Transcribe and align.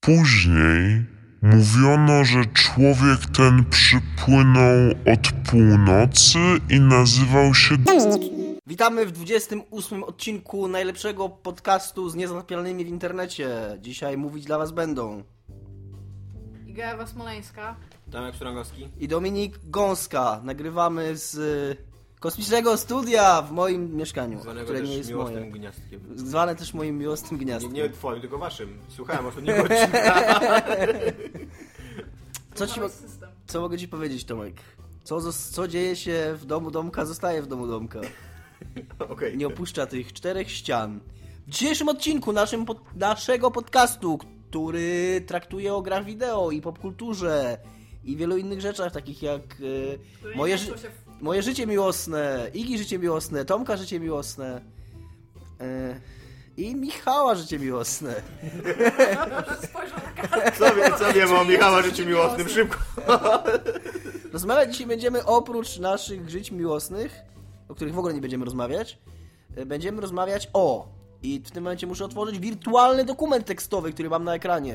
Później 0.00 1.04
mówiono, 1.42 2.24
że 2.24 2.44
człowiek 2.44 3.26
ten 3.36 3.64
przypłynął 3.70 4.90
od 5.12 5.50
północy 5.50 6.38
i 6.70 6.80
nazywał 6.80 7.54
się 7.54 7.76
Witamy 8.66 9.06
w 9.06 9.12
28 9.12 10.04
odcinku 10.04 10.68
najlepszego 10.68 11.28
podcastu 11.28 12.10
z 12.10 12.14
niezatapialnymi 12.14 12.84
w 12.84 12.88
internecie. 12.88 13.48
Dzisiaj 13.80 14.16
mówić 14.16 14.44
dla 14.44 14.58
was 14.58 14.72
będą 14.72 15.22
Iga 16.66 16.92
Ewa 16.92 17.06
Smoleńska. 17.06 17.76
Tomek 18.10 18.34
Strągowski. 18.34 18.88
i 19.00 19.08
Dominik 19.08 19.58
Gąska. 19.64 20.40
Nagrywamy 20.44 21.16
z 21.16 21.36
kosmicznego 22.20 22.76
studia 22.76 23.42
w 23.42 23.52
moim 23.52 23.96
mieszkaniu, 23.96 24.40
Zwanego 24.42 24.64
które 24.64 24.80
nie 24.80 24.86
też 24.88 24.96
jest 24.96 25.12
moje. 25.12 25.50
gniazdkiem. 25.50 26.00
Zwane 26.14 26.56
też 26.56 26.74
moim 26.74 26.98
miłosnym 26.98 27.40
Nie, 27.40 27.46
gniazdkiem. 27.46 27.72
nie 27.72 27.90
twoim, 27.90 28.20
tylko 28.20 28.38
waszym. 28.38 28.78
Słuchałem 28.88 29.26
ostatniego 29.26 29.62
odcinka. 29.64 30.62
Co, 32.54 32.66
ci, 32.66 32.80
co 33.46 33.60
mogę 33.60 33.78
ci 33.78 33.88
powiedzieć, 33.88 34.24
Tomek? 34.24 34.54
Co, 35.04 35.32
co 35.32 35.68
dzieje 35.68 35.96
się 35.96 36.34
w 36.38 36.44
domu 36.46 36.70
Domka, 36.70 37.04
zostaje 37.04 37.42
w 37.42 37.46
domu 37.46 37.66
Domka. 37.66 38.00
Okej. 39.08 39.36
nie 39.36 39.46
opuszcza 39.46 39.86
tych 39.86 40.12
czterech 40.12 40.50
ścian. 40.50 41.00
W 41.46 41.50
dzisiejszym 41.50 41.88
odcinku 41.88 42.32
naszym 42.32 42.64
pod, 42.64 42.96
naszego 42.96 43.50
podcastu, 43.50 44.18
który 44.50 45.20
traktuje 45.26 45.74
o 45.74 45.82
grach 45.82 46.04
wideo 46.04 46.50
i 46.50 46.60
popkulturze 46.60 47.58
i 48.04 48.16
wielu 48.16 48.36
innych 48.36 48.60
rzeczach, 48.60 48.92
takich 48.92 49.22
jak 49.22 49.42
e, 50.32 50.36
moje, 50.36 50.54
nie 50.54 50.58
ży- 50.58 50.70
mieścią 50.72 50.88
się 50.88 50.94
w- 50.94 51.09
moje 51.20 51.42
życie 51.42 51.66
miłosne, 51.66 52.50
Igi 52.54 52.78
życie 52.78 52.98
miłosne, 52.98 53.44
Tomka 53.44 53.76
życie 53.76 54.00
miłosne 54.00 54.60
e, 55.60 56.00
i 56.56 56.74
Michała 56.76 57.34
życie 57.34 57.58
miłosne. 57.58 58.14
Spojrzał 59.64 59.98
na 59.98 60.22
kartę. 60.22 60.52
Co, 60.58 60.74
wie, 60.74 60.92
co 60.98 61.12
wiemy 61.12 61.38
o 61.38 61.44
Michała 61.44 61.82
życiu 61.82 62.06
miłosnym? 62.06 62.48
Szybko. 62.48 62.78
Rozmawiać 64.32 64.72
dzisiaj 64.72 64.86
będziemy 64.86 65.24
oprócz 65.24 65.78
naszych 65.78 66.30
żyć 66.30 66.50
miłosnych, 66.50 67.20
o 67.68 67.74
których 67.74 67.94
w 67.94 67.98
ogóle 67.98 68.14
nie 68.14 68.20
będziemy 68.20 68.44
rozmawiać, 68.44 68.98
e, 69.56 69.66
będziemy 69.66 70.00
rozmawiać 70.00 70.50
o 70.52 70.88
i 71.22 71.42
w 71.46 71.50
tym 71.50 71.64
momencie 71.64 71.86
muszę 71.86 72.04
otworzyć 72.04 72.38
wirtualny 72.38 73.04
dokument 73.04 73.46
tekstowy, 73.46 73.92
który 73.92 74.10
mam 74.10 74.24
na 74.24 74.34
ekranie. 74.34 74.74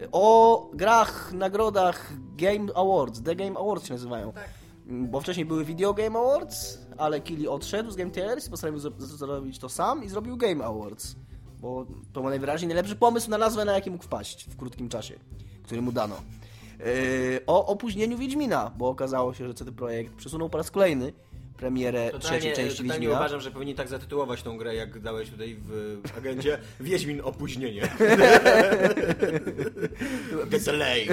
E, 0.00 0.08
O 0.12 0.70
grach, 0.74 1.32
nagrodach 1.32 2.12
Game 2.36 2.74
Awards, 2.74 3.22
The 3.22 3.36
Game 3.36 3.58
Awards 3.58 3.86
się 3.86 3.94
nazywają. 3.94 4.32
Tak. 4.32 4.59
Bo 4.90 5.20
wcześniej 5.20 5.46
były 5.46 5.64
Video 5.64 5.94
Game 5.94 6.18
Awards, 6.18 6.78
ale 6.98 7.20
Kili 7.20 7.48
odszedł 7.48 7.90
z 7.90 7.96
Game 7.96 8.10
Trailers 8.10 8.46
i 8.46 8.50
postanowił 8.50 8.80
zro- 8.80 9.00
zrobić 9.00 9.58
to 9.58 9.68
sam 9.68 10.04
i 10.04 10.08
zrobił 10.08 10.36
Game 10.36 10.64
Awards. 10.64 11.16
Bo 11.60 11.86
to 12.12 12.22
ma 12.22 12.30
najwyraźniej 12.30 12.68
najlepszy 12.68 12.96
pomysł 12.96 13.30
na 13.30 13.38
nazwę, 13.38 13.64
na 13.64 13.72
jaki 13.72 13.90
mógł 13.90 14.04
wpaść 14.04 14.48
w 14.50 14.56
krótkim 14.56 14.88
czasie, 14.88 15.14
który 15.62 15.82
mu 15.82 15.92
dano. 15.92 16.14
Yy, 16.78 17.40
o 17.46 17.66
opóźnieniu 17.66 18.18
Wiedźmina, 18.18 18.70
bo 18.78 18.88
okazało 18.88 19.34
się, 19.34 19.46
że 19.46 19.54
CD 19.54 19.72
Projekt 19.72 20.14
przesunął 20.14 20.50
po 20.50 20.58
raz 20.58 20.70
kolejny 20.70 21.12
premierę 21.60 22.10
trzeciej 22.18 22.20
Totalnie, 22.20 22.52
części 22.56 22.76
totalnie 22.82 22.92
Wiedźmina. 22.92 23.12
uważam, 23.20 23.40
że 23.40 23.50
powinni 23.50 23.74
tak 23.74 23.88
zatytułować 23.88 24.42
tą 24.42 24.56
grę, 24.58 24.74
jak 24.74 24.98
dałeś 25.00 25.30
tutaj 25.30 25.56
w 25.64 26.18
agencie. 26.18 26.58
Wiedźmin 26.80 27.20
opóźnienie. 27.24 27.82
The 30.50 30.58
delay. 30.60 31.06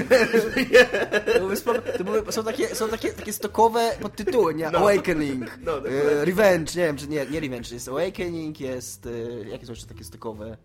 To, 1.98 2.04
były 2.04 2.31
są 2.31 2.44
takie, 2.44 2.67
są 2.76 2.89
takie, 2.89 3.09
takie 3.09 3.34
stokowe 3.34 3.92
podtytuły, 4.02 4.56
nie? 4.56 4.70
No. 4.72 4.78
Awakening, 4.80 5.59
No, 5.64 5.78
e. 5.78 6.26
Revenge, 6.26 6.76
nie 6.76 6.86
wiem, 6.86 6.98
czy 6.98 7.08
nie, 7.08 7.26
nie 7.26 7.39
Revenge, 7.39 7.73
jest 7.73 7.88
Awakening, 7.89 8.59
jest, 8.59 9.06
e, 9.06 9.50
jakie 9.50 9.66
są 9.66 9.72
jeszcze 9.72 9.88
takie 9.88 10.04
stokowe? 10.04 10.58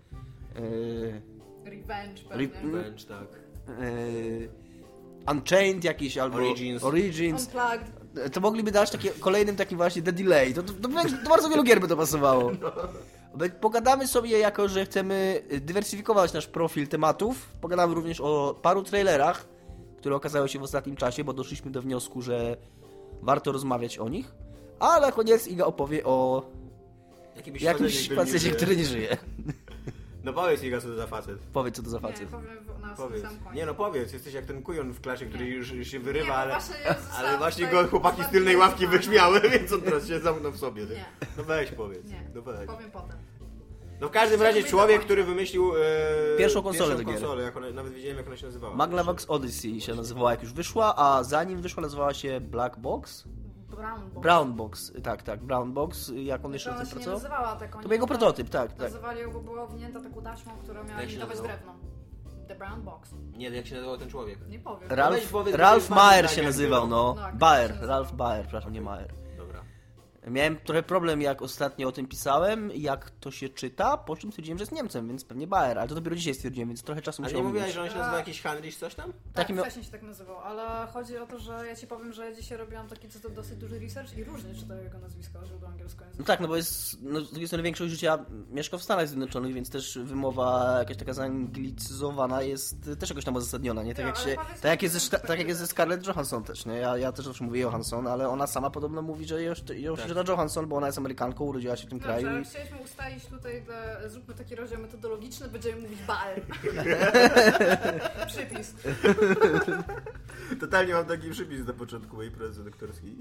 E, 0.57 1.71
Revenge 1.71 2.23
pewnie. 2.29 2.45
Re- 2.47 2.71
Wręcz 2.83 3.05
tak. 3.05 3.27
e, 5.29 5.33
Unchained 5.33 5.85
jakiś, 5.85 6.19
albo 6.19 6.37
Origins. 6.37 6.85
Origins. 6.85 7.45
Unplugged. 7.47 8.02
To 8.33 8.41
mogliby 8.41 8.73
dać 8.73 8.91
takie 8.91 9.11
kolejnym 9.11 9.57
takim 9.57 9.79
właśnie 9.79 10.03
The 10.03 10.13
Delay. 10.13 10.55
To, 10.55 10.63
to, 10.63 10.73
to, 10.73 10.89
to 11.25 11.29
bardzo 11.31 11.49
wielu 11.49 11.63
gier 11.63 11.81
by 11.81 11.89
to 11.89 11.97
pasowało. 11.97 12.53
Pogadamy 13.61 14.07
sobie, 14.07 14.39
jako 14.39 14.69
że 14.69 14.85
chcemy 14.85 15.43
dywersyfikować 15.61 16.33
nasz 16.33 16.47
profil 16.47 16.89
tematów. 16.89 17.49
Pogadamy 17.61 17.95
również 17.95 18.21
o 18.21 18.59
paru 18.63 18.83
trailerach, 18.83 19.45
które 19.99 20.17
okazały 20.17 20.49
się 20.49 20.59
w 20.59 20.63
ostatnim 20.63 20.97
czasie, 20.97 21.25
bo 21.25 21.33
doszliśmy 21.33 21.71
do 21.71 21.83
wniosku, 21.83 22.23
że 22.23 22.57
warto 23.23 23.53
rozmawiać 23.53 23.99
o 23.99 24.09
nich. 24.09 24.35
A 24.81 25.01
na 25.01 25.13
koniec 25.13 25.49
Iga 25.49 25.65
opowie 25.65 26.05
o 26.05 26.43
Jakimś 27.37 27.63
jakimś 27.63 28.09
facecie, 28.09 28.51
który 28.51 28.77
nie 28.77 28.85
żyje. 28.85 29.17
No 30.25 30.33
powiedz 30.33 30.63
Iga, 30.63 30.81
co 30.81 30.89
to 30.89 30.95
za 30.95 31.07
facet. 31.07 31.39
Powiedz, 31.53 31.77
co 31.77 31.83
to 31.83 31.91
za 31.91 31.97
Nie, 31.97 32.03
facet. 32.03 32.29
powiem 32.29 32.47
w- 32.79 32.81
na 32.83 32.95
Powiedz. 32.95 33.23
samym 33.23 33.39
końcu. 33.39 33.55
Nie 33.57 33.67
no 33.67 33.75
powiedz, 33.75 34.13
jesteś 34.13 34.35
jak 34.35 34.45
ten 34.47 34.63
kujon 34.63 34.93
w 34.93 35.01
klasie, 35.01 35.27
który 35.27 35.45
Nie. 35.45 35.51
już 35.51 35.69
się 35.69 35.99
Nie, 35.99 36.05
wyrywa, 36.05 36.27
bo 36.29 36.35
ale, 36.35 36.51
właśnie 36.55 36.75
ja 36.85 36.95
zostałam 36.95 37.27
ale 37.27 37.39
właśnie 37.39 37.67
tutaj 37.67 37.85
go 37.85 37.91
chłopaki 37.91 38.25
z 38.25 38.29
tylnej 38.29 38.57
ławki 38.57 38.87
wyśmiały, 38.87 39.41
więc 39.59 39.73
on 39.73 39.81
teraz 39.81 40.07
się 40.09 40.21
zamknął 40.21 40.53
w 40.53 40.57
sobie. 40.59 40.83
Nie? 40.83 40.89
Nie. 40.95 41.05
No 41.37 41.45
weź 41.45 41.71
powiedz. 41.71 42.07
Nie, 42.11 42.23
No 42.35 42.43
weź. 42.43 42.67
powiem 42.67 42.91
potem. 42.91 43.17
No 44.01 44.09
w 44.09 44.11
każdym 44.11 44.43
razie 44.43 44.63
człowiek, 44.65 45.01
który 45.03 45.25
wymyślił 45.25 45.73
e, 45.77 45.79
Pierwszą 46.39 46.63
konsolę 46.63 46.91
do 46.91 46.97
pierwszą 46.97 47.13
gier. 47.13 47.21
konsolę 47.21 47.43
jak 47.43 47.57
ona, 47.57 47.71
nawet 47.71 47.93
wiedziałem 47.93 48.17
jak 48.17 48.27
ona 48.27 48.37
się 48.37 48.47
nazywała. 48.47 48.75
Magnavox 48.77 49.25
Odyssey 49.29 49.81
się 49.81 49.95
nazywała 49.95 50.31
jak 50.31 50.43
już 50.43 50.53
wyszła, 50.53 50.95
a 50.97 51.23
zanim 51.25 51.61
wyszła 51.63 51.81
nazywała 51.81 52.15
się 52.15 52.41
Black 52.41 52.79
Box? 52.79 53.25
Brown 53.83 54.11
Box. 54.11 54.23
Brown 54.23 54.53
Box, 54.53 54.93
tak, 55.03 55.23
tak, 55.23 55.43
Brown 55.43 55.73
Box, 55.73 56.13
jak 56.15 56.45
on 56.45 56.53
jeszcze 56.53 56.71
nie 56.71 56.77
pracował? 56.77 57.15
nazywała 57.15 57.57
tak. 57.57 57.73
To 57.73 57.83
był 57.83 57.93
jego 57.93 58.07
prototyp, 58.07 58.49
tak, 58.49 58.73
tak. 58.73 58.79
Nazywali 58.79 59.21
ją, 59.21 59.33
bo 59.33 59.41
była 59.41 59.63
owinięta 59.63 60.01
taką 60.01 60.23
taśmą, 60.23 60.53
która 60.63 60.83
miała 60.83 61.03
imitować 61.03 61.41
drewno. 61.41 61.75
The 62.49 62.55
Brown 62.55 62.83
Box. 62.83 63.15
Nie, 63.37 63.51
jak 63.51 63.67
się 63.67 63.75
nazywał 63.75 63.99
ten 63.99 64.11
człowiek. 64.11 64.49
Nie 64.49 64.59
powiem. 64.59 64.89
Ralph, 64.89 65.33
Ralph 65.53 65.91
Mayer 65.91 66.31
się 66.31 66.43
nazywał, 66.43 66.87
no. 66.87 67.15
No, 67.19 67.39
Bayer. 67.39 67.79
Ralph 67.81 68.13
Bayer, 68.13 68.43
przepraszam, 68.43 68.73
nie 68.73 68.81
Mayer. 68.81 69.22
Miałem 70.27 70.57
trochę 70.57 70.83
problem, 70.83 71.23
jak 71.23 71.43
ostatnio 71.43 71.89
o 71.89 71.93
tym 71.93 72.07
pisałem, 72.07 72.71
jak 72.75 73.11
to 73.11 73.31
się 73.31 73.49
czyta, 73.49 73.97
po 73.97 74.17
czym 74.17 74.31
stwierdziłem, 74.31 74.59
że 74.59 74.63
jest 74.63 74.73
Niemcem, 74.73 75.09
więc 75.09 75.25
pewnie 75.25 75.47
Bayer, 75.47 75.79
ale 75.79 75.89
to 75.89 75.95
dopiero 75.95 76.17
dzisiaj 76.17 76.35
stwierdziłem, 76.35 76.69
więc 76.69 76.83
trochę 76.83 77.03
czasu 77.03 77.23
A 77.25 77.31
nie 77.31 77.43
mówiłaś, 77.43 77.73
że 77.73 77.83
on 77.83 77.91
się 77.91 77.97
nazywa 77.97 78.17
jakiś 78.19 78.43
Heinrich 78.43 78.77
coś 78.77 78.95
tam? 78.95 79.13
Tak, 79.13 79.23
Taki 79.35 79.53
miał- 79.53 79.65
wcześniej 79.65 79.85
się 79.85 79.91
tak 79.91 80.03
nazywał, 80.03 80.39
ale 80.39 80.87
chodzi 80.87 81.19
o 81.19 81.27
to, 81.27 81.39
że 81.39 81.67
ja 81.67 81.77
ci 81.77 81.87
powiem, 81.87 82.13
że 82.13 82.31
ja 82.31 82.35
dzisiaj 82.37 82.59
robiłam 82.59 82.89
taki 82.89 83.09
co 83.09 83.21
to 83.21 83.31
dosyć 83.31 83.59
duży 83.59 83.79
research 83.79 84.17
i 84.19 84.25
różnie 84.25 84.55
czytają 84.55 84.83
jego 84.83 84.99
nazwisko, 84.99 85.47
źródło 85.47 85.69
angielskiego. 85.69 86.11
No 86.19 86.25
tak, 86.25 86.41
no 86.41 86.49
bo 86.49 86.57
jest, 86.57 87.03
no, 87.03 87.21
z 87.21 87.31
drugiej 87.31 87.47
strony 87.47 87.63
większość 87.63 87.91
życia 87.91 88.19
mieszka 88.51 88.79
w 88.79 88.83
Stanach 88.83 89.09
Zjednoczonych, 89.09 89.55
więc 89.55 89.71
też 89.71 89.99
wymowa 89.99 90.77
jakaś 90.79 90.97
taka 90.97 91.13
zaanglicyzowana 91.13 92.43
jest 92.43 92.77
też 93.01 93.11
jakoś 93.11 93.25
tam 93.25 93.37
uzasadniona, 93.37 93.83
nie? 93.83 93.95
Tak, 93.95 93.99
Ja, 93.99 94.07
jak, 94.07 94.17
ale 94.17 94.31
się, 94.31 94.37
tak, 94.61 94.71
jak 94.71 94.83
jest 94.83 94.95
ze, 94.95 95.19
tak 95.19 95.39
jak 95.39 95.49
jest 95.49 95.61
ze? 95.61 95.67
Scarlett 95.67 96.07
Johansson 96.07 96.45
też, 96.45 96.67
nie? 96.67 96.75
Ja, 96.75 96.97
ja 96.97 97.13
też 97.13 97.25
zawsze 97.25 97.45
mówię 97.45 97.61
Johansson, 97.61 98.07
ale 98.07 98.29
ona 98.29 98.47
sama 98.47 98.71
podobno 98.71 99.03
mówi, 99.03 99.27
że 99.27 99.43
Joshua 100.15 100.33
Johansson, 100.33 100.69
bo 100.69 100.77
ona 100.77 100.87
jest 100.87 100.99
Amerykanką, 100.99 101.45
urodziła 101.45 101.77
się 101.77 101.87
w 101.87 101.91
tym 101.91 101.99
Dobrze, 101.99 102.13
kraju. 102.13 102.29
ale 102.29 102.41
I... 102.41 102.45
chcieliśmy 102.45 102.79
ustalić 102.79 103.27
tutaj, 103.27 103.63
zróbmy 104.07 104.35
taki 104.35 104.55
rozdział 104.55 104.81
metodologiczny, 104.81 105.49
będziemy 105.49 105.83
mówić 105.83 105.99
Baer. 106.03 106.43
Przypis. 108.27 108.75
Totalnie 110.61 110.95
mam 110.95 111.05
taki 111.05 111.31
przypis 111.31 111.67
na 111.67 111.73
początku 111.73 112.17
mojej 112.17 112.31
pracy 112.33 112.65
doktorskiej. 112.65 113.19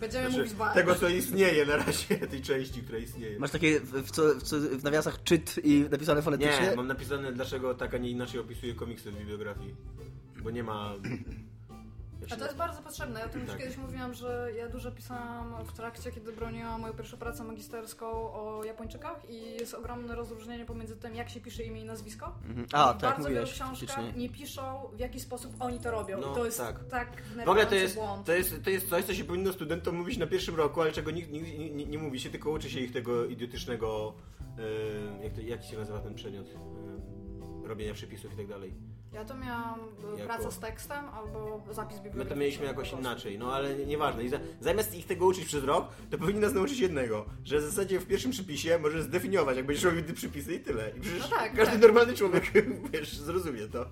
Będziemy 0.00 0.28
mówić 0.30 0.54
Baer. 0.54 0.74
Tego, 0.74 0.94
co 0.94 1.08
istnieje 1.08 1.66
na 1.66 1.76
razie, 1.76 2.18
tej 2.30 2.42
części, 2.42 2.82
która 2.82 2.98
istnieje. 2.98 3.38
Masz 3.38 3.50
takie 3.50 3.80
w, 3.80 4.10
co, 4.10 4.22
w, 4.34 4.42
co, 4.42 4.56
w 4.56 4.84
nawiasach 4.84 5.22
czyt 5.22 5.56
i 5.64 5.86
napisane 5.90 6.22
fonetycznie? 6.22 6.70
Nie, 6.70 6.76
mam 6.76 6.86
napisane, 6.86 7.32
dlaczego 7.32 7.74
tak, 7.74 7.94
a 7.94 7.98
nie 7.98 8.10
inaczej 8.10 8.40
opisuje 8.40 8.74
komiksy 8.74 9.10
w 9.10 9.18
bibliografii. 9.18 9.74
Bo 10.42 10.50
nie 10.50 10.62
ma... 10.62 10.94
A 12.32 12.36
to 12.36 12.44
jest 12.44 12.56
bardzo 12.56 12.82
potrzebne. 12.82 13.20
Ja 13.20 13.26
o 13.26 13.28
tym 13.28 13.40
już 13.40 13.50
Tak. 13.50 13.58
kiedyś 13.60 13.76
mówiłam, 13.76 14.14
że 14.14 14.50
ja 14.56 14.68
dużo 14.68 14.92
pisałam 14.92 15.64
w 15.64 15.72
trakcie, 15.72 16.12
kiedy 16.12 16.32
broniłam 16.32 16.80
moją 16.80 16.94
pierwszą 16.94 17.16
pracę 17.16 17.44
magisterską 17.44 18.06
o 18.10 18.64
Japończykach 18.64 19.30
i 19.30 19.52
jest 19.52 19.74
ogromne 19.74 20.14
rozróżnienie 20.14 20.64
pomiędzy 20.64 20.96
tym, 20.96 21.14
jak 21.14 21.28
się 21.30 21.40
pisze 21.40 21.62
imię 21.62 21.80
i 21.80 21.84
nazwisko. 21.84 22.32
Mhm. 22.48 22.66
A, 22.72 22.94
tak, 22.94 23.00
bardzo 23.00 23.28
wielu 23.30 23.46
książkach 23.46 24.16
nie 24.16 24.28
piszą, 24.28 24.90
w 24.92 24.98
jaki 24.98 25.20
sposób 25.20 25.52
oni 25.60 25.80
to 25.80 25.90
robią. 25.90 26.20
No, 26.20 26.32
I 26.32 26.34
to 26.34 26.44
jest 26.44 26.58
tak. 26.58 26.84
tak, 26.84 27.22
W 27.44 27.48
ogóle 27.48 27.66
to 27.66 27.74
jest, 27.74 27.94
błąd. 27.94 28.26
to, 28.26 28.32
jest, 28.32 28.64
to 28.64 28.70
jest 28.70 28.88
coś, 28.88 29.04
co 29.04 29.14
się 29.14 29.24
powinno 29.24 29.52
studentom 29.52 29.96
mówić 29.96 30.18
na 30.18 30.26
pierwszym 30.26 30.54
roku, 30.54 30.80
ale 30.80 30.92
czego 30.92 31.10
nikt 31.10 31.30
nie, 31.30 31.70
nie, 31.70 31.86
nie, 31.86 31.98
mówi 31.98 32.20
się, 32.20 32.30
tylko 32.30 32.50
uczy 32.50 32.70
się 32.70 32.80
ich 32.80 32.92
tego 32.92 33.24
idiotycznego, 33.24 34.14
e, 35.20 35.24
jak, 35.24 35.32
to, 35.32 35.40
jak 35.40 35.62
się 35.64 35.76
nazywa 35.78 35.98
ten 36.00 36.14
przedmiot, 36.14 36.46
e, 36.46 37.68
robienia 37.68 37.94
przepisów 37.94 38.32
i 38.34 38.36
tak 38.36 38.46
dalej. 38.46 38.74
Ja 39.12 39.24
to 39.24 39.34
miałam 39.34 39.80
e, 39.80 40.20
Jako- 40.20 40.24
pracę 40.34 40.52
z 40.52 40.58
tekstem 40.58 41.04
albo 41.08 41.62
zapis 41.70 41.96
My 41.96 42.02
bibliograficzny. 42.02 42.24
to 42.34 42.36
mieliśmy 42.40 42.64
jakoś 42.66 42.92
inaczej, 42.92 43.38
no 43.38 43.54
ale 43.54 43.74
nie- 43.74 43.86
nieważne. 43.86 44.24
I 44.24 44.28
za, 44.28 44.38
zamiast 44.60 44.94
ich 44.94 45.06
tego 45.06 45.26
uczyć 45.26 45.44
przez 45.44 45.64
rok, 45.64 45.88
to 46.10 46.18
powinni 46.18 46.40
nas 46.40 46.52
nauczyć 46.52 46.78
jednego, 46.78 47.24
że 47.44 47.58
w 47.58 47.62
zasadzie 47.62 48.00
w 48.00 48.06
pierwszym 48.06 48.30
przypisie 48.30 48.78
możesz 48.78 49.02
zdefiniować, 49.02 49.56
jak 49.56 49.66
będziesz 49.66 49.84
robił 49.84 50.02
te 50.02 50.12
przypisy 50.12 50.54
i 50.54 50.60
tyle. 50.60 50.90
I 50.96 51.00
przecież 51.00 51.20
No 51.30 51.36
tak, 51.36 51.54
każdy 51.56 51.72
tak. 51.72 51.82
normalny 51.82 52.14
człowiek, 52.14 52.52
wiesz, 52.92 53.16
zrozumie 53.18 53.68
to. 53.68 53.86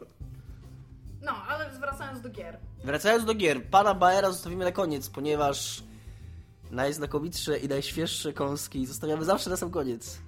No, 1.23 1.33
ale 1.49 1.71
wracając 1.81 2.21
do 2.21 2.29
gier. 2.31 2.59
Wracając 2.85 3.25
do 3.25 3.35
gier, 3.35 3.63
pana 3.71 3.95
Baera 3.95 4.31
zostawimy 4.31 4.65
na 4.65 4.73
koniec, 4.73 5.11
ponieważ 5.11 5.83
najznakomitsze 6.71 7.59
i 7.59 7.69
najświeższe 7.69 8.33
kąski 8.33 8.87
zostawiamy 8.87 9.25
zawsze 9.25 9.51
na 9.51 9.57
sam 9.57 9.71
koniec. 9.71 10.19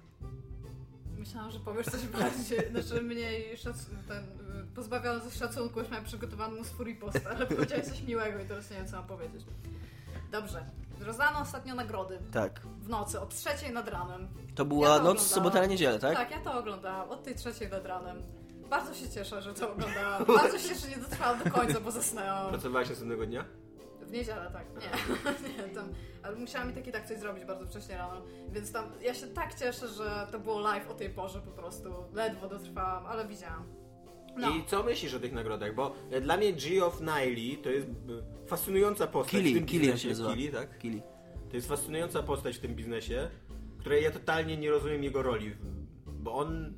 Myślałam, 1.31 1.51
że 1.51 1.61
powiesz 1.61 1.87
coś 1.87 2.07
bardziej, 2.07 2.59
znaczy 2.71 3.03
mniej 3.03 3.57
szac... 3.57 3.77
ten, 4.09 4.25
pozbawiony 4.75 5.21
ze 5.21 5.31
szacunku, 5.31 5.81
już 5.81 5.89
miałem 5.91 6.05
przygotowany 6.05 6.57
mu 6.57 6.65
swój 6.65 6.95
post, 6.95 7.21
ale 7.27 7.47
powiedziałeś 7.47 7.85
coś 7.87 8.03
miłego 8.03 8.39
i 8.39 8.45
teraz 8.45 8.71
nie 8.71 8.77
wiem, 8.77 8.87
co 8.89 8.97
mam 8.97 9.07
powiedzieć. 9.07 9.43
Dobrze. 10.33 10.65
Rozdano 11.01 11.39
ostatnio 11.41 11.75
nagrody 11.75 12.19
Tak. 12.33 12.61
w 12.61 12.89
nocy, 12.89 13.21
od 13.21 13.35
trzeciej 13.35 13.73
nad 13.73 13.89
ranem. 13.89 14.29
To 14.55 14.65
była 14.65 14.89
Ja 14.89 14.99
to 14.99 15.05
noc 15.05 15.05
z 15.05 15.23
oglądałam. 15.23 15.35
sobotę 15.35 15.61
na 15.61 15.67
niedzielę, 15.67 15.99
tak? 15.99 16.15
Tak, 16.17 16.31
ja 16.31 16.41
to 16.41 16.59
oglądałam, 16.59 17.11
od 17.11 17.23
tej 17.25 17.35
trzeciej 17.35 17.71
nad 17.71 17.87
ranem. 17.87 18.23
Bardzo 18.71 18.95
się 18.95 19.09
cieszę, 19.11 19.43
że 19.43 19.55
to 19.55 19.73
oglądałam. 19.73 20.25
Bardzo 20.25 20.59
się 20.59 20.69
cieszę, 20.69 20.81
że 20.81 20.89
nie 20.89 21.03
dotrwałam 21.03 21.45
do 21.45 21.51
końca, 21.51 21.81
bo 21.81 21.91
zasnęłam. 21.91 22.49
Pracowałeś 22.51 22.89
następnego 22.89 23.27
dnia? 23.27 23.45
W 24.11 24.13
niedzielę, 24.13 24.51
tak. 24.53 24.67
Nie, 24.75 24.89
nie 25.69 25.75
tam, 25.75 25.89
ale 26.23 26.37
musiałam 26.37 26.71
i 26.71 26.75
tak 26.75 26.87
i 26.87 26.93
tak 26.93 27.07
coś 27.07 27.19
zrobić 27.19 27.45
bardzo 27.45 27.67
wcześnie 27.67 27.97
rano, 27.97 28.23
więc 28.53 28.73
tam 28.73 28.85
ja 29.03 29.15
się 29.15 29.27
tak 29.27 29.55
cieszę, 29.55 29.89
że 29.89 30.27
to 30.33 30.39
było 30.39 30.61
live 30.61 30.91
o 30.91 30.95
tej 30.95 31.11
porze 31.11 31.41
po 31.41 31.51
prostu. 31.51 31.89
Ledwo 32.13 32.49
dotrwałam, 32.49 33.07
ale 33.07 33.29
widziałam. 33.29 33.65
No. 34.37 34.51
I 34.51 34.65
co 34.65 34.83
myślisz 34.83 35.15
o 35.15 35.21
tych 35.21 35.33
nagrodach? 35.33 35.75
Bo 35.75 35.95
e, 36.11 36.21
dla 36.21 36.37
mnie 36.37 36.53
Geoff 36.53 37.01
Niley 37.01 37.59
to 37.63 37.71
jest 37.71 37.87
e, 37.87 38.47
fascynująca 38.47 39.07
postać 39.07 39.41
w 39.41 39.45
Kili, 39.45 39.55
tym 39.55 39.67
Kili 39.67 39.81
biznesie. 39.81 40.15
się. 40.15 40.35
Kili, 40.35 40.49
tak? 40.49 40.79
Kili. 40.79 41.03
To 41.51 41.57
jest 41.57 41.69
fascynująca 41.69 42.23
postać 42.23 42.57
w 42.57 42.61
tym 42.61 42.75
biznesie, 42.75 43.31
której 43.79 44.05
ja 44.05 44.11
totalnie 44.11 44.57
nie 44.57 44.71
rozumiem 44.71 45.05
jego 45.05 45.23
roli, 45.23 45.57
bo 46.07 46.35
on 46.35 46.75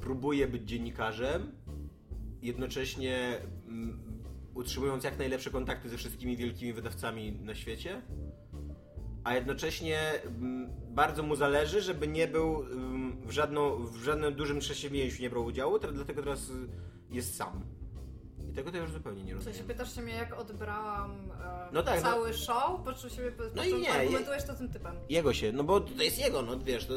próbuje 0.00 0.46
być 0.46 0.62
dziennikarzem, 0.62 1.52
jednocześnie 2.42 3.40
mm, 3.66 4.07
utrzymując 4.54 5.04
jak 5.04 5.18
najlepsze 5.18 5.50
kontakty 5.50 5.88
ze 5.88 5.96
wszystkimi 5.96 6.36
wielkimi 6.36 6.72
wydawcami 6.72 7.32
na 7.32 7.54
świecie, 7.54 8.02
a 9.24 9.34
jednocześnie 9.34 10.00
mm, 10.24 10.70
bardzo 10.88 11.22
mu 11.22 11.36
zależy, 11.36 11.80
żeby 11.80 12.08
nie 12.08 12.28
był 12.28 12.62
mm, 12.62 13.22
w, 13.26 13.30
żadną, 13.30 13.86
w 13.86 13.96
żadnym 13.96 14.34
dużym 14.34 14.58
przedsięwzięciu 14.58 15.22
nie 15.22 15.30
brał 15.30 15.44
udziału, 15.44 15.78
dlatego 15.78 16.22
teraz 16.22 16.50
jest 17.10 17.36
sam. 17.36 17.64
I 18.50 18.52
tego 18.52 18.72
to 18.72 18.76
już 18.76 18.92
zupełnie 18.92 19.24
nie 19.24 19.34
rozumiem. 19.34 19.54
sensie 19.54 19.68
pytasz 19.68 19.94
się 19.94 20.02
mnie, 20.02 20.14
jak 20.14 20.40
odbrałam 20.40 21.30
e, 21.40 21.68
No 21.72 21.82
tak, 21.82 22.00
cały 22.00 22.34
show, 22.34 22.80
po 22.84 22.92
czym 22.92 23.10
siebie 23.10 23.32
po 23.32 23.42
No 23.56 23.64
i 23.64 23.74
nie, 23.74 23.92
argumentujesz 23.92 24.44
to 24.44 24.54
tym 24.54 24.68
typem. 24.68 24.96
Jego 25.08 25.34
się, 25.34 25.52
no 25.52 25.64
bo 25.64 25.80
to 25.80 26.02
jest 26.02 26.18
jego, 26.18 26.42
no 26.42 26.58
wiesz, 26.58 26.86
to... 26.86 26.94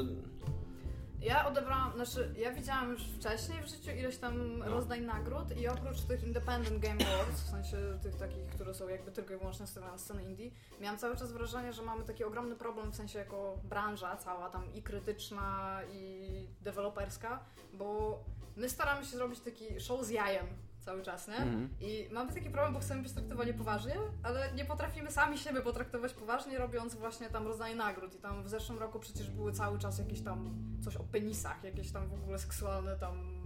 Ja 1.21 1.47
odebrałam, 1.47 1.93
znaczy 1.95 2.33
ja 2.37 2.51
widziałam 2.53 2.91
już 2.91 3.03
wcześniej 3.03 3.61
w 3.63 3.67
życiu 3.67 3.91
ileś 3.91 4.17
tam 4.17 4.57
No. 4.57 4.65
rozdań 4.65 5.01
nagród 5.01 5.57
i 5.57 5.67
oprócz 5.67 6.01
tych 6.01 6.23
Independent 6.23 6.79
Game 6.79 7.05
Awards, 7.13 7.41
w 7.41 7.49
sensie 7.49 7.77
tych 8.03 8.15
takich, 8.15 8.47
które 8.47 8.73
są 8.73 8.87
jakby 8.87 9.11
tylko 9.11 9.33
i 9.33 9.37
wyłącznie 9.37 9.67
stawiane 9.67 9.91
na 9.91 9.97
scenę 9.97 10.23
indie, 10.23 10.51
miałam 10.79 10.97
cały 10.99 11.17
czas 11.17 11.31
wrażenie, 11.31 11.73
że 11.73 11.81
mamy 11.81 12.03
taki 12.03 12.23
ogromny 12.23 12.55
problem 12.55 12.91
w 12.91 12.95
sensie 12.95 13.19
jako 13.19 13.57
branża 13.63 14.17
cała 14.17 14.49
tam 14.49 14.73
i 14.73 14.83
krytyczna 14.83 15.79
i 15.91 16.47
deweloperska, 16.61 17.39
bo 17.73 18.19
my 18.55 18.69
staramy 18.69 19.05
się 19.05 19.17
zrobić 19.17 19.39
taki 19.39 19.79
show 19.79 20.05
z 20.05 20.09
jajem 20.09 20.47
cały 20.81 21.03
czas, 21.03 21.27
nie? 21.27 21.35
Mhm. 21.35 21.69
I 21.79 22.09
mamy 22.11 22.33
taki 22.33 22.49
problem, 22.49 22.73
bo 22.73 22.79
chcemy 22.79 23.01
być 23.01 23.11
traktowani 23.11 23.53
poważnie, 23.53 23.95
ale 24.23 24.51
nie 24.53 24.65
potrafimy 24.65 25.11
sami 25.11 25.37
siebie 25.37 25.61
potraktować 25.61 26.13
poważnie, 26.13 26.57
robiąc 26.57 26.95
właśnie 26.95 27.29
tam 27.29 27.47
rozdanie 27.47 27.75
nagród. 27.75 28.15
I 28.15 28.17
tam 28.17 28.43
w 28.43 28.49
zeszłym 28.49 28.79
roku 28.79 28.99
przecież 28.99 29.29
były 29.29 29.51
cały 29.51 29.79
czas 29.79 29.99
jakieś 29.99 30.21
tam 30.21 30.53
coś 30.83 30.95
o 30.95 31.03
penisach, 31.03 31.63
jakieś 31.63 31.91
tam 31.91 32.07
w 32.07 32.13
ogóle 32.13 32.39
seksualne 32.39 32.95
tam, 32.95 33.40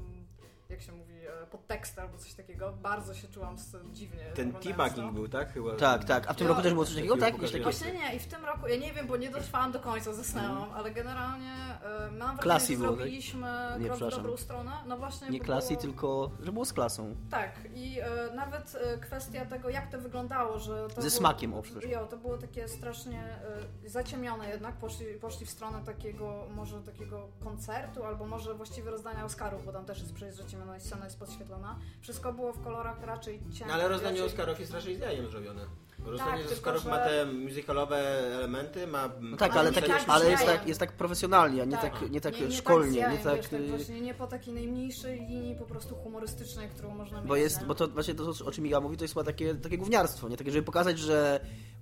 jak 0.70 0.82
się 0.82 0.92
mówi, 0.92 1.14
e, 1.44 1.48
podteksty 1.48 2.02
albo 2.02 2.18
coś 2.18 2.34
takiego. 2.34 2.74
Bardzo 2.82 3.14
się 3.14 3.28
czułam 3.28 3.58
z 3.58 3.72
tym 3.72 3.96
dziwnie. 3.96 4.24
Ten 4.36 4.54
teabagging 4.54 5.14
był, 5.14 5.28
tak? 5.28 5.54
Chyba. 5.54 5.76
Tak, 5.76 6.04
tak. 6.04 6.28
A 6.28 6.34
w 6.34 6.36
tym 6.38 6.48
Ja- 6.48 6.50
roku 6.50 6.62
też 6.64 6.74
było 6.74 6.86
coś 6.86 6.96
takiego, 6.96 7.18
tak? 7.18 7.34
Jakieś 7.34 7.52
takie... 7.52 7.64
pokażę. 7.64 7.80
Właśnie 7.86 8.00
nie, 8.10 8.16
i 8.16 8.20
w 8.20 8.28
tym 8.28 8.46
roku, 8.46 8.68
ja 8.68 8.78
nie 8.78 8.94
wiem, 8.94 9.08
bo 9.08 9.18
nie 9.18 9.30
dotrwałam 9.30 9.72
do 9.72 9.80
końca, 9.80 10.14
zasnęłam, 10.14 10.72
ale 10.72 10.92
generalnie 10.92 11.54
e, 11.54 12.12
mam 12.12 12.12
wrażenie, 12.12 12.38
Klasy 12.42 12.74
że 12.74 12.80
tak? 12.80 12.88
zrobiliśmy 12.96 13.48
Nie, 13.80 13.86
krok 13.90 13.98
w 13.98 14.16
dobrą 14.16 14.38
stronę. 14.38 14.72
No 14.88 14.98
właśnie, 14.98 15.30
Nie 15.30 15.40
klasy, 15.40 15.68
było... 15.68 15.82
tylko 15.82 16.32
że 16.40 16.52
było 16.52 16.66
z 16.66 16.74
klasą. 16.74 17.16
Tak, 17.32 17.52
i 17.74 18.00
e, 18.00 18.36
nawet 18.36 18.76
e, 18.82 18.98
kwestia 18.98 19.46
tego, 19.46 19.70
jak 19.70 19.92
to 19.92 20.00
wyglądało, 20.02 20.60
że 20.60 20.88
to 20.88 21.02
Ze 21.02 21.08
było, 21.08 21.10
smakiem, 21.10 21.54
o. 21.54 21.64
Jo, 21.90 22.08
to 22.08 22.18
było 22.18 22.38
takie 22.38 22.68
strasznie 22.68 23.40
zaciemnione 23.86 24.50
jednak, 24.50 24.76
poszli, 24.76 25.06
poszli 25.06 25.46
w 25.46 25.50
stronę 25.50 25.82
takiego, 25.86 26.48
może 26.56 26.82
takiego 26.82 27.28
koncertu, 27.44 28.04
albo 28.04 28.26
może 28.26 28.54
właściwie 28.54 28.92
rozdania 28.92 29.26
Oscarów, 29.26 29.66
bo 29.66 29.72
tam 29.74 29.86
też 29.86 30.00
jest 30.00 30.14
przecież 30.14 30.36
zaciemniona 30.56 30.78
i 30.78 30.82
scena 30.82 31.06
jest 31.06 31.20
podświetlona. 31.20 31.80
Wszystko 32.02 32.34
było 32.34 32.54
w 32.54 32.64
kolorach 32.64 33.04
raczej 33.04 33.40
ciemnych. 33.40 33.68
No, 33.68 33.74
ale 33.74 33.88
rozdanie 33.88 34.12
raczej- 34.20 34.26
Oscarów 34.28 34.60
jest 34.60 34.74
raczej 34.74 34.96
z 34.96 35.00
jajem 35.00 35.28
zrobione. 35.32 35.62
Rozdanie 36.06 36.32
Tak, 36.32 36.40
tylko 36.42 36.54
Oscarów 36.56 36.84
że- 36.84 36.90
ma 36.90 36.98
te 36.98 37.26
musicalowe 37.26 37.98
elementy, 38.36 38.88
ma... 38.88 39.10
No 39.22 39.38
tak, 39.38 39.52
Ale 39.52 39.60
ale, 39.60 39.70
nie 39.70 39.76
tak, 39.76 39.86
tak 39.86 40.04
ale 40.08 40.30
jest 40.32 40.46
tak, 40.46 40.68
jest 40.68 40.80
tak 40.80 40.92
profesjonalnie, 40.92 41.62
a 41.62 41.66
nie 41.66 41.78
tak, 41.78 42.12
nie 42.12 42.22
tak 42.22 42.34
szkolnie, 42.52 42.92
z 42.92 42.96
nie 43.12 43.18
tak... 43.24 43.36
Wiesz, 43.36 43.48
tak 43.50 43.60
y, 43.60 43.68
właśnie 43.68 44.02
nie 44.02 44.14
po 44.14 44.28
takiej 44.28 44.54
najmniejszej 44.54 45.20
linii 45.20 45.56
po 45.56 45.66
prostu 45.66 45.96
humorystycznej, 45.96 46.70
którą 46.70 46.90
można 46.96 47.18
mieć. 47.20 47.28
Bo 47.28 47.36
jest, 47.36 47.62
nie? 47.62 47.68
bo 47.68 47.76
to 47.76 47.88
właśnie 47.88 48.16
to, 48.16 48.32
o 48.46 48.52
czym 48.52 48.68
Iga 48.68 48.80
mówi, 48.80 48.98
to 48.98 49.04
jest 49.04 49.14
chyba 49.14 49.24
takie, 49.24 49.56
takie 49.56 49.78
gówniarstwo, 49.78 50.30
nie? 50.30 50.38
Takie, 50.38 50.52
żeby 50.52 50.64
pokazać, 50.64 51.00
że 51.00 51.40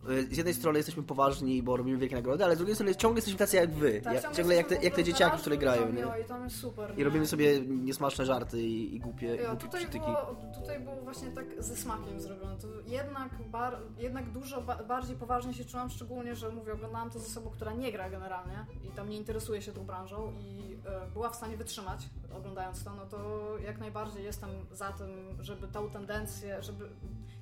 y, 0.09 0.23
z 0.35 0.37
jednej 0.37 0.53
strony 0.53 0.79
jesteśmy 0.79 1.03
poważni, 1.03 1.63
bo 1.63 1.77
robimy 1.77 1.97
wielkie 1.97 2.15
nagrody, 2.15 2.43
ale 2.43 2.55
z 2.55 2.57
drugiej 2.57 2.75
strony 2.75 2.95
ciągle 2.95 3.17
jesteśmy 3.17 3.39
tacy 3.39 3.55
jak 3.55 3.73
wy. 3.73 4.01
Tak, 4.01 4.13
Ja, 4.13 4.31
ciągle 4.31 4.55
jak 4.55 4.67
te, 4.67 4.75
jak 4.75 4.95
te 4.95 5.03
dzieciaki, 5.03 5.37
które 5.37 5.57
grają, 5.57 5.91
nie? 5.91 6.05
I 6.21 6.25
tam 6.27 6.43
jest 6.43 6.55
super. 6.59 6.93
I 6.93 6.97
nie? 6.97 7.03
robimy 7.03 7.27
sobie 7.27 7.61
niesmaczne 7.61 8.25
żarty 8.25 8.61
i, 8.61 8.95
i 8.95 8.99
głupie, 8.99 9.27
Jo, 9.35 9.35
głupie 9.49 9.57
tutaj, 9.65 9.81
przytyki. 9.81 10.05
było, 10.05 10.35
tutaj 10.59 10.79
było 10.79 10.95
właśnie 10.95 11.31
tak 11.31 11.45
ze 11.63 11.75
smakiem 11.75 12.21
zrobione. 12.21 12.55
To 12.57 12.67
jednak, 12.87 13.29
bar, 13.51 13.77
jednak 14.13 14.31
dużo 14.31 14.62
ba, 14.62 14.75
bardziej 14.75 15.15
poważnie 15.15 15.54
się 15.54 15.65
czułam, 15.65 15.89
szczególnie, 15.89 16.36
że 16.36 16.50
mówię, 16.50 16.74
oglądałam 16.74 17.10
to 17.10 17.19
z 17.19 17.27
osobą, 17.27 17.50
która 17.50 17.74
nie 17.74 17.92
gra 17.92 18.10
generalnie 18.10 18.65
i 18.83 18.88
tam 18.88 19.10
nie 19.10 19.18
interesuje 19.18 19.62
się 19.62 19.71
tą 19.71 19.86
branżą 19.86 20.33
i 20.39 20.77
e, 20.86 21.12
była 21.12 21.30
w 21.30 21.36
stanie 21.36 21.57
wytrzymać 21.57 22.10
oglądając 22.38 22.83
to, 22.83 22.95
no 22.95 23.06
to 23.06 23.48
jak 23.65 23.80
najbardziej 23.80 24.24
jestem 24.24 24.50
za 24.71 24.92
tym, 24.92 25.10
żeby 25.39 25.68
tą 25.68 25.89
tendencję, 25.89 26.63
żeby 26.63 26.89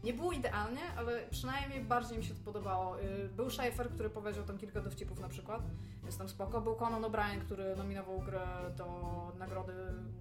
nie 0.04 0.14
było 0.14 0.32
idealnie, 0.32 0.82
ale 0.98 1.22
przynajmniej 1.32 1.82
bardziej 1.82 2.18
mi 2.18 2.24
się 2.24 2.34
to 2.34 2.44
podobało. 2.46 3.02
Y, 3.02 3.30
Był 3.36 3.50
Schaefer, 3.50 3.90
który 3.90 4.10
powiedział 4.10 4.44
tam 4.44 4.58
kilka 4.58 4.82
dowcipów 4.82 5.20
na 5.20 5.30
przykład, 5.30 5.62
jest 6.06 6.18
tam 6.18 6.30
spoko. 6.30 6.62
Był 6.62 6.76
Conan 6.76 7.02
O'Brien, 7.02 7.42
który 7.46 7.76
nominował 7.76 8.20
grę 8.20 8.48
do 8.78 8.86
nagrody 9.40 9.74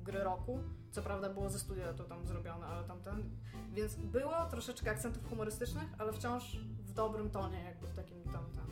gry 0.05 0.25
roku. 0.25 0.59
Co 0.91 1.03
prawda 1.03 1.29
było 1.31 1.51
ze 1.51 1.59
studia 1.59 1.93
to 1.93 2.05
tam 2.05 2.27
zrobione, 2.27 2.67
ale 2.67 2.85
tamten. 2.89 3.31
Więc 3.73 3.95
było 3.95 4.47
troszeczkę 4.51 4.91
akcentów 4.91 5.29
humorystycznych, 5.29 5.89
ale 5.99 6.13
wciąż 6.13 6.57
w 6.83 6.93
dobrym 6.93 7.31
tonie, 7.31 7.65
jakby 7.65 7.87
w 7.87 7.95
takim 7.95 8.23
tam 8.23 8.33
tam. 8.33 8.71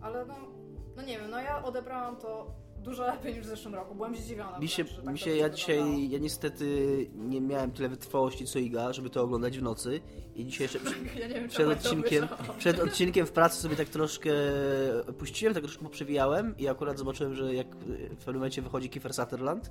Ale 0.00 0.26
no, 0.26 0.34
no 0.96 1.02
nie 1.02 1.18
wiem, 1.18 1.30
no 1.30 1.40
ja 1.40 1.64
odebrałam 1.64 2.16
to 2.16 2.54
dużo 2.82 3.06
lepiej 3.06 3.34
niż 3.34 3.42
w 3.42 3.48
zeszłym 3.48 3.74
roku. 3.74 3.94
Byłem 3.94 4.16
zdziwiona. 4.16 4.58
Mi 4.58 4.68
się, 4.68 4.84
tak 4.84 5.06
mi 5.06 5.18
się 5.18 5.30
ja 5.30 5.48
wyglądało. 5.48 5.56
dzisiaj, 5.56 6.10
ja 6.10 6.18
niestety 6.18 6.66
nie 7.14 7.40
miałem 7.40 7.70
tyle 7.70 7.88
wytrwałości 7.88 8.46
co 8.46 8.58
Iga, 8.58 8.92
żeby 8.92 9.10
to 9.10 9.22
oglądać 9.22 9.58
w 9.58 9.62
nocy 9.62 10.00
i 10.34 10.46
dzisiaj 10.46 10.64
jeszcze 10.64 10.78
Ja 11.20 11.28
wiem, 11.28 11.48
przed 11.48 11.68
odcinkiem, 11.68 12.28
przed 12.58 12.80
odcinkiem 12.80 13.26
w 13.26 13.32
pracy 13.32 13.62
sobie 13.62 13.76
tak 13.76 13.88
troszkę 13.88 14.30
puściłem, 15.18 15.54
tak 15.54 15.62
troszkę 15.62 15.82
poprzewijałem 15.82 16.54
i 16.58 16.68
akurat 16.68 16.98
zobaczyłem, 16.98 17.34
że 17.34 17.54
jak 17.54 17.76
w 17.76 18.16
pewnym 18.16 18.34
momencie 18.34 18.62
wychodzi 18.62 18.90
Kiefer 18.90 19.14
Sutherland 19.14 19.70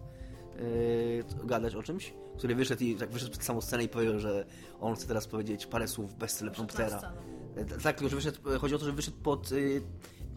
yy, 0.60 1.48
gadać 1.48 1.76
o 1.76 1.84
czymś, 1.84 2.14
który 2.38 2.56
wyszedł 2.56 2.84
i 2.84 2.96
tak 2.96 3.12
wyszedł 3.12 3.32
przed 3.32 3.44
samą 3.44 3.62
scenę 3.62 3.84
i 3.84 3.90
powiedział, 3.90 4.20
że 4.20 4.46
on 4.80 4.96
chce 4.96 5.08
teraz 5.08 5.28
powiedzieć 5.28 5.66
parę 5.66 5.88
słów 5.88 6.14
bez 6.16 6.38
telepromptera. 6.38 7.14
E, 7.56 7.66
Tak, 7.66 7.96
tylko 7.98 8.10
że 8.10 8.16
wyszedł, 8.16 8.38
chodzi 8.60 8.76
o 8.76 8.80
to, 8.80 8.86
że 8.86 8.92
wyszedł 8.92 9.18
pod, 9.24 9.52
y, 9.52 9.82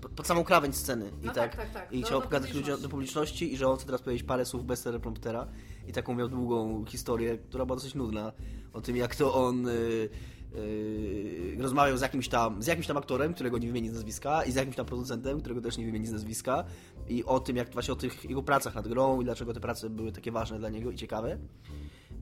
pod, 0.01 0.13
pod 0.13 0.27
samą 0.27 0.45
krawędź 0.45 0.77
sceny. 0.77 1.11
I 1.23 1.27
No 1.27 1.33
tak, 1.33 1.57
tak, 1.57 1.57
tak, 1.57 1.73
tak. 1.73 1.93
i 1.93 2.01
Do- 2.01 2.07
chciał 2.07 2.19
do 2.21 2.25
pokazać 2.25 2.55
ludziom 2.55 2.83
do 2.83 2.89
publiczności 2.89 3.53
i 3.53 3.57
że 3.57 3.69
on 3.69 3.77
chce 3.77 3.87
teraz 3.87 4.03
powiedzieć 4.03 4.23
parę 4.27 4.45
słów 4.45 4.65
bez 4.67 4.83
telepromptera. 4.83 5.47
I 5.89 5.93
taką 5.93 6.15
miał 6.15 6.29
długą 6.29 6.85
historię, 6.85 7.39
która 7.39 7.65
była 7.67 7.77
dosyć 7.77 7.95
nudna 7.95 8.33
o 8.73 8.81
tym 8.81 8.97
jak 8.97 9.17
to 9.17 9.35
on 9.47 9.69
y, 9.69 10.09
y, 10.57 11.57
rozmawiał 11.61 11.97
z 11.99 12.01
jakimś 12.01 12.29
tam 12.29 12.63
z 12.63 12.67
jakimś 12.67 12.87
tam 12.87 12.97
aktorem, 12.97 13.35
którego 13.35 13.59
nie 13.59 13.67
wymieni 13.67 13.89
z 13.89 13.93
nazwiska 13.93 14.45
i 14.45 14.53
z 14.53 14.55
jakimś 14.55 14.77
tam 14.77 14.87
producentem, 14.87 15.41
którego 15.41 15.61
też 15.61 15.79
nie 15.79 15.87
wymieni 15.87 16.07
z 16.07 16.13
nazwiska 16.13 16.65
i 17.09 17.25
o 17.25 17.41
tym 17.41 17.57
jak 17.57 17.73
właśnie 17.73 17.93
o 17.93 17.97
tych 17.97 18.25
jego 18.25 18.43
pracach 18.43 18.75
nad 18.75 18.89
grą 18.89 19.21
i 19.21 19.25
dlaczego 19.25 19.53
te 19.55 19.61
prace 19.61 19.91
były 19.91 20.13
takie 20.13 20.33
ważne 20.33 20.59
dla 20.59 20.69
niego 20.69 20.91
i 20.91 20.97
ciekawe. 20.97 21.39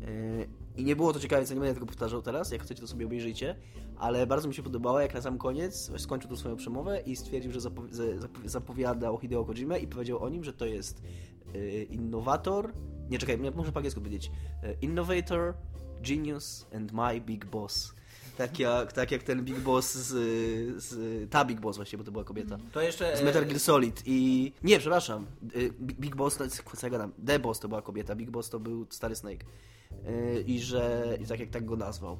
Yy, 0.01 0.49
I 0.77 0.85
nie 0.85 0.97
było 0.97 1.13
to 1.13 1.21
ciekawe, 1.21 1.41
więc 1.43 1.51
nie 1.51 1.57
będę 1.57 1.75
tego 1.75 1.87
powtarzał 1.87 2.23
teraz. 2.23 2.51
Jak 2.51 2.63
chcecie, 2.63 2.81
to 2.81 2.87
sobie 2.89 3.07
obejrzyjcie. 3.07 3.57
Ale 3.99 4.27
bardzo 4.27 4.49
mi 4.49 4.55
się 4.55 4.63
podobało, 4.63 5.01
jak 5.01 5.15
na 5.15 5.23
sam 5.23 5.39
koniec 5.39 5.93
skończył 5.99 6.31
tu 6.31 6.37
swoją 6.37 6.57
przemowę 6.57 7.01
i 7.01 7.17
stwierdził, 7.17 7.53
że 7.53 7.61
zapowi- 7.61 7.93
za- 7.93 8.05
zapowi- 8.05 8.49
zapowiadał 8.49 9.19
Hideo 9.19 9.45
Kojimę 9.45 9.79
i 9.79 9.87
powiedział 9.87 10.23
o 10.23 10.29
nim, 10.29 10.45
że 10.45 10.53
to 10.53 10.67
jest 10.67 11.03
yy, 11.55 11.83
innowator. 11.83 12.73
Nie 13.11 13.19
czekaj, 13.19 13.39
muszę 13.57 13.73
po 13.73 13.79
angielsku 13.79 14.01
powiedzieć. 14.01 14.31
Yy, 14.63 14.77
Innovator, 14.83 15.55
genius 16.03 16.67
and 16.75 16.93
my 16.93 17.21
big 17.21 17.45
boss. 17.47 17.95
Tak 18.41 18.59
jak, 18.59 18.93
tak 18.93 19.11
jak 19.11 19.23
ten 19.23 19.45
Big 19.45 19.59
Boss 19.59 19.95
z, 19.95 20.09
z... 20.83 21.31
Ta 21.31 21.45
Big 21.45 21.61
Boss 21.61 21.77
właśnie, 21.77 21.99
bo 21.99 22.05
to 22.05 22.13
była 22.13 22.25
kobieta. 22.25 22.59
To 22.73 22.81
jeszcze... 22.81 23.17
Z 23.17 23.23
Metal 23.23 23.47
Gear 23.47 23.61
Solid 23.61 24.03
i... 24.07 24.53
Nie, 24.63 24.79
przepraszam. 24.79 25.27
Y, 25.57 25.73
Big 25.81 26.17
Boss, 26.17 26.37
to 26.37 26.45
jest, 26.45 26.63
co 26.77 26.87
ja 26.87 26.91
gadam? 26.91 27.13
The 27.27 27.39
Boss 27.39 27.61
to 27.61 27.69
była 27.69 27.83
kobieta, 27.83 28.17
Big 28.17 28.31
Boss 28.31 28.51
to 28.51 28.61
był 28.61 28.87
stary 28.91 29.17
Snake. 29.17 29.45
Y, 30.09 30.45
I 30.47 30.61
że... 30.61 31.17
I 31.21 31.27
tak 31.27 31.41
jak 31.41 31.51
tak 31.51 31.65
go 31.65 31.77
nazwał. 31.77 32.19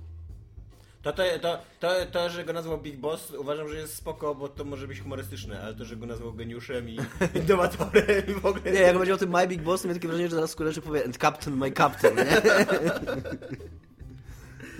To, 1.03 1.13
to, 1.13 1.23
to, 1.43 1.59
to, 1.81 2.07
to, 2.13 2.31
że 2.31 2.45
go 2.45 2.53
nazwał 2.53 2.79
Big 2.79 2.97
Boss 2.97 3.31
uważam, 3.39 3.69
że 3.69 3.77
jest 3.77 3.95
spoko, 3.95 4.35
bo 4.35 4.49
to 4.49 4.65
może 4.65 4.89
być 4.89 5.01
humorystyczne, 5.01 5.63
ale 5.63 5.75
to, 5.75 5.85
że 5.85 5.97
go 5.97 6.07
nazwał 6.07 6.33
geniuszem 6.33 6.89
i 6.89 6.99
innowatorem 7.45 8.27
i 8.29 8.33
w 8.33 8.47
ogóle... 8.47 8.73
Nie, 8.73 8.81
jak 8.81 8.99
będzie 8.99 9.15
o 9.15 9.19
tym 9.19 9.31
My 9.31 9.49
Big 9.49 9.63
Boss, 9.63 9.83
to 9.83 9.89
miałem 9.89 9.99
takie 9.99 10.09
wrażenie, 10.09 10.29
że 10.29 10.35
zaraz 10.35 10.51
Skóreczek 10.51 10.85
powie 10.85 11.05
And 11.05 11.19
Captain, 11.19 11.57
my 11.57 11.73
Captain, 11.73 12.17
nie? 12.17 12.25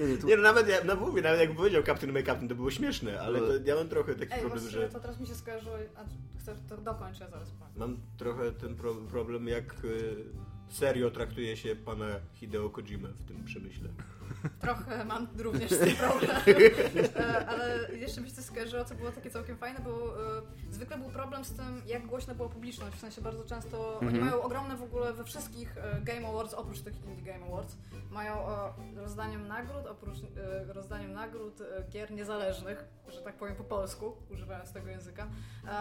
nie, 0.01 0.07
nie, 0.07 0.19
tu... 0.19 0.27
Nie 0.27 0.37
no, 0.37 0.43
nawet, 0.43 0.69
ja, 0.69 0.77
no 0.85 0.97
mówię, 0.97 1.23
nawet 1.23 1.41
jak 1.41 1.57
powiedział 1.57 1.83
Captain 1.83 2.13
My 2.13 2.23
Captain, 2.23 2.49
to 2.49 2.55
było 2.55 2.71
śmieszne, 2.71 3.21
ale 3.21 3.39
to, 3.39 3.47
ja 3.65 3.75
mam 3.75 3.89
trochę 3.89 4.15
taki 4.15 4.33
Ej, 4.33 4.41
problem, 4.41 4.63
właśnie 4.63 4.81
że... 4.81 4.89
to 4.89 5.01
teraz 5.01 5.21
mi 5.21 5.27
się 5.27 5.35
skojarzyło, 5.35 5.77
a 5.97 6.05
chcesz 6.41 6.59
to 6.69 6.77
dokończę, 6.77 7.27
zaraz 7.31 7.51
powiem. 7.51 7.73
Mam 7.77 8.01
trochę 8.17 8.53
ten 8.53 8.77
pro 8.77 8.95
problem, 8.95 9.49
jak 9.49 9.85
y, 9.85 10.25
serio 10.69 11.11
traktuje 11.11 11.57
się 11.57 11.77
pana 11.77 12.07
Hideo 12.35 12.71
Kojima 12.71 13.09
w 13.09 13.23
tym 13.23 13.45
przemyśle. 13.45 13.89
Trochę 14.61 15.05
mam 15.05 15.27
również 15.39 15.71
z 15.71 15.79
tym 15.79 15.97
problem. 15.97 16.31
E, 17.17 17.47
Ale 17.49 17.89
jeszcze 17.97 18.21
mi 18.21 18.31
się 18.31 18.43
skojarzyło, 18.43 18.85
co 18.85 18.95
było 18.95 19.13
takie 19.13 19.31
całkiem 19.31 19.57
fajne, 19.57 19.81
bo 19.85 19.91
e, 19.91 20.43
zwykle 20.71 20.99
był 20.99 21.09
problem 21.09 21.45
z 21.45 21.53
tym, 21.53 21.83
jak 21.87 22.07
głośna 22.07 22.35
była 22.35 22.49
publiczność. 22.49 22.97
W 22.97 23.01
sensie 23.01 23.21
bardzo 23.23 23.45
często 23.45 23.99
oni 23.99 24.09
Mhm. 24.09 24.25
mają 24.25 24.43
ogromne 24.43 24.77
w 24.77 24.83
ogóle 24.83 25.13
we 25.13 25.25
wszystkich 25.25 25.77
e, 25.79 26.01
Game 26.01 26.29
Awards, 26.29 26.55
oprócz 26.55 26.81
tych 26.81 27.05
Indie 27.05 27.33
Game 27.33 27.47
Awards, 27.47 27.77
mają 28.11 28.35
e, 28.49 28.73
rozdaniem 28.97 29.49
nagród, 29.49 29.87
oprócz 29.87 30.19
e, 30.19 30.73
rozdaniem 30.73 31.13
nagród 31.13 31.63
gier 31.91 32.11
niezależnych, 32.11 32.85
że 33.09 33.21
tak 33.23 33.37
powiem 33.37 33.57
po 33.57 33.65
polsku, 33.65 34.17
używając 34.31 34.73
tego 34.73 34.89
języka, 34.89 35.27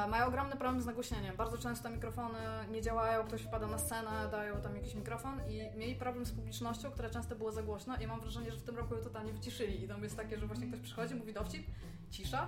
mają 0.09 0.25
ogromny 0.25 0.55
problem 0.55 0.81
z 0.81 0.85
nagłośnieniem. 0.85 1.35
Bardzo 1.35 1.57
często 1.57 1.89
mikrofony 1.89 2.39
nie 2.71 2.81
działają, 2.81 3.23
ktoś 3.23 3.41
wpada 3.41 3.67
na 3.67 3.77
scenę, 3.77 4.27
dają 4.31 4.61
tam 4.61 4.75
jakiś 4.75 4.95
mikrofon 4.95 5.39
i 5.49 5.77
mieli 5.77 5.95
problem 5.95 6.25
z 6.25 6.31
publicznością, 6.31 6.91
która 6.91 7.09
często 7.09 7.35
było 7.35 7.51
za 7.51 7.63
głośno 7.63 7.95
i 7.97 8.07
mam 8.07 8.21
wrażenie, 8.21 8.38
że 8.45 8.57
w 8.57 8.63
tym 8.63 8.77
roku 8.77 8.95
ją 8.95 9.01
totalnie 9.01 9.33
wyciszyli 9.33 9.83
i 9.83 9.87
tam 9.87 10.03
jest 10.03 10.17
takie, 10.17 10.39
że 10.39 10.47
właśnie 10.47 10.67
ktoś 10.67 10.79
przychodzi, 10.79 11.15
mówi 11.15 11.33
dowcip, 11.33 11.63
cisza, 12.09 12.47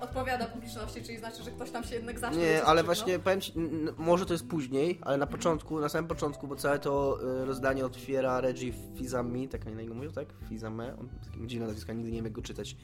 odpowiada 0.00 0.46
publiczności, 0.46 1.02
czyli 1.02 1.18
znaczy, 1.18 1.42
że 1.42 1.50
ktoś 1.50 1.70
tam 1.70 1.84
się 1.84 1.94
jednak 1.94 2.18
zacznie. 2.18 2.40
Nie, 2.40 2.64
ale 2.64 2.84
właśnie 2.84 3.18
powiem 3.18 3.40
ci, 3.40 3.52
może 3.98 4.26
to 4.26 4.34
jest 4.34 4.48
później, 4.48 4.98
ale 5.02 5.16
na 5.16 5.26
początku, 5.26 5.80
na 5.80 5.88
samym 5.88 6.08
początku, 6.08 6.48
bo 6.48 6.56
całe 6.56 6.78
to 6.78 7.18
y, 7.42 7.44
rozdanie 7.44 7.86
otwiera 7.86 8.40
Reggie 8.40 8.72
Fizami, 8.96 9.48
tak 9.48 9.64
na 9.64 9.70
niego 9.70 9.94
mówią, 9.94 10.12
tak? 10.12 10.26
Fizame, 10.48 10.96
on 10.98 11.08
takim 11.24 11.48
dziwne 11.48 11.66
nazwiska, 11.66 11.92
nigdy 11.92 12.10
nie 12.10 12.16
wiem 12.16 12.24
jak 12.24 12.32
go 12.32 12.42
czytać. 12.42 12.76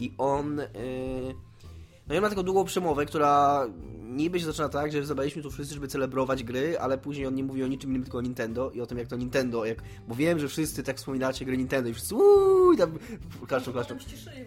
I 0.00 0.14
on, 0.18 0.60
y, 0.60 0.66
no 2.12 2.18
i 2.18 2.20
ma 2.20 2.28
taką 2.28 2.42
długą 2.42 2.64
przemowę, 2.64 3.06
która 3.06 3.66
niby 4.02 4.40
się 4.40 4.46
zaczyna 4.46 4.68
tak, 4.68 4.92
że 4.92 5.06
zebraliśmy 5.06 5.42
tu 5.42 5.50
wszyscy, 5.50 5.74
żeby 5.74 5.88
celebrować 5.88 6.44
gry, 6.44 6.78
ale 6.78 6.98
później 6.98 7.26
on 7.26 7.34
nie 7.34 7.44
mówi 7.44 7.64
o 7.64 7.66
niczym 7.66 7.90
innym, 7.90 8.02
tylko 8.02 8.18
o 8.18 8.20
Nintendo 8.20 8.70
i 8.70 8.80
o 8.80 8.86
tym 8.86 8.98
jak 8.98 9.08
to 9.08 9.16
Nintendo, 9.16 9.64
jak, 9.64 9.78
bo 10.08 10.14
wiem, 10.14 10.38
że 10.38 10.48
wszyscy 10.48 10.82
tak 10.82 10.96
wspominacie 10.96 11.44
gry 11.44 11.56
Nintendo 11.56 11.88
i 11.88 11.94
wszyscy 11.94 12.14
uuu, 12.14 12.72
i 12.72 12.76
tam 12.76 12.98
klaszczą, 13.46 13.72
klaszczą. 13.72 13.96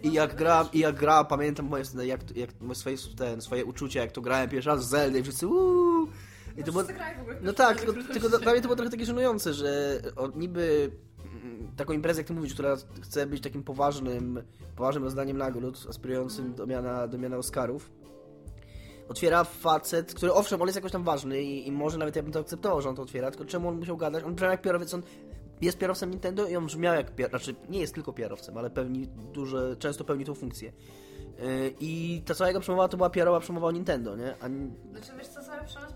I 0.02 0.12
jak 0.12 0.34
gra, 0.36 0.68
i 0.72 0.78
jak 0.78 0.96
gra, 0.96 1.24
pamiętam 1.24 1.66
moje, 1.66 1.84
jak, 2.04 2.36
jak 2.36 2.50
swoje, 2.72 2.96
ten, 3.16 3.40
swoje 3.40 3.64
uczucia, 3.64 4.00
jak 4.00 4.12
to 4.12 4.20
grałem 4.20 4.50
pierwszy 4.50 4.70
raz 4.70 4.80
w 4.86 4.88
Zelda 4.88 5.18
i 5.18 5.22
wszyscy 5.22 5.46
uuu. 5.46 6.08
I 6.56 6.64
to 6.64 6.72
było, 6.72 6.84
ogóle 7.20 7.36
w 7.36 7.42
no 7.42 7.52
tak, 7.52 7.80
tylko, 7.80 8.02
tylko 8.12 8.28
dla 8.28 8.52
mnie 8.52 8.60
to 8.60 8.68
było 8.68 8.76
trochę 8.76 8.90
takie 8.90 9.04
żenujące, 9.04 9.54
że 9.54 10.00
niby 10.34 10.90
taką 11.76 11.92
imprezę, 11.92 12.20
jak 12.20 12.26
ty 12.26 12.34
mówisz, 12.34 12.54
która 12.54 12.76
chce 13.02 13.26
być 13.26 13.42
takim 13.42 13.62
poważnym, 13.62 14.42
poważnym 14.76 15.04
rozdaniem 15.04 15.38
nagród, 15.38 15.86
aspirującym 15.88 16.54
do 16.54 16.66
miana, 16.66 17.08
do 17.08 17.18
miana 17.18 17.36
Oscarów, 17.36 17.90
otwiera 19.08 19.44
facet, 19.44 20.14
który 20.14 20.32
owszem, 20.32 20.62
on 20.62 20.68
jest 20.68 20.76
jakoś 20.76 20.92
tam 20.92 21.04
ważny 21.04 21.42
i, 21.42 21.68
i 21.68 21.72
może 21.72 21.98
nawet 21.98 22.16
ja 22.16 22.22
bym 22.22 22.32
to 22.32 22.40
akceptował, 22.40 22.82
że 22.82 22.88
on 22.88 22.96
to 22.96 23.02
otwiera, 23.02 23.30
tylko 23.30 23.44
czemu 23.44 23.68
on 23.68 23.78
musiał 23.78 23.96
gadać? 23.96 24.24
On 24.24 24.34
brzmiał 24.34 24.50
jak 24.50 24.62
PR-owiec, 24.62 24.94
on 24.94 25.02
jest 25.60 25.78
PR-owcem 25.78 26.10
Nintendo 26.10 26.46
i 26.46 26.56
on 26.56 26.66
brzmiał 26.66 26.94
jak 26.94 27.10
PR, 27.10 27.30
znaczy 27.30 27.54
nie 27.68 27.80
jest 27.80 27.94
tylko 27.94 28.12
PR-owcem, 28.12 28.58
ale 28.58 28.70
pełni 28.70 29.06
duże, 29.32 29.76
często 29.76 30.04
pełni 30.04 30.24
tą 30.24 30.34
funkcję. 30.34 30.72
Yy, 31.38 31.74
I 31.80 32.22
ta 32.26 32.34
cała 32.34 32.48
jego 32.48 32.60
przemowa 32.60 32.88
to 32.88 32.96
była 32.96 33.10
PR-owa 33.10 33.40
przemowa 33.40 33.66
o 33.66 33.70
Nintendo, 33.70 34.16
nie? 34.16 34.34
A, 34.34 34.48
Znaczy, 34.90 35.12
wiesz 35.18 35.28
co, 35.28 35.42
cały 35.42 35.64
przemysł 35.64 35.94
ma 35.94 35.95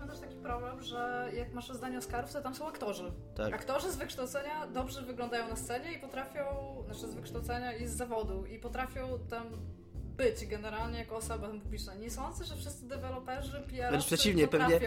problem, 0.51 0.83
że 0.83 1.31
jak 1.33 1.53
masz 1.53 1.69
rozdanie 1.69 1.97
Oscarów, 1.97 2.33
to 2.33 2.41
tam 2.41 2.55
są 2.55 2.67
aktorzy. 2.67 3.11
Tak. 3.35 3.53
Aktorzy 3.53 3.91
z 3.91 3.95
wykształcenia 3.95 4.67
dobrze 4.67 5.01
wyglądają 5.01 5.47
na 5.47 5.55
scenie 5.55 5.93
i 5.93 5.99
potrafią, 5.99 6.43
znaczy 6.85 7.07
z 7.07 7.13
wykształcenia 7.13 7.73
i 7.73 7.87
z 7.87 7.91
zawodu, 7.91 8.45
i 8.45 8.59
potrafią 8.59 9.19
tam 9.29 9.43
być 10.17 10.45
generalnie 10.45 10.99
jako 10.99 11.15
osoba 11.15 11.47
publiczna. 11.47 11.95
Nie 11.95 12.11
sądzę, 12.11 12.45
że 12.45 12.55
wszyscy 12.55 12.87
deweloperzy, 12.87 13.51
Wręcz 13.51 13.69
PR-owcy 13.69 14.07
przeciwnie, 14.07 14.47
pewnie. 14.47 14.79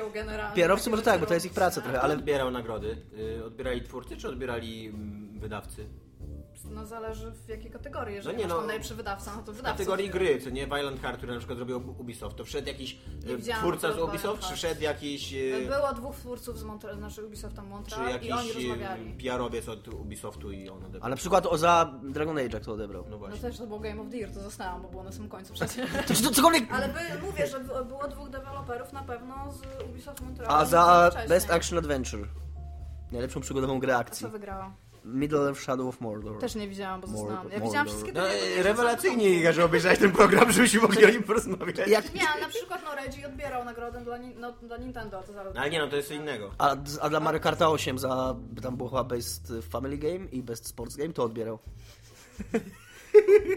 PR-owcy 0.54 0.90
może 0.90 1.02
tak, 1.02 1.20
bo 1.20 1.26
to 1.26 1.34
jest 1.34 1.46
ich 1.46 1.52
praca 1.52 1.80
trochę, 1.80 2.00
Ale 2.00 2.04
ale 2.04 2.14
odbierał 2.14 2.50
nagrody. 2.50 2.96
Y, 3.18 3.44
odbierali 3.44 3.82
twórcy, 3.82 4.16
czy 4.16 4.28
odbierali 4.28 4.86
mm, 4.86 5.38
wydawcy? 5.38 5.86
No 6.70 6.86
zależy 6.86 7.30
w 7.30 7.48
jakiej 7.48 7.70
kategorii. 7.70 8.14
Jeżeli 8.14 8.36
No 8.36 8.38
nie, 8.42 8.44
masz 8.44 8.52
no, 8.54 8.58
tam 8.58 8.66
najlepszy 8.66 8.94
wydawca, 8.94 9.36
no 9.36 9.42
to 9.42 9.52
W 9.52 9.56
wydawca. 9.56 9.72
kategorii 9.78 10.10
gry, 10.10 10.40
co 10.40 10.50
nie? 10.50 10.66
Violent 10.66 11.00
Heart, 11.02 11.16
który 11.16 11.32
na 11.32 11.38
przykład 11.38 11.58
zrobił 11.58 11.94
Ubisoft, 11.98 12.36
to 12.36 12.44
wszedł 12.44 12.68
jakiś 12.68 12.98
widziałam 13.36 13.62
twórca 13.62 13.92
z 13.92 13.98
Ubisoft, 13.98 14.42
czy 14.42 14.54
wszedł 14.54 14.80
jakiś... 14.82 15.32
y, 15.32 15.66
Było 15.68 15.92
dwóch 15.94 16.16
twórców 16.16 16.58
z 16.58 16.62
Montreal, 16.64 16.96
znaczy 16.98 17.24
Ubisofta 17.26 17.62
Czy 17.62 17.68
Montreal 17.68 18.06
i 18.22 18.32
oni 18.32 18.48
jakiś 18.48 18.54
rozmawiali. 18.68 19.12
PR-owiec 19.12 19.68
od 19.68 19.88
Ubisoftu 19.88 20.52
i 20.52 20.68
on 20.68 20.78
odebrał. 20.78 21.00
A 21.04 21.08
na 21.08 21.16
przykład 21.16 21.46
o 21.46 21.58
za 21.58 21.94
Dragon 22.02 22.38
Age 22.38 22.60
kto 22.60 22.72
odebrał. 22.72 23.02
No 23.04 23.10
No 23.10 23.18
właśnie. 23.18 23.38
też 23.40 23.58
to 23.58 23.66
było 23.66 23.78
Game 23.80 24.00
of 24.02 24.10
the 24.10 24.16
Year, 24.16 24.30
to 24.34 24.40
zostałam, 24.40 24.82
bo 24.82 24.88
było 24.88 25.04
na 25.04 25.12
samym 25.12 25.28
końcu 25.28 25.52
przecież. 25.54 25.90
To, 26.06 26.14
to 26.28 26.34
cokolwiek... 26.34 26.72
Ale 26.72 26.88
by, 26.88 27.26
mówię, 27.26 27.46
że 27.46 27.60
by- 27.60 27.84
było 27.84 28.08
dwóch 28.08 28.30
deweloperów 28.30 28.92
na 28.92 29.02
pewno 29.02 29.52
z 29.52 29.82
Ubisoft 29.90 30.20
Montreal. 30.20 30.52
A 30.54 30.64
za. 30.64 31.10
Best 31.28 31.50
Action 31.50 31.78
Adventure. 31.78 32.28
Najlepszą 33.12 33.40
przygodową 33.40 33.78
grę 33.78 33.96
A 33.96 33.98
akcji. 33.98 34.26
co 34.26 34.30
wygrała? 34.30 34.72
Middle 35.04 35.40
Earth 35.48 35.60
Shadow 35.60 35.88
of 35.88 36.00
Mordor. 36.00 36.38
Też 36.38 36.54
nie 36.54 36.68
widziałam, 36.68 37.00
bo 37.00 37.06
Mordor- 37.06 37.16
zostałam. 37.18 37.36
Ja 37.36 37.42
Mordor. 37.50 37.62
widziałam 37.68 37.86
wszystkie 37.86 38.12
te 38.12 38.20
No, 38.20 38.26
of 38.26 38.32
y, 38.32 38.36
Year, 38.36 38.64
rewelacyjnie, 38.64 39.24
że 39.24 39.30
Iga, 39.30 39.52
że 39.52 39.64
obejrzałeś 39.64 39.98
ten 39.98 40.12
program, 40.12 40.52
żebyśmy 40.52 40.80
mogli 40.80 41.04
o 41.04 41.10
nim 41.10 41.22
porozmawiać. 41.22 41.76
Jak, 41.88 42.14
Nie, 42.14 42.28
ale 42.28 42.40
na 42.40 42.48
przykład 42.48 42.80
no 42.84 42.94
Reggie 42.94 43.26
odbierał 43.26 43.64
nagrodę 43.64 44.00
dla, 44.04 44.18
Ni- 44.18 44.34
no, 44.34 44.52
dla 44.52 44.76
Nintendo, 44.76 45.22
to 45.22 45.32
zaraz. 45.32 45.54
No, 45.54 45.60
ale 45.60 45.70
nie 45.70 45.78
no, 45.78 45.88
to 45.88 45.96
jest 45.96 46.08
co 46.08 46.14
innego. 46.14 46.50
a, 46.58 46.76
a 47.00 47.08
dla 47.08 47.20
Mario 47.20 47.40
Karta 47.40 47.68
8 47.68 47.98
za... 47.98 48.36
Tam 48.62 48.76
było 48.76 48.88
chyba 48.88 49.04
Best 49.04 49.52
Family 49.70 49.98
Game 49.98 50.24
i 50.32 50.42
Best 50.42 50.66
Sports 50.66 50.96
Game, 50.96 51.12
to 51.12 51.22
odbierał. 51.24 51.58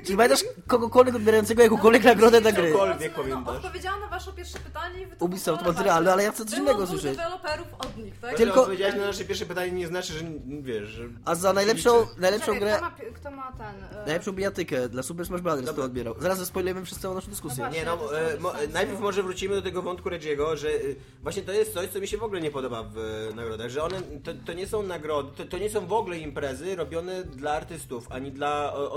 Czy 0.06 0.16
pamiętasz 0.18 0.44
kogokolwiek 0.68 1.16
odbierającego 1.16 1.64
jakąkolwiek 1.64 2.04
nagrodę 2.04 2.42
na 2.42 2.52
gry? 2.52 2.72
Cokolwiek 2.72 3.12
no, 3.18 3.24
pamiętasz. 3.24 3.56
odpowiedziałam 3.56 4.00
na 4.00 4.08
wasze 4.08 4.34
pierwsze 4.34 4.60
pytanie 4.60 5.02
i 5.02 5.06
wy 5.06 5.16
to 5.16 5.26
Ubisoft 5.26 5.64
patrzeć. 5.64 5.88
ale 5.88 6.24
ja 6.24 6.32
chcę 6.32 6.46
coś 6.46 6.60
innego 6.60 6.88
słyszeć. 6.88 7.18
deweloperów 7.18 7.68
od 7.80 7.98
nich, 7.98 8.20
tak? 8.20 8.36
Tylko- 8.38 8.62
odpowiedziałeś 8.62 8.96
na 8.96 9.06
nasze 9.06 9.26
pierwsze 9.26 9.46
pytanie 9.46 9.72
nie 9.72 9.88
znaczy, 9.88 10.14
że 10.14 10.20
wiesz, 10.62 10.90
że... 10.90 11.04
A 11.26 11.36
za 11.36 11.54
najlepszą, 11.54 12.08
najlepszą 12.18 12.46
Czekaj, 12.54 12.60
grę... 12.60 12.74
Kto 12.76 12.82
ma, 12.82 12.92
kto 13.14 13.32
ma 13.32 13.52
ten... 13.52 14.00
e, 14.00 14.06
Najlepszą 14.06 14.32
bijatykę 14.32 14.90
dla 14.90 15.04
Super 15.04 15.26
Smash 15.26 15.42
Bros. 15.42 15.60
to 15.60 15.66
Dobra. 15.66 15.84
odbierał. 15.86 16.16
Zaraz 16.20 16.38
zaspoilujemy 16.38 16.84
przez 16.84 17.00
całą 17.00 17.16
naszą 17.16 17.28
No 17.28 17.32
dyskusję. 17.32 17.58
właśnie. 17.64 17.80
Nie 17.80 17.86
no, 17.86 18.18
e, 18.62 18.68
najpierw 18.74 19.00
może 19.00 19.24
wrócimy 19.24 19.56
do 19.56 19.62
tego 19.62 19.82
wątku 19.82 20.10
Reggie'ego, 20.10 20.56
że 20.56 20.70
y, 20.70 20.96
właśnie 21.24 21.42
to 21.44 21.52
jest 21.52 21.74
coś, 21.74 21.90
co 21.90 22.00
mi 22.00 22.08
się 22.08 22.18
w 22.18 22.24
ogóle 22.24 22.42
nie 22.42 22.52
podoba 22.52 22.84
w 22.84 22.98
e, 23.32 23.36
nagrodach, 23.36 23.70
że 23.70 23.84
one, 23.84 24.02
to, 24.24 24.32
to 24.46 24.54
nie 24.54 24.68
są 24.68 24.84
nagrody, 24.84 25.30
to, 25.38 25.46
to 25.46 25.58
nie 25.58 25.70
są 25.70 25.88
w 25.88 25.94
ogóle 25.94 26.18
imprezy 26.20 26.76
robione 26.76 27.24
dla 27.24 27.52
artystów, 27.52 28.08
ani 28.12 28.32
dla 28.32 28.74
o, 28.74 28.92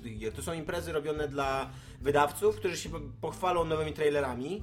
tych 0.00 0.18
gier. 0.18 0.32
To 0.32 0.42
są 0.42 0.52
imprezy 0.52 0.92
robione 0.92 1.28
dla 1.28 1.70
wydawców, 2.00 2.56
którzy 2.56 2.76
się 2.76 2.88
po- 2.88 3.00
pochwalą 3.20 3.64
nowymi 3.64 3.92
trailerami, 3.92 4.62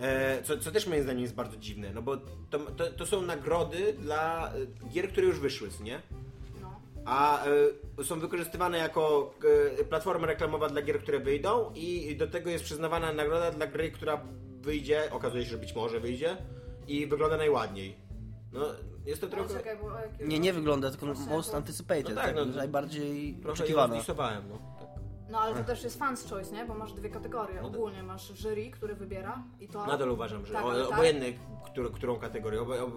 e, 0.00 0.42
co, 0.42 0.58
co 0.58 0.72
też 0.72 0.86
moim 0.86 1.02
zdaniem 1.02 1.22
jest 1.22 1.34
bardzo 1.34 1.56
dziwne, 1.56 1.90
no 1.94 2.02
bo 2.02 2.16
to, 2.50 2.58
to, 2.58 2.90
to 2.90 3.06
są 3.06 3.22
nagrody 3.22 3.92
dla 3.92 4.52
e, 4.84 4.88
gier, 4.88 5.08
które 5.08 5.26
już 5.26 5.40
wyszły, 5.40 5.68
nie? 5.84 6.02
No. 6.62 6.80
a 7.04 7.46
y, 8.00 8.04
są 8.04 8.20
wykorzystywane 8.20 8.78
jako 8.78 9.34
y, 9.80 9.84
platforma 9.84 10.26
reklamowa 10.26 10.68
dla 10.68 10.82
gier, 10.82 11.00
które 11.00 11.20
wyjdą 11.20 11.72
i 11.74 12.16
do 12.16 12.26
tego 12.26 12.50
jest 12.50 12.64
przyznawana 12.64 13.12
nagroda 13.12 13.50
dla 13.50 13.66
gry, 13.66 13.90
która 13.90 14.24
wyjdzie, 14.60 15.08
okazuje 15.10 15.44
się, 15.44 15.50
że 15.50 15.58
być 15.58 15.74
może 15.74 16.00
wyjdzie 16.00 16.36
i 16.88 17.06
wygląda 17.06 17.36
najładniej. 17.36 17.96
No, 18.52 18.60
jest 19.06 19.20
to 19.20 19.26
trochę, 19.26 19.54
czekaj, 19.54 19.76
bo... 19.78 19.90
Nie, 20.26 20.38
nie 20.38 20.52
wygląda, 20.52 20.90
tylko 20.90 21.06
Właśnie, 21.06 21.26
most 21.26 21.54
anticipated. 21.54 22.08
No 22.08 22.14
tak, 22.14 22.24
tak, 22.24 22.36
no, 22.36 22.44
najbardziej 22.44 23.34
trochę 23.34 23.52
oczekiwana. 23.52 23.94
no. 24.48 24.58
Tak. 24.78 24.88
No 25.30 25.40
ale 25.40 25.54
to 25.54 25.64
też 25.64 25.84
jest 25.84 25.98
fans 25.98 26.30
choice, 26.30 26.52
nie? 26.52 26.64
Bo 26.64 26.74
masz 26.74 26.92
dwie 26.92 27.10
kategorie. 27.10 27.54
No 27.62 27.70
to- 27.70 27.76
Ogólnie 27.76 28.02
masz 28.02 28.32
jury, 28.42 28.70
który 28.70 28.94
wybiera 28.94 29.42
i 29.60 29.68
to... 29.68 29.86
Nadal 29.86 30.10
uważam, 30.10 30.46
że 30.46 30.52
Tak, 30.52 30.64
o, 30.64 30.74
tak. 30.84 30.92
obojętnie, 30.92 31.32
którą, 31.66 31.88
którą 31.90 32.16
kategorię, 32.18 32.60
obo, 32.60 32.84
ob, 32.84 32.90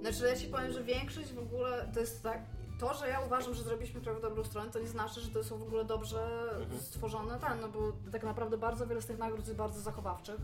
Znaczy 0.00 0.26
ja 0.26 0.36
ci 0.36 0.46
powiem, 0.48 0.72
że 0.72 0.84
większość 0.84 1.32
w 1.32 1.38
ogóle 1.38 1.90
to 1.94 2.00
jest 2.00 2.22
tak. 2.22 2.42
To, 2.80 2.94
że 2.94 3.08
ja 3.08 3.20
uważam, 3.20 3.54
że 3.54 3.62
zrobiliśmy 3.62 4.00
w 4.00 4.20
dobrą 4.22 4.44
stronę, 4.44 4.70
to 4.70 4.78
nie 4.78 4.86
znaczy, 4.88 5.20
że 5.20 5.28
to 5.30 5.44
są 5.44 5.58
w 5.58 5.62
ogóle 5.62 5.84
dobrze 5.84 6.50
Mhm. 6.60 6.80
stworzone 6.80 7.38
ten, 7.38 7.60
no 7.60 7.68
bo 7.68 7.92
tak 8.12 8.22
naprawdę 8.22 8.58
bardzo 8.58 8.86
wiele 8.86 9.02
z 9.02 9.06
tych 9.06 9.18
nagród 9.18 9.46
jest 9.46 9.56
bardzo 9.58 9.80
zachowawczych. 9.80 10.36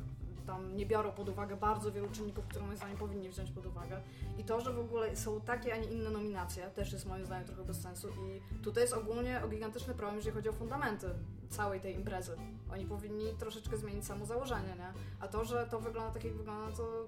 Tam 0.46 0.76
nie 0.76 0.86
biorą 0.86 1.12
pod 1.12 1.28
uwagę 1.28 1.56
bardzo 1.56 1.92
wielu 1.92 2.08
czynników, 2.08 2.46
które 2.46 2.64
moim 2.64 2.76
zdaniem 2.76 2.96
powinni 2.96 3.28
wziąć 3.28 3.50
pod 3.50 3.66
uwagę. 3.66 4.00
I 4.38 4.44
to, 4.44 4.60
że 4.60 4.72
w 4.72 4.78
ogóle 4.78 5.16
są 5.16 5.40
takie, 5.40 5.74
a 5.74 5.76
nie 5.76 5.86
inne 5.86 6.10
nominacje, 6.10 6.70
też 6.70 6.92
jest 6.92 7.06
moim 7.06 7.26
zdaniem 7.26 7.46
trochę 7.46 7.64
bez 7.64 7.80
sensu. 7.82 8.08
I 8.08 8.58
tutaj 8.62 8.82
jest 8.82 8.94
ogólnie 8.94 9.42
o 9.44 9.48
gigantyczny 9.48 9.94
problem, 9.94 10.16
jeżeli 10.16 10.36
chodzi 10.36 10.48
o 10.48 10.52
fundamenty 10.52 11.06
całej 11.50 11.80
tej 11.80 11.94
imprezy. 11.94 12.36
Oni 12.72 12.86
powinni 12.86 13.34
troszeczkę 13.38 13.76
zmienić 13.76 14.04
samo 14.04 14.26
założenie, 14.26 14.74
nie? 14.78 14.92
A 15.20 15.28
to, 15.28 15.44
że 15.44 15.66
to 15.70 15.80
wygląda 15.80 16.10
tak, 16.10 16.24
jak 16.24 16.34
wygląda, 16.34 16.76
to 16.76 17.06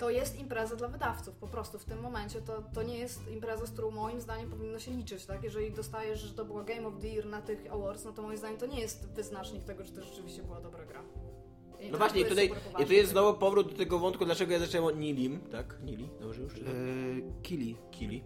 to 0.00 0.10
jest 0.10 0.38
impreza 0.38 0.76
dla 0.76 0.88
wydawców, 0.88 1.34
po 1.34 1.46
prostu 1.46 1.78
w 1.78 1.84
tym 1.84 2.00
momencie 2.00 2.40
to, 2.40 2.62
to 2.74 2.82
nie 2.82 2.98
jest 2.98 3.28
impreza, 3.28 3.66
z 3.66 3.70
którą 3.70 3.90
moim 3.90 4.20
zdaniem 4.20 4.50
powinno 4.50 4.78
się 4.78 4.90
liczyć, 4.90 5.26
tak? 5.26 5.44
Jeżeli 5.44 5.72
dostajesz, 5.72 6.20
że 6.20 6.34
to 6.34 6.44
była 6.44 6.64
Game 6.64 6.88
of 6.88 6.94
the 7.00 7.08
Year 7.08 7.26
na 7.26 7.42
tych 7.42 7.72
awards, 7.72 8.04
no 8.04 8.12
to 8.12 8.22
moim 8.22 8.38
zdaniem 8.38 8.58
to 8.58 8.66
nie 8.66 8.80
jest 8.80 9.08
wyznacznik 9.08 9.64
tego, 9.64 9.84
czy 9.84 9.92
to 9.92 10.02
rzeczywiście 10.02 10.42
była 10.42 10.60
dobra 10.60 10.84
gra. 10.84 11.02
No 11.92 11.98
właśnie, 11.98 12.20
i 12.20 12.24
tutaj, 12.24 12.50
i 12.78 12.84
tu 12.86 12.92
jest 12.92 13.10
znowu 13.10 13.38
powrót 13.38 13.70
do 13.72 13.78
tego 13.78 13.98
wątku, 13.98 14.24
dlaczego 14.24 14.52
ja 14.52 14.58
zacząłem 14.58 14.84
od 14.86 15.00
Nilim, 15.00 15.40
tak? 15.52 15.76
Nili, 15.84 16.08
dobrze 16.20 16.42
już? 16.42 16.54
Czy 16.54 16.60
tak? 16.60 16.74
Yy, 16.74 17.22
Kili. 17.42 17.76
Kili. 17.90 18.22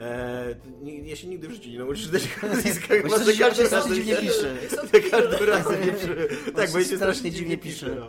Eee, 0.00 0.56
nie- 0.82 0.98
ja 1.08 1.16
się 1.16 1.26
nigdy 1.26 1.48
w 1.48 1.52
życiu 1.52 1.70
nie 1.70 1.78
nauczysz 1.78 2.08
też 2.08 2.42
nazwiska, 2.42 2.94
za 3.24 3.32
się 3.32 3.38
każdym 3.38 3.66
strasznie 3.66 3.78
razem 3.78 3.94
dziwnie 3.94 4.14
się- 4.14 4.20
pisze. 4.22 4.54
Za 4.92 5.10
każdym 5.10 5.48
razem 5.48 5.86
nie 5.86 5.92
przy... 5.92 6.28
Tak, 6.56 6.70
bo 6.72 6.78
się 6.80 6.84
się 6.84 6.96
strasznie 6.96 7.30
dziwnie 7.30 7.58
pisze. 7.58 7.96
No. 8.00 8.06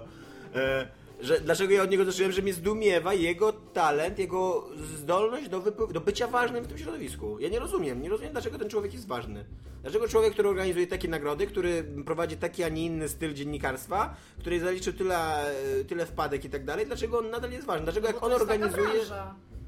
Eee, 0.62 0.88
że, 1.20 1.42
dlaczego 1.42 1.74
ja 1.74 1.84
od 1.84 1.90
niego 1.92 2.06
zacząłem, 2.06 2.32
że 2.32 2.42
mnie 2.42 2.54
zdumiewa 2.54 3.14
jego 3.14 3.54
talent, 3.54 4.20
jego 4.20 4.70
zdolność 4.98 5.50
do, 5.50 5.60
do 5.92 6.02
bycia 6.02 6.28
ważnym 6.28 6.64
w 6.64 6.68
tym 6.68 6.78
środowisku. 6.78 7.40
Ja 7.40 7.50
nie 7.50 7.60
rozumiem, 7.60 8.02
nie 8.02 8.10
rozumiem 8.10 8.32
dlaczego 8.32 8.58
ten 8.58 8.70
człowiek 8.70 8.94
jest 8.94 9.08
ważny. 9.08 9.46
Dlaczego 9.82 10.08
człowiek, 10.08 10.34
który 10.34 10.50
organizuje 10.50 10.88
takie 10.88 11.08
nagrody, 11.08 11.48
który 11.48 11.84
prowadzi 12.06 12.38
taki, 12.38 12.64
a 12.64 12.70
nie 12.70 12.86
inny 12.86 13.10
styl 13.10 13.34
dziennikarstwa, 13.34 14.16
który 14.40 14.60
zaliczył 14.60 14.94
tyle, 14.94 15.46
tyle 15.88 16.06
wpadek 16.06 16.46
i 16.46 16.50
tak 16.50 16.66
dalej, 16.66 16.86
dlaczego 16.86 17.20
on 17.20 17.30
nadal 17.30 17.52
jest 17.52 17.66
ważny? 17.66 17.84
Dlaczego 17.84 18.08
No 18.08 18.14
jak 18.14 18.24
on 18.24 18.34
organizuje... 18.34 18.88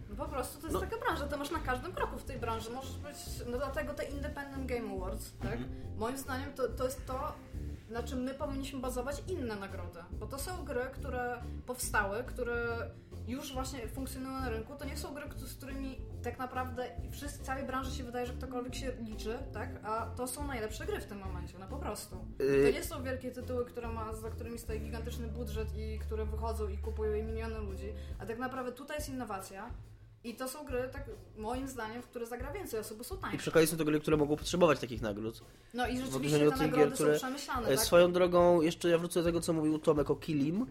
No 0.09 0.25
po 0.25 0.31
prostu 0.31 0.61
to 0.61 0.67
jest 0.67 0.73
No. 0.73 0.79
taka 0.79 0.97
branża, 0.97 1.27
to 1.27 1.37
masz 1.37 1.51
na 1.51 1.59
każdym 1.59 1.91
kroku 1.93 2.17
w 2.19 2.23
tej 2.23 2.37
branży. 2.37 2.69
Możesz 2.69 2.97
być, 2.97 3.15
no 3.51 3.57
dlatego 3.57 3.93
te 3.93 4.03
Independent 4.03 4.65
Game 4.65 4.95
Awards, 4.95 5.31
tak? 5.41 5.51
Mhm. 5.51 5.69
Moim 5.97 6.17
zdaniem 6.17 6.53
to, 6.53 6.67
to 6.67 6.83
jest 6.85 7.05
to, 7.05 7.33
na 7.89 8.03
czym 8.03 8.19
my 8.19 8.33
powinniśmy 8.33 8.79
bazować 8.79 9.23
inne 9.27 9.55
nagrody. 9.55 9.99
Bo 10.11 10.27
to 10.27 10.39
są 10.39 10.65
gry, 10.65 10.81
które 10.93 11.41
powstały, 11.65 12.23
które 12.23 12.89
już 13.27 13.53
właśnie 13.53 13.87
funkcjonują 13.87 14.39
na 14.39 14.49
rynku. 14.49 14.75
To 14.75 14.85
nie 14.85 14.97
są 14.97 15.13
gry, 15.13 15.25
z 15.35 15.53
którymi 15.53 15.97
tak 16.23 16.39
naprawdę 16.39 16.89
wszyscy, 17.11 17.43
całej 17.43 17.65
branży 17.65 17.97
się 17.97 18.03
wydaje, 18.03 18.25
że 18.25 18.33
ktokolwiek 18.33 18.75
się 18.75 18.91
liczy, 18.91 19.39
tak? 19.53 19.69
A 19.83 20.05
to 20.05 20.27
są 20.27 20.47
najlepsze 20.47 20.85
gry 20.85 21.01
w 21.01 21.05
tym 21.05 21.19
momencie, 21.19 21.59
no 21.59 21.67
po 21.67 21.77
prostu. 21.77 22.25
Yy. 22.39 22.71
To 22.71 22.77
nie 22.77 22.83
są 22.83 23.03
wielkie 23.03 23.31
tytuły, 23.31 23.65
które 23.65 23.87
ma, 23.87 24.13
za 24.13 24.29
którymi 24.29 24.59
stoi 24.59 24.79
gigantyczny 24.79 25.27
budżet 25.27 25.77
i 25.77 25.99
które 25.99 26.25
wychodzą 26.25 26.67
i 26.67 26.77
kupują 26.77 27.13
je 27.13 27.23
miliony 27.23 27.59
ludzi. 27.59 27.93
A 28.19 28.25
tak 28.25 28.39
naprawdę 28.39 28.71
tutaj 28.71 28.97
jest 28.97 29.09
innowacja. 29.09 29.69
I 30.23 30.35
to 30.35 30.47
są 30.49 30.65
gry, 30.65 30.89
tak 30.93 31.03
moim 31.37 31.67
zdaniem, 31.67 32.01
w 32.01 32.05
które 32.07 32.25
zagra 32.25 32.51
więcej 32.53 32.79
osób, 32.79 32.97
bo 32.97 33.03
są 33.03 33.15
I 33.15 33.19
tańsze. 33.19 33.37
przy 33.37 33.49
okazji 33.49 33.67
są 33.67 33.77
to 33.77 33.85
gry, 33.85 33.99
które 33.99 34.17
mogą 34.17 34.35
potrzebować 34.35 34.79
takich 34.79 35.01
nagród. 35.01 35.41
No 35.73 35.87
i 35.87 35.97
rzeczywiście 35.97 36.39
te 36.39 36.45
nagrody 36.45 36.69
gier, 36.77 36.93
które- 36.93 37.13
są 37.13 37.19
przemyślane, 37.19 37.67
E, 37.67 37.75
tak? 37.75 37.85
Swoją 37.85 38.11
drogą, 38.11 38.61
jeszcze 38.61 38.89
ja 38.89 38.97
wrócę 38.97 39.19
do 39.19 39.25
tego, 39.25 39.41
co 39.41 39.53
mówił 39.53 39.79
Tomek 39.79 40.09
o 40.09 40.15
Kilim, 40.15 40.65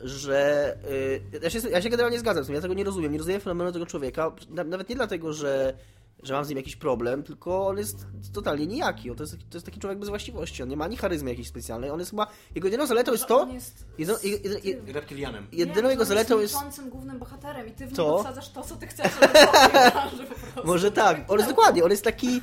że 0.00 0.76
y, 0.90 1.20
ja, 1.42 1.50
się, 1.50 1.58
ja 1.70 1.82
się 1.82 1.88
generalnie 1.88 2.18
zgadzam 2.18 2.44
z 2.44 2.46
tym, 2.46 2.54
ja 2.56 2.60
tego 2.62 2.74
nie 2.74 2.84
rozumiem, 2.84 3.12
nie 3.12 3.18
rozumiem 3.18 3.40
fenomenu 3.40 3.72
tego 3.72 3.86
człowieka, 3.86 4.32
na, 4.48 4.64
nawet 4.64 4.88
nie 4.88 4.96
dlatego, 4.96 5.32
że, 5.32 5.74
że 6.22 6.34
mam 6.34 6.44
z 6.44 6.48
nim 6.48 6.56
jakiś 6.58 6.76
problem, 6.76 7.22
tylko 7.22 7.66
on 7.66 7.78
jest 7.78 8.06
totalnie 8.32 8.66
nijaki, 8.66 9.10
on 9.10 9.16
to, 9.16 9.22
jest, 9.22 9.32
to 9.50 9.56
jest 9.56 9.66
taki 9.66 9.80
człowiek 9.80 9.98
bez 9.98 10.08
właściwości, 10.08 10.62
on 10.62 10.68
nie 10.68 10.76
ma 10.76 10.84
ani 10.84 10.96
charyzmy 10.96 11.30
jakiejś 11.30 11.48
specjalnej, 11.48 11.90
on 11.90 11.98
jest 11.98 12.10
chyba, 12.10 12.26
jego 12.54 12.66
jedyną 12.68 12.86
zaletą 12.86 13.12
jest 13.12 13.22
Że 13.24 13.28
to, 13.28 13.40
on 13.40 13.52
jest 13.54 13.86
jedno- 13.98 14.14
jed- 14.14 14.64
jed-. 14.64 14.92
Reptilianem. 14.92 15.46
jedyną 15.52 15.88
jego 15.88 16.02
on 16.02 16.08
zaletą 16.08 16.38
jest... 16.40 16.52
jest 16.52 16.64
milczącym 16.64 16.90
głównym 16.90 17.18
bohaterem 17.18 17.68
i 17.68 17.70
ty 17.72 17.86
w 17.86 17.92
To? 17.96 18.02
niego 18.02 18.18
wsadzasz 18.22 18.50
to, 18.50 18.62
co 18.62 18.76
ty 18.76 18.86
chcesz, 18.86 19.12
po 19.20 19.28
prostu. 19.28 20.66
Może 20.66 20.90
tak, 20.92 21.24
on 21.28 21.38
jest 21.38 21.50
dokładnie, 21.50 21.84
on 21.84 21.90
jest 21.90 22.04
taki. 22.04 22.40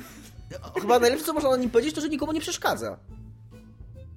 Chyba 0.80 0.98
najlepsze, 0.98 1.24
co 1.26 1.32
można 1.32 1.48
o 1.48 1.56
nim 1.56 1.70
powiedzieć, 1.70 1.94
to 1.94 2.00
że 2.00 2.08
nikomu 2.08 2.32
nie 2.32 2.40
przeszkadza. 2.40 2.98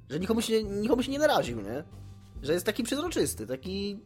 Że 0.10 0.20
nikomu 0.20 0.42
się, 0.42 0.64
nikomu 0.64 1.04
się 1.04 1.12
nie 1.12 1.20
naraził, 1.20 1.62
nie? 1.62 1.84
Że 2.42 2.54
jest 2.54 2.66
taki 2.66 2.84
przezroczysty, 2.84 3.48
taki. 3.48 4.00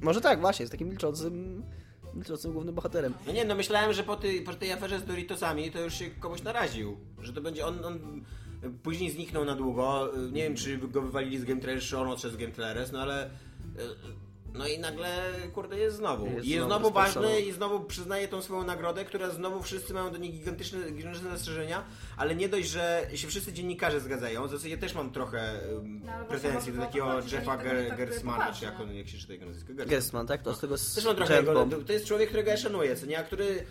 Może 0.00 0.20
tak, 0.20 0.40
właśnie, 0.40 0.62
jest 0.62 0.72
takim 0.72 0.88
milczącym, 0.88 1.62
milczącym 2.16 2.52
głównym 2.52 2.74
bohaterem. 2.74 3.14
No 3.26 3.32
nie, 3.32 3.44
no 3.44 3.54
myślałem, 3.54 3.92
że 3.92 4.02
po 4.02 4.16
tej, 4.16 4.42
po 4.42 4.54
tej 4.54 4.72
aferze 4.72 5.00
z 5.00 5.04
Doritosami 5.04 5.70
to 5.70 5.80
już 5.80 5.94
się 5.94 6.10
komuś 6.10 6.42
naraził. 6.42 6.96
Że 7.22 7.32
to 7.32 7.40
będzie 7.40 7.66
on, 7.66 7.84
on 7.84 8.24
później 8.82 9.10
zniknął 9.10 9.44
na 9.44 9.54
długo. 9.54 10.12
Nie 10.32 10.42
wiem, 10.42 10.56
czy 10.56 10.78
go 10.78 11.02
wywalili 11.02 11.38
z 11.38 11.44
Game 11.44 11.60
Trailers, 11.60 11.84
czy 11.84 11.98
on 11.98 12.08
odszedł 12.08 12.34
z 12.34 12.36
Game 12.36 12.52
Trailers, 12.52 12.92
no 12.92 13.00
ale... 13.00 13.30
No 14.58 14.66
i 14.68 14.78
nagle, 14.78 15.08
kurde, 15.54 15.78
jest 15.78 15.96
znowu. 15.96 16.26
Jest 16.26 16.46
I 16.46 16.50
jest 16.50 16.66
znowu 16.66 16.80
znowu 16.84 16.94
ważny 16.94 17.40
i 17.40 17.52
znowu 17.52 17.80
przyznaje 17.80 18.28
tą 18.28 18.42
swoją 18.42 18.64
nagrodę, 18.64 19.04
która 19.04 19.30
znowu 19.30 19.62
wszyscy 19.62 19.94
mają 19.94 20.10
do 20.10 20.18
niej 20.18 20.32
gigantyczne, 20.32 20.90
gigantyczne 20.92 21.30
zastrzeżenia, 21.30 21.84
ale 22.16 22.34
nie 22.34 22.48
dość, 22.48 22.68
że 22.68 23.06
się 23.14 23.28
wszyscy 23.28 23.52
dziennikarze 23.52 24.00
zgadzają, 24.00 24.48
za 24.48 24.58
co 24.58 24.68
ja 24.68 24.76
też 24.76 24.94
mam 24.94 25.10
trochę 25.10 25.60
um, 25.74 26.00
No, 26.04 26.24
pretensji 26.28 26.72
do 26.72 26.82
takiego 26.82 27.06
to 27.22 27.36
Jeffa 27.36 27.56
nie 27.56 27.62
Ger- 27.62 27.86
traktuje 27.86 28.06
Gersmana, 28.06 28.52
czy 28.52 28.64
jak 28.64 28.80
on, 28.80 28.94
jak 28.94 29.08
się 29.08 29.18
czyta 29.18 29.32
jego 29.32 29.46
nazwisko? 29.46 29.72
Gersman. 29.74 30.26
Tak? 30.26 30.42
To 30.42 30.54
z 30.54 30.60
tego 30.60 30.78
z 30.78 30.94
Też 30.94 31.04
mam 31.04 31.16
trochę 31.16 31.36
jego, 31.36 31.66
to, 31.86 31.92
jest 31.92 32.06
człowiek, 32.06 32.28
którego 32.28 32.50
ja 32.50 32.56
szanuję, 32.56 32.96
co 32.96 33.06
nie, 33.06 33.18
a 33.18 33.22
który 33.22 33.44
y, 33.44 33.64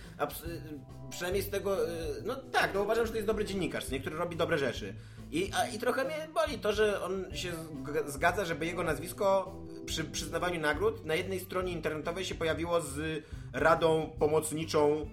przynajmniej 1.09 1.43
z 1.43 1.49
tego, 1.49 1.89
y, 1.89 1.91
no 2.25 2.35
tak, 2.35 2.73
no 2.73 2.81
uważam, 2.83 3.05
że 3.05 3.11
to 3.11 3.17
jest 3.17 3.27
dobry 3.27 3.45
dziennikarz, 3.45 3.85
co 3.85 3.91
nie, 3.91 3.99
który 3.99 4.15
robi 4.15 4.35
dobre 4.35 4.57
rzeczy. 4.57 4.93
I, 5.31 5.51
a, 5.57 5.67
I 5.67 5.79
trochę 5.79 6.03
mnie 6.05 6.27
boli 6.33 6.59
to, 6.59 6.73
że 6.73 7.01
on 7.01 7.35
się 7.35 7.51
zg- 7.51 8.09
zgadza, 8.09 8.45
żeby 8.45 8.65
jego 8.65 8.83
nazwisko 8.83 9.55
przy 9.85 10.03
przyznawaniu 10.03 10.59
nagród 10.61 11.05
na 11.05 11.15
jednej 11.15 11.39
stronie 11.39 11.71
internetowej 11.71 12.25
się 12.25 12.35
pojawiło 12.35 12.81
z 12.81 13.23
radą 13.53 14.09
pomocniczą 14.19 15.05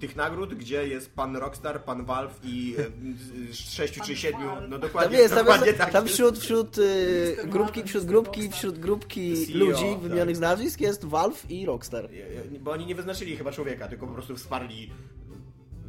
tych 0.00 0.16
nagród, 0.16 0.54
gdzie 0.54 0.88
jest 0.88 1.14
pan 1.14 1.36
Rockstar, 1.36 1.84
pan 1.84 2.04
Valve 2.04 2.40
i 2.44 2.74
z 3.50 3.56
sześciu 3.58 4.00
czy 4.04 4.16
siedmiu, 4.16 4.46
no 4.68 4.70
Tam 4.70 4.80
dokładnie, 4.80 5.18
jest, 5.18 5.34
tam, 5.34 5.44
dokładnie 5.44 5.66
jest, 5.66 5.78
tak. 5.78 5.92
tam 5.92 6.06
wśród, 6.06 6.38
wśród 6.38 6.78
y, 6.78 7.36
Mr. 7.42 7.48
grupki, 7.48 7.82
wśród 7.82 8.04
grupki, 8.04 8.50
wśród 8.50 8.78
grupki 8.78 9.46
CEO, 9.46 9.58
ludzi 9.58 9.84
tak. 9.92 10.00
wymienionych 10.00 10.36
z 10.36 10.40
nazwisk 10.40 10.80
jest 10.80 11.04
Valve 11.04 11.50
i 11.50 11.66
Rockstar. 11.66 12.08
Bo 12.60 12.70
oni 12.70 12.86
nie 12.86 12.94
wyznaczyli 12.94 13.36
chyba 13.36 13.52
człowieka, 13.52 13.88
tylko 13.88 14.06
po 14.06 14.12
prostu 14.14 14.36
wsparli 14.36 14.90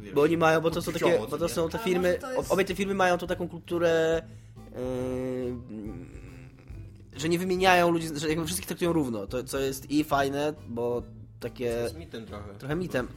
wiesz, 0.00 0.14
Bo 0.14 0.22
oni 0.22 0.36
mają, 0.36 0.60
bo 0.60 0.70
to 0.70 0.82
są 0.82 0.92
takie, 0.92 1.18
bo 1.30 1.38
to 1.38 1.48
są 1.48 1.68
te 1.68 1.78
firmy, 1.78 2.18
jest- 2.36 2.52
obie 2.52 2.64
te 2.64 2.74
firmy 2.74 2.94
mają 2.94 3.18
to 3.18 3.26
taką 3.26 3.48
kulturę, 3.48 4.22
yy, 4.72 4.78
że 7.18 7.28
nie 7.28 7.38
wymieniają 7.38 7.90
ludzi, 7.90 8.08
że 8.16 8.28
jakby 8.28 8.44
wszystkich 8.44 8.66
traktują 8.68 8.92
równo, 8.92 9.26
to, 9.26 9.44
co 9.44 9.58
jest 9.58 9.90
i 9.90 10.04
fajne, 10.04 10.54
bo 10.68 11.02
takie 11.40 11.70
To 11.74 11.78
jest 11.82 11.96
mitem 11.98 12.26
trochę. 12.26 12.54
trochę 12.54 12.76
mitem. 12.76 13.08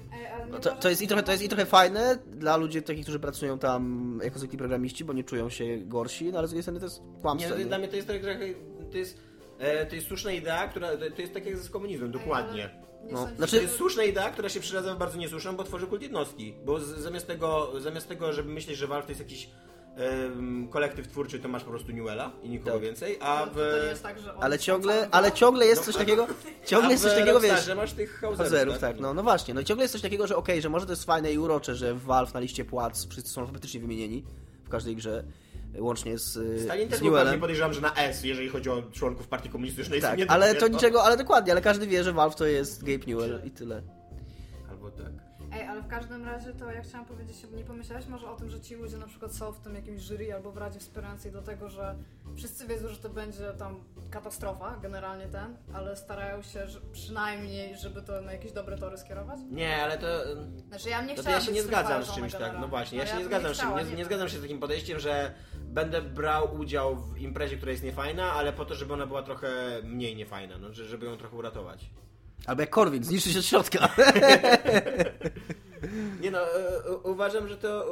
No 0.52 0.60
to, 0.60 0.76
to, 0.76 0.90
jest 0.90 1.02
i 1.02 1.08
trochę, 1.08 1.24
to 1.24 1.32
jest 1.32 1.44
i 1.44 1.50
trochę 1.50 1.66
fajne 1.66 2.18
dla 2.28 2.58
ludzi 2.58 2.82
takich, 2.84 3.04
którzy 3.04 3.20
pracują 3.20 3.60
tam 3.60 4.20
jako 4.24 4.40
zwykli 4.40 4.58
programiści, 4.58 5.06
bo 5.06 5.14
nie 5.14 5.24
czują 5.24 5.50
się 5.50 5.78
gorsi, 5.78 6.32
no 6.32 6.38
ale 6.38 6.48
z 6.48 6.52
drugiej 6.52 6.64
strony 6.64 6.80
to 6.80 6.86
jest 6.86 7.02
Nie, 7.04 7.22
kłamstwo. 7.22 7.52
to, 7.54 7.60
nie? 7.60 7.66
dla 7.66 7.78
mnie 7.78 7.88
to 7.88 7.96
jest 7.96 8.08
trochę, 8.08 8.40
to 8.92 8.98
jest, 8.98 9.18
e, 9.60 9.86
to 9.86 9.96
jest 9.96 10.08
słuszna 10.08 10.32
idea, 10.32 10.68
która, 10.68 10.90
to, 11.16 11.22
jest 11.22 11.34
tak 11.34 11.46
jak 11.46 11.58
z 11.58 11.70
komunizmem, 11.70 12.12
dokładnie. 12.12 12.70
Nie 13.06 13.14
No, 13.14 13.28
znaczy- 13.38 13.56
To 13.56 13.62
jest 13.62 13.76
słuszna 13.76 14.04
idea, 14.04 14.30
która 14.32 14.50
się 14.50 14.60
przeradza 14.60 14.96
w 14.96 14.98
bardzo 14.98 15.18
niesłuszną, 15.18 15.56
bo 15.56 15.64
tworzy 15.64 15.88
kult 15.88 16.02
jednostki. 16.02 16.54
Bo 16.66 16.80
z, 16.80 16.86
zamiast, 16.88 17.28
tego, 17.28 17.72
zamiast 17.80 18.08
tego, 18.08 18.34
żeby 18.34 18.50
myśleć, 18.54 18.78
że 18.78 18.88
Valve 18.88 19.06
to 19.06 19.12
jest 19.12 19.22
jakiś 19.22 19.50
kolektyw 20.70 21.08
twórczy, 21.08 21.40
to 21.40 21.48
masz 21.48 21.64
po 21.64 21.70
prostu 21.70 21.92
Newella 21.92 22.32
i 22.44 22.50
nikogo 22.50 22.72
Tak. 22.72 22.82
więcej, 22.82 23.18
a 23.22 23.38
Ale 23.38 23.52
w... 23.52 23.54
to, 23.54 23.60
to 23.60 23.84
nie 23.84 23.90
jest 23.90 24.04
tak, 24.04 24.20
że 24.20 24.36
on 24.36 24.44
Ale 24.44 24.60
ciągle, 24.60 25.08
ale 25.12 25.32
ciągle 25.32 25.66
jest 25.66 25.82
No, 25.82 25.86
coś 25.86 25.96
takiego, 25.96 26.28
ciągle 26.66 26.92
jest 26.92 27.04
coś 27.04 27.14
takiego, 27.14 27.40
wiesz, 27.40 27.52
Rockstarze 27.52 27.76
masz 27.76 27.94
tych 27.94 28.12
hauserów, 28.20 28.38
Hazerów, 28.38 28.80
tak, 28.80 29.00
no, 29.00 29.14
no 29.14 29.24
właśnie. 29.24 29.54
No 29.54 29.62
i 29.62 29.66
ciągle 29.66 29.84
jest 29.84 29.92
coś 29.92 30.02
takiego, 30.02 30.28
że 30.28 30.36
okej, 30.36 30.62
że 30.62 30.70
może 30.70 30.86
to 30.86 30.92
jest 30.92 31.06
fajne 31.06 31.34
i 31.34 31.38
urocze, 31.38 31.76
że 31.76 31.94
w 31.94 32.04
Valve 32.04 32.34
na 32.34 32.40
liście 32.40 32.66
płac 32.66 33.08
wszyscy 33.08 33.32
są 33.32 33.42
alfabetycznie 33.42 33.80
wymienieni 33.80 34.24
w 34.64 34.70
każdej 34.70 34.96
grze, 34.96 35.24
łącznie 35.80 36.18
z, 36.18 36.36
y, 36.38 36.60
Stalin 36.64 36.88
z 36.88 36.92
też 36.92 37.00
był 37.00 37.12
bardziej 37.12 37.12
Newellem. 37.12 37.40
podejrzewam, 37.40 37.74
że 37.74 37.82
na 37.82 37.96
S, 37.96 38.24
jeżeli 38.24 38.50
chodzi 38.50 38.70
o 38.70 38.84
członków 38.92 39.28
partii 39.28 39.50
komunistycznej. 39.50 40.02
Tak, 40.02 40.18
nie 40.18 40.32
ale 40.32 40.56
to 40.56 40.68
no. 40.68 40.74
niczego, 40.74 41.04
ale 41.04 41.18
dokładnie, 41.18 41.52
ale 41.52 41.62
każdy 41.62 41.88
wie, 41.88 42.04
że 42.04 42.14
Valve 42.14 42.36
to 42.36 42.46
jest 42.46 42.84
Gabe 42.84 43.06
Newell 43.08 43.42
i 43.46 43.52
tyle. 43.52 43.82
Ej, 45.54 45.68
ale 45.68 45.82
w 45.82 45.88
każdym 45.88 46.26
razie 46.26 46.54
to 46.54 46.72
ja 46.72 46.82
chciałam 46.82 47.06
powiedzieć, 47.06 47.38
nie 47.54 47.64
pomyślałeś 47.64 48.08
może 48.08 48.30
o 48.30 48.36
tym, 48.36 48.50
że 48.50 48.62
ci 48.62 48.76
ludzie 48.76 48.98
na 48.98 49.08
przykład 49.08 49.36
są 49.36 49.52
w 49.52 49.60
tym 49.60 49.76
jakimś 49.76 50.02
jury 50.02 50.34
albo 50.34 50.52
w 50.52 50.58
Radzie 50.58 50.80
Wspierającej 50.80 51.32
do 51.32 51.42
tego, 51.42 51.70
że 51.70 51.96
wszyscy 52.36 52.68
wiedzą, 52.68 52.88
że 52.88 52.98
to 52.98 53.10
będzie 53.10 53.54
tam 53.54 53.84
katastrofa, 54.12 54.78
generalnie 54.82 55.28
ten, 55.28 55.58
ale 55.74 55.96
starają 55.96 56.42
się 56.42 56.68
że 56.68 56.82
przynajmniej, 56.82 57.78
żeby 57.78 58.02
to 58.02 58.22
na 58.22 58.32
jakieś 58.32 58.52
dobre 58.52 58.78
tory 58.78 58.98
skierować? 58.98 59.40
Nie, 59.50 59.84
ale 59.84 59.98
to... 59.98 60.08
Znaczy 60.68 60.90
ja 60.90 61.02
nie 61.02 61.08
No 61.08 61.16
to 61.16 61.22
chciałam 61.22 61.40
ja 61.40 61.46
się 61.46 61.52
nie 61.52 61.64
zgadzam 61.64 62.04
z 62.04 62.12
czymś 62.16 62.34
tak, 62.34 62.54
no 62.60 62.68
właśnie, 62.68 62.98
ja 62.98 63.04
Ale 63.04 63.12
się 63.14 63.18
nie 63.20 63.26
zgadzam 63.26 63.54
z 63.54 63.58
czym, 63.58 63.68
chciała, 63.68 63.82
nie, 63.82 63.96
nie 63.96 64.06
zgadzam 64.06 64.30
się 64.30 64.38
z 64.38 64.42
takim 64.42 64.60
podejściem, 64.60 65.00
że 65.00 65.34
będę 65.58 66.02
brał 66.02 66.56
udział 66.56 66.96
w 66.96 67.18
imprezie, 67.18 67.58
która 67.58 67.72
jest 67.72 67.84
niefajna, 67.84 68.34
ale 68.34 68.54
po 68.54 68.66
to, 68.66 68.76
żeby 68.76 68.94
ona 68.94 69.08
była 69.08 69.24
trochę 69.24 69.50
mniej 69.84 70.16
niefajna, 70.16 70.58
no, 70.58 70.74
że- 70.74 70.86
żeby 70.86 71.06
ją 71.06 71.18
trochę 71.18 71.36
uratować. 71.36 71.90
Albo 72.46 72.62
jak 72.62 72.70
Korwin, 72.70 73.04
zniszczy 73.04 73.34
się 73.34 73.40
od 73.40 73.46
środka. 73.46 73.90
Nie 76.22 76.32
no, 76.32 76.40
e, 76.40 76.98
uważam, 77.04 77.48
że 77.48 77.58
to. 77.58 77.86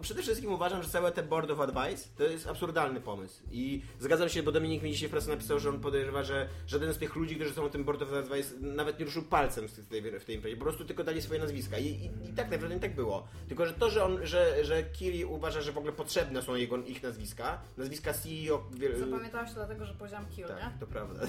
Przede 0.00 0.22
wszystkim 0.22 0.52
uważam, 0.52 0.82
że 0.82 0.88
całe 0.88 1.12
te 1.12 1.22
Board 1.22 1.50
of 1.50 1.60
Advice 1.60 2.08
to 2.16 2.24
jest 2.24 2.46
absurdalny 2.46 3.00
pomysł. 3.00 3.42
I 3.50 3.82
zgadzam 4.00 4.28
się, 4.28 4.42
bo 4.42 4.52
Dominik 4.52 4.82
mi 4.82 4.92
dzisiaj 4.92 5.08
w 5.08 5.12
pracy 5.12 5.28
napisał, 5.28 5.58
że 5.58 5.68
on 5.68 5.80
podejrzewa, 5.80 6.22
że 6.22 6.48
żaden 6.66 6.94
z 6.94 6.98
tych 6.98 7.16
ludzi, 7.16 7.36
którzy 7.36 7.52
są 7.52 7.68
w 7.68 7.70
tym 7.70 7.84
Board 7.84 8.02
of 8.02 8.12
Advice, 8.12 8.54
nawet 8.60 8.98
nie 8.98 9.04
ruszył 9.04 9.22
palcem 9.22 9.68
w 9.68 9.86
tej, 9.88 10.20
w 10.20 10.24
tej 10.24 10.36
imprezie. 10.36 10.56
Po 10.56 10.64
prostu 10.64 10.84
tylko 10.84 11.04
dali 11.04 11.22
swoje 11.22 11.40
nazwiska. 11.40 11.78
I, 11.78 11.86
i, 11.86 12.04
i 12.30 12.32
tak 12.36 12.50
naprawdę 12.50 12.74
nie 12.74 12.80
tak 12.80 12.94
było. 12.94 13.28
Tylko, 13.48 13.66
że 13.66 13.72
to, 13.72 13.90
że 13.90 14.04
on, 14.04 14.26
że, 14.26 14.64
że 14.64 14.82
Kiri 14.82 15.24
uważa, 15.24 15.60
że 15.60 15.72
w 15.72 15.78
ogóle 15.78 15.92
potrzebne 15.92 16.42
są 16.42 16.54
jego, 16.54 16.76
ich 16.76 17.02
nazwiska, 17.02 17.58
nazwiska 17.76 18.12
CEO. 18.12 18.64
Zapamiętałam 18.98 19.46
się 19.46 19.54
dlatego, 19.54 19.84
że 19.84 19.94
powiedziałam 19.94 20.26
kill, 20.26 20.46
tak, 20.46 20.56
nie? 20.56 20.70
to 20.80 20.86
prawda. 20.86 21.20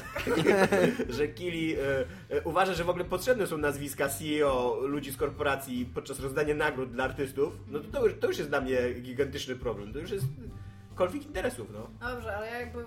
że 1.17 1.27
Kili 1.27 1.75
e, 1.75 1.79
e, 2.29 2.41
uważa, 2.43 2.73
że 2.73 2.83
w 2.83 2.89
ogóle 2.89 3.05
potrzebne 3.05 3.47
są 3.47 3.57
nazwiska 3.57 4.09
CEO 4.09 4.79
ludzi 4.81 5.11
z 5.11 5.17
korporacji 5.17 5.85
podczas 6.05 6.19
rozdania 6.19 6.55
nagród 6.55 6.91
dla 6.91 7.03
artystów, 7.03 7.53
no 7.67 7.79
to, 7.79 7.85
to, 7.91 8.05
już, 8.05 8.19
to 8.19 8.27
już 8.27 8.37
jest 8.37 8.49
dla 8.49 8.61
mnie 8.61 8.77
gigantyczny 9.01 9.55
problem. 9.55 9.93
To 9.93 9.99
już 9.99 10.11
jest 10.11 10.25
konflikt 10.95 11.25
interesów, 11.27 11.67
no. 11.73 11.87
No 12.01 12.15
dobrze, 12.15 12.37
ale 12.37 12.47
ja 12.47 12.59
jakby... 12.59 12.79
e, 12.79 12.85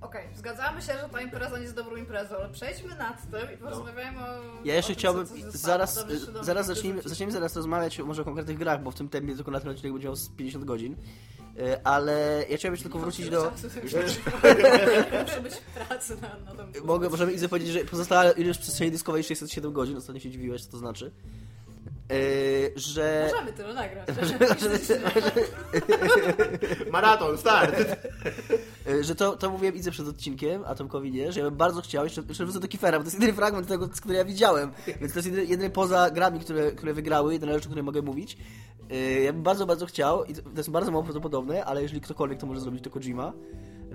Okej, 0.00 0.28
zgadzamy 0.34 0.82
się, 0.82 0.92
że 0.92 1.08
ta 1.12 1.20
impreza 1.20 1.56
nie 1.56 1.62
jest 1.62 1.74
dobrą 1.74 1.96
imprezą, 1.96 2.36
ale 2.36 2.48
przejdźmy 2.48 2.96
nad 2.96 3.30
tym 3.30 3.54
i 3.54 3.56
porozmawiajmy 3.56 4.18
o 4.20 4.42
Ja 4.64 4.74
jeszcze 4.74 4.92
o 4.92 4.94
tym, 4.94 4.98
chciałbym, 4.98 5.26
co, 5.26 5.34
co 5.34 5.40
zostało. 5.40 5.60
zaraz, 5.60 5.94
Dobrze, 5.94 6.44
zaraz 6.44 6.66
wyrzucić? 6.66 7.04
zacznijmy 7.04 7.32
zaraz 7.32 7.56
rozmawiać 7.56 7.98
może 7.98 8.22
o 8.22 8.24
konkretnych 8.24 8.58
grach, 8.58 8.82
bo 8.82 8.90
w 8.90 8.94
tym 8.94 9.08
tempie 9.08 9.34
tylko 9.34 9.50
na 9.50 9.60
ten 9.60 9.70
odcinek 9.70 9.92
będzie 9.92 10.08
miał 10.08 10.16
z 10.16 10.28
50 10.28 10.64
godzin. 10.64 10.96
E, 11.58 11.86
Ale 11.86 12.44
ja 12.50 12.56
chciałbym 12.56 12.80
tylko 12.80 12.98
wrócić 12.98 13.30
do... 13.30 13.52
Muszę 15.22 15.40
być 15.40 15.54
w 15.54 15.86
pracy 15.86 16.16
na, 16.20 16.54
na 16.54 16.64
tym. 16.64 16.84
Mogę, 16.84 17.08
możemy 17.08 17.32
Izę 17.32 17.48
powiedzieć, 17.48 17.70
że 17.70 17.80
pozostała 17.80 18.30
ilość 18.30 18.58
przestrzeni 18.60 18.90
dyskowej 18.90 19.24
607 19.24 19.72
godzin, 19.72 19.96
ostatnio 19.96 20.20
się 20.20 20.30
dziwiłeś, 20.30 20.64
co 20.64 20.70
to 20.70 20.78
znaczy. 20.78 21.10
Yy, 22.10 22.72
że... 22.76 23.28
Możemy 23.32 23.52
tyle 23.52 23.74
nagrać. 23.74 24.08
Maraton, 26.92 27.38
start! 27.38 27.74
Yy, 28.86 29.04
że 29.04 29.14
to, 29.14 29.36
to 29.36 29.50
mówiłem 29.50 29.74
Idze 29.74 29.90
przed 29.90 30.08
odcinkiem, 30.08 30.62
a 30.66 30.74
Tomkowi 30.74 31.12
nie, 31.12 31.32
że 31.32 31.40
ja 31.40 31.46
bym 31.46 31.56
bardzo 31.56 31.80
chciał, 31.80 32.04
jeszcze, 32.04 32.22
jeszcze 32.28 32.44
wrócę 32.44 32.60
do 32.60 32.68
Kifera, 32.68 32.98
bo 32.98 33.04
to 33.04 33.06
jest 33.06 33.14
jedyny 33.14 33.32
fragment 33.32 33.68
tego, 33.68 33.88
który 33.88 34.14
ja 34.14 34.24
widziałem, 34.24 34.72
więc 35.00 35.12
to 35.12 35.18
jest 35.18 35.26
jedyny, 35.26 35.44
jedyny 35.44 35.70
poza 35.70 36.10
grami, 36.10 36.40
które, 36.40 36.72
które 36.72 36.94
wygrały, 36.94 37.32
jedyna 37.32 37.52
rzecz, 37.52 37.64
o 37.64 37.66
której 37.66 37.84
mogę 37.84 38.02
mówić. 38.02 38.36
Yy, 38.90 39.22
ja 39.22 39.32
bym 39.32 39.42
bardzo, 39.42 39.66
bardzo 39.66 39.86
chciał, 39.86 40.24
i 40.24 40.34
to 40.34 40.42
to 40.42 40.50
jest 40.56 40.70
bardzo 40.70 40.90
mało 40.90 41.02
prawdopodobne, 41.02 41.64
ale 41.64 41.82
jeżeli 41.82 42.00
ktokolwiek 42.00 42.38
to 42.38 42.46
może 42.46 42.60
zrobić, 42.60 42.84
to 42.84 42.90
Kojima. 42.90 43.32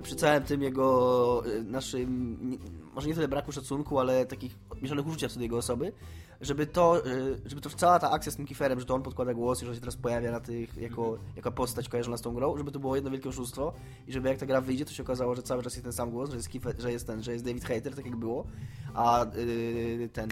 Przy 0.02 0.16
całym 0.16 0.42
tym 0.42 0.62
jego 0.62 1.42
yy, 1.46 1.64
naszym, 1.64 2.38
może 2.94 3.08
nie 3.08 3.14
tyle 3.14 3.28
braku 3.28 3.52
szacunku, 3.52 3.98
ale 3.98 4.26
takich 4.26 4.58
mieszanych 4.82 5.06
uczucia 5.06 5.28
co 5.28 5.36
do 5.36 5.42
jego 5.42 5.56
osoby, 5.56 5.92
żeby 6.40 6.66
to, 6.66 7.02
yy, 7.06 7.40
żeby 7.44 7.60
to 7.60 7.70
cała 7.70 7.98
ta 7.98 8.10
akcja 8.10 8.32
z 8.32 8.36
tym 8.36 8.46
Kiferem, 8.46 8.80
że 8.80 8.86
to 8.86 8.94
on 8.94 9.02
podkłada 9.02 9.34
głos 9.34 9.62
i 9.62 9.64
że 9.64 9.70
on 9.70 9.74
się 9.74 9.80
teraz 9.80 9.96
pojawia 9.96 10.32
na 10.32 10.40
tych, 10.40 10.76
jako, 10.76 11.18
jako 11.36 11.52
postać 11.52 11.88
kojarzona 11.88 12.16
z 12.16 12.22
tą 12.22 12.34
grą, 12.34 12.56
żeby 12.56 12.72
to 12.72 12.78
było 12.78 12.96
jedno 12.96 13.10
wielkie 13.10 13.28
oszustwo 13.28 13.72
i 14.06 14.12
żeby 14.12 14.28
jak 14.28 14.38
ta 14.38 14.46
gra 14.46 14.60
wyjdzie, 14.60 14.84
to 14.84 14.92
się 14.92 15.02
okazało, 15.02 15.34
że 15.34 15.42
cały 15.42 15.62
czas 15.62 15.74
jest 15.74 15.84
ten 15.84 15.92
sam 15.92 16.10
głos, 16.10 16.30
że 16.30 16.36
jest, 16.36 16.48
Kiefer, 16.48 16.74
że 16.78 16.92
jest 16.92 17.06
ten, 17.06 17.22
że 17.22 17.32
jest 17.32 17.44
David 17.44 17.64
Hater, 17.64 17.94
tak 17.94 18.06
jak 18.06 18.16
było, 18.16 18.46
a 18.94 19.26
yy, 19.36 20.08
ten 20.08 20.28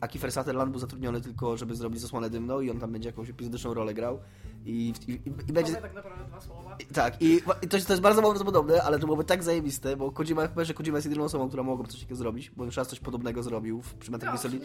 a 0.00 0.08
Kiefer 0.08 0.32
Sutherland 0.32 0.70
był 0.70 0.80
zatrudniony 0.80 1.20
tylko, 1.20 1.56
żeby 1.56 1.74
zrobić 1.74 2.00
zasłonę 2.00 2.30
dymną 2.30 2.60
i 2.60 2.70
on 2.70 2.78
tam 2.78 2.92
będzie 2.92 3.08
jakąś 3.08 3.30
epizodyczną 3.30 3.74
rolę 3.74 3.94
grał 3.94 4.18
i, 4.66 4.92
i, 5.08 5.12
i, 5.48 5.52
będzie... 5.52 5.72
Tak 5.76 5.94
naprawdę 5.94 6.24
dwa 6.24 6.40
słowa. 6.40 6.76
I- 6.78 6.86
Tak, 6.94 7.22
i, 7.22 7.40
i 7.62 7.68
to, 7.68 7.76
jest- 7.76 7.86
to 7.86 7.92
jest 7.92 8.02
bardzo 8.02 8.22
mało 8.22 8.34
prawdopodobne, 8.34 8.82
ale 8.82 8.98
to 8.98 9.06
byłoby 9.06 9.24
tak 9.24 9.42
zajebiste, 9.42 9.96
bo 9.96 10.10
Kojima, 10.12 10.46
chyba, 10.48 10.64
że 10.64 10.74
Kojima 10.74 10.96
jest 10.98 11.06
jedyną 11.06 11.24
osobą, 11.24 11.48
która 11.48 11.62
mogłaby 11.62 11.90
coś 11.90 12.00
takiego 12.00 12.16
zrobić, 12.16 12.50
bo 12.50 12.64
już 12.64 12.76
raz 12.76 12.88
coś 12.88 13.00
podobnego 13.00 13.42
zrobił 13.42 13.82
w, 13.82 13.94
przy 13.94 14.10
Metal 14.10 14.28
Gear 14.28 14.38
Solid. 14.38 14.62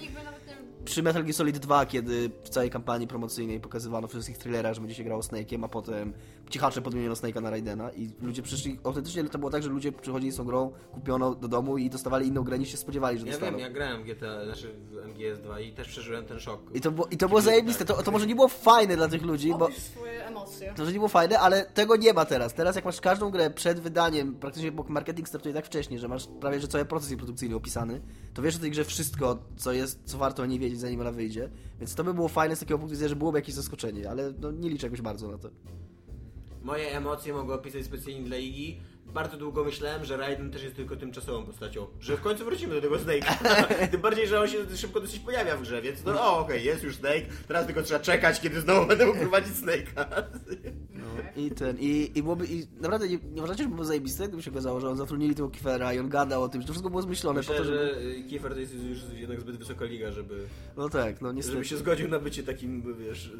Przy 0.85 1.03
Metal 1.03 1.23
Gear 1.23 1.33
Solid 1.33 1.57
2, 1.57 1.85
kiedy 1.85 2.31
w 2.43 2.49
całej 2.49 2.69
kampanii 2.69 3.07
promocyjnej 3.07 3.59
pokazywano 3.59 4.07
w 4.07 4.11
wszystkich 4.11 4.37
thrillerach, 4.37 4.73
że 4.73 4.81
będzie 4.81 4.95
się 4.95 5.03
grało 5.03 5.21
Snake'iem, 5.21 5.65
a 5.65 5.67
potem 5.67 6.13
cichacze 6.51 6.81
podmieniono 6.81 7.15
Snake'a 7.15 7.41
na 7.41 7.49
Raidena 7.49 7.91
i 7.91 8.09
ludzie 8.21 8.41
przyszli, 8.41 8.79
autentycznie 8.83 9.23
to 9.23 9.39
było 9.39 9.51
tak, 9.51 9.63
że 9.63 9.69
ludzie 9.69 9.91
przychodzili 9.91 10.31
z 10.31 10.35
tą 10.35 10.43
grą 10.43 10.71
kupioną 10.91 11.35
do 11.35 11.47
domu 11.47 11.77
i 11.77 11.89
dostawali 11.89 12.27
inną 12.27 12.43
grę 12.43 12.59
niż 12.59 12.69
się 12.71 12.77
spodziewali, 12.77 13.19
że 13.19 13.25
Ja 13.25 13.31
dostaną. 13.31 13.51
wiem, 13.51 13.59
ja 13.59 13.69
grałem 13.69 14.03
w 14.03 14.05
GTA, 14.05 14.45
znaczy 14.45 14.75
w 14.91 14.95
MGS2 14.95 15.61
i 15.61 15.73
też 15.73 15.87
przeżyłem 15.87 16.25
ten 16.25 16.39
szok. 16.39 16.61
I 16.73 16.81
to 16.81 16.91
było, 16.91 17.07
i 17.11 17.17
to 17.17 17.27
było 17.27 17.41
zajebiste, 17.41 17.85
to, 17.85 18.03
to 18.03 18.11
może 18.11 18.27
nie 18.27 18.35
było 18.35 18.47
fajne 18.47 18.95
dla 18.95 19.07
tych 19.07 19.21
ludzi, 19.21 19.53
bo... 19.59 19.69
Swoje 19.71 20.27
emocje. 20.27 20.73
To, 20.77 20.85
że 20.85 20.91
nie 20.91 20.97
było 20.97 21.07
fajne, 21.07 21.39
ale 21.39 21.65
tego 21.65 21.95
nie 21.95 22.13
ma 22.13 22.25
teraz. 22.25 22.53
Teraz 22.53 22.75
jak 22.75 22.85
masz 22.85 23.01
każdą 23.01 23.29
grę 23.29 23.49
przed 23.49 23.79
wydaniem, 23.79 24.35
praktycznie 24.35 24.71
bo 24.71 24.85
marketing 24.87 25.27
startuje 25.27 25.53
tak 25.53 25.65
wcześnie, 25.65 25.99
że 25.99 26.07
masz 26.07 26.27
prawie 26.39 26.59
że 26.59 26.67
cały 26.67 26.85
proces 26.85 27.09
jej 27.09 27.17
produkcyjny 27.17 27.55
opisany, 27.55 28.01
to 28.33 28.41
wiesz 28.41 28.55
o 28.55 28.59
tej 28.59 28.71
grze 28.71 28.83
wszystko, 28.85 29.37
co 29.57 29.73
jest, 29.73 29.99
co 30.05 30.17
warto 30.17 30.43
o 30.43 30.45
niej 30.45 30.59
wiedzieć, 30.59 30.79
zanim 30.79 31.01
ona 31.01 31.11
wyjdzie. 31.11 31.49
Więc 31.79 31.95
to 31.95 32.03
by 32.03 32.13
było 32.13 32.27
fajne 32.27 32.55
z 32.55 32.59
takiego 32.59 32.77
punktu 32.77 32.91
widzenia, 32.91 33.09
że 33.09 33.15
byłoby 33.15 33.37
jakieś 33.37 33.55
zaskoczenie, 33.55 34.09
ale 34.09 34.33
no, 34.39 34.51
nie 34.51 34.69
liczę 34.69 34.87
jakoś 34.87 35.01
bardzo 35.01 35.31
na 35.31 35.37
to. 35.37 35.49
Moje 36.61 36.97
emocje 36.97 37.33
mogę 37.33 37.53
opisać 37.53 37.85
specjalnie 37.85 38.21
dla 38.21 38.37
Igi. 38.37 38.79
Bardzo 39.13 39.37
długo 39.37 39.63
myślałem, 39.63 40.05
że 40.05 40.17
Raiden 40.17 40.51
też 40.51 40.63
jest 40.63 40.75
tylko 40.75 40.95
tymczasową 40.95 41.45
postacią. 41.45 41.87
Że 41.99 42.17
w 42.17 42.21
końcu 42.21 42.45
wrócimy 42.45 42.75
do 42.75 42.81
tego 42.81 42.95
Snake'a. 42.95 43.33
Tym 43.91 44.01
bardziej, 44.01 44.27
że 44.27 44.41
on 44.41 44.47
się 44.47 44.77
szybko 44.77 44.99
dosyć 44.99 45.19
pojawia 45.19 45.57
w 45.57 45.61
grze, 45.61 45.81
więc 45.81 46.05
no 46.05 46.37
okej, 46.37 46.63
jest 46.65 46.83
już 46.83 46.95
Snake. 46.95 47.25
Teraz 47.47 47.65
tylko 47.65 47.83
trzeba 47.83 47.99
czekać, 47.99 48.41
kiedy 48.41 48.61
znowu 48.61 48.87
będę 48.87 49.05
mógł 49.05 49.19
prowadzić 49.19 49.53
Snake'a. 49.53 50.23
I 51.35 51.51
ten, 51.51 51.77
i, 51.79 52.11
i 52.15 52.23
byłoby, 52.23 52.45
i 52.45 52.67
naprawdę 52.79 53.07
nie, 53.09 53.17
nie 53.31 53.41
uważacie, 53.41 53.63
że 53.63 53.69
by 53.69 53.75
było 53.75 53.85
zajebiste, 53.85 54.27
gdyby 54.27 54.43
się 54.43 54.51
okazało, 54.51 54.79
że 54.79 54.89
on 54.89 54.97
zatrudnili 54.97 55.35
tego 55.35 55.49
Kiefera 55.49 55.93
i 55.93 55.99
on 55.99 56.09
gadał 56.09 56.43
o 56.43 56.49
tym, 56.49 56.61
że 56.61 56.67
to 56.67 56.73
wszystko 56.73 56.89
było 56.89 57.01
zmyślone 57.01 57.43
po 57.43 57.51
Myślę, 57.51 57.55
to, 57.57 57.63
żeby... 57.63 57.77
że 57.77 58.01
y, 58.01 58.23
Kiefer 58.29 58.53
to 58.53 58.59
jest 58.59 58.73
już 58.73 58.99
jednak 59.13 59.39
zbyt 59.41 59.57
wysoka 59.57 59.85
liga, 59.85 60.11
żeby, 60.11 60.45
No 60.77 60.89
tak, 60.89 61.21
no 61.21 61.31
niestety. 61.31 61.53
żeby 61.53 61.65
się 61.65 61.77
zgodził 61.77 62.07
na 62.07 62.19
bycie 62.19 62.43
takim, 62.43 62.95
wiesz... 62.99 63.31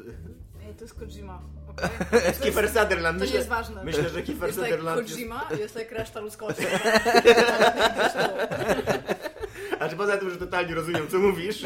Ej, 0.68 0.74
to 0.74 0.84
jest 0.84 0.94
Kojima, 0.94 1.42
okej? 1.68 1.88
Z 2.34 2.40
Kiefer 2.44 2.68
Sutherland. 2.68 3.18
To 3.18 3.24
nie 3.24 3.32
jest 3.32 3.48
ważne. 3.48 3.84
Myślę, 3.84 4.08
że 4.08 4.22
Kiefer 4.22 4.46
Jest 4.46 4.58
like 4.58 4.70
Sutherland 4.70 5.08
jest... 5.08 5.16
Jest 5.62 5.76
like 5.76 5.94
reszta 5.94 6.20
ludzkości. 6.20 6.62
A 9.80 9.88
czy 9.88 9.96
poza 9.96 10.16
tym, 10.16 10.30
że 10.30 10.36
totalnie 10.36 10.74
rozumiem, 10.74 11.08
co 11.08 11.18
mówisz, 11.18 11.62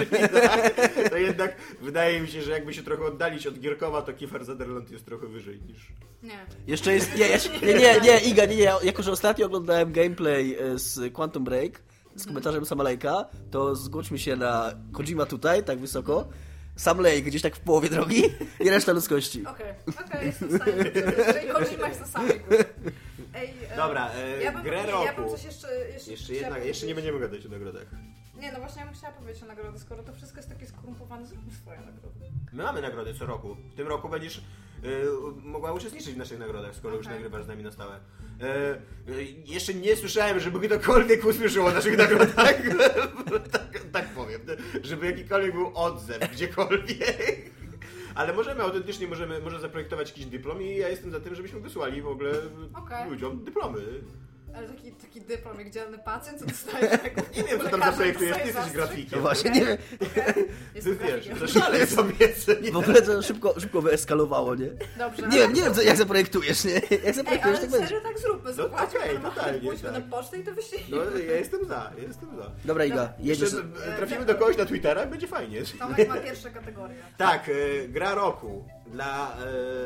to 1.10 1.16
jednak 1.16 1.56
wydaje 1.80 2.20
mi 2.20 2.28
się, 2.28 2.42
że 2.42 2.50
jakby 2.50 2.74
się 2.74 2.82
trochę 2.82 3.04
oddalić 3.04 3.46
od 3.46 3.58
Gierkowa, 3.58 4.02
to 4.02 4.12
Kiefer 4.12 4.46
Sutherland 4.46 4.90
jest 4.90 5.06
trochę 5.06 5.26
wyżej 5.26 5.60
niż... 5.68 5.92
Nie. 6.22 6.46
Jeszcze 6.66 6.94
jest. 6.94 7.16
Nie, 7.16 7.28
jeszcze, 7.28 7.50
nie, 7.60 7.74
nie, 7.74 8.00
nie, 8.00 8.20
Iga, 8.20 8.44
nie, 8.44 8.56
nie. 8.56 8.72
Jako, 8.82 9.02
że 9.02 9.12
ostatnio 9.12 9.46
oglądałem 9.46 9.92
gameplay 9.92 10.54
e, 10.54 10.78
z 10.78 11.12
Quantum 11.12 11.44
Break 11.44 11.82
z 12.16 12.26
komentarzem 12.26 12.66
Sama 12.66 12.84
Lake'a, 12.84 13.24
to 13.50 13.74
zgódźmy 13.74 14.18
się 14.18 14.36
na 14.36 14.72
Kojima 14.92 15.26
tutaj, 15.26 15.64
tak 15.64 15.78
wysoko. 15.78 16.28
Sam 16.76 17.00
Lake 17.00 17.22
gdzieś 17.22 17.42
tak 17.42 17.56
w 17.56 17.60
połowie 17.60 17.88
drogi 17.88 18.22
i 18.60 18.70
reszta 18.70 18.92
ludzkości. 18.92 19.46
Okej, 19.46 19.74
okej, 20.06 20.26
jestem 20.26 20.48
w 20.48 20.56
stanie. 20.56 20.72
Jeżeli 20.94 21.48
Kojima 21.48 21.88
jest 21.88 22.00
na 22.00 22.06
samej 22.06 22.40
górze. 22.40 22.64
Ej, 23.36 23.54
e, 23.70 23.76
Dobra, 23.76 24.10
e, 24.14 24.42
ja 24.42 24.52
bym, 24.52 24.62
grę 24.62 24.84
nie. 24.84 25.04
Ja 25.04 25.14
bym 25.14 25.28
coś 25.28 25.44
jeszcze... 25.44 25.68
Jeszcze, 25.88 26.10
Jeszcze, 26.10 26.34
chciała 26.34 26.40
jednak, 26.40 26.64
jeszcze 26.64 26.86
nie 26.86 26.94
powiedzieć. 26.94 27.12
będziemy 27.14 27.32
gadać 27.32 27.46
o 27.46 27.48
nagrodach. 27.48 27.86
Nie, 28.40 28.52
no 28.52 28.58
właśnie 28.58 28.80
ja 28.80 28.86
bym 28.86 28.94
chciała 28.94 29.12
powiedzieć 29.12 29.42
o 29.42 29.46
nagrody, 29.46 29.78
skoro 29.78 30.02
to 30.02 30.12
wszystko 30.12 30.38
jest 30.38 30.48
takie 30.48 30.66
skorumpowane, 30.66 31.26
zróbmy 31.26 31.52
swoje 31.52 31.78
nagrody. 31.78 32.30
My 32.52 32.62
mamy 32.62 32.82
nagrody 32.82 33.14
co 33.14 33.26
roku. 33.26 33.54
W 33.54 33.74
tym 33.74 33.88
roku 33.88 34.08
będziesz 34.08 34.38
y, 34.38 34.42
mogła 35.42 35.72
uczestniczyć 35.72 36.14
w 36.14 36.16
naszych 36.16 36.38
nagrodach, 36.38 36.74
skoro 36.74 36.96
już 36.96 37.06
Okej. 37.06 37.18
nagrywasz 37.18 37.44
z 37.44 37.48
nami 37.48 37.62
na 37.62 37.70
stałe. 37.70 37.96
Y, 37.96 39.12
y, 39.12 39.24
jeszcze 39.44 39.74
nie 39.74 39.96
słyszałem, 39.96 40.40
żeby 40.40 40.68
ktokolwiek 40.68 41.24
usłyszał 41.24 41.66
o 41.66 41.70
naszych 41.70 41.96
nagrodach. 41.98 42.34
tak, 43.52 43.80
tak 43.92 44.08
powiem. 44.08 44.40
Żeby 44.82 45.06
jakikolwiek 45.06 45.52
był 45.52 45.72
odzew 45.74 46.32
gdziekolwiek. 46.32 47.50
Ale 48.16 48.32
możemy 48.32 48.62
autentycznie, 48.62 49.06
możemy, 49.06 49.40
może 49.40 49.60
zaprojektować 49.60 50.08
jakiś 50.08 50.26
dyplom 50.26 50.62
i 50.62 50.76
ja 50.76 50.88
jestem 50.88 51.10
za 51.10 51.20
tym, 51.20 51.34
żebyśmy 51.34 51.60
wysłali 51.60 52.02
w 52.02 52.08
ogóle 52.08 52.32
Okej. 52.74 53.10
ludziom 53.10 53.44
dyplomy. 53.44 53.80
Ale 54.54 54.68
taki, 54.68 54.92
taki 54.92 55.20
dyplom, 55.20 55.58
jak 55.58 55.70
dzielny 55.70 55.98
pacjent, 55.98 56.38
co 56.38 56.46
dostaje 56.46 56.98
Nie 57.36 57.42
wiem, 57.42 57.60
co 57.60 57.68
tam 57.68 57.80
zaprojektujesz, 57.80 58.36
ty 58.36 58.46
jesteś 58.46 58.72
grafikiem. 58.72 59.18
No 59.18 59.20
właśnie, 59.22 59.50
nie 59.50 59.64
wiem. 59.64 59.76
Ty 60.14 60.44
Jestem 60.74 60.98
wiesz, 60.98 61.88
sobie. 61.88 62.60
nie? 62.62 62.72
W 62.72 62.76
ogóle 62.76 63.02
to 63.02 63.22
szybko, 63.22 63.60
szybko 63.60 63.82
wyeskalowało, 63.82 64.54
nie? 64.54 64.68
Dobrze. 64.98 65.28
Nie 65.28 65.38
wiem, 65.38 65.52
nie 65.52 65.62
wiem, 65.62 65.74
co, 65.74 65.82
jak 65.82 65.96
zaprojektujesz, 65.96 66.64
nie? 66.64 66.72
Jak 66.72 66.92
Ej, 67.04 67.14
zaprojektujesz, 67.14 67.58
ale 67.58 67.68
tak 67.68 67.70
będzie. 67.70 67.86
serio 67.86 68.00
tak 68.02 68.18
zróbmy. 68.18 68.50
No 68.50 68.52
Zapłaćmy 68.56 68.98
okej, 69.00 69.14
normalnie, 69.14 69.34
totalnie, 69.36 69.60
pójdźmy 69.60 69.92
tak. 69.92 70.04
na 70.04 70.16
pocztę 70.16 70.38
i 70.38 70.44
to 70.44 70.54
wyślijmy. 70.54 70.86
No, 70.96 71.18
ja 71.18 71.36
jestem 71.36 71.64
za, 71.64 71.92
ja 71.98 72.02
jestem 72.02 72.36
za. 72.36 72.50
Dobra, 72.64 72.84
Iga, 72.84 73.12
jedziesz. 73.18 73.54
E, 73.86 73.96
trafimy 73.96 74.24
do 74.24 74.34
kogoś 74.34 74.56
na 74.56 74.64
Twittera, 74.64 75.06
będzie 75.06 75.26
fajnie. 75.26 75.62
Tomek 75.78 76.08
ma 76.08 76.16
pierwsze 76.16 76.50
kategorie. 76.50 76.96
Tak, 77.16 77.48
e, 77.48 77.88
gra 77.88 78.14
roku 78.14 78.64
dla 78.92 79.36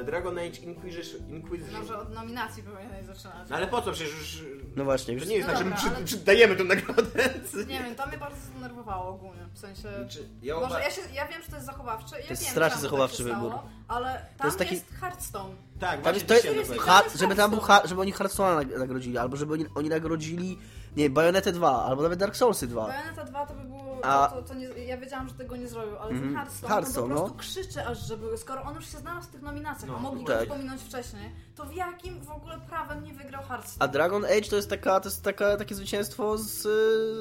e, 0.01 0.05
Dragon 0.05 0.39
Age 0.39 0.47
Inquisition. 0.63 1.29
Inquisition. 1.29 1.81
Może 1.81 1.99
od 1.99 2.15
nominacji 2.15 2.63
powinieneś 2.63 3.07
zaczynać. 3.07 3.51
No 3.51 3.57
ale 3.57 3.67
po 3.67 3.83
co? 3.83 3.93
Przecież 3.93 4.15
już... 4.19 4.43
No 4.77 4.85
właśnie, 4.85 5.07
To 5.15 5.21
już 5.21 5.29
nie 5.29 5.37
jest 5.37 5.49
No 5.49 5.55
tak, 5.55 5.59
że 5.59 5.65
my 5.65 5.71
dobra, 5.71 5.89
przy, 5.91 5.97
ale- 5.97 6.05
przydajemy 6.07 6.57
tę 6.57 6.65
nagrodę. 6.65 7.11
Nie 7.69 7.83
wiem, 7.83 7.95
to 7.95 8.07
mnie 8.07 8.19
bardzo 8.19 8.37
zdenerwowało 8.51 9.09
ogólnie. 9.09 9.41
W 9.55 9.59
sensie. 9.59 9.83
Znaczy, 9.99 10.29
ja 10.43 10.57
Może 10.61 10.81
ja, 10.81 10.91
się, 10.91 11.01
ja 11.15 11.29
wiem, 11.29 11.43
że 11.43 11.49
to 11.49 11.55
jest 11.57 11.67
zachowawcze. 11.67 12.21
Ja 12.21 12.27
jest 12.27 12.43
wiem, 12.43 12.51
strasznie 12.51 12.81
zachowawczy 12.81 13.25
tak 13.25 13.27
wybór. 13.35 13.51
Stało, 13.51 13.69
ale 13.89 14.27
tam 14.39 14.47
jest 14.47 14.61
jest, 14.61 14.71
taki- 14.87 15.01
Hearthstone. 15.01 15.55
Tak, 15.81 15.91
Tam 15.91 16.03
właśnie 16.03 16.13
jest, 16.13 16.27
to 16.29 16.35
jest, 16.53 16.57
powiedzieć. 16.69 16.81
ha, 16.89 17.03
żeby 17.17 17.35
tam 17.35 17.51
był, 17.51 17.61
ha, 17.61 17.83
żeby 17.85 18.01
oni 18.01 18.13
Hearthstone'a 18.15 18.57
nag- 18.65 18.79
nagrodzili, 18.79 19.19
albo 19.19 19.37
żeby 19.37 19.53
oni, 19.53 19.67
oni 19.75 19.89
nagrodzili, 19.89 20.59
nie 20.97 21.05
wiem, 21.05 21.13
Bayonetę 21.15 21.53
2, 21.53 21.85
albo 21.85 22.03
nawet 22.03 22.19
Dark 22.19 22.37
Soulsy 22.37 22.67
2. 22.67 22.87
Bayonetta 22.87 23.25
2 23.25 23.47
to 23.47 23.55
by 23.55 23.65
było. 23.65 23.89
A- 24.03 24.29
To, 24.29 24.43
to 24.43 24.55
nie, 24.55 24.67
ja 24.67 24.97
wiedziałam, 24.97 25.29
że 25.29 25.35
tego 25.35 25.57
nie 25.57 25.69
zrobił, 25.69 25.97
ale 25.99 26.11
Mhm. 26.11 26.23
ten 26.29 26.37
Hearthstone, 26.37 26.69
Hearthstone, 26.75 27.15
on 27.15 27.21
po 27.29 27.35
prostu 27.35 27.35
no. 27.35 27.41
krzyczy 27.65 27.87
aż, 27.87 28.07
żeby. 28.07 28.39
Skoro 28.39 28.63
on 28.63 28.75
już 28.75 28.93
się 28.93 28.99
znalazł 28.99 29.29
w 29.29 29.31
tych 29.33 29.43
nominacjach, 29.43 29.91
No, 29.91 29.97
a 29.97 30.01
mogli 30.01 30.25
tak. 30.25 30.49
go 30.49 30.55
pominąć 30.55 30.83
wcześniej, 30.83 31.31
to 31.57 31.65
w 31.65 31.75
jakim 31.75 32.21
w 32.21 32.31
ogóle 32.31 32.61
prawem 32.69 33.05
nie 33.05 33.13
wygrał 33.15 33.43
A 33.43 33.47
Hearthstone? 33.47 33.93
Dragon 33.93 34.25
Age 34.25 34.43
to 34.51 34.57
jest, 34.57 34.71
taka, 34.71 35.01
to 35.01 35.09
jest 35.09 35.23
taka, 35.25 35.57
takie 35.57 35.75
zwycięstwo 35.75 36.39
z, 36.39 36.63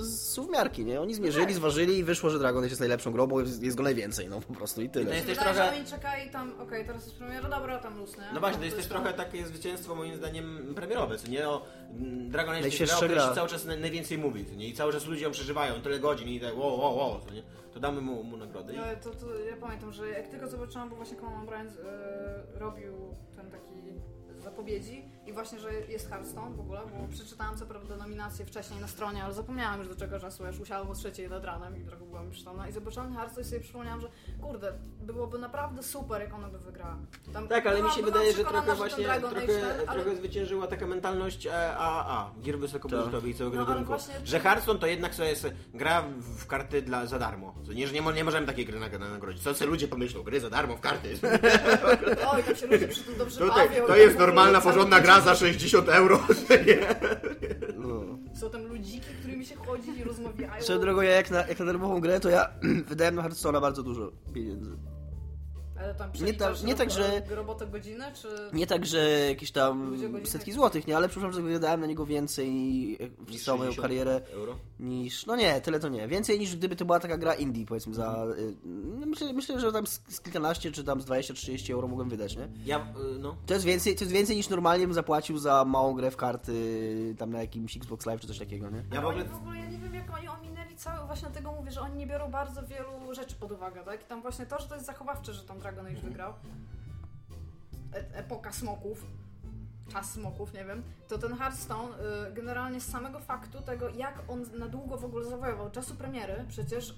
z 0.04 0.30
suwmiarki, 0.34 0.86
nie? 0.86 1.02
Oni 1.02 1.14
zmierzyli, 1.16 1.46
tak. 1.46 1.56
zważyli 1.56 1.98
i 1.98 2.04
wyszło, 2.04 2.30
że 2.30 2.40
Dragon 2.40 2.60
Age 2.64 2.70
jest 2.70 2.80
najlepszą 2.80 3.12
grą, 3.12 3.28
bo 3.28 3.40
jest, 3.42 3.64
jest 3.64 3.78
go 3.78 3.84
najwięcej, 3.84 4.28
no 4.30 4.42
po 4.42 4.54
prostu 4.54 4.82
i 4.82 4.88
To 4.90 4.94
tyle. 4.94 5.16
jest 5.16 5.28
się 5.28 5.36
też 5.36 5.38
wydaje, 5.38 5.56
trochę- 5.56 5.72
że 5.72 5.78
oni 5.82 5.90
czekali 5.90 6.30
tam, 6.30 6.62
okej, 6.62 6.86
teraz 6.86 7.06
jest 7.06 7.18
premiera, 7.18 7.50
dobra, 7.50 7.80
tam 7.80 7.98
luz, 8.00 8.18
nie? 8.18 8.24
No 8.34 8.40
właśnie, 8.40 8.60
to 8.60 8.66
jest 8.66 8.78
To 8.78 8.82
też 8.84 8.92
trochę 8.92 9.14
takie 9.14 9.46
zwycięstwo 9.48 9.96
moim 9.96 10.16
zdaniem 10.18 10.74
premierowe, 10.76 11.18
co 11.18 11.28
nie? 11.28 11.50
O, 11.50 11.66
mm, 11.92 12.30
Dragon 12.30 12.56
Age 12.56 12.68
jest 12.68 12.78
gra, 12.78 12.94
o 12.94 12.98
której 12.98 13.16
gra. 13.16 13.30
się 13.30 13.36
cały 13.36 13.50
czas 13.50 13.66
naj- 13.66 13.80
najwięcej 13.82 14.18
mówi, 14.18 14.46
nie? 14.58 14.68
I 14.68 14.74
cały 14.74 14.94
czas 14.94 15.06
ludzie 15.06 15.24
ją 15.24 15.32
przeżywają, 15.32 15.82
tyle 15.82 16.00
godzin 16.00 16.28
i 16.28 16.40
tak 16.40 16.58
wow, 16.58 16.69
wow, 16.78 16.98
wow, 16.98 17.20
co 17.20 17.34
nie? 17.34 17.44
To 17.74 17.80
damy 17.80 18.02
mu, 18.02 18.24
mu 18.24 18.38
nagrodę. 18.38 18.82
Ale 18.82 18.98
to, 18.98 19.10
to 19.10 19.40
ja 19.40 19.58
pamiętam, 19.58 19.92
że 19.92 20.10
jak 20.10 20.28
tylko 20.28 20.48
zobaczyłam, 20.48 20.90
bo 20.90 20.96
właśnie 20.96 21.18
Conan 21.18 21.46
O'Brien 21.46 21.68
e, 21.68 22.60
robił 22.60 22.94
ten 23.36 23.52
taki 23.52 23.80
zapowiedzi 24.40 25.04
i 25.30 25.34
właśnie, 25.34 25.60
że 25.60 25.74
jest 25.74 26.10
Hearthstone 26.10 26.56
w 26.56 26.60
ogóle, 26.60 26.80
bo 27.00 27.08
przeczytałam 27.14 27.58
co 27.58 27.66
prawda 27.66 27.96
nominacje 27.96 28.46
wcześniej 28.46 28.80
na 28.82 28.88
stronie, 28.88 29.24
ale 29.24 29.34
zapomniałam 29.34 29.80
już 29.80 29.88
do 29.88 29.96
czego 29.96 30.20
czasu, 30.20 30.44
ja 30.44 30.50
już 30.50 30.60
usiadłam 30.60 30.92
o 30.92 30.96
trzeciej 30.96 31.30
nad 31.30 31.44
ranem 31.46 31.78
i 31.78 31.86
trochę 31.86 32.06
byłam 32.06 32.32
przytomna 32.32 32.68
i 32.70 32.72
zobaczyłam 32.72 33.16
Hearthstone 33.16 33.42
i 33.46 33.50
sobie 33.50 33.62
przypomniałam, 33.62 34.02
że 34.02 34.08
kurde, 34.42 34.74
byłoby 35.02 35.38
naprawdę 35.40 35.84
super, 35.84 36.22
jak 36.22 36.34
ona 36.34 36.48
by 36.50 36.60
wygrała. 36.60 36.98
Tam 37.34 37.48
Tak, 37.48 37.68
ale 37.68 37.84
mi 37.84 37.92
się 37.92 38.04
wydaje, 38.04 38.34
że 38.34 38.46
trochę 38.46 38.76
właśnie 38.76 39.06
trochę, 39.06 39.48
ten, 39.48 39.66
ale- 39.88 40.02
trochę 40.02 40.16
zwyciężyła 40.16 40.68
taka 40.68 40.86
mentalność 40.88 41.46
e, 41.48 41.78
AAA, 41.78 42.32
gier 42.42 42.60
wysokobudżetowych 42.60 43.36
i 43.36 43.38
całego 43.38 43.56
No, 43.58 43.66
ale 43.66 43.74
rynku. 43.76 43.88
właśnie- 43.88 44.16
Że 44.24 44.40
Hearthstone 44.40 44.80
to 44.80 44.88
jednak 44.88 45.16
sobie 45.16 45.30
jest 45.30 45.48
gra 45.74 46.04
w 46.20 46.48
karty 46.48 46.82
dla, 46.82 47.06
za 47.06 47.20
darmo. 47.20 47.56
Co 47.66 47.74
Nie, 47.74 47.88
że 47.88 47.94
nie, 47.94 48.02
nie 48.02 48.24
możemy 48.24 48.48
takiej 48.48 48.66
gry 48.66 48.80
nag- 48.80 49.00
nagrodzić. 49.00 49.44
Co 49.44 49.54
sobie 49.54 49.72
ludzie 49.72 49.88
pomyślą? 49.88 50.24
Gry 50.24 50.40
za 50.40 50.50
darmo 50.50 50.78
w 50.78 50.80
karty. 50.82 51.10
Oj, 52.32 52.44
tam 52.44 52.56
się 52.56 52.68
ludzie 52.68 52.88
przy 52.88 53.04
tym 53.04 53.18
dobrze 53.18 53.40
Tutaj, 53.40 53.70
bawią. 53.70 53.88
to 53.88 53.96
i 53.96 54.00
jest 54.00 54.20
normalna, 54.20 54.62
porządna 54.62 54.98
tydzień 54.98 55.12
gra 55.22 55.36
za 55.36 55.40
60 55.40 55.90
euro. 55.90 56.20
No. 57.78 58.20
Są 58.36 58.50
tam 58.50 58.66
ludziki, 58.68 59.08
którymi 59.20 59.46
się 59.46 59.56
chodzi 59.56 60.00
i 60.00 60.04
rozmawiają. 60.04 60.64
Swoją 60.64 60.80
drogą, 60.80 61.02
ja 61.02 61.12
jak 61.12 61.32
na, 61.32 61.48
jak 61.48 61.60
na 61.60 61.66
darmową 61.66 62.02
grę, 62.02 62.20
to 62.20 62.30
ja 62.30 62.50
wydałem 62.90 63.16
na 63.16 63.24
Hearthstone'a 63.24 63.62
bardzo 63.62 63.84
dużo 63.84 64.12
pieniędzy. 64.34 64.72
Ale 65.80 65.96
tam 65.96 66.08
Nie 66.08 66.34
tak- 66.34 66.38
przeliczasz 66.38 66.64
nie 66.64 66.76
tak, 66.76 66.92
że- 66.92 67.22
robotę 67.36 67.68
godziny, 67.68 68.06
czy... 68.22 68.28
Nie 68.54 68.68
tak, 68.68 68.86
że 68.86 69.10
jakieś 69.30 69.52
tam 69.52 69.98
setki 70.26 70.52
złotych, 70.52 70.88
nie, 70.88 70.98
ale 70.98 71.10
przypuszczam, 71.10 71.34
że 71.34 71.42
wydałem 71.42 71.82
na 71.82 71.88
niego 71.88 72.06
więcej 72.06 72.50
w 73.28 73.44
całą 73.44 73.58
moją 73.58 73.72
60 73.72 73.82
karierę 73.82 74.22
euro. 74.34 74.56
niż, 74.80 75.26
no 75.26 75.36
nie, 75.36 75.62
tyle 75.62 75.80
to 75.80 75.90
nie, 75.90 76.08
więcej 76.08 76.40
niż 76.40 76.56
gdyby 76.56 76.76
to 76.76 76.86
była 76.86 77.00
taka 77.00 77.18
gra 77.18 77.34
indie, 77.34 77.66
powiedzmy 77.66 77.94
za, 77.94 78.26
y, 78.40 78.54
no 79.00 79.06
myślę, 79.06 79.34
myślę, 79.34 79.60
że 79.60 79.72
tam 79.72 79.88
z, 79.88 80.02
z 80.08 80.22
kilkanaście 80.22 80.72
czy 80.72 80.84
tam 80.84 81.02
z 81.02 81.06
20-30 81.06 81.74
euro 81.74 81.88
mogłem 81.88 82.10
wydać, 82.10 82.36
nie? 82.38 82.48
Ja, 82.66 82.80
y, 83.16 83.20
no. 83.20 83.36
To 83.46 83.54
jest 83.54 83.66
więcej, 83.66 83.96
to 83.96 84.04
jest 84.04 84.14
więcej 84.14 84.36
niż 84.36 84.50
normalnie 84.50 84.86
bym 84.88 84.94
zapłacił 84.94 85.38
za 85.38 85.66
małą 85.66 85.94
grę 85.94 86.12
w 86.12 86.18
karty 86.18 87.16
tam 87.18 87.30
na 87.32 87.42
jakimś 87.42 87.78
Xbox 87.78 88.06
Live 88.06 88.22
czy 88.22 88.28
coś 88.28 88.40
takiego, 88.40 88.70
nie? 88.70 88.84
Ja 88.94 89.02
w 89.02 89.06
ogóle... 89.06 89.26
W 89.26 89.36
ogóle, 89.36 89.58
ja 89.58 89.66
nie 89.70 89.78
wiem 89.78 89.94
jak 89.96 90.12
oni 90.38 90.49
cały, 90.80 91.08
właśnie 91.08 91.30
dlatego 91.30 91.52
mówię, 91.52 91.72
że 91.72 91.82
oni 91.82 91.96
nie 91.96 92.08
biorą 92.08 92.32
bardzo 92.32 92.64
wielu 92.64 93.14
rzeczy 93.14 93.36
pod 93.36 93.52
uwagę, 93.52 93.84
tak? 93.84 94.02
I 94.02 94.06
tam 94.06 94.22
właśnie 94.22 94.46
to, 94.46 94.60
że 94.60 94.68
to 94.68 94.76
jest 94.76 94.88
zachowawcze, 94.88 95.34
że 95.34 95.44
tam 95.44 95.60
Dragon 95.60 95.86
Age 95.86 96.02
wygrał. 96.02 96.34
E 97.94 98.16
epoka 98.18 98.52
smoków. 98.52 99.06
Czas 99.92 100.12
smoków, 100.12 100.54
nie 100.54 100.66
wiem. 100.66 100.84
To 101.08 101.18
ten 101.18 101.38
Hearthstone 101.38 101.94
y, 102.30 102.34
generalnie 102.34 102.82
z 102.82 102.92
samego 102.92 103.20
faktu 103.20 103.62
tego, 103.62 103.90
jak 103.90 104.24
on 104.28 104.46
na 104.60 104.68
długo 104.68 104.98
w 104.98 105.06
ogóle 105.06 105.26
zawojował, 105.26 105.72
czasu 105.72 105.96
premiery 105.96 106.46
przecież 106.48 106.96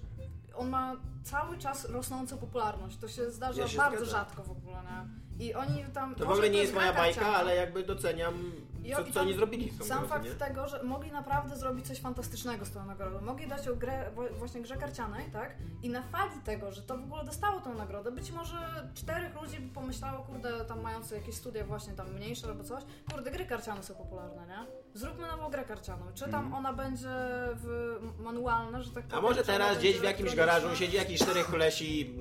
on 0.55 0.69
ma 0.69 0.95
cały 1.23 1.57
czas 1.57 1.89
rosnącą 1.89 2.37
popularność. 2.37 2.97
To 2.97 3.07
się 3.07 3.31
zdarza 3.31 3.61
Ja 3.61 3.67
się 3.67 3.77
bardzo 3.77 4.05
rzadko 4.05 4.43
w 4.43 4.51
ogóle, 4.51 4.75
nie? 4.75 5.07
I 5.41 5.53
oni 5.53 5.85
tam... 5.93 6.15
To 6.15 6.25
w 6.25 6.29
ogóle 6.31 6.49
nie 6.49 6.59
jest 6.59 6.73
moja 6.73 6.93
bajka, 6.93 7.25
ale 7.27 7.55
jakby 7.55 7.83
doceniam, 7.83 8.51
I- 8.83 8.91
co, 8.95 9.01
i 9.01 9.11
co 9.11 9.21
oni 9.21 9.33
zrobili 9.33 9.73
Sam 9.83 10.07
fakt 10.07 10.25
nie? 10.25 10.31
tego, 10.31 10.67
że 10.67 10.83
mogli 10.83 11.11
naprawdę 11.11 11.55
zrobić 11.55 11.87
coś 11.87 11.99
fantastycznego 11.99 12.65
z 12.65 12.71
tą 12.71 12.85
nagrodą. 12.85 13.21
Mogli 13.21 13.47
dać 13.47 13.65
ją 13.65 13.75
grę, 13.75 14.11
właśnie 14.37 14.61
grze 14.61 14.77
karcianej, 14.77 15.25
tak? 15.33 15.55
I 15.83 15.89
na 15.89 16.01
fali 16.03 16.41
tego, 16.45 16.71
że 16.71 16.81
to 16.81 16.97
w 16.97 17.03
ogóle 17.03 17.23
dostało 17.23 17.59
tą 17.61 17.73
nagrodę, 17.73 18.11
być 18.11 18.31
może 18.31 18.87
czterech 18.95 19.41
ludzi 19.41 19.59
by 19.59 19.73
pomyślało, 19.73 20.23
kurde, 20.23 20.65
tam 20.65 20.81
mający 20.81 21.15
jakieś 21.15 21.35
studia 21.35 21.65
właśnie 21.65 21.93
tam 21.93 22.13
mniejsze 22.13 22.47
albo 22.47 22.63
coś, 22.63 22.83
kurde, 23.11 23.31
gry 23.31 23.45
karciane 23.45 23.83
są 23.83 23.95
popularne, 23.95 24.47
nie? 24.47 24.80
Zróbmy 24.93 25.27
nową 25.27 25.49
grę 25.49 25.63
karcianą. 25.65 26.05
Czy 26.15 26.31
tam 26.31 26.53
ona 26.53 26.73
będzie 26.73 27.07
w 27.55 27.97
manualna, 28.19 28.81
że 28.81 28.91
tak 28.91 29.03
powiem? 29.03 29.25
A 29.25 29.29
może 29.29 29.43
teraz 29.43 29.77
gdzieś 29.77 29.99
w 29.99 30.03
jakimś 30.03 30.35
garażu 30.35 30.75
siedzi 30.75 30.95
jakiś 30.97 31.19
czterech 31.21 31.45
kolesi 31.45 32.01
i... 32.01 32.13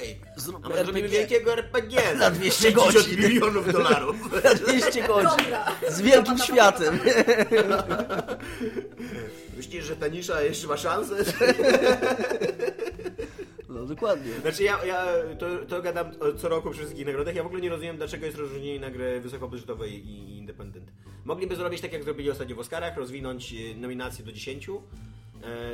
Aj, 0.00 0.20
Zrób 0.36 0.66
a 0.66 0.68
RPG. 0.74 1.08
wielkiego 1.08 1.52
RPG 1.52 2.00
Za 2.18 2.30
200 2.30 2.72
50 2.72 2.94
godzin. 2.94 3.20
milionów 3.20 3.72
dolarów. 3.72 4.16
200 4.66 5.02
godzin. 5.08 5.44
Z 5.88 6.00
wielkim 6.00 6.38
światem. 6.38 7.00
Myślisz, 9.56 9.84
że 9.84 9.96
ta 9.96 10.08
nisza 10.08 10.42
jeszcze 10.42 10.66
ma 10.66 10.76
szansę? 10.76 11.14
No 13.72 13.86
dokładnie. 13.86 14.32
Znaczy 14.40 14.62
ja, 14.62 14.84
ja 14.84 15.04
to, 15.38 15.46
to 15.68 15.82
gadam 15.82 16.06
o- 16.20 16.32
co 16.32 16.48
roku 16.48 16.70
przy 16.70 16.80
wszystkich 16.80 17.06
nagrodach. 17.06 17.34
Ja 17.34 17.42
w 17.42 17.46
ogóle 17.46 17.60
nie 17.62 17.70
rozumiem, 17.70 17.96
dlaczego 17.96 18.26
jest 18.26 18.38
rozróżnienie 18.38 18.80
na 18.80 18.90
gry 18.90 19.20
wysokobudżetowe 19.20 19.88
i 19.88 19.94
i 20.06 20.38
independent. 20.38 20.92
Mogliby 21.24 21.56
zrobić 21.56 21.80
tak, 21.80 21.92
jak 21.92 22.04
zrobili 22.04 22.30
ostatnio 22.30 22.56
w 22.56 22.58
Oscarach, 22.58 22.96
rozwinąć 22.96 23.52
e, 23.54 23.76
nominacje 23.76 24.24
do 24.24 24.32
10 24.32 24.68
e, 24.68 24.72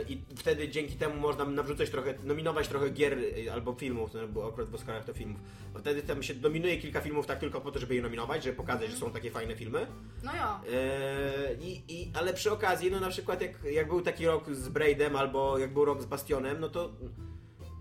i 0.09 0.19
wtedy 0.37 0.69
dzięki 0.69 0.95
temu 0.97 1.21
można 1.21 1.45
nawrzucać 1.45 1.91
trochę, 1.91 2.15
nominować 2.25 2.69
trochę 2.69 2.91
gier 2.91 3.19
e, 3.47 3.53
albo 3.53 3.75
filmów, 3.75 4.15
no, 4.15 4.29
bo 4.29 4.49
akurat 4.49 4.69
w 4.71 4.75
Oscarach 4.75 5.05
to 5.05 5.13
filmów. 5.15 5.41
Wtedy 5.79 6.03
tam 6.03 6.23
się 6.23 6.35
dominuje 6.35 6.77
kilka 6.77 7.01
filmów 7.01 7.27
tak 7.27 7.39
tylko 7.39 7.61
po 7.61 7.71
to, 7.71 7.79
żeby 7.79 7.95
je 7.95 8.03
nominować, 8.03 8.45
żeby 8.45 8.57
pokazać, 8.57 8.91
że 8.91 8.97
są 8.97 9.11
takie 9.11 9.31
fajne 9.31 9.57
filmy. 9.57 9.87
No 10.23 10.35
ja. 10.35 10.61
E, 10.73 11.55
i, 11.61 11.83
i, 11.89 12.11
ale 12.15 12.35
przy 12.35 12.53
okazji, 12.53 12.91
no 12.91 13.01
na 13.01 13.09
przykład 13.11 13.43
jak, 13.43 13.65
jak 13.73 13.89
był 13.89 14.01
taki 14.03 14.27
rok 14.27 14.51
z 14.55 14.69
Braidem 14.69 15.17
albo 15.17 15.59
jak 15.59 15.73
był 15.73 15.85
rok 15.85 16.03
z 16.03 16.07
Bastionem, 16.07 16.61
no 16.61 16.69
to 16.69 16.93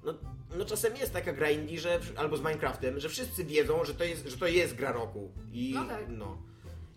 no, 0.07 0.13
no 0.57 0.65
czasem 0.65 0.95
jest 0.95 1.13
taka 1.13 1.33
gra 1.33 1.49
indie, 1.49 1.79
że, 1.79 1.99
albo 2.15 2.37
z 2.37 2.39
Minecraftem, 2.41 2.99
że 2.99 3.09
wszyscy 3.09 3.43
wiedzą, 3.45 3.85
że 3.85 3.93
to 3.93 4.03
jest, 4.03 4.27
że 4.27 4.37
to 4.37 4.47
jest 4.47 4.75
gra 4.75 4.91
roku. 4.91 5.31
I, 5.53 5.71
No 5.75 5.85
tak. 5.85 6.05
no. 6.09 6.37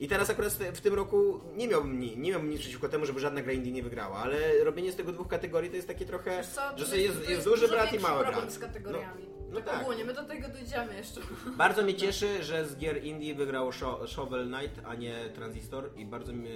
I 0.01 0.09
teraz 0.09 0.31
akurat 0.31 0.53
w 0.53 0.81
tym 0.81 0.95
roku 0.95 1.41
nie 1.57 1.69
miałbym, 1.69 2.01
ni- 2.01 2.17
nie 2.17 2.31
miałbym 2.31 2.51
nic 2.51 2.61
przeciwko 2.61 2.89
temu, 2.89 3.07
żeby 3.07 3.21
żadna 3.21 3.43
gra 3.43 3.53
indie 3.53 3.73
nie 3.73 3.83
wygrała, 3.83 4.17
ale 4.19 4.65
robienie 4.65 4.93
z 4.93 4.97
tego 4.97 5.13
dwóch 5.13 5.29
kategorii 5.29 5.71
to 5.71 5.77
jest 5.77 5.89
takie 5.89 6.07
trochę, 6.07 6.45
co, 6.55 6.79
że 6.87 6.99
jest, 6.99 7.25
to 7.25 7.31
jest 7.31 7.45
duży 7.45 7.69
brat 7.69 7.93
i 7.93 7.99
problem 7.99 8.35
gra. 8.41 8.51
z 8.51 8.59
kategoriami. 8.59 9.25
No, 9.29 9.47
no 9.51 9.57
tak, 9.61 9.65
tak. 9.75 9.83
ogólnie, 9.83 10.05
my 10.05 10.15
do 10.15 10.25
tego 10.25 10.49
dojdziemy 10.49 10.97
jeszcze. 10.97 11.21
Bardzo 11.57 11.83
mnie 11.83 11.95
cieszy, 11.95 12.45
że 12.45 12.67
z 12.69 12.77
gier 12.77 13.05
indie 13.05 13.35
wygrał 13.35 13.71
Sho- 13.71 14.07
Shovel 14.07 14.47
Knight, 14.49 14.81
a 14.87 14.95
nie 14.95 15.29
Transistor 15.35 15.91
i 15.97 16.07
bardzo 16.07 16.33
mnie... 16.33 16.51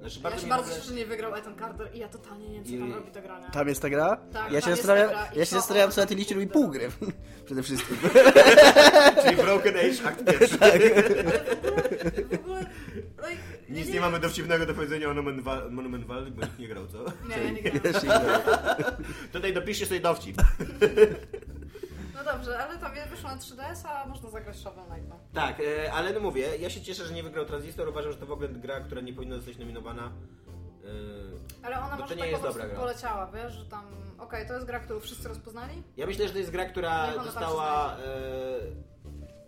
Znaczy 0.00 0.20
Ja 0.24 0.38
się 0.38 0.46
bardzo 0.46 0.70
cieszę, 0.74 0.82
że 0.88 0.94
nie 0.94 1.06
wygrał 1.06 1.34
Ethan 1.34 1.56
Carter 1.58 1.88
i 1.94 1.98
ja 1.98 2.08
totalnie 2.08 2.48
nie 2.48 2.54
wiem, 2.54 2.64
co 2.64 2.70
tam 2.78 2.92
robi 2.94 3.10
ta 3.10 3.20
gra, 3.20 3.40
nie? 3.40 3.46
Tam 3.50 3.68
jest 3.68 3.82
ta 3.82 3.90
gra? 3.90 4.16
Tak, 4.32 4.52
ja 4.52 4.60
tam 4.60 4.62
się 4.62 4.70
jest 4.70 4.82
zastanawiam, 4.82 5.08
ta 5.10 5.14
gra. 5.26 5.32
I 5.34 5.38
ja 5.38 5.44
się 5.44 5.56
zastanawiam, 5.56 5.90
co 5.90 6.00
na 6.00 6.06
tej 6.06 6.16
liście 6.16 6.34
robi 6.34 6.46
pół 6.46 6.68
gry. 6.68 6.88
Przede 7.46 7.62
wszystkim. 7.62 7.96
Czyli 9.24 9.36
Broken 9.36 9.74
Age, 9.76 10.08
akt 10.08 10.24
pierwszy. 10.30 10.58
W 12.30 12.34
ogóle... 12.34 12.66
Nic 13.68 13.88
nie 13.88 14.00
mamy 14.00 14.18
dowcipnego 14.20 14.66
do 14.66 14.74
powiedzenia 14.74 15.06
o 15.06 15.14
Monument 15.14 15.40
Val- 15.42 15.70
Monument 15.70 16.06
Valley, 16.06 16.30
bo 16.30 16.42
nikt 16.42 16.58
nie 16.58 16.68
grał, 16.68 16.86
co? 16.86 17.04
Nie, 17.28 17.52
nie 17.52 17.62
grałam. 17.62 17.80
Też 17.80 18.02
nie 18.02 18.08
gra. 18.08 18.40
Tutaj 19.32 19.52
dopiszcie 19.54 19.86
sobie 19.86 20.00
dowcip. 20.00 20.36
No 22.30 22.36
dobrze, 22.36 22.58
ale 22.58 22.78
tam 22.78 22.92
wyszło 23.10 23.30
na 23.30 23.36
3DS, 23.36 23.88
a 23.88 24.06
można 24.06 24.30
zagrać 24.30 24.56
Shovel 24.56 24.84
Knight, 24.84 25.08
no. 25.08 25.16
Tak, 25.34 25.60
e, 25.60 25.92
ale 25.92 26.12
no 26.12 26.20
mówię, 26.20 26.56
ja 26.56 26.70
się 26.70 26.80
cieszę, 26.80 27.06
że 27.06 27.14
nie 27.14 27.22
wygrał 27.22 27.44
Transistor, 27.44 27.88
uważam, 27.88 28.12
że 28.12 28.18
to 28.18 28.26
w 28.26 28.32
ogóle 28.32 28.48
gra, 28.48 28.80
która 28.80 29.00
nie 29.00 29.12
powinna 29.12 29.36
zostać 29.36 29.58
nominowana. 29.58 30.12
E, 31.62 31.66
Ale 31.66 31.78
ona 31.80 31.96
Bo 31.96 32.02
może 32.02 32.08
to 32.08 32.14
nie 32.14 32.20
tak 32.20 32.30
jest 32.30 32.42
po 32.42 32.42
prostu 32.42 32.60
dobra 32.60 32.74
gra. 32.74 32.80
poleciała, 32.80 33.26
wiesz, 33.26 33.52
że 33.52 33.64
tam... 33.64 33.84
Okej, 34.18 34.46
to 34.48 34.54
jest 34.54 34.66
gra, 34.66 34.80
którą 34.80 35.00
wszyscy 35.00 35.28
rozpoznali? 35.28 35.82
Ja 35.96 36.06
myślę, 36.06 36.26
że 36.26 36.32
to 36.32 36.38
jest 36.38 36.50
gra, 36.50 36.64
która 36.64 37.06
Niech 37.06 37.14
ona 37.14 37.24
tam 37.24 37.34
dostała 37.34 37.96
e, 37.96 38.00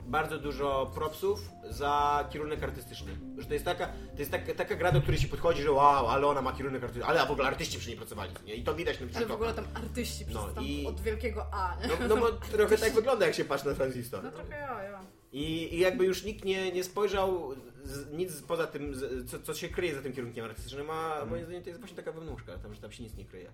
bardzo 0.06 0.38
dużo 0.38 0.90
propsów 0.94 1.48
za 1.70 2.24
kierunek 2.32 2.62
artystyczny. 2.62 3.12
Że 3.38 3.46
to 3.46 3.52
jest 3.52 3.64
taka, 3.64 3.86
to 3.86 4.18
jest 4.18 4.30
taka, 4.30 4.54
taka 4.54 4.74
gra, 4.76 4.92
do 4.92 5.00
której 5.02 5.20
się 5.20 5.28
podchodzi, 5.28 5.62
że 5.62 5.72
wow, 5.72 6.08
ale 6.08 6.26
ona 6.26 6.42
ma 6.42 6.52
kierunek 6.52 6.82
artystyczny, 6.82 7.08
ale 7.10 7.20
a 7.22 7.26
w 7.26 7.30
ogóle 7.30 7.48
artyści 7.48 7.78
przy 7.78 7.88
niej 7.88 7.96
pracowali, 7.98 8.32
nie? 8.46 8.54
I 8.54 8.64
to 8.64 8.74
widać 8.74 9.00
na 9.00 9.20
Że 9.20 9.26
w 9.26 9.32
ogóle 9.32 9.54
tam 9.54 9.64
artyści, 9.74 10.24
No 10.32 10.48
tam 10.48 10.64
i- 10.64 10.86
od 10.86 11.00
wielkiego 11.00 11.46
A, 11.54 11.76
nie? 11.82 11.88
No, 11.88 12.08
no 12.08 12.16
bo 12.16 12.32
trochę 12.56 12.78
tak 12.78 12.92
wygląda, 12.92 13.26
jak 13.26 13.34
się 13.34 13.44
patrzy 13.44 13.66
na 13.66 13.74
Transistor. 13.74 14.24
No 14.24 14.30
trochę 14.30 14.58
ja, 14.58 14.82
ja. 14.82 15.00
I, 15.32 15.74
I 15.74 15.78
jakby 15.78 16.04
już 16.04 16.24
nikt 16.24 16.44
nie, 16.44 16.72
nie 16.72 16.84
spojrzał 16.84 17.54
z, 17.84 18.12
nic 18.12 18.42
poza 18.42 18.66
tym, 18.66 18.94
z, 18.94 19.30
co, 19.30 19.38
co 19.42 19.54
się 19.54 19.68
kryje 19.68 19.94
za 19.94 20.02
tym 20.02 20.12
kierunkiem 20.12 20.44
artystycznym, 20.44 20.90
a 20.90 21.24
moim 21.30 21.44
zdaniem 21.44 21.62
to 21.62 21.68
jest 21.68 21.80
właśnie 21.80 21.96
taka 21.96 22.12
wewnążka, 22.12 22.58
tam, 22.58 22.74
że 22.74 22.80
tam 22.80 22.92
się 22.92 23.02
nic 23.02 23.14
nie 23.16 23.24
kryje. 23.24 23.50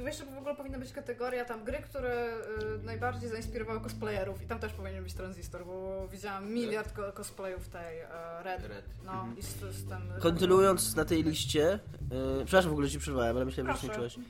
Tu 0.00 0.06
jeszcze 0.06 0.24
w 0.24 0.38
ogóle 0.38 0.56
powinna 0.56 0.78
być 0.78 0.92
kategoria 0.92 1.44
tam 1.44 1.64
gry, 1.64 1.78
które 1.78 2.36
y, 2.80 2.84
najbardziej 2.84 3.30
zainspirowały 3.30 3.80
cosplayerów 3.80 4.42
i 4.42 4.46
tam 4.46 4.58
też 4.58 4.72
powinien 4.72 5.04
być 5.04 5.14
tranzystor, 5.14 5.66
bo 5.66 6.08
widziałam 6.12 6.52
miliard 6.52 6.92
ko 6.92 7.12
cosplayów 7.12 7.68
tej 7.68 7.98
e, 7.98 8.42
Red. 8.42 8.62
Red. 8.62 8.84
No 9.04 9.26
i 9.38 9.42
z, 9.42 9.48
z 9.48 9.88
tym... 9.88 9.98
Kontynuując 10.20 10.96
na 10.96 11.04
tej 11.04 11.24
liście, 11.24 11.72
e, 11.72 11.78
przepraszam 12.44 12.70
w 12.70 12.72
ogóle, 12.72 12.86
że 12.86 12.92
ci 12.92 12.98
przerwałem, 12.98 13.36
ale 13.36 13.44
myślałem, 13.44 13.76
że 13.76 13.86
już 13.86 13.88
nie 13.88 13.96
czułeś. 13.96 14.16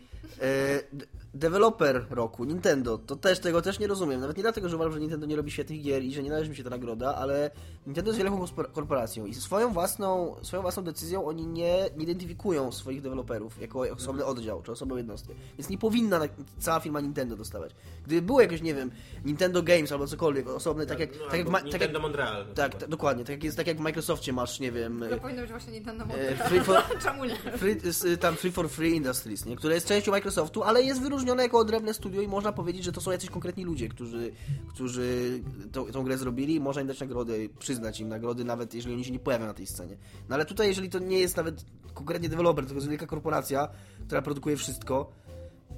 Deweloper 1.34 2.06
roku, 2.10 2.44
Nintendo, 2.44 2.98
to 2.98 3.16
też 3.16 3.38
tego 3.38 3.62
też 3.62 3.78
nie 3.78 3.86
rozumiem. 3.86 4.20
Nawet 4.20 4.36
nie 4.36 4.42
dlatego, 4.42 4.68
że 4.68 4.76
uważam, 4.76 4.92
że 4.92 5.00
Nintendo 5.00 5.26
nie 5.26 5.36
robi 5.36 5.50
świetnych 5.50 5.82
gier 5.82 6.02
i 6.02 6.14
że 6.14 6.22
nie 6.22 6.30
należy 6.30 6.50
mi 6.50 6.56
się 6.56 6.64
ta 6.64 6.70
nagroda, 6.70 7.14
ale 7.14 7.50
Nintendo 7.86 8.10
jest 8.10 8.18
wielką 8.22 8.44
korporacją 8.72 9.26
i 9.26 9.34
swoją 9.34 9.72
własną, 9.72 10.36
swoją 10.42 10.62
własną 10.62 10.82
decyzją 10.84 11.24
oni 11.26 11.46
nie, 11.46 11.90
nie 11.96 12.04
identyfikują 12.04 12.72
swoich 12.72 13.02
deweloperów 13.02 13.60
jako 13.60 13.80
osobny 13.80 14.24
oddział 14.24 14.62
czy 14.62 14.72
osobną 14.72 14.96
jednostkę. 14.96 15.34
Więc 15.58 15.68
nie 15.70 15.78
powinna 15.78 16.18
na- 16.18 16.28
cała 16.58 16.80
firma 16.80 17.00
Nintendo 17.00 17.36
dostawać. 17.36 17.72
Gdyby 18.06 18.22
było 18.22 18.40
jakieś, 18.40 18.62
nie 18.62 18.74
wiem, 18.74 18.90
Nintendo 19.24 19.62
Games 19.62 19.92
albo 19.92 20.06
cokolwiek 20.06 20.48
osobne, 20.48 20.86
tak 20.86 21.00
jak, 21.00 21.10
no, 21.20 21.26
tak 21.30 21.38
jak, 21.38 21.46
tak 21.48 21.54
jak 21.62 21.64
Nintendo 21.64 22.00
Montreal. 22.00 22.46
na 22.48 22.54
tak, 22.54 22.74
tak, 22.74 22.88
dokładnie, 22.88 23.24
tak 23.24 23.30
jak, 23.32 23.44
jest, 23.44 23.56
tak 23.56 23.66
jak 23.66 23.76
w 23.76 23.80
Microsoftie 23.80 24.32
masz, 24.32 24.60
nie 24.60 24.72
wiem, 24.72 25.04
To 25.10 25.18
powinno 25.18 25.42
być 25.42 25.50
właśnie 25.50 25.72
Nintendo 25.72 26.04
e, 26.04 26.06
Montreal. 26.06 26.36
free 26.48 26.60
for, 26.60 26.76
Czemu 27.04 27.24
nie? 27.24 27.36
free, 27.36 27.76
tam 28.20 28.34
Free 28.36 28.52
for 28.52 28.68
Free 28.70 28.96
Industries, 28.96 29.46
nie? 29.46 29.56
które 29.56 29.74
jest 29.74 29.86
częścią 29.86 30.10
Microsoftu, 30.10 30.62
ale 30.62 30.82
jest 30.82 31.00
wyróżnione 31.02 31.19
jako 31.42 31.58
odrębne 31.58 31.94
studio 31.94 32.22
i 32.22 32.28
można 32.28 32.52
powiedzieć, 32.52 32.84
że 32.84 32.92
to 32.92 33.00
są 33.00 33.10
jacyś 33.10 33.30
konkretni 33.30 33.64
ludzie, 33.64 33.88
którzy, 33.88 34.32
którzy 34.68 35.40
tą, 35.72 35.84
tą 35.84 36.02
grę 36.02 36.18
zrobili 36.18 36.54
i 36.54 36.60
można 36.60 36.82
im 36.82 36.88
dać 36.88 37.00
nagrody, 37.00 37.50
przyznać 37.58 38.00
im 38.00 38.08
nagrody, 38.08 38.44
nawet 38.44 38.74
jeżeli 38.74 38.94
oni 38.94 39.04
się 39.04 39.12
nie 39.12 39.18
pojawią 39.18 39.46
na 39.46 39.54
tej 39.54 39.66
scenie. 39.66 39.96
No 40.28 40.34
ale 40.34 40.44
tutaj, 40.44 40.68
jeżeli 40.68 40.90
to 40.90 40.98
nie 40.98 41.18
jest 41.18 41.36
nawet 41.36 41.64
konkretnie 41.94 42.28
deweloper, 42.28 42.64
tylko 42.64 42.76
jest 42.78 42.88
wielka 42.88 43.06
korporacja, 43.06 43.68
która 44.06 44.22
produkuje 44.22 44.56
wszystko, 44.56 45.10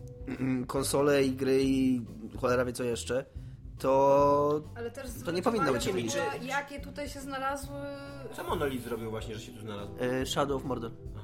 konsole 0.67 1.25
i 1.25 1.33
gry 1.33 1.65
i 1.65 2.03
cholera 2.41 2.65
wie 2.65 2.73
co 2.73 2.85
jeszcze, 2.85 3.25
to 3.79 4.63
Ale 4.75 4.91
też 4.91 5.07
To 5.25 5.31
nie 5.33 5.43
powinno 5.43 5.73
być 5.73 5.87
jakie 6.43 6.81
tutaj 6.81 7.09
się 7.09 7.21
znalazły... 7.21 7.77
Co 8.37 8.45
Monolith 8.45 8.85
zrobił 8.85 9.11
właśnie, 9.11 9.35
że 9.35 9.41
się 9.41 9.53
tu 9.53 9.61
znalazł? 9.61 9.93
e, 10.01 10.27
Shadow 10.27 10.57
of 10.57 10.65
Mordor. 10.69 10.91
Aha. 11.17 11.22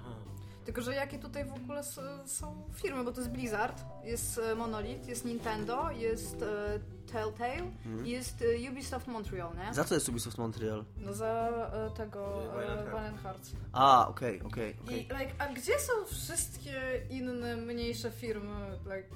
Tylko, 0.69 0.83
że 0.83 0.95
jakie 0.95 1.19
tutaj 1.19 1.45
w 1.45 1.53
ogóle 1.53 1.83
są 2.27 2.63
firmy, 2.75 3.05
bo 3.05 3.13
to 3.13 3.21
jest 3.21 3.31
Blizzard, 3.33 3.85
jest 4.05 4.39
e, 4.39 4.55
Monolith, 4.55 5.09
jest 5.09 5.25
Nintendo, 5.25 5.91
jest 5.91 6.43
e, 6.43 6.79
Telltale, 7.13 7.53
Mhm. 7.87 8.07
jest 8.07 8.43
e, 8.67 8.71
Ubisoft 8.71 9.07
Montreal, 9.07 9.51
nie? 9.57 9.75
Za 9.75 9.85
co 9.85 9.95
jest 9.95 10.09
Ubisoft 10.09 10.39
Montreal? 10.39 10.85
No 10.97 11.13
za 11.13 11.49
e, 11.73 11.91
tego 11.97 12.43
e, 12.63 12.67
Hearts. 12.67 12.93
Valiant 12.93 13.23
Hearts. 13.23 13.51
A, 13.73 14.09
okej, 14.09 14.43
okej, 14.43 14.77
I 14.77 14.81
okej. 14.85 14.99
like, 15.19 15.33
a 15.39 15.47
gdzie 15.47 15.79
są 15.79 15.93
wszystkie 16.11 17.03
inne, 17.11 17.57
mniejsze 17.57 18.11
firmy? 18.11 18.71
Like, 18.85 19.09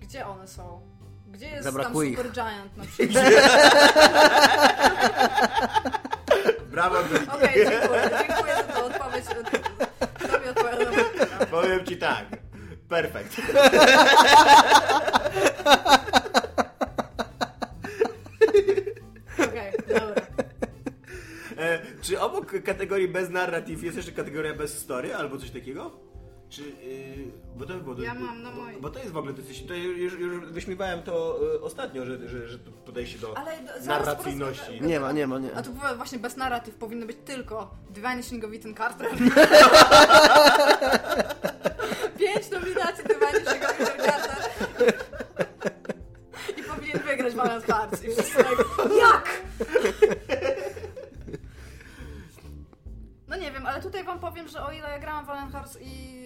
gdzie 0.00 0.26
one 0.26 0.48
są? 0.48 0.80
Gdzie 1.28 1.46
jest 1.48 1.64
Zabrakuje 1.64 2.16
tam 2.16 2.26
ich. 2.26 2.26
Super 2.26 2.32
Giant 2.32 2.76
na 2.76 2.84
przykład? 2.92 3.24
Brawo, 6.70 6.96
Okej, 7.34 7.54
dziękuję. 7.54 8.10
Dziękuję 8.28 8.54
za 8.56 8.62
tę 8.62 8.84
odpowiedź. 8.84 9.24
Powiem 11.56 11.84
ci 11.86 11.96
tak. 11.96 12.26
Perfekt. 12.88 13.36
Okej, 19.38 19.72
dobra. 19.88 20.26
E, 21.58 21.78
czy 22.02 22.20
obok 22.20 22.62
kategorii 22.62 23.08
bez 23.08 23.30
narrative 23.30 23.82
jest 23.82 23.96
jeszcze 23.96 24.12
kategoria 24.12 24.54
bez 24.54 24.78
story 24.78 25.14
albo 25.14 25.38
coś 25.38 25.50
takiego? 25.50 26.00
Czy, 26.56 26.62
yy, 26.62 26.72
bo 27.56 27.66
to 27.66 27.74
by 27.74 27.80
było, 27.80 28.02
Ja 28.02 28.14
mam 28.14 28.42
na 28.42 28.50
bo, 28.50 28.56
mojej. 28.56 28.80
bo 28.80 28.90
to 28.90 28.98
jest 28.98 29.10
w 29.12 29.16
ogóle 29.16 29.32
dosyć, 29.34 29.66
to 29.66 29.74
już, 29.74 30.18
już 30.18 30.46
wyśmiewałem 30.46 31.02
to 31.02 31.38
e, 31.56 31.60
ostatnio, 31.60 32.06
że, 32.06 32.28
że, 32.28 32.48
że 32.48 32.58
to 32.58 32.70
podejście 32.70 33.18
do 33.18 33.38
Ale 33.38 33.58
do- 33.60 33.66
zaraz 33.66 33.86
narracyjności. 34.06 34.80
Nie 34.82 35.00
ma, 35.00 35.12
nie 35.12 35.26
ma, 35.26 35.38
nie. 35.38 35.54
A 35.54 35.62
tu 35.62 35.72
była 35.72 35.94
właśnie 35.94 36.18
bez 36.18 36.36
narratyw 36.36 36.74
powinno 36.74 37.06
być 37.06 37.16
tylko 37.24 37.70
of 38.44 38.52
Ethan 38.52 38.74
Carter. 38.74 39.08
Pięć 42.18 42.50
nominacji 42.50 43.04
of 43.04 43.80
Ethan 43.80 44.06
Carter. 44.06 44.52
I 46.58 46.62
powinien 46.62 46.98
wygrać 46.98 47.34
Valiant 47.34 47.64
Hearts. 47.64 48.04
I 48.04 48.10
wszyscy 48.10 48.36
tak, 48.44 48.58
jak? 49.00 49.42
No 53.28 53.36
nie 53.36 53.52
wiem, 53.52 53.66
ale 53.66 53.82
tutaj 53.82 54.04
wam 54.04 54.18
powiem, 54.18 54.48
że 54.48 54.62
o 54.66 54.72
ile 54.72 54.88
ja 54.90 54.98
grałam 54.98 55.24
w 55.26 55.52
Hearts 55.52 55.78
i 55.80 56.25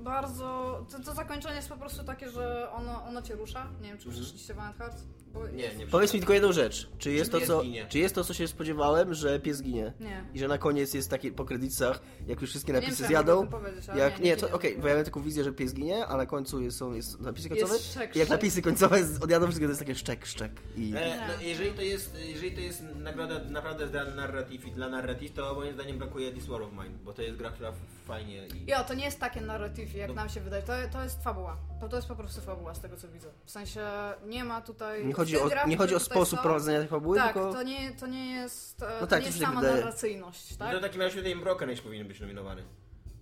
bardzo... 0.00 0.86
To, 0.90 0.98
to 1.04 1.14
zakończenie 1.14 1.56
jest 1.56 1.68
po 1.68 1.76
prostu 1.76 2.04
takie, 2.04 2.30
że 2.30 2.70
ono, 2.70 3.04
ono 3.04 3.22
cię 3.22 3.34
rusza. 3.34 3.66
Nie 3.82 3.88
wiem, 3.88 3.98
czy 3.98 4.10
przeszliście 4.10 4.54
Valiant 4.54 4.76
Hearts? 4.76 5.04
Bo 5.32 5.48
Nie, 5.48 5.62
jest- 5.62 5.78
nie 5.78 5.86
Powiedz 5.86 6.14
mi 6.14 6.20
tylko 6.20 6.32
jedną 6.32 6.52
rzecz. 6.52 6.88
Czy 6.98 7.12
jest, 7.12 7.32
to, 7.32 7.40
co, 7.40 7.62
ginie? 7.62 7.86
czy 7.88 7.98
jest 7.98 8.14
to, 8.14 8.24
co 8.24 8.34
się 8.34 8.48
spodziewałem, 8.48 9.14
że 9.14 9.40
pies 9.40 9.62
ginie? 9.62 9.92
Nie. 10.00 10.24
I 10.34 10.38
że 10.38 10.48
na 10.48 10.58
koniec 10.58 10.94
jest 10.94 11.10
takie 11.10 11.32
po 11.32 11.44
kredytach, 11.44 12.00
jak 12.26 12.40
już 12.40 12.50
wszystkie 12.50 12.72
Nie 12.72 12.80
wiem, 12.80 12.90
napisy 12.90 13.12
ja 13.12 13.22
mogę 13.22 13.42
zjadą. 13.82 13.98
Jak, 13.98 14.18
nie, 14.18 14.24
nie, 14.24 14.30
nie 14.30 14.36
to 14.36 14.50
okej, 14.50 14.78
bo 14.78 14.86
ja 14.86 14.92
miałem 14.94 15.04
taką 15.04 15.22
wizję, 15.22 15.44
że 15.44 15.52
pies 15.52 15.74
ginie, 15.74 16.06
a 16.06 16.16
na 16.16 16.26
końcu 16.26 16.60
jest, 16.62 16.76
są 16.78 16.92
jest 16.92 17.20
napisy 17.20 17.48
końcowe. 17.48 17.74
Jest 17.74 17.90
szczek, 17.90 18.16
I 18.16 18.18
jak 18.18 18.28
napisy 18.28 18.62
końcowe 18.62 18.98
odjadą 19.20 19.46
wszystkie, 19.46 19.66
to 19.66 19.70
jest 19.70 19.80
takie 19.80 19.94
szczek, 19.94 20.26
szczek. 20.26 20.52
I... 20.76 20.92
E, 20.96 21.26
no, 21.28 21.42
Nie. 21.42 21.48
jeżeli, 21.48 21.70
to 21.70 21.82
jest, 21.82 22.18
jeżeli 22.26 22.52
to 22.52 22.60
jest 22.60 22.82
nagroda 22.96 23.38
naprawdę 23.38 23.86
dla 23.86 24.04
narrative 24.04 24.66
i 24.66 24.70
dla 24.70 24.88
narrative, 24.88 25.32
to 25.32 25.54
moim 25.54 25.74
zdaniem 25.74 25.98
brakuje 25.98 26.32
This 26.32 26.46
War 26.46 26.62
of 26.62 26.72
Mine, 26.72 26.98
bo 27.04 27.12
to 27.12 27.22
jest 27.22 27.36
gra, 27.36 27.50
która 27.50 27.72
fajnie 28.06 28.46
i... 28.46 28.70
Jo, 28.70 28.84
to 28.88 28.94
nie 28.94 29.04
jest 29.04 29.20
takie 29.40 29.98
jak 29.98 30.08
No. 30.08 30.14
nam 30.14 30.28
się 30.28 30.40
wydaje. 30.40 30.62
To, 30.62 30.72
to 30.92 31.02
jest 31.02 31.22
fabuła. 31.22 31.56
To, 31.80 31.88
to 31.88 31.96
jest 31.96 32.08
po 32.08 32.16
prostu 32.16 32.40
fabuła, 32.40 32.74
z 32.74 32.80
tego 32.80 32.96
co 32.96 33.08
widzę. 33.08 33.28
W 33.44 33.50
sensie 33.50 33.80
nie 34.26 34.44
ma 34.44 34.60
tutaj. 34.60 35.06
Nie 35.06 35.14
chodzi 35.14 35.38
o, 35.38 35.48
nie 35.66 35.76
chodzi 35.76 35.94
o 35.94 36.00
sposób 36.00 36.38
są- 36.38 36.42
prowadzenia 36.42 36.78
tej 36.78 36.88
fabuły, 36.88 37.16
Tak, 37.16 37.32
tylko... 37.34 37.52
to, 37.52 37.62
nie, 37.62 37.92
to 37.92 38.06
nie 38.06 38.32
jest. 38.32 38.82
e, 38.82 38.86
No 38.94 39.00
to 39.00 39.06
tak, 39.06 39.20
nie 39.20 39.26
jest 39.26 39.40
sama 39.40 39.60
wydaje. 39.60 39.76
narracyjność, 39.80 40.56
tak? 40.56 40.68
No 40.68 40.72
to 40.74 40.78
w 40.78 40.82
takim 40.82 41.00
razie 41.00 41.16
tutaj 41.16 41.36
Broken 41.36 41.70
Age 41.70 41.82
powinien 41.82 42.08
być 42.08 42.20
nominowany. 42.20 42.62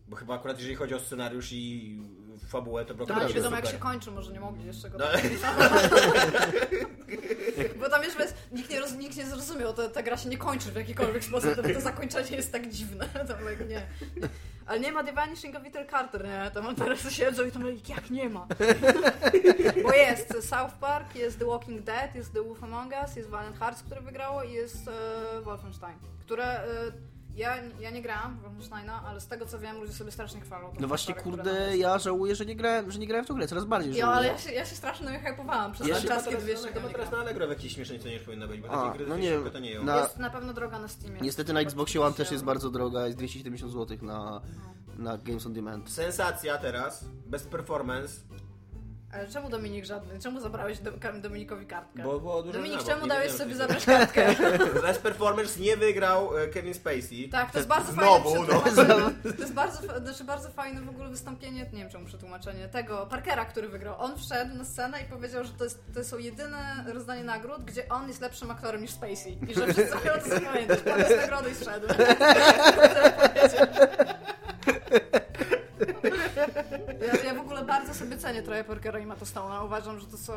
Bo 0.08 0.16
chyba 0.16 0.34
akurat 0.34 0.56
jeżeli 0.58 0.74
chodzi 0.76 0.94
o 0.94 1.00
scenariusz 1.00 1.52
i 1.52 1.98
fabułę, 2.48 2.84
to 2.84 2.94
nie 3.14 3.22
jest 3.22 3.34
wiadomo 3.34 3.56
jak 3.56 3.66
się 3.66 3.78
kończy, 3.78 4.10
może 4.10 4.32
nie 4.32 4.40
mogli 4.40 4.66
jeszcze 4.66 4.90
go 4.90 4.98
No. 4.98 5.04
tak 5.06 5.22
Bo 7.80 7.88
tam 7.88 8.02
wiesz, 8.02 8.14
nikt 8.52 8.70
nie, 8.70 8.80
roz, 8.80 8.92
nikt 8.92 9.16
nie 9.16 9.26
zrozumiał, 9.26 9.72
to, 9.72 9.88
ta 9.88 10.02
gra 10.02 10.16
się 10.16 10.28
nie 10.28 10.38
kończy 10.38 10.72
w 10.72 10.76
jakikolwiek 10.76 11.24
sposób, 11.24 11.54
to, 11.54 11.62
to 11.62 11.80
zakończenie 11.80 12.36
jest 12.36 12.52
tak 12.52 12.68
dziwne. 12.68 13.08
Tam, 13.28 13.48
like, 13.50 13.64
nie. 13.64 13.86
Ale 14.66 14.80
nie 14.80 14.92
ma 14.92 15.00
of 15.00 15.62
Peter 15.62 15.86
Carter, 15.90 16.24
nie? 16.24 16.50
Tam 16.54 16.74
teraz 16.74 17.10
siedzą 17.10 17.44
i 17.44 17.50
tam 17.52 17.64
jak 17.88 18.10
nie 18.10 18.28
ma? 18.28 18.46
Bo 19.82 19.92
jest 19.92 20.48
South 20.48 20.74
Park, 20.80 21.14
jest 21.14 21.38
The 21.38 21.44
Walking 21.44 21.80
Dead, 21.80 22.14
jest 22.14 22.32
The 22.32 22.42
Wolf 22.42 22.64
Among 22.64 22.92
Us, 23.02 23.16
jest 23.16 23.28
Valiant 23.28 23.58
Hearts, 23.58 23.82
które 23.82 24.00
wygrało 24.00 24.42
i 24.42 24.52
jest 24.52 24.88
e, 24.88 25.40
Wolfenstein, 25.40 25.98
które... 26.20 26.44
E, 26.44 27.09
ja, 27.36 27.56
ja 27.80 27.90
nie 27.90 28.02
grałam 28.02 28.36
w 28.36 28.40
Wolfensteina, 28.42 29.02
ale 29.06 29.20
z 29.20 29.26
tego 29.26 29.46
co 29.46 29.58
wiem, 29.58 29.76
ludzie 29.80 29.92
sobie 29.92 30.10
strasznie 30.10 30.40
chwalą. 30.40 30.72
No 30.80 30.88
właśnie, 30.88 31.14
kurde, 31.14 31.76
ja 31.76 31.98
żałuję, 31.98 32.34
że 32.36 32.46
nie 32.46 32.56
grałem, 32.56 32.90
że 32.90 32.98
nie 32.98 33.06
grałem 33.06 33.24
w 33.24 33.28
tą 33.28 33.34
grę, 33.34 33.48
coraz 33.48 33.64
bardziej 33.64 33.92
Ja, 33.94 33.98
żałuję. 33.98 34.16
ale 34.18 34.26
ja 34.28 34.38
się, 34.38 34.52
ja 34.52 34.64
się 34.66 34.76
strasznie 34.76 35.06
hypowałam 35.20 35.72
przez 35.72 35.86
Ja 35.86 35.94
ten 35.94 36.08
czas, 36.08 36.24
kiedy 36.24 36.36
teraz, 36.36 36.48
jeszcze 36.50 36.72
chyba 36.72 36.88
teraz 36.88 37.10
na 37.10 37.18
Allegro 37.18 37.46
w 37.46 37.50
jakiejś 37.50 37.74
śmiesznej 37.74 38.00
cenie 38.00 38.18
powinna 38.20 38.46
być, 38.46 38.60
bo 38.60 38.68
A, 38.70 38.84
takie 38.86 38.98
gry 38.98 39.06
no 39.06 39.14
no 39.14 39.20
nie 39.20 39.30
wiem. 39.30 39.50
to 39.50 39.58
nie 39.58 39.70
ją. 39.72 39.84
Na- 39.84 39.96
Jest 40.00 40.18
na 40.18 40.30
pewno 40.30 40.52
droga 40.52 40.78
na 40.78 40.88
Steamie. 40.88 41.20
Niestety 41.20 41.52
na 41.52 41.60
Xboxie 41.60 42.00
One 42.02 42.14
też 42.14 42.30
jest 42.32 42.44
bardzo 42.44 42.70
droga, 42.70 43.06
jest 43.06 43.18
270 43.18 43.72
zł 43.72 43.98
na, 44.02 44.40
na 44.98 45.18
Games 45.18 45.46
on 45.46 45.52
Demand. 45.52 45.90
Sensacja 45.90 46.58
teraz, 46.58 47.04
bez 47.26 47.42
performance, 47.42 48.14
Ale 49.12 49.28
czemu 49.28 49.50
Dominik 49.50 49.84
żadny? 49.84 50.18
Czemu 50.20 50.40
zabrałeś 50.40 50.78
do, 50.78 50.90
Dominikowi 51.22 51.66
kartkę? 51.66 52.02
bo 52.02 52.20
było 52.20 52.42
dużo 52.42 52.58
Dominik, 52.58 52.84
czemu 52.84 53.06
dałeś 53.06 53.32
sobie 53.32 53.54
zabrać 53.54 53.84
kartkę? 53.84 54.34
Bez 54.86 54.98
performance 54.98 55.60
nie 55.60 55.76
wygrał 55.76 56.38
e, 56.38 56.48
Kevin 56.48 56.74
Spacey. 56.74 57.28
Tak, 57.28 57.50
to 57.52 57.58
jest 57.58 57.68
bardzo 57.68 57.92
Znowu, 57.92 58.34
fajne 58.34 58.48
no. 58.88 59.10
To 59.36 59.40
jest 59.40 59.52
bardzo, 59.52 60.00
znaczy 60.00 60.24
bardzo 60.24 60.48
fajne 60.48 60.80
w 60.80 60.88
ogóle 60.88 61.08
wystąpienie, 61.08 61.60
nie 61.72 61.80
wiem 61.80 61.90
czemu 61.90 62.06
przetłumaczenie, 62.06 62.68
tego 62.68 63.06
Parkera, 63.06 63.44
który 63.44 63.68
wygrał. 63.68 63.94
On 63.98 64.18
wszedł 64.18 64.56
na 64.56 64.64
scenę 64.64 65.02
i 65.02 65.04
powiedział, 65.04 65.44
że 65.44 65.50
to, 65.50 65.64
jest, 65.64 65.82
to 65.94 66.04
są 66.04 66.18
jedyne 66.18 66.84
rozdanie 66.92 67.24
nagród, 67.24 67.64
gdzie 67.64 67.88
on 67.88 68.08
jest 68.08 68.20
lepszym 68.20 68.50
aktorem 68.50 68.82
niż 68.82 68.90
Spacey. 68.90 69.38
I 69.48 69.54
że 69.54 69.66
wszyscy 69.66 69.94
mają 70.04 70.20
to 70.20 70.28
zapamiętać. 70.28 70.80
Podniósł 70.80 71.16
nagrodę 71.16 71.50
i 71.50 71.54
zszedł. 71.54 71.86
Ja, 77.00 77.22
ja 77.24 77.34
w 77.34 77.40
ogóle 77.40 77.64
bardzo 77.64 77.94
sobie 77.94 78.18
cenię 78.18 78.42
trochę 78.42 78.64
Parkera 78.64 78.98
i 78.98 79.06
Matta 79.06 79.24
Stone'a. 79.24 79.64
Uważam, 79.64 80.00
że 80.00 80.06
to 80.06 80.18
są... 80.18 80.34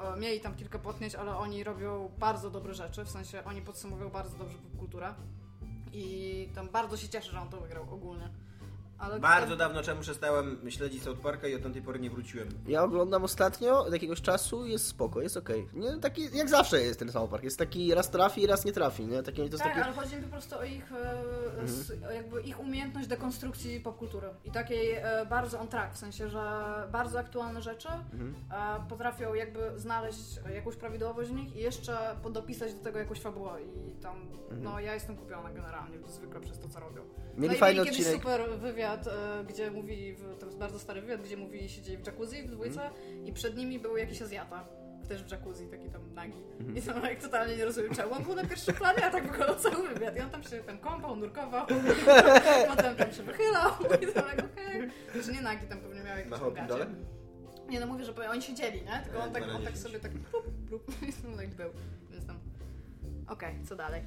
e, 0.00 0.16
Mieli 0.20 0.40
tam 0.40 0.54
kilka 0.54 0.78
potnieć, 0.78 1.14
ale 1.14 1.36
oni 1.36 1.64
robią 1.64 2.10
bardzo 2.18 2.50
dobre 2.50 2.74
rzeczy. 2.74 3.04
W 3.04 3.10
sensie 3.10 3.44
oni 3.44 3.62
podsumowują 3.62 4.10
bardzo 4.10 4.38
dobrze 4.38 4.58
popkulturę. 4.58 5.14
I 5.92 6.48
tam 6.54 6.68
bardzo 6.68 6.96
się 6.96 7.08
cieszę, 7.08 7.32
że 7.32 7.40
on 7.40 7.48
to 7.48 7.60
wygrał 7.60 7.94
ogólnie. 7.94 8.28
Ale 8.98 9.20
Bardzo 9.20 9.56
dawno 9.56 9.82
temu 9.82 10.00
przestałem 10.00 10.70
śledzić 10.70 11.02
South 11.02 11.20
Parka 11.20 11.48
i 11.48 11.54
od 11.54 11.62
tamtej 11.62 11.82
pory 11.82 11.98
nie 12.00 12.10
wróciłem. 12.10 12.48
Ja 12.66 12.82
oglądam 12.82 13.24
ostatnio, 13.24 13.84
od 13.84 13.92
jakiegoś 13.92 14.22
czasu, 14.22 14.66
jest 14.66 14.86
spoko, 14.86 15.20
jest 15.20 15.36
okej. 15.36 15.68
Nie, 15.72 15.98
taki, 16.00 16.36
jak 16.36 16.48
zawsze 16.48 16.80
jest 16.80 16.98
ten 16.98 17.12
South 17.12 17.30
Park, 17.30 17.44
jest 17.44 17.58
taki 17.58 17.94
raz 17.94 18.10
trafi, 18.10 18.46
raz 18.46 18.64
nie 18.64 18.72
trafi, 18.72 19.06
nie? 19.06 19.22
Taki, 19.22 19.36
to 19.36 19.42
jest 19.42 19.58
Tak, 19.58 19.68
taki... 19.68 19.80
ale 19.80 19.92
chodzi 19.92 20.16
mi 20.16 20.22
po 20.22 20.28
prostu 20.28 20.58
o 20.58 20.64
ich, 20.64 20.92
e, 20.92 21.62
s, 21.62 21.92
jakby 22.14 22.40
ich 22.40 22.60
umiejętność 22.60 23.06
dekonstrukcji 23.08 23.80
popkultury 23.80 24.28
i 24.44 24.50
takiej 24.50 24.92
e, 24.92 25.26
bardzo 25.30 25.60
on 25.60 25.68
track, 25.68 25.94
w 25.94 25.98
sensie, 25.98 26.28
że 26.28 26.40
bardzo 26.92 27.18
aktualne 27.18 27.62
rzeczy 27.62 27.88
e, 27.88 28.88
potrafią 28.88 29.34
jakby 29.34 29.72
znaleźć 29.76 30.40
jakąś 30.54 30.76
prawidłowość 30.76 31.30
w 31.30 31.34
nich 31.34 31.56
i 31.56 31.58
jeszcze 31.58 32.16
dopisać 32.30 32.74
do 32.74 32.84
tego 32.84 32.98
jakąś 32.98 33.20
fabułę 33.20 33.62
i 33.62 33.94
tam, 34.02 34.28
no 34.50 34.80
ja 34.80 34.94
jestem 34.94 35.16
kupiona 35.16 35.50
generalnie, 35.52 35.98
zwykle 36.08 36.40
przez 36.40 36.58
to, 36.58 36.68
co 36.68 36.80
robią. 36.80 37.02
Mieli 37.36 37.48
no 37.48 37.54
i 37.54 37.58
fajny 37.58 37.80
mieli 37.80 37.90
kiedyś 37.90 38.06
odcinek. 38.06 38.22
super 38.22 38.58
wywiad, 38.58 39.06
e, 39.06 39.44
gdzie 39.48 39.70
mówili, 39.70 40.16
to 40.40 40.46
jest 40.46 40.58
bardzo 40.58 40.78
stary 40.78 41.00
wywiad, 41.00 41.22
gdzie 41.22 41.36
mówili, 41.36 41.68
siedzieli 41.68 41.98
w 41.98 42.06
jacuzzi 42.06 42.42
w 42.42 42.50
dwójce 42.50 42.90
i 43.24 43.32
przed 43.32 43.56
nimi 43.56 43.78
był 43.78 43.96
jakiś 43.96 44.22
Azjata. 44.22 44.64
Też 45.08 45.22
w 45.22 45.30
jacuzzi, 45.30 45.66
taki 45.66 45.90
tam 45.90 46.14
nagi. 46.14 46.42
I 46.76 46.82
to 46.82 47.06
jak 47.06 47.20
totalnie 47.22 47.56
nie 47.56 47.64
rozumiem 47.64 47.94
czemu. 47.94 48.14
On 48.14 48.22
był 48.22 48.34
na 48.34 48.44
pierwszym 48.44 48.74
planie, 48.74 49.04
a 49.06 49.10
tak 49.10 49.32
wyglądał 49.32 49.56
cały 49.56 49.88
wywiad. 49.88 50.16
I 50.16 50.20
on 50.20 50.30
tam 50.30 50.42
się 50.42 50.58
tam 50.58 50.78
kąpał, 50.78 51.16
nurkował, 51.16 51.66
potem 52.76 52.96
tam 52.96 53.12
się 53.12 53.22
wychylał 53.22 53.70
i 54.02 54.06
to 54.06 54.22
tak 54.22 54.38
okej. 54.38 54.90
Że 55.22 55.32
nie 55.32 55.40
nagi, 55.42 55.66
tam 55.66 55.78
pewnie 55.80 56.02
miał 56.02 56.16
jakieś 56.16 56.30
gacie. 56.32 56.52
pindolem? 56.56 57.04
Nie 57.68 57.80
no 57.80 57.86
mówię, 57.86 58.04
że 58.04 58.30
oni 58.30 58.42
siedzieli, 58.42 58.82
nie? 58.82 59.02
Tylko 59.04 59.18
on 59.22 59.28
E, 59.28 59.32
tak, 59.32 59.42
dwa 59.42 59.52
na 59.52 59.58
on 59.58 59.64
tak 59.64 59.78
sobie 59.78 60.00
tak 60.00 60.12
plup, 60.12 60.44
plup 60.68 61.02
i 61.02 61.12
tam 61.12 61.36
tak 61.40 61.48
był. 61.48 61.70
Więc 62.10 62.26
tam... 62.26 62.38
Okej, 63.28 63.54
co 63.68 63.76
dalej? 63.76 64.02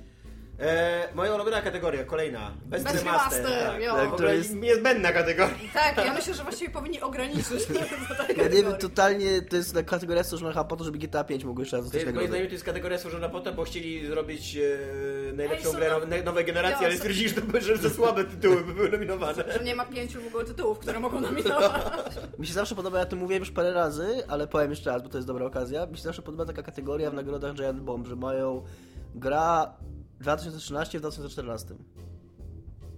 E, 0.61 1.07
moja 1.15 1.35
ulubiona 1.35 1.61
kategoria, 1.61 2.03
kolejna. 2.03 2.51
Best, 2.65 2.83
Best 2.83 2.95
remaster. 3.05 3.43
remaster, 3.45 4.09
tak. 4.09 4.17
To 4.17 4.27
jest- 4.33 4.55
niezbędna 4.55 5.11
kategoria. 5.11 5.53
Tak, 5.73 5.97
ja 6.05 6.13
myślę, 6.13 6.33
że 6.33 6.43
właściwie 6.43 6.73
powinni 6.73 7.01
ograniczyć 7.01 7.67
Ja 8.37 8.43
nie 8.43 8.49
wiem, 8.63 8.73
totalnie 8.79 9.41
to 9.41 9.55
jest 9.55 9.73
ta 9.73 9.83
kategoria 9.83 10.23
stworzona 10.23 10.63
po 10.63 10.75
to, 10.75 10.83
żeby 10.83 10.97
GTA 10.97 11.23
5 11.23 11.43
mogło 11.43 11.61
jeszcze 11.61 11.77
raz 11.77 11.85
zostać 11.85 12.01
jest, 12.03 12.15
moim 12.15 12.27
zdaniem 12.27 12.47
to 12.47 12.53
jest 12.53 12.65
kategoria 12.65 12.97
stworzona 12.97 13.29
po 13.29 13.39
to, 13.39 13.53
bo 13.53 13.63
chcieli 13.63 14.07
zrobić 14.07 14.57
e, 14.57 15.33
najlepszą 15.33 15.69
Ej, 15.69 15.75
grę 15.75 15.89
now- 16.07 16.25
nowej 16.25 16.45
generacji, 16.45 16.81
Ja, 16.83 16.87
ale 16.87 16.97
stwierdzili, 16.97 17.29
że, 17.29 17.41
to, 17.41 17.61
że 17.61 17.77
za 17.77 17.89
słabe 17.89 18.23
tytuły 18.23 18.63
by 18.63 18.73
były 18.73 18.89
nominowane. 18.89 19.43
Że 19.57 19.63
nie 19.63 19.75
ma 19.75 19.85
pięciu 19.85 20.21
w 20.21 20.27
ogóle 20.27 20.45
tytułów, 20.45 20.79
które 20.79 20.99
mogą 20.99 21.21
nominować. 21.21 21.71
Mi 22.39 22.47
się 22.47 22.53
zawsze 22.53 22.75
podoba, 22.75 22.99
ja 22.99 23.05
to 23.05 23.15
mówiłem 23.15 23.41
już 23.43 23.51
parę 23.51 23.73
razy, 23.73 24.23
ale 24.27 24.47
powiem 24.47 24.69
jeszcze 24.69 24.89
raz, 24.89 25.03
bo 25.03 25.09
to 25.09 25.17
jest 25.17 25.27
dobra 25.27 25.45
okazja. 25.45 25.85
Mi 25.85 25.97
się 25.97 26.03
zawsze 26.03 26.21
podoba 26.21 26.45
taka 26.45 26.63
kategoria 26.63 27.11
w 27.11 27.13
nagrodach 27.13 27.53
Giant 27.55 27.79
Bomb, 27.81 28.07
że 28.07 28.15
mają 28.15 28.63
gra 29.15 29.73
2013 30.21 30.97
w 30.97 31.01
2014. 31.01 31.75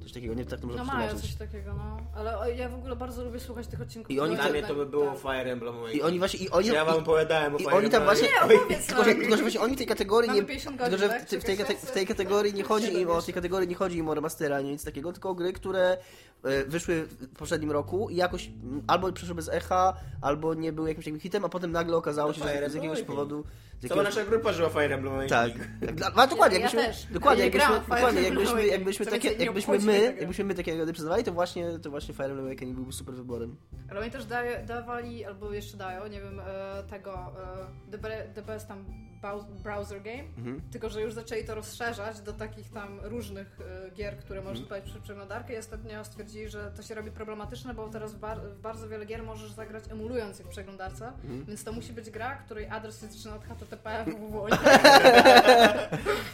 Coś 0.01 0.11
takiego, 0.11 0.34
nie 0.34 0.39
wiem, 0.39 0.47
tak 0.49 0.59
to 0.59 0.67
można 0.67 0.84
No 0.84 0.88
mają 0.93 0.99
przetłumaczyć. 1.07 1.38
coś 1.38 1.47
takiego, 1.47 1.74
no. 1.74 1.97
Ale 2.15 2.55
ja 2.55 2.69
w 2.69 2.74
ogóle 2.76 2.95
bardzo 2.95 3.24
lubię 3.24 3.39
słuchać 3.39 3.67
tych 3.67 3.82
odcinków. 3.82 4.11
I 4.11 4.19
oni 4.19 4.36
Dla 4.36 4.49
mnie 4.49 4.63
to 4.63 4.76
by 4.76 4.86
było 4.86 5.05
tak. 5.11 5.19
Fire 5.22 5.51
Emblem. 5.51 5.76
I 5.93 6.01
oni 6.01 6.19
właśnie, 6.19 6.39
i 6.39 6.49
oni, 6.49 6.67
ja 6.67 6.86
wam 6.86 6.95
i, 6.95 6.99
opowiadałem 6.99 7.55
o 7.55 7.57
i 7.57 7.63
Fire 7.63 7.76
oni 7.76 7.89
tam 7.89 8.01
Emblem 8.01 8.17
właśnie, 8.17 8.28
Nie, 8.49 8.55
opowiedz 8.57 8.88
tylko, 8.88 9.03
że, 9.03 9.09
nam. 9.09 9.19
tylko 9.19 9.36
że 9.36 9.41
właśnie 9.41 9.61
oni 9.61 9.76
w 9.76 9.78
tej 9.78 9.88
kategorii 9.88 10.28
Mamy 10.28 10.41
nie, 10.41 10.47
50 10.47 10.78
tylko, 10.82 10.97
że 10.97 11.07
godzin, 11.07 11.26
w, 11.26 11.30
w, 11.30 11.32
tak? 11.32 11.41
tej, 11.43 11.57
kate- 11.57 11.86
w 11.88 11.91
tej 11.91 12.07
kategorii 12.07 12.53
nie 12.53 12.63
chodzi 12.63 12.93
im 13.01 13.09
o, 13.09 13.22
w 13.22 13.26
tej 13.26 13.34
kategorii 13.34 13.67
nie 13.69 13.76
chodzi 13.76 13.97
im 13.97 14.09
o 14.09 14.13
remastery 14.13 14.55
ani 14.55 14.69
nic 14.72 14.84
takiego, 14.86 15.13
tylko 15.13 15.30
o 15.30 15.36
gry, 15.36 15.53
które 15.53 15.97
e, 16.43 16.65
wyszły 16.65 17.03
w 17.05 17.30
poprzednim 17.38 17.72
roku 17.72 18.09
i 18.09 18.15
jakoś 18.15 18.49
albo 18.88 19.11
przeszły 19.11 19.36
bez 19.36 19.49
echa, 19.49 19.93
albo 20.22 20.53
nie 20.53 20.72
były 20.74 20.88
jakimś 20.89 21.05
takim 21.05 21.19
hitem, 21.19 21.45
a 21.45 21.49
potem 21.49 21.72
nagle 21.72 21.97
okazało 21.97 22.34
się, 22.34 22.41
Fire 22.41 22.63
że 22.65 22.69
z 22.69 22.76
jakiegoś 22.76 23.01
powodu... 23.01 23.43
Cała 23.88 24.02
jakiegoś, 24.04 24.16
nasza 24.16 24.30
grupa 24.30 24.54
żyła 24.54 24.70
Fire 24.70 24.96
Emblem 24.96 25.28
tak. 25.30 25.52
A 26.16 26.28
dokładnie, 26.28 26.60
Ja- 26.60 26.70
ja 26.74 26.82
jakbyśmy, 26.82 27.14
dokładnie, 27.14 27.44
Ja 27.44 27.50
nie 27.50 27.58
jakbyśmy, 27.58 27.80
dokładnie, 27.96 28.22
jakbyśmy, 28.22 28.68
jakbyśmy, 28.68 29.06
takie, 29.06 29.32
jakbyśmy 29.34 29.80
my, 29.80 30.16
jakbyśmy 30.20 30.44
my 30.46 30.56
takie 30.56 30.72
nagrody 30.72 30.94
przyznawali, 30.94 31.24
to 31.24 31.32
właśnie, 31.32 31.80
to 31.80 31.90
właśnie 31.90 32.14
Fire 32.14 32.26
Emblem 32.26 32.46
Awakening 32.46 32.76
byłby 32.76 32.94
super 32.94 33.16
wyborem. 33.16 33.56
Ale 33.90 34.00
oni 34.00 34.12
też 34.12 34.26
daje, 34.26 34.64
dawali, 34.66 35.26
albo 35.26 35.54
jeszcze 35.54 35.78
dają, 35.78 36.08
nie 36.08 36.22
wiem, 36.22 36.40
e, 36.40 36.84
tego 36.90 37.14
e, 37.14 37.92
the, 37.92 37.98
Be- 37.98 38.28
the 38.36 38.42
Best 38.42 38.68
tam 38.68 38.86
Browser 39.63 40.01
Game, 40.01 40.24
Mhm. 40.38 40.61
tylko 40.72 40.89
że 40.89 41.01
już 41.01 41.13
zaczęli 41.13 41.43
to 41.45 41.55
rozszerzać 41.55 42.22
do 42.22 42.34
takich 42.34 42.69
tam 42.72 42.99
różnych 43.03 43.57
e, 43.88 43.91
gier, 43.91 44.17
które 44.17 44.39
Mhm. 44.39 44.45
możesz 44.45 44.63
odpalić 44.63 44.86
przez 44.86 45.01
przeglądarkę 45.01 45.53
i 45.53 45.57
ostatnio 45.57 46.05
stwierdzili, 46.05 46.49
że 46.49 46.72
to 46.76 46.84
się 46.84 46.95
robi 46.95 47.11
problematyczne, 47.11 47.74
bo 47.74 47.89
teraz 47.89 48.15
bar- 48.15 48.41
w 48.41 48.59
bardzo 48.61 48.88
wiele 48.89 49.05
gier 49.05 49.24
możesz 49.24 49.51
zagrać 49.51 49.84
emulując 49.89 50.39
je 50.39 50.45
w 50.45 50.47
przeglądarce, 50.47 51.07
Mhm. 51.07 51.45
więc 51.45 51.63
to 51.63 51.72
musi 51.72 51.93
być 51.93 52.09
gra, 52.09 52.36
której 52.36 52.67
adres 52.69 53.01
się 53.01 53.07
zaczyna 53.07 53.36
od 53.36 53.43
HTTP 53.45 54.05
www. 54.07 54.47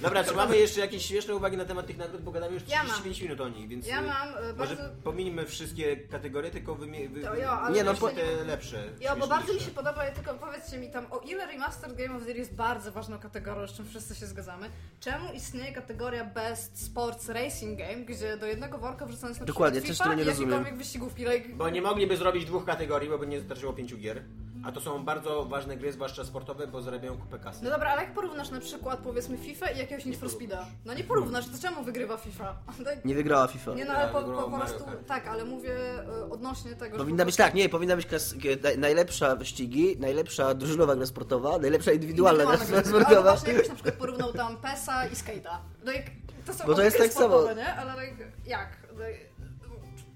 Dobra, 0.02 0.24
czy 0.24 0.34
mamy 0.34 0.58
jeszcze 0.58 0.80
jakieś 0.82 1.06
śmieszne 1.06 1.36
uwagi 1.36 1.58
na 1.58 1.66
temat 1.66 1.88
tych 1.88 1.98
nagród, 1.98 2.22
bo 2.22 2.32
gadamy 2.32 2.54
już 2.54 2.68
Ja 2.68 2.78
mam. 2.78 2.86
35 2.86 3.22
minut 3.22 3.42
o 3.42 3.50
nich, 3.50 3.68
więc 3.68 3.88
Ja 3.88 4.00
y, 4.02 4.06
mam 4.06 4.30
e, 4.30 4.54
może 4.58 4.76
bardzo... 4.76 4.90
pominimy 5.04 5.46
wszystkie 5.46 5.98
kategorie, 5.98 6.52
tylko 6.52 6.76
wymie- 6.76 7.10
wy, 7.10 7.20
jo, 7.22 7.34
Nie, 7.74 7.84
no, 7.84 7.94
po- 7.94 8.10
te 8.10 8.44
lepsze. 8.48 8.84
Ja, 9.00 9.16
bo 9.16 9.28
bardzo 9.28 9.54
mi 9.54 9.60
się 9.60 9.72
podoba, 9.72 10.12
tylko 10.12 10.34
powiedzcie 10.34 10.78
mi 10.78 10.90
tam, 10.92 11.06
o 11.12 11.20
ile 11.20 11.46
Remastered 11.48 11.98
Game 11.98 12.16
of 12.16 12.22
the 12.24 12.28
Year 12.28 12.38
jest 12.38 12.54
bardzo 12.56 12.77
ważną 12.92 13.20
kategorią, 13.20 13.68
z 13.68 13.74
czym 13.74 13.86
wszyscy 13.86 14.16
się 14.16 14.26
zgadzamy, 14.26 14.70
czemu 15.00 15.34
istnieje 15.34 15.74
kategoria 15.74 16.26
Best 16.26 16.86
Sports 16.86 17.30
Racing 17.30 17.80
Game, 17.80 17.96
gdzie 17.96 18.38
do 18.38 18.46
jednego 18.46 18.78
worka 18.78 19.06
wrzucony 19.06 19.30
jest 19.30 19.40
na 19.40 19.46
Dokładnie, 19.46 19.82
FIFA 19.82 20.14
nie 20.16 20.24
i 20.24 20.28
jakiekolwiek 20.28 20.52
rozumiem. 20.58 20.78
wyścigówki, 20.78 21.26
like, 21.26 21.50
Bo 21.56 21.70
nie 21.70 21.82
mogliby 21.82 22.18
zrobić 22.18 22.46
dwóch 22.46 22.66
kategorii, 22.66 23.10
bo 23.10 23.18
by 23.18 23.28
nie 23.28 23.42
starczyło 23.42 23.74
pięciu 23.74 23.98
gier. 23.98 24.24
A 24.68 24.72
to 24.72 24.82
są 24.82 25.06
bardzo 25.06 25.46
ważne 25.46 25.78
gry, 25.78 25.92
zwłaszcza 25.92 26.26
sportowe, 26.26 26.68
bo 26.68 26.82
zarabiają 26.82 27.18
kupę 27.18 27.40
kasy. 27.40 27.64
No 27.64 27.70
dobra, 27.70 27.90
ale 27.90 28.02
jak 28.02 28.14
porównasz 28.14 28.50
na 28.50 28.60
przykład 28.60 29.00
powiedzmy 29.00 29.38
FIFA 29.38 29.70
i 29.72 29.78
jakiegoś 29.78 30.06
Need 30.06 30.20
for 30.20 30.30
Speeda? 30.30 30.66
No 30.86 30.94
nie 30.94 31.04
porównasz, 31.04 31.46
to 31.46 31.58
czemu 31.62 31.84
wygrywa 31.84 32.18
FIFA? 32.18 32.56
Nie 33.06 33.16
wygrała 33.16 33.48
FIFA. 33.48 33.74
Nie 33.74 33.86
no, 33.86 33.94
ale 33.94 34.12
po, 34.14 34.22
po, 34.22 34.50
po 34.52 34.58
prostu, 34.58 34.84
tak, 35.08 35.28
ale 35.28 35.46
mówię 35.46 35.76
e, 36.00 36.30
odnośnie 36.30 36.76
tego, 36.76 36.98
Powinna 36.98 37.22
że 37.22 37.26
być 37.26 37.36
tak, 37.36 37.54
nie, 37.54 37.70
powinna 37.70 37.96
być 37.96 38.06
klas, 38.06 38.36
najlepsza 38.78 39.36
wyścigi, 39.36 39.98
najlepsza 40.00 40.54
drużynowa 40.54 40.96
gra 40.96 41.06
sportowa, 41.06 41.58
najlepsza 41.60 41.92
indywidualna 41.92 42.44
gra 42.44 42.54
Indywidualna 42.54 42.82
gra. 42.90 42.96
Ale 42.96 43.06
sportowa. 43.06 43.32
właśnie 43.32 43.50
jakbyś 43.54 43.70
na 43.70 43.76
przykład 43.76 43.96
porównał 43.96 44.34
tam 44.34 44.58
PESa 44.58 45.06
i 45.06 45.10
Skate'a. 45.14 45.58
No 45.86 45.92
jak, 45.92 46.04
to 46.46 46.54
są 46.54 46.66
Bo 46.68 46.74
to 46.74 46.82
jest 46.84 46.98
gry 46.98 47.06
tak 47.06 47.14
samo. 47.14 47.28
sportowe, 47.28 47.56
nie? 47.56 47.76
Ale 47.76 48.06
like, 48.06 48.32
jak? 48.46 48.70
Like, 48.92 49.20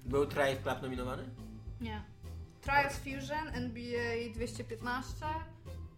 Był 0.04 0.26
Triumph 0.26 0.62
Club 0.62 0.82
nominowany? 0.82 1.24
Nie. 1.80 2.11
Trials 2.62 2.96
Fusion, 2.98 3.48
NBA 3.54 4.32
215, 4.34 5.26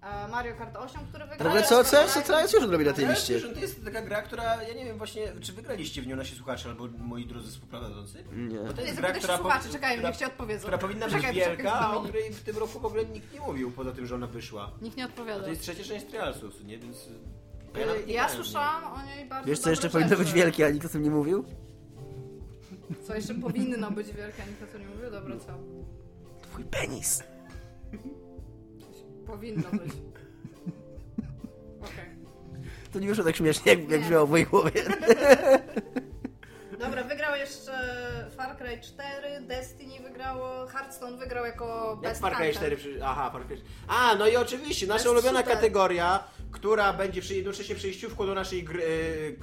e, 0.02 0.28
Mario 0.28 0.54
Kart 0.56 0.76
8, 0.76 1.00
który 1.08 1.24
W 1.26 1.28
wygrał. 1.28 1.48
ogóle 1.48 1.62
co, 1.62 1.84
co, 1.84 2.08
co 2.08 2.22
Trials 2.22 2.52
już 2.52 2.64
robi 2.64 2.84
na 2.84 2.92
tej 2.92 3.04
Ale 3.04 3.14
liście? 3.14 3.34
wiesz, 3.34 3.42
to 3.54 3.60
jest 3.60 3.84
taka 3.84 4.02
gra, 4.02 4.22
która, 4.22 4.62
ja 4.62 4.74
nie 4.74 4.84
wiem 4.84 4.98
właśnie, 4.98 5.32
czy 5.40 5.52
wygraliście 5.52 6.02
w 6.02 6.06
nią 6.06 6.16
nasi 6.16 6.36
słuchacze 6.36 6.68
albo 6.68 6.88
moi 6.98 7.26
drodzy 7.26 7.50
współprowadzący? 7.50 8.24
Nie. 8.32 8.58
Bo 8.58 8.72
to 8.72 8.80
Nie, 8.80 8.82
jest 8.82 8.96
zapytaj 8.96 8.96
gra, 9.00 9.14
się 9.14 9.18
która, 9.20 9.36
słuchaczy, 9.38 9.68
czekaj, 9.72 9.92
która, 9.96 10.08
niech 10.08 10.18
ci 10.18 10.24
odpowiedzą. 10.24 10.62
która 10.62 10.78
powinna 10.78 11.06
być 11.06 11.14
Czekaj, 11.14 11.34
wielka, 11.34 11.72
a 11.72 11.96
o 11.96 12.02
której 12.02 12.32
w 12.32 12.42
tym 12.42 12.58
roku 12.58 12.80
w 12.80 12.86
ogóle 12.86 13.04
nikt 13.04 13.32
nie 13.34 13.40
mówił, 13.40 13.70
poza 13.70 13.92
tym, 13.92 14.06
że 14.06 14.14
ona 14.14 14.26
wyszła. 14.26 14.70
Nikt 14.82 14.96
nie 14.96 15.02
A 15.04 15.06
odpowiada. 15.06 15.44
to 15.44 15.50
jest 15.50 15.62
trzecia 15.62 15.84
część 15.84 16.06
Trialsów, 16.06 16.64
nie? 16.64 16.78
Więc... 16.78 17.08
Nawet 17.74 18.06
nie 18.06 18.14
Ja 18.14 18.20
grałem 18.22 18.36
w 18.36 18.38
nią. 18.38 18.44
słyszałam 18.44 18.84
o 18.84 19.02
niej 19.02 19.24
bardzo 19.28 19.48
Wiesz 19.48 19.58
co 19.58 19.62
dobre 19.62 19.72
jeszcze 19.72 19.90
powinno 19.90 20.08
rzeczy. 20.10 20.22
być 20.24 20.32
wielkie, 20.32 20.66
a 20.66 20.70
nikt 20.70 20.86
o 20.86 20.88
tym 20.88 21.02
nie 21.02 21.10
mówił? 21.10 21.44
Co 23.06 23.14
jeszcze 23.14 23.34
powinno 23.34 23.90
być 23.90 24.06
wielkie, 24.12 24.42
a 24.42 24.46
nikt 24.46 24.62
o 24.62 24.66
tym 24.66 24.80
nie 24.80 24.88
mówił? 24.88 25.10
Dobra, 25.10 25.36
co? 25.38 25.52
Twój 26.54 26.64
penis. 26.64 27.22
Powinno 29.26 29.70
być. 29.72 29.92
Okej. 31.80 32.16
To 32.92 32.98
nie 32.98 33.08
wyszło 33.08 33.24
tak 33.24 33.36
śmiesznie, 33.36 33.72
jak, 33.72 33.90
jak 33.90 34.00
brzmiało 34.00 34.26
w 34.26 34.30
mojej 34.30 34.46
głowie. 34.46 34.82
Dobra, 36.78 37.02
wygrał 37.02 37.36
jeszcze 37.36 37.72
Far 38.36 38.56
Cry 38.56 38.80
4, 38.80 39.40
Destiny 39.40 40.00
wygrało, 40.08 40.66
Hearthstone 40.66 41.16
wygrał 41.16 41.44
jako 41.44 41.90
Jak 41.90 42.00
Best 42.00 42.20
Far 42.20 42.32
Cry 42.36 42.44
Anthem. 42.46 42.60
4 42.62 42.76
przy... 42.76 43.00
Aha, 43.04 43.30
Far 43.30 43.46
Cry... 43.46 43.60
A, 43.88 44.14
no 44.14 44.26
i 44.28 44.36
oczywiście, 44.36 44.86
nasza 44.86 45.04
To 45.04 45.08
jest 45.08 45.18
ulubiona 45.24 45.40
super. 45.40 45.54
kategoria, 45.54 46.24
która 46.50 46.92
będzie 46.92 47.20
przy 47.20 47.34
jednocześnie 47.34 47.74
przejściówką 47.74 48.26
do 48.26 48.34
naszej 48.34 48.64
gry, 48.64 48.82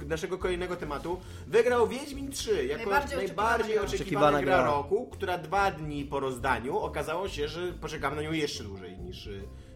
e, 0.02 0.04
naszego 0.04 0.38
kolejnego 0.38 0.76
tematu, 0.76 1.20
wygrał 1.46 1.88
Wiedźmin 1.88 2.32
3 2.32 2.66
jako 2.66 2.82
Najbardziej 2.90 3.16
najbardziej, 3.18 3.78
oczekiwana 3.78 3.82
gra. 3.82 3.84
oczekiwana, 3.84 4.38
Oczekiwana 4.38 4.42
gra 4.42 4.56
gra. 4.56 4.66
roku, 4.66 5.06
która 5.12 5.38
dwa 5.38 5.70
dni 5.70 6.04
po 6.04 6.20
rozdaniu 6.20 6.78
okazało 6.78 7.28
się, 7.28 7.48
że 7.48 7.72
poczekamy 7.72 8.16
na 8.16 8.22
nią 8.22 8.32
jeszcze 8.32 8.64
dłużej 8.64 8.98
niż, 8.98 9.26
e, 9.26 9.30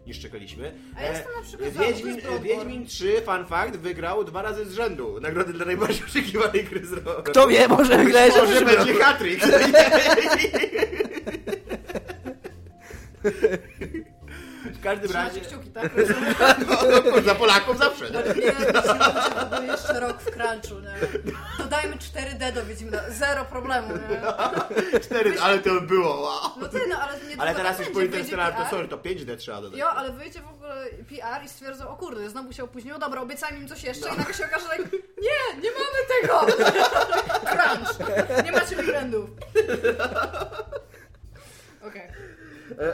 niż 0.07 0.21
czekaliśmy. 0.21 0.73
A 0.97 1.03
ja 1.03 1.13
jestem 1.13 1.33
na 1.37 1.43
przykład 1.43 1.73
za, 1.73 1.81
Wiedźmin. 1.83 2.21
Wiedźmin 2.43 2.87
3, 2.87 3.23
fun 3.25 3.47
fact, 3.47 3.77
wygrał 3.77 4.25
dwa 4.25 4.43
razy 4.43 4.65
z 4.65 4.73
rzędu 4.73 5.21
nagrody 5.21 5.53
dla 5.53 5.65
najbardziej 5.65 6.05
oczekiwanej 6.05 6.65
gry 6.65 6.87
z 6.87 6.93
roku. 6.93 7.23
Kto 7.23 7.49
wie, 7.49 7.69
może 7.69 7.99
wygrać 7.99 8.33
Może 8.37 8.65
będzie 8.65 8.95
hat-trick. 8.95 9.47
W 14.73 14.81
każdym 14.83 15.13
razie... 15.13 15.41
Kciuki, 15.41 15.71
tak? 15.71 15.91
No, 17.15 17.23
Za 17.23 17.35
Polaków 17.35 17.79
zawsze, 17.79 18.11
nie? 18.11 18.19
Nie, 18.19 18.35
nie, 19.61 19.67
jeszcze 19.67 20.01
rok 20.01 20.21
w 20.21 20.25
crunchu, 20.31 20.81
nie? 20.81 20.95
Dodajmy 21.59 21.97
4D 21.97 22.53
do 22.53 22.67
Wiedźmina, 22.67 22.99
zero 23.09 23.45
problemu, 23.45 23.89
nie? 23.89 24.21
Cztery, 25.01 25.41
ale 25.41 25.59
to 25.59 25.81
było, 25.81 26.21
wow. 26.21 26.51
No 26.61 26.69
ty, 26.69 26.81
no 26.89 26.97
ale 26.99 27.13
nie 27.13 27.19
Ale 27.41 27.51
tylko 27.51 27.63
teraz 27.63 27.77
tak 27.77 27.87
już 27.87 27.95
po 27.95 28.01
Interstellar 28.03 28.55
to 28.55 28.67
sorry, 28.71 28.89
to 28.89 28.97
5D 28.97 29.37
trzeba 29.37 29.61
dodać. 29.61 29.79
Jo, 29.81 29.91
ale 29.91 30.11
wyjdzie 30.13 30.41
w 30.41 30.49
ogóle 30.49 30.87
PR 31.09 31.45
i 31.45 31.49
stwierdzą, 31.49 31.89
o 31.89 31.97
kurde, 31.97 32.31
znowu 32.31 32.53
się 32.53 32.65
opóźniło, 32.65 32.99
dobra, 32.99 33.21
obiecajmy 33.21 33.59
im 33.59 33.69
coś 33.69 33.85
jeszcze 33.85 34.09
i 34.15 34.19
nagle 34.19 34.35
się 34.35 34.45
okaże, 34.45 34.67
że 34.67 34.79
nie, 35.23 35.63
nie 35.63 35.71
mamy 35.71 36.07
tego! 36.21 36.47
crunch. 37.51 37.99
Nie 38.45 38.53
macie 38.53 38.77
weekendów. 38.77 39.31
Okej. 41.89 42.03
E, 42.03 42.36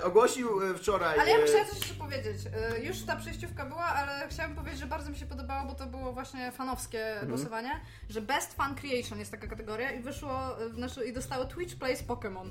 ogłosił 0.04 0.62
e, 0.62 0.74
wczoraj... 0.74 1.18
Ale 1.20 1.30
ja 1.30 1.36
bym 1.36 1.44
e, 1.44 1.48
chciała 1.48 1.64
coś 1.64 1.78
jeszcze 1.78 1.94
powiedzieć. 1.94 2.36
Już 2.82 3.02
ta 3.02 3.16
przejściówka 3.16 3.64
była, 3.66 3.84
ale 3.84 4.28
chciałam 4.28 4.54
powiedzieć, 4.54 4.80
że 4.80 4.86
bardzo 4.86 5.10
mi 5.10 5.16
się 5.16 5.26
podobało, 5.26 5.68
bo 5.68 5.74
to 5.74 5.86
było 5.86 6.12
właśnie 6.12 6.52
fanowskie 6.52 7.12
Mhm. 7.12 7.28
głosowanie, 7.28 7.80
że 8.08 8.20
Best 8.20 8.54
Fan 8.54 8.74
Creation 8.74 9.18
jest 9.18 9.30
taka 9.30 9.46
kategoria 9.46 9.90
i 9.92 10.00
wyszło, 10.02 10.56
znaczy, 10.74 11.04
i 11.04 11.12
dostało 11.12 11.44
Twitch 11.44 11.76
Plays 11.76 12.04
Pokémon. 12.04 12.50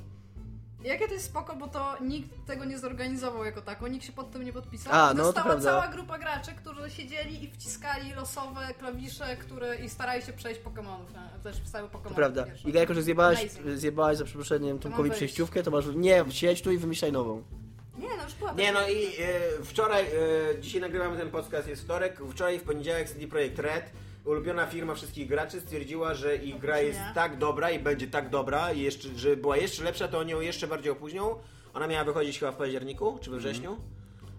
I 0.84 0.88
Jakie 0.88 1.08
to 1.08 1.14
jest 1.14 1.26
spoko, 1.26 1.56
bo 1.56 1.68
to 1.68 1.96
nikt 2.02 2.46
tego 2.48 2.66
nie 2.66 2.80
zorganizował 2.80 3.46
jako 3.46 3.62
tako, 3.62 3.88
nikt 3.88 4.06
się 4.06 4.12
pod 4.12 4.32
tym 4.32 4.44
nie 4.44 4.54
podpisał. 4.54 4.94
A, 4.94 5.14
no, 5.14 5.34
prawda. 5.34 5.62
cała 5.62 5.88
grupa 5.88 6.20
graczy, 6.20 6.52
którzy 6.52 6.90
siedzieli 6.90 7.44
i 7.44 7.52
wciskali 7.52 8.14
losowe 8.14 8.74
klawisze, 8.80 9.38
które 9.38 9.76
i 9.76 9.90
starali 9.90 10.24
się 10.24 10.34
przejść 10.34 10.62
Pokémonów, 10.62 11.14
nie? 11.14 11.44
też 11.44 11.62
wstały 11.62 11.90
Pokémon. 11.90 12.10
To 12.10 12.16
prawda. 12.16 12.46
Iga, 12.66 12.80
jako 12.80 12.94
że 12.94 13.04
zjebałaś, 13.04 13.40
Amazing. 13.40 13.78
zjebałaś 13.78 14.18
za 14.18 14.26
przeproszeniem 14.26 14.80
Tomkowi 14.80 15.12
przejściówkę, 15.12 15.64
to 15.64 15.72
masz... 15.72 15.86
Nie, 15.96 16.26
siedź 16.30 16.62
tu 16.62 16.72
i 16.72 16.78
wymyślaj 16.78 17.12
nową. 17.12 17.44
Nie, 17.98 18.18
no 18.18 18.24
już 18.24 18.34
była. 18.34 18.54
Nie 18.54 18.72
no 18.72 18.88
i 18.88 19.06
e, 19.06 19.64
wczoraj, 19.64 20.06
e, 20.06 20.60
dzisiaj 20.62 20.82
nagrywamy 20.82 21.18
ten 21.18 21.32
podcast, 21.32 21.68
jest 21.68 21.84
wtorek, 21.84 22.20
wczoraj 22.32 22.60
w 22.60 22.64
poniedziałek 22.64 23.10
CD 23.10 23.28
Projekt 23.28 23.60
Red, 23.60 23.92
ulubiona 24.26 24.66
firma 24.68 24.96
wszystkich 24.96 25.28
graczy, 25.28 25.62
stwierdziła, 25.62 26.14
że 26.14 26.36
ich 26.36 26.60
gra 26.60 26.80
jest 26.80 27.00
tak 27.16 27.38
dobra 27.38 27.72
i 27.72 27.80
będzie 27.80 28.08
tak 28.08 28.30
dobra, 28.30 28.72
i 28.74 28.82
jeszcze, 28.82 29.10
że 29.16 29.38
była 29.38 29.58
jeszcze 29.58 29.84
lepsza, 29.84 30.08
to 30.08 30.20
oni 30.20 30.32
ją 30.32 30.42
jeszcze 30.42 30.68
bardziej 30.68 30.92
opóźnią. 30.92 31.36
Ona 31.74 31.88
miała 31.88 32.04
wychodzić 32.04 32.40
chyba 32.40 32.52
w 32.52 32.56
październiku, 32.56 33.18
czy 33.22 33.30
we 33.32 33.38
wrześniu. 33.38 33.78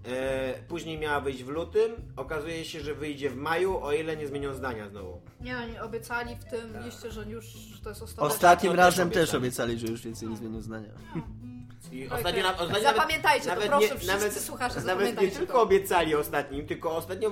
E, 0.06 0.54
później 0.68 0.98
miała 0.98 1.20
wyjść 1.20 1.44
w 1.44 1.48
lutym, 1.48 1.92
okazuje 2.16 2.64
się, 2.64 2.80
że 2.80 2.94
wyjdzie 2.94 3.30
w 3.30 3.36
maju, 3.36 3.78
o 3.82 3.92
ile 3.92 4.16
nie 4.16 4.26
zmienią 4.26 4.54
zdania 4.54 4.88
znowu. 4.88 5.20
Nie, 5.40 5.56
oni 5.58 5.78
obiecali 5.78 6.36
w 6.36 6.44
tym 6.44 6.72
Tak. 6.72 6.84
liście, 6.84 7.10
że 7.10 7.24
już 7.24 7.46
to 7.84 7.88
jest 7.88 8.02
ostatnia. 8.02 8.26
Ostatnim 8.34 8.72
razem 8.72 9.10
też 9.10 9.34
obiecali. 9.34 9.38
obiecali, 9.72 9.78
że 9.78 9.86
już 9.86 10.02
więcej 10.02 10.28
nie 10.28 10.36
zmienią 10.36 10.60
zdania. 10.60 10.88
I 11.90 12.06
Okej. 12.06 12.18
ostatnio, 12.18 12.42
na, 12.42 12.58
ostatnio 12.58 12.82
Zapamiętajcie 12.82 13.50
to, 13.50 13.60
proszę, 13.60 13.86
wszyscy 13.88 14.06
nawet, 14.06 14.40
słuchacze, 14.40 14.80
Nawet 14.80 15.20
nie 15.20 15.28
tylko 15.28 15.52
to. 15.52 15.62
obiecali 15.62 16.14
ostatnim, 16.14 16.66
tylko 16.66 16.96
ostatnio 16.96 17.30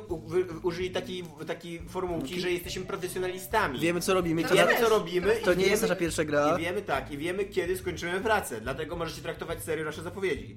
użyli 0.62 0.90
takiej, 0.90 1.24
takiej 1.46 1.80
formułki, 1.88 2.40
że 2.40 2.50
jesteśmy 2.50 2.84
profesjonalistami. 2.84 3.80
Wiemy 3.80 4.00
co 4.00 4.14
robimy, 4.14 4.44
wiemy 4.44 4.76
co 4.80 4.88
robimy. 4.88 5.36
to 5.44 5.54
nie 5.54 5.66
jest 5.66 5.82
nasza 5.82 5.96
pierwsza 5.96 6.24
gra. 6.24 6.56
I 6.58 6.62
wiemy 6.62 6.82
tak, 6.82 7.10
i 7.10 7.18
wiemy 7.18 7.44
kiedy 7.44 7.76
skończymy 7.76 8.20
pracę, 8.20 8.60
dlatego 8.60 8.96
możecie 8.96 9.22
traktować 9.22 9.62
serio 9.64 9.84
nasze 9.84 10.02
zapowiedzi. 10.02 10.56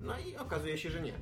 No 0.00 0.14
i 0.18 0.36
okazuje 0.36 0.78
się, 0.78 0.90
że 0.90 1.00
nie. 1.00 1.12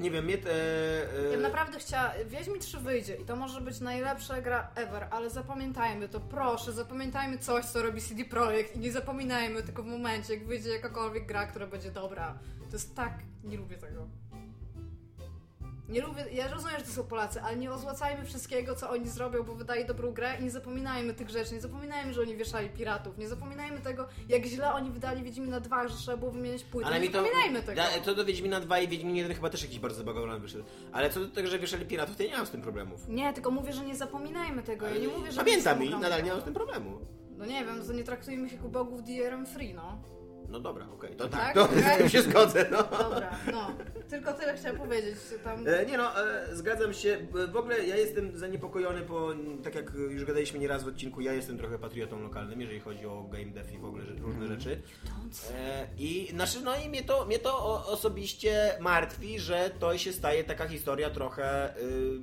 Nie 0.00 0.10
wiem, 0.10 0.24
mnie 0.24 0.38
te... 0.38 0.48
Ja 0.48 1.28
E, 1.28 1.30
bym 1.30 1.42
naprawdę 1.42 1.78
chciała, 1.78 2.12
Wiedźmin 2.26 2.60
3 2.60 2.78
wyjdzie 2.78 3.16
i 3.16 3.24
to 3.24 3.36
może 3.36 3.60
być 3.60 3.80
najlepsza 3.80 4.40
gra 4.40 4.70
ever, 4.74 5.06
ale 5.10 5.30
zapamiętajmy 5.30 6.08
to, 6.08 6.20
proszę, 6.20 6.72
zapamiętajmy 6.72 7.38
coś, 7.38 7.64
co 7.64 7.82
robi 7.82 8.00
CD 8.00 8.24
Projekt 8.24 8.76
i 8.76 8.78
nie 8.78 8.92
zapominajmy 8.92 9.62
tylko 9.62 9.82
w 9.82 9.86
momencie, 9.86 10.34
jak 10.34 10.46
wyjdzie 10.46 10.70
jakakolwiek 10.70 11.26
gra, 11.26 11.46
która 11.46 11.66
będzie 11.66 11.90
dobra. 11.90 12.38
To 12.70 12.72
jest 12.72 12.96
tak, 12.96 13.12
nie 13.44 13.56
lubię 13.56 13.76
tego. 13.76 14.06
Nie 15.88 16.00
lubię, 16.00 16.24
ja 16.32 16.48
rozumiem, 16.48 16.78
że 16.78 16.84
to 16.84 16.92
są 16.92 17.04
Polacy, 17.04 17.42
ale 17.42 17.56
nie 17.56 17.72
ozłacajmy 17.72 18.24
wszystkiego, 18.24 18.74
co 18.74 18.90
oni 18.90 19.08
zrobią, 19.08 19.42
bo 19.42 19.54
wydaje 19.54 19.84
dobrą 19.84 20.12
grę 20.12 20.36
i 20.40 20.44
nie 20.44 20.50
zapominajmy 20.50 21.14
tych 21.14 21.30
rzeczy, 21.30 21.54
nie 21.54 21.60
zapominajmy, 21.60 22.14
że 22.14 22.20
oni 22.20 22.36
wieszali 22.36 22.68
piratów, 22.68 23.18
nie 23.18 23.28
zapominajmy 23.28 23.80
tego, 23.80 24.08
jak 24.28 24.44
źle 24.44 24.72
oni 24.72 24.90
wydali 24.90 25.22
Wiedźmina 25.22 25.60
2, 25.60 25.88
że 25.88 25.96
trzeba 25.96 26.16
było 26.16 26.30
wymieniać 26.30 26.64
płyty, 26.64 26.86
ale 26.86 27.00
nie 27.00 27.06
mi 27.06 27.12
to... 27.12 27.22
zapominajmy 27.22 27.62
tego. 27.62 27.76
Da, 27.76 27.88
to 28.04 28.14
do 28.14 28.24
Wiedźmina 28.24 28.60
2 28.60 28.78
i 28.78 28.88
Wiedźmin 28.88 29.16
1 29.16 29.34
chyba 29.34 29.50
też 29.50 29.62
jakiś 29.62 29.78
bardzo 29.78 29.98
zabagowany 29.98 30.40
wyszedł. 30.40 30.64
Ale 30.92 31.10
co 31.10 31.20
do 31.20 31.28
tego, 31.28 31.48
że 31.48 31.58
wieszali 31.58 31.86
piratów, 31.86 32.16
to 32.16 32.22
ja 32.22 32.30
nie 32.30 32.36
mam 32.36 32.46
z 32.46 32.50
tym 32.50 32.62
problemów. 32.62 33.08
Nie, 33.08 33.32
tylko 33.32 33.50
mówię, 33.50 33.72
że 33.72 33.84
nie 33.84 33.96
zapominajmy 33.96 34.62
tego, 34.62 34.86
ja 34.88 34.98
nie 34.98 35.08
mówię, 35.08 35.32
że... 35.32 35.38
Pamiętam 35.38 35.84
i 35.84 35.90
nadal 35.90 36.22
nie 36.22 36.30
mam 36.30 36.40
z 36.40 36.44
tym 36.44 36.54
problemu. 36.54 36.98
No 37.36 37.46
nie 37.46 37.64
wiem, 37.64 37.86
to 37.86 37.92
nie 37.92 38.04
traktujmy 38.04 38.48
się 38.48 38.56
jak 38.56 38.66
bogów 38.66 39.02
DRM-free, 39.02 39.74
no. 39.74 39.98
No 40.48 40.60
dobra, 40.60 40.86
okej, 40.94 41.16
to 41.16 41.28
Tak? 41.28 41.40
tak, 41.40 41.54
to 41.54 41.68
z 41.94 41.98
tym 41.98 42.08
się 42.08 42.22
zgodzę, 42.22 42.66
no. 42.70 42.82
Dobra, 42.98 43.30
no. 43.52 43.70
Tylko 44.10 44.32
tyle 44.32 44.56
chciałam 44.56 44.78
powiedzieć. 44.78 45.14
Tam... 45.44 45.68
E, 45.68 45.86
Nie 45.86 45.98
no, 45.98 46.26
e, 46.26 46.56
zgadzam 46.56 46.94
się. 46.94 47.18
E, 47.44 47.46
W 47.46 47.56
ogóle 47.56 47.86
ja 47.86 47.96
jestem 47.96 48.38
zaniepokojony, 48.38 49.00
bo 49.00 49.30
tak 49.64 49.74
jak 49.74 49.92
już 49.94 50.24
gadaliśmy 50.24 50.58
nieraz 50.58 50.84
w 50.84 50.88
odcinku, 50.88 51.20
ja 51.20 51.32
jestem 51.32 51.58
trochę 51.58 51.78
patriotą 51.78 52.20
lokalnym, 52.22 52.60
jeżeli 52.60 52.80
chodzi 52.80 53.06
o 53.06 53.22
game 53.32 53.46
dev 53.46 53.74
i 53.74 53.78
w 53.78 53.84
ogóle 53.84 54.04
różne 54.20 54.46
rzeczy. 54.46 54.82
E, 55.54 55.86
I 55.98 56.28
znaczy, 56.30 56.60
no 56.64 56.76
i 56.86 56.88
mnie 56.88 57.02
to, 57.04 57.26
mnie 57.26 57.38
to 57.38 57.58
o, 57.58 57.86
osobiście 57.86 58.72
martwi, 58.80 59.38
że 59.40 59.70
to 59.78 59.98
się 59.98 60.12
staje 60.12 60.44
taka 60.44 60.68
historia 60.68 61.10
trochę 61.10 61.76
y, 61.76 62.20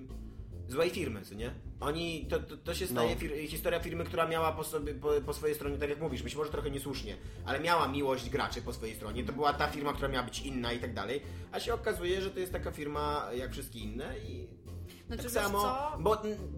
złej 0.67 0.89
firmy, 0.89 1.21
co 1.21 1.35
nie? 1.35 1.51
Oni, 1.79 2.25
to, 2.29 2.39
to, 2.39 2.57
to 2.57 2.73
się 2.73 2.87
staje 2.87 3.09
No. 3.15 3.19
fir, 3.19 3.31
historia 3.47 3.79
firmy, 3.79 4.03
która 4.03 4.27
miała 4.27 4.51
po, 4.51 4.63
sobie, 4.63 4.93
po, 4.93 5.09
po 5.25 5.33
swojej 5.33 5.55
stronie, 5.55 5.77
tak 5.77 5.89
jak 5.89 5.99
mówisz, 6.01 6.23
być 6.23 6.35
może 6.35 6.51
trochę 6.51 6.71
niesłusznie, 6.71 7.17
ale 7.45 7.59
miała 7.59 7.87
miłość 7.87 8.29
graczy 8.29 8.61
po 8.61 8.73
swojej 8.73 8.95
stronie. 8.95 9.23
To 9.23 9.33
była 9.33 9.53
ta 9.53 9.67
firma, 9.67 9.93
która 9.93 10.07
miała 10.07 10.25
być 10.25 10.39
inna 10.39 10.73
i 10.73 10.79
tak 10.79 10.93
dalej. 10.93 11.21
A 11.51 11.59
się 11.59 11.73
okazuje, 11.73 12.21
że 12.21 12.31
to 12.31 12.39
jest 12.39 12.51
taka 12.51 12.71
firma 12.71 13.29
jak 13.37 13.51
wszystkie 13.51 13.79
inne 13.79 14.19
i 14.19 14.47
Znaczy, 15.07 15.23
tak 15.23 15.31
samo, 15.31 15.61
co? 15.61 15.97
bo 15.99 16.17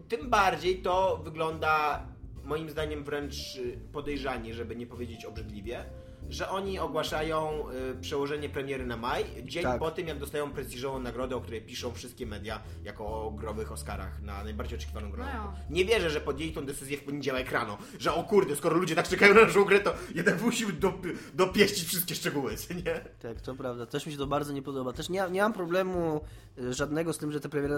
tym 0.10 0.30
bardziej 0.30 0.82
to 0.82 1.18
wygląda 1.24 2.06
moim 2.44 2.70
zdaniem 2.70 3.04
wręcz 3.04 3.56
y, 3.56 3.80
podejrzanie, 3.94 4.54
żeby 4.54 4.76
nie 4.76 4.88
powiedzieć 4.88 5.26
obrzydliwie, 5.26 5.86
że 6.30 6.50
oni 6.50 6.80
ogłaszają 6.80 7.64
y, 7.98 8.02
przełożenie 8.02 8.50
premiery 8.50 8.86
na 8.86 8.98
maj, 8.98 9.26
dzień 9.44 9.64
Tak. 9.64 9.80
po 9.80 9.92
tym 9.92 10.08
jak 10.08 10.20
dostają 10.20 10.52
prestiżową 10.52 11.00
nagrodę, 11.00 11.36
o 11.36 11.42
której 11.42 11.62
piszą 11.62 11.92
wszystkie 11.94 12.26
media 12.26 12.62
jako 12.84 13.06
o 13.06 13.32
growych 13.32 13.72
Oscarach 13.72 14.22
na 14.22 14.44
najbardziej 14.44 14.78
oczekiwaną 14.78 15.12
grę. 15.12 15.26
No. 15.36 15.54
Nie 15.70 15.86
wierzę, 15.86 16.10
że 16.10 16.22
podjęli 16.22 16.52
tą 16.54 16.66
decyzję 16.66 16.98
w 16.98 17.04
poniedziałek 17.04 17.52
rano, 17.52 17.78
że 18.00 18.14
o 18.14 18.24
kurde, 18.24 18.56
skoro 18.56 18.76
ludzie 18.78 18.96
tak 18.96 19.08
czekają 19.08 19.34
na 19.34 19.42
naszą 19.42 19.64
grę, 19.66 19.80
to 19.80 19.94
jednak 20.16 20.42
musimy 20.42 20.74
do, 20.74 20.94
dopieścić 21.34 21.88
wszystkie 21.88 22.16
szczegóły, 22.16 22.56
co 22.58 22.74
nie? 22.74 23.02
Tak, 23.22 23.42
to 23.42 23.56
prawda. 23.56 23.86
Też 23.86 24.06
mi 24.06 24.12
się 24.12 24.18
to 24.18 24.28
bardzo 24.28 24.54
nie 24.54 24.62
podoba. 24.62 24.94
Też 24.94 25.10
nie, 25.10 25.24
nie 25.32 25.42
mam 25.42 25.54
problemu 25.54 26.22
y, 26.60 26.74
żadnego 26.74 27.14
z 27.14 27.18
tym, 27.18 27.32
że 27.32 27.40
ta 27.40 27.50
premiera, 27.50 27.76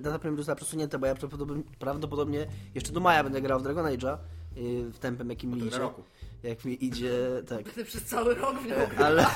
data 0.00 0.18
premiery 0.18 0.36
została 0.42 0.56
przesunięta, 0.56 0.98
bo 0.98 1.06
ja 1.06 1.14
prawdopodobnie, 1.14 1.62
prawdopodobnie 1.78 2.46
jeszcze 2.74 2.92
do 2.92 3.00
maja 3.00 3.24
będę 3.24 3.42
grał 3.42 3.60
w 3.60 3.62
Dragon 3.62 3.84
Age'a 3.86 4.18
y, 4.56 4.90
w 4.92 4.98
tempem 4.98 5.30
jakim 5.30 5.50
mi 5.54 5.66
idzie. 5.66 5.78
roku. 5.78 6.02
Jak 6.46 6.64
mi 6.64 6.84
idzie, 6.84 7.12
tak. 7.48 7.62
Będę 7.64 7.84
przez 7.84 8.04
cały 8.04 8.34
rok 8.34 8.58
w 8.58 8.66
nią. 8.66 8.74
Ale, 9.04 9.26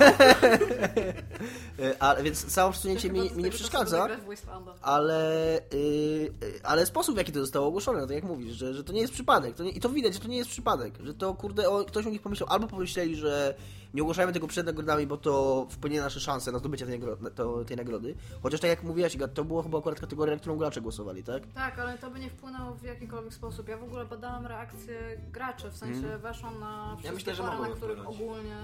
ale 1.98 2.22
więc 2.22 2.44
całe 2.44 2.72
przesunięcie 2.72 3.10
mi, 3.10 3.20
mi 3.20 3.42
nie 3.42 3.50
przeszkadza. 3.50 4.08
ale, 4.82 5.58
y, 5.58 5.76
y, 6.42 6.60
ale 6.62 6.86
sposób 6.86 7.14
w 7.14 7.18
jaki 7.18 7.32
to 7.32 7.40
zostało 7.40 7.66
ogłoszone, 7.66 8.00
tak 8.00 8.10
jak 8.10 8.24
mówisz, 8.24 8.52
że, 8.52 8.74
że 8.74 8.84
to 8.84 8.92
nie 8.92 9.00
jest 9.00 9.12
przypadek. 9.12 9.54
To 9.54 9.62
nie, 9.64 9.70
I 9.70 9.80
to 9.80 9.88
widać, 9.88 10.14
że 10.14 10.20
to 10.20 10.28
nie 10.28 10.36
jest 10.36 10.50
przypadek. 10.50 10.94
Że 11.04 11.14
to 11.14 11.34
kurde, 11.34 11.70
o, 11.70 11.84
ktoś 11.84 12.06
u 12.06 12.10
nich 12.10 12.22
pomyślał, 12.22 12.48
albo 12.48 12.66
pomyśleli, 12.66 13.16
że 13.16 13.54
nie 13.94 14.02
ogłaszajmy 14.02 14.32
tego 14.32 14.46
przed 14.46 14.66
nagrodami, 14.66 15.06
bo 15.06 15.16
to 15.16 15.66
wpłynie 15.70 15.98
na 15.98 16.04
nasze 16.04 16.20
szanse 16.20 16.52
na 16.52 16.58
zdobycie 16.58 16.86
tej, 16.86 17.00
nagro- 17.00 17.30
to, 17.34 17.64
tej 17.64 17.76
nagrody. 17.76 18.14
Chociaż 18.42 18.60
tak 18.60 18.70
jak 18.70 18.82
mówiłaś, 18.82 19.14
Iga, 19.14 19.28
to 19.28 19.44
było 19.44 19.62
chyba 19.62 19.78
akurat 19.78 20.00
kategoria, 20.00 20.34
na 20.34 20.40
którą 20.40 20.56
gracze 20.56 20.80
głosowali, 20.80 21.24
tak? 21.24 21.42
Tak, 21.54 21.78
ale 21.78 21.98
to 21.98 22.10
by 22.10 22.18
nie 22.20 22.30
wpłynęło 22.30 22.74
w 22.74 22.82
jakikolwiek 22.82 23.34
sposób. 23.34 23.68
Ja 23.68 23.76
w 23.76 23.82
ogóle 23.82 24.04
badałam 24.04 24.46
reakcje 24.46 25.20
graczy, 25.32 25.70
w 25.70 25.76
sensie 25.76 26.18
weszłam 26.18 26.60
na 26.60 26.90
wszystkie 26.96 27.14
myślę, 27.14 27.34
że 27.34 27.42
fora, 27.42 27.58
na 27.58 27.68
których, 27.68 27.98
wpłynąć. 27.98 28.20
ogólnie, 28.22 28.56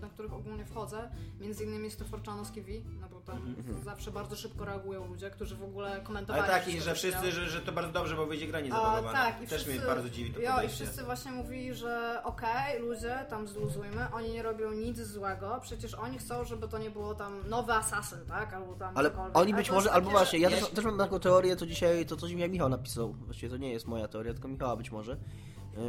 na 0.00 0.08
których 0.08 0.32
ogólnie 0.32 0.64
wchodzę. 0.64 1.10
Między 1.40 1.64
innymi 1.64 1.84
jest 1.84 1.98
to 1.98 2.04
Forchanowski 2.04 2.62
V, 2.62 2.70
no 3.00 3.08
bo 3.08 3.20
tam 3.20 3.54
zawsze 3.84 4.10
bardzo 4.10 4.36
szybko 4.36 4.64
reagują 4.64 5.06
ludzie, 5.06 5.30
którzy 5.30 5.56
w 5.56 5.62
ogóle 5.62 6.00
komentowali. 6.00 6.44
Ale 6.44 6.52
tak, 6.52 6.68
i 6.74 6.80
że 6.80 6.94
wszyscy, 6.94 7.32
że, 7.32 7.48
że 7.48 7.60
to 7.60 7.72
bardzo 7.72 7.92
dobrze, 7.92 8.16
bo 8.16 8.26
wyjdzie 8.26 8.46
gra 8.46 8.58
A, 8.58 8.62
niezabawowana. 8.62 9.12
tak, 9.12 9.36
i 9.42 9.46
Też 9.46 9.62
wszyscy, 9.62 9.78
mnie 9.78 9.86
bardzo 9.88 10.10
dziwi 10.10 10.34
to 10.34 10.40
jo, 10.40 10.62
i 10.62 10.68
wszyscy 10.68 11.02
właśnie 11.04 11.32
mówili, 11.32 11.74
że 11.74 12.20
okej, 12.24 12.80
ludzie, 12.80 13.26
tam 13.30 13.48
zluzujmy, 13.48 14.06
oni 14.12 14.32
nie 14.32 14.42
robią 14.42 14.63
nic 14.72 14.98
złego, 15.00 15.58
przecież 15.62 15.94
oni 15.94 16.18
chcą, 16.18 16.44
żeby 16.44 16.68
to 16.68 16.78
nie 16.78 16.90
było 16.90 17.14
tam 17.14 17.48
nowy 17.48 17.72
asasyn, 17.72 18.18
tak? 18.28 18.54
Albo 18.54 18.74
tam 18.74 18.98
Ale 18.98 19.10
cokolwiek. 19.10 19.36
oni 19.36 19.54
być 19.54 19.70
może, 19.70 19.92
albo 19.92 20.10
właśnie, 20.10 20.38
ja 20.38 20.50
też, 20.50 20.70
też 20.70 20.84
mam 20.84 20.98
taką 20.98 21.20
teorię, 21.20 21.56
to 21.56 21.66
dzisiaj, 21.66 22.06
to 22.06 22.16
coś 22.16 22.32
mi 22.32 22.48
Michał 22.48 22.68
napisał, 22.68 23.12
właściwie 23.12 23.50
to 23.50 23.56
nie 23.56 23.72
jest 23.72 23.86
moja 23.86 24.08
teoria, 24.08 24.32
tylko 24.32 24.48
Michała 24.48 24.76
być 24.76 24.90
może, 24.90 25.16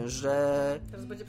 że 0.06 0.80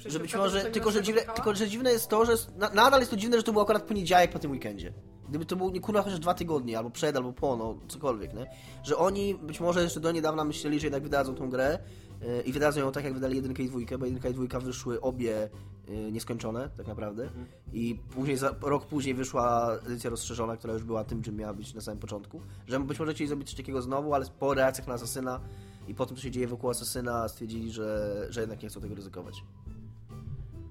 że 0.07 0.19
być 0.19 0.37
może, 0.37 0.65
tylko 0.65 0.91
że, 0.91 1.03
dziwne, 1.03 1.23
tylko 1.35 1.55
że 1.55 1.69
dziwne 1.69 1.93
jest 1.93 2.09
to, 2.09 2.25
że 2.25 2.33
na, 2.57 2.71
nadal 2.71 3.01
jest 3.01 3.11
to 3.11 3.17
dziwne, 3.17 3.37
że 3.37 3.43
to 3.43 3.53
był 3.53 3.63
akurat 3.63 3.83
poniedziałek 3.83 4.31
po 4.31 4.39
tym 4.39 4.51
weekendzie. 4.51 4.93
Gdyby 5.29 5.47
to 5.47 5.57
był 5.57 5.71
nie 5.71 5.81
kurwa 5.81 6.03
chociaż 6.03 6.19
dwa 6.19 6.35
tygodnie, 6.35 6.79
albo 6.79 6.91
przed, 6.91 7.17
albo 7.17 7.33
po, 7.33 7.57
no 7.57 7.79
cokolwiek, 7.89 8.35
nie? 8.35 8.47
Że 8.85 8.97
oni 8.97 9.35
być 9.35 9.61
może 9.61 9.83
jeszcze 9.83 10.01
do 10.01 10.13
niedawna 10.13 10.45
myśleli, 10.45 10.81
że 10.81 10.87
jednak 10.87 11.03
wydadzą 11.03 11.35
tą 11.35 11.51
grę 11.51 11.79
yy, 12.21 12.43
i 12.43 12.53
wydadzą 12.53 12.81
ją 12.81 12.93
tak, 12.93 13.05
jak 13.05 13.15
wydali 13.15 13.37
jedynkę 13.37 13.63
i 13.63 13.69
dwójkę, 13.69 13.99
bo 13.99 14.05
jedynka 14.05 14.29
i 14.29 14.35
dwójka 14.35 14.61
wyszły 14.61 15.01
obie 15.01 15.49
yy, 15.89 16.13
nieskończone, 16.13 16.71
tak 16.77 16.87
naprawdę. 16.87 17.29
I 17.73 18.01
później, 18.11 18.37
za, 18.37 18.55
rok 18.61 18.87
później 18.87 19.15
wyszła 19.15 19.77
edycja 19.87 20.11
rozszerzona, 20.11 20.57
która 20.57 20.75
już 20.75 20.85
była 20.85 21.05
tym, 21.05 21.23
czym 21.23 21.37
miała 21.37 21.55
być 21.55 21.75
na 21.75 21.81
samym 21.81 22.01
początku. 22.01 22.41
Że 22.67 22.81
być 22.81 22.99
może 22.99 23.15
chcieli 23.15 23.29
zrobić 23.29 23.49
coś 23.49 23.57
takiego 23.57 23.83
znowu, 23.83 24.15
ale 24.15 24.27
po 24.39 24.55
reakcjach 24.55 24.89
na 24.89 24.95
Asasyna 24.95 25.41
i 25.89 25.95
po 25.95 26.07
tym, 26.07 26.17
co 26.17 26.23
się 26.23 26.31
dzieje 26.31 26.47
wokół 26.49 26.71
Asasyna, 26.71 27.29
stwierdzili, 27.29 27.73
że, 27.73 28.27
że 28.31 28.41
jednak 28.41 28.63
nie 28.63 28.69
chcą 28.69 28.81
tego 28.81 28.95
ryzykować. 28.95 29.35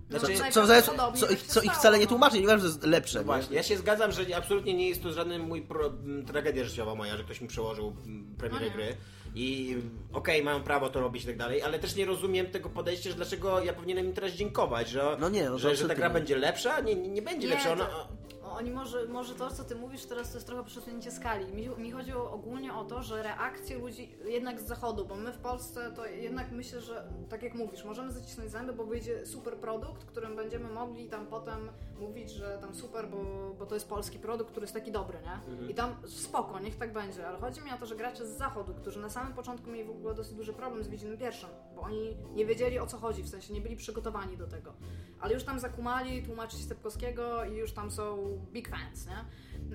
No, 0.09 0.19
Co, 0.19 0.25
Znaczy, 0.25 0.35
co, 0.41 0.51
co, 0.51 0.65
zresztą- 0.67 0.67
najprawdopodobniej 0.67 1.19
co, 1.21 1.27
tak 1.27 1.35
ich, 1.35 1.43
co 1.47 1.61
ich 1.61 1.73
wcale 1.73 1.97
nie 1.97 2.03
no. 2.03 2.09
tłumaczy, 2.09 2.39
nie 2.41 2.47
wiem, 2.47 2.59
że 2.59 2.65
jest 2.65 2.83
lepsze. 2.83 3.19
nie? 3.19 3.25
Właśnie, 3.25 3.55
ja 3.55 3.63
się 3.63 3.77
zgadzam, 3.77 4.11
że 4.11 4.37
absolutnie 4.37 4.73
nie 4.73 4.89
jest 4.89 5.03
to 5.03 5.13
żaden 5.13 5.41
mój 5.41 5.61
pro, 5.61 5.91
tragedia 6.27 6.63
życiowa 6.63 6.95
moja, 6.95 7.17
że 7.17 7.23
ktoś 7.23 7.41
mi 7.41 7.47
przełożył 7.47 7.95
premierę 8.37 8.59
No 8.61 8.65
nie. 8.67 8.71
gry. 8.73 8.97
I 9.35 9.77
okej, 10.13 10.43
mają 10.43 10.63
prawo 10.63 10.89
to 10.89 10.99
robić 10.99 11.23
i 11.23 11.27
tak 11.27 11.37
dalej, 11.37 11.61
ale 11.61 11.79
też 11.79 11.95
nie 11.95 12.05
rozumiem 12.05 12.45
tego 12.47 12.69
podejścia, 12.69 13.09
że 13.09 13.15
dlaczego 13.15 13.63
ja 13.63 13.73
powinienem 13.73 14.05
im 14.05 14.13
teraz 14.13 14.31
dziękować, 14.31 14.89
że, 14.89 15.17
No 15.19 15.29
nie, 15.29 15.49
no 15.49 15.57
że, 15.57 15.75
że 15.75 15.87
ta 15.87 15.95
gra 15.95 16.07
nie. 16.07 16.13
będzie 16.13 16.37
lepsza? 16.37 16.79
Nie, 16.79 16.95
nie, 16.95 17.09
nie 17.09 17.21
będzie 17.21 17.47
lepsza. 17.47 17.71
Ona, 17.73 17.85
to- 17.85 18.07
Oni 18.51 18.71
może, 18.71 19.05
może 19.05 19.35
to, 19.35 19.51
co 19.51 19.63
ty 19.63 19.75
mówisz 19.75 20.05
teraz, 20.05 20.31
to 20.31 20.37
jest 20.37 20.47
trochę 20.47 20.63
przesunięcie 20.63 21.11
skali. 21.11 21.53
Mi, 21.53 21.69
mi 21.69 21.91
chodzi 21.91 22.13
o, 22.13 22.31
ogólnie 22.31 22.73
o 22.73 22.85
to, 22.85 23.03
że 23.03 23.23
reakcje 23.23 23.77
ludzi 23.77 24.15
jednak 24.25 24.61
z 24.61 24.65
zachodu, 24.65 25.05
bo 25.05 25.15
my 25.15 25.33
w 25.33 25.37
Polsce 25.37 25.91
to 25.91 26.05
jednak 26.05 26.51
myślę, 26.51 26.81
że 26.81 27.07
tak 27.29 27.43
jak 27.43 27.53
mówisz, 27.55 27.83
możemy 27.85 28.11
zacisnąć 28.11 28.51
zęby, 28.51 28.73
bo 28.73 28.85
wyjdzie 28.85 29.25
super 29.25 29.57
produkt, 29.57 30.05
którym 30.05 30.35
będziemy 30.35 30.69
mogli 30.69 31.09
tam 31.09 31.27
potem 31.27 31.69
mówić, 31.99 32.31
że 32.31 32.57
tam 32.61 32.75
super, 32.75 33.07
bo, 33.07 33.17
bo 33.59 33.65
to 33.65 33.75
jest 33.75 33.89
polski 33.89 34.19
produkt, 34.19 34.51
który 34.51 34.63
jest 34.63 34.73
taki 34.73 34.91
dobry, 34.91 35.17
nie? 35.21 35.67
I 35.69 35.73
tam 35.75 35.95
spoko, 36.07 36.59
niech 36.59 36.75
tak 36.75 36.93
będzie, 36.93 37.27
ale 37.27 37.37
chodzi 37.37 37.61
mi 37.61 37.71
o 37.71 37.77
to, 37.77 37.85
że 37.85 37.95
gracze 37.95 38.27
z 38.27 38.37
zachodu, 38.37 38.73
którzy 38.73 38.99
na 38.99 39.09
samym 39.09 39.33
początku 39.33 39.69
mieli 39.69 39.83
w 39.83 39.89
ogóle 39.89 40.13
dosyć 40.15 40.33
duży 40.33 40.53
problem 40.53 40.83
z 40.83 40.87
Wiedźminem 40.87 41.17
pierwszym, 41.17 41.49
bo 41.75 41.81
oni 41.81 42.17
nie 42.33 42.45
wiedzieli 42.45 42.79
o 42.79 42.87
co 42.87 42.97
chodzi, 42.97 43.23
w 43.23 43.29
sensie 43.29 43.53
nie 43.53 43.61
byli 43.61 43.75
przygotowani 43.75 44.37
do 44.37 44.47
tego. 44.47 44.73
Ale 45.19 45.33
już 45.33 45.43
tam 45.43 45.59
zakumali, 45.59 46.23
tłumaczyć 46.23 46.61
Stepkowskiego 46.61 47.45
i 47.45 47.55
już 47.55 47.73
tam 47.73 47.91
są 47.91 48.34
big 48.39 48.69
fans, 48.69 49.07
nie? 49.07 49.25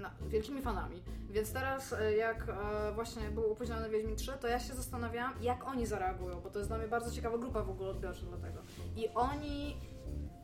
No, 0.01 0.09
wielkimi 0.29 0.63
fanami. 0.63 1.03
Więc 1.31 1.53
teraz, 1.53 1.93
e, 1.93 2.17
jak 2.17 2.49
e, 2.49 2.93
właśnie 2.95 3.23
był 3.23 3.53
opóźniony 3.53 3.91
Wiedźmin 3.91 4.17
3, 4.17 4.33
to 4.41 4.49
ja 4.49 4.61
się 4.61 4.75
zastanawiałam, 4.75 5.35
jak 5.43 5.67
oni 5.67 5.87
zareagują, 5.87 6.41
bo 6.41 6.51
to 6.51 6.59
jest 6.59 6.71
dla 6.71 6.79
mnie 6.79 6.89
bardzo 6.89 7.11
ciekawa 7.11 7.39
grupa 7.39 7.63
w 7.63 7.71
ogóle 7.71 7.91
odbiorcza 7.91 8.27
dlatego. 8.27 8.63
I 8.97 9.09
oni 9.09 9.77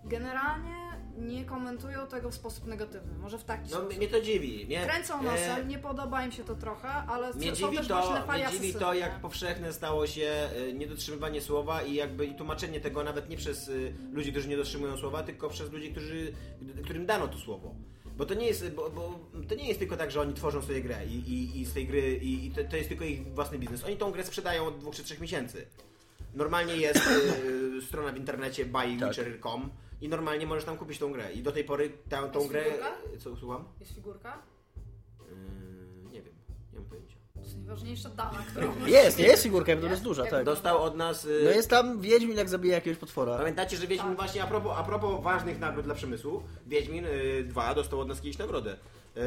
generalnie 0.05 0.77
nie 1.19 1.45
komentują 1.45 2.07
tego 2.07 2.31
w 2.31 2.35
sposób 2.35 2.67
negatywny, 2.67 3.19
może 3.19 3.39
w 3.39 3.45
taki 3.45 3.71
no, 3.71 3.77
sposób. 3.77 3.97
mnie 3.97 4.09
to 4.09 4.21
dziwi. 4.21 4.67
Mnie, 4.67 4.87
Kręcą 4.87 5.21
e, 5.21 5.23
nosem, 5.23 5.69
nie 5.69 5.79
podoba 5.79 6.25
im 6.25 6.33
się 6.33 6.45
to 6.45 6.55
trochę, 6.55 6.89
ale 6.89 7.35
Mnie 7.35 7.57
są 7.57 7.57
dziwi, 7.57 7.77
też 7.77 7.89
to, 7.89 8.27
mnie 8.33 8.47
dziwi 8.53 8.75
to, 8.75 8.95
jak 8.95 9.14
nie? 9.14 9.21
powszechne 9.21 9.73
stało 9.73 10.07
się 10.07 10.49
y, 10.69 10.73
niedotrzymywanie 10.73 11.41
słowa 11.41 11.83
i 11.83 11.95
jakby 11.95 12.27
i 12.27 12.35
tłumaczenie 12.35 12.81
tego 12.81 13.05
nawet 13.05 13.29
nie 13.29 13.37
przez 13.37 13.71
ludzi, 14.12 14.33
którzy 14.33 14.49
nie 14.49 14.57
dotrzymują 14.57 14.97
słowa, 14.97 15.23
tylko 15.23 15.49
przez 15.49 15.73
ludzi, 15.73 15.91
którzy, 15.93 16.33
którym 16.85 17.07
dano 17.07 17.29
to 17.29 17.39
słowo. 17.39 17.75
Bo 18.17 18.27
to 18.27 18.35
nie 18.35 18.47
jest, 18.47 18.71
bo, 18.71 18.91
bo 18.91 19.21
to 19.49 19.55
nie 19.55 19.69
jest 19.69 19.79
tylko 19.79 19.97
tak, 19.97 20.11
że 20.11 20.21
oni 20.21 20.35
tworzą 20.35 20.62
sobie 20.62 20.83
grę 20.83 21.07
i, 21.07 21.14
i, 21.14 21.61
i 21.61 21.64
z 21.64 21.73
tej 21.73 21.87
gry 21.87 22.17
i, 22.17 22.47
i 22.47 22.51
to, 22.51 22.64
to 22.64 22.77
jest 22.77 22.89
tylko 22.89 23.05
ich 23.05 23.35
własny 23.35 23.59
biznes. 23.59 23.85
Oni 23.85 23.97
tą 23.97 24.11
grę 24.11 24.25
sprzedają 24.25 24.67
od 24.67 24.79
dwóch 24.79 24.95
czy 24.95 25.05
trzech 25.05 25.21
miesięcy. 25.21 25.67
Normalnie 26.35 26.77
jest 26.77 27.01
y, 27.79 27.83
strona 27.83 28.12
w 28.12 28.17
internecie 28.17 28.64
buywitcher.com 28.64 29.71
i 30.01 30.09
normalnie 30.09 30.47
możesz 30.47 30.64
tam 30.64 30.77
kupić 30.77 30.99
tą 30.99 31.12
grę. 31.12 31.33
I 31.33 31.43
do 31.43 31.53
tej 31.53 31.64
pory 31.64 31.91
tę, 32.09 32.31
tą 32.33 32.39
Jest 32.39 32.53
grę... 32.53 32.64
figurka? 32.64 32.93
Co, 33.19 33.37
słucham? 33.37 33.64
Jest 33.81 33.93
figurka? 33.93 34.43
Yy, 35.21 36.11
nie 36.11 36.23
wiem, 36.23 36.35
nie 36.73 36.79
mam 36.79 36.89
pojęcia. 36.89 37.16
To 37.37 37.43
jest 37.43 37.57
najważniejsza 37.57 38.09
dana, 38.11 38.39
którą 38.51 38.87
Jest, 38.87 39.18
nie 39.18 39.24
jest 39.24 39.43
figurka, 39.43 39.76
bo 39.76 39.82
to 39.82 39.89
jest 39.89 40.03
duża, 40.03 40.26
tak. 40.26 40.45
Dostał 40.45 40.82
od 40.82 40.97
nas... 40.97 41.24
y, 41.24 41.41
No 41.45 41.51
jest 41.51 41.70
tam 41.70 42.01
Wiedźmin, 42.01 42.37
jak 42.37 42.49
zabija 42.49 42.74
jakiegoś 42.74 42.99
potwora. 42.99 43.39
Pamiętacie, 43.39 43.76
że 43.76 43.87
Wiedźmin 43.87 44.09
Tak. 44.09 44.16
właśnie 44.16 44.43
a 44.43 44.47
propos, 44.47 44.72
a 44.76 44.82
propos 44.84 45.22
ważnych 45.24 45.59
nagród 45.59 45.84
dla 45.84 45.95
przemysłu, 45.95 46.43
Wiedźmin 46.66 47.05
y, 47.07 47.45
2 47.49 47.74
dostał 47.74 48.01
od 48.01 48.09
nas 48.09 48.20
kiedyś 48.20 48.39
nagrodę 48.39 48.72
y, 48.72 48.76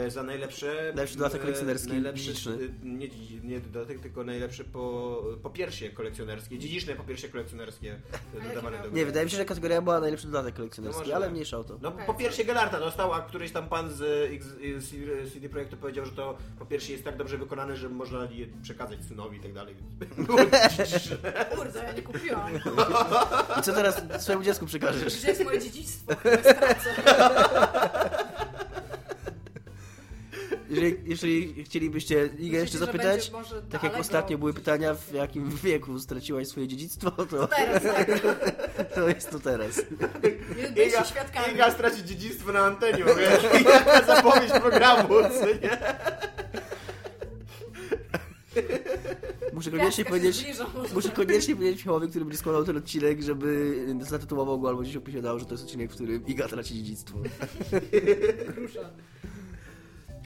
za 0.08 0.24
najlepsze... 0.24 0.76
Najlepszy 0.96 1.18
dodatek 1.18 1.38
y, 1.38 1.42
kolekcjonerski 1.42 1.90
najlepszy, 1.90 2.24
dziedziczny. 2.24 2.54
y, 2.54 2.70
nie, 2.84 3.08
nie 3.44 3.60
dodatek, 3.60 4.00
tylko 4.00 4.24
najlepsze 4.24 4.64
po, 4.64 5.24
po 5.44 5.50
piersie 5.50 5.90
kolekcjonerskie, 5.90 6.60
dziedziczne 6.60 6.96
po 6.96 7.04
piersie 7.04 7.30
kolekcjonerskie 7.30 8.00
dodawane 8.50 8.78
do 8.78 8.84
Nie, 8.84 8.92
gry. 8.92 9.06
wydaje 9.06 9.26
mi 9.26 9.32
się, 9.32 9.38
że 9.38 9.46
kategoria 9.46 9.82
była 9.82 10.00
najlepszy 10.00 10.28
dodatek 10.28 10.54
No 10.54 10.58
kolekcjonerski, 10.58 11.02
może 11.02 11.16
ale 11.16 11.26
tak. 11.26 11.34
mniejsza 11.34 11.58
o 11.58 11.64
to. 11.64 11.78
No 11.82 11.92
po 11.92 12.14
piersie 12.14 12.44
Gelarta 12.46 12.80
dostał, 12.80 13.14
a 13.14 13.22
któryś 13.22 13.52
tam 13.52 13.70
pan 13.70 13.92
z 13.94 13.98
CD- 14.90 15.30
CD 15.34 15.50
Projektu 15.50 15.78
powiedział, 15.78 16.06
że 16.06 16.12
to 16.12 16.38
po 16.60 16.66
piersie 16.66 16.92
jest 16.94 17.06
tak 17.06 17.18
dobrze 17.18 17.38
wykonane, 17.38 17.76
że 17.78 17.90
można 17.90 18.24
je 18.32 18.46
przekazać 18.64 19.00
synowi 19.08 19.38
i 19.38 19.42
tak 19.42 19.54
dalej. 19.54 19.76
Kurde, 20.28 21.84
ja 21.84 21.92
nie 21.94 22.02
kupiłam. 22.02 22.52
I 23.60 23.62
co 23.62 23.74
teraz 23.74 24.02
swojemu 24.20 24.44
dziecku 24.44 24.66
przekażesz? 24.66 25.18
Gdzie 25.18 25.28
jest 25.28 25.44
moje 25.44 25.60
dziedzictwo? 25.60 26.16
które 26.16 26.38
stracę? 26.38 26.90
Jeżeli, 30.70 30.98
jeżeli 31.06 31.64
chcielibyście 31.64 32.30
Igę 32.40 32.58
jeszcze 32.58 32.78
zapytać, 32.78 33.32
może 33.32 33.62
tak 33.62 33.84
jak 33.84 34.00
ostatnio 34.00 34.38
były 34.38 34.54
pytania, 34.54 34.94
w 34.94 35.14
jakim 35.14 35.50
wieku 35.50 36.00
straciłaś 36.00 36.48
swoje 36.48 36.68
dziedzictwo, 36.68 37.12
to, 37.12 37.48
Teraz, 37.48 37.84
tak. 37.84 38.08
to 38.96 39.10
jest 39.10 39.30
to 39.30 39.40
teraz. 39.40 39.82
Świadkami. 41.10 41.54
Iga 41.54 41.72
straci 41.72 42.04
dziedzictwo 42.06 42.52
na 42.52 42.60
antenie, 42.60 43.04
wiesz? 43.04 43.64
Jaka 43.74 44.04
zapowiedź 44.06 44.52
programu, 44.52 45.10
co 45.40 45.46
nie? 45.46 45.78
Muszę 49.54 49.72
koniecznie 49.72 50.06
powiedzieć, 50.06 50.46
muszę 50.94 51.10
koniecznie 51.10 51.56
powiedzieć 51.56 51.80
Michałowi, 51.80 52.08
który 52.08 52.26
będzie 52.26 52.38
składał 52.38 52.66
ten 52.66 52.78
odcinek, 52.78 53.22
żeby 53.22 53.76
zatytułował 54.02 54.60
go 54.60 54.70
albo 54.70 54.82
gdzieś 54.82 54.96
opisywał, 54.96 55.40
że 55.40 55.46
to 55.46 55.52
jest 55.52 55.64
odcinek, 55.64 55.92
w 55.92 55.96
którym 55.96 56.28
Iga 56.28 56.48
traci 56.48 56.74
dziedzictwo. 56.74 57.18
Grusza. 58.56 58.90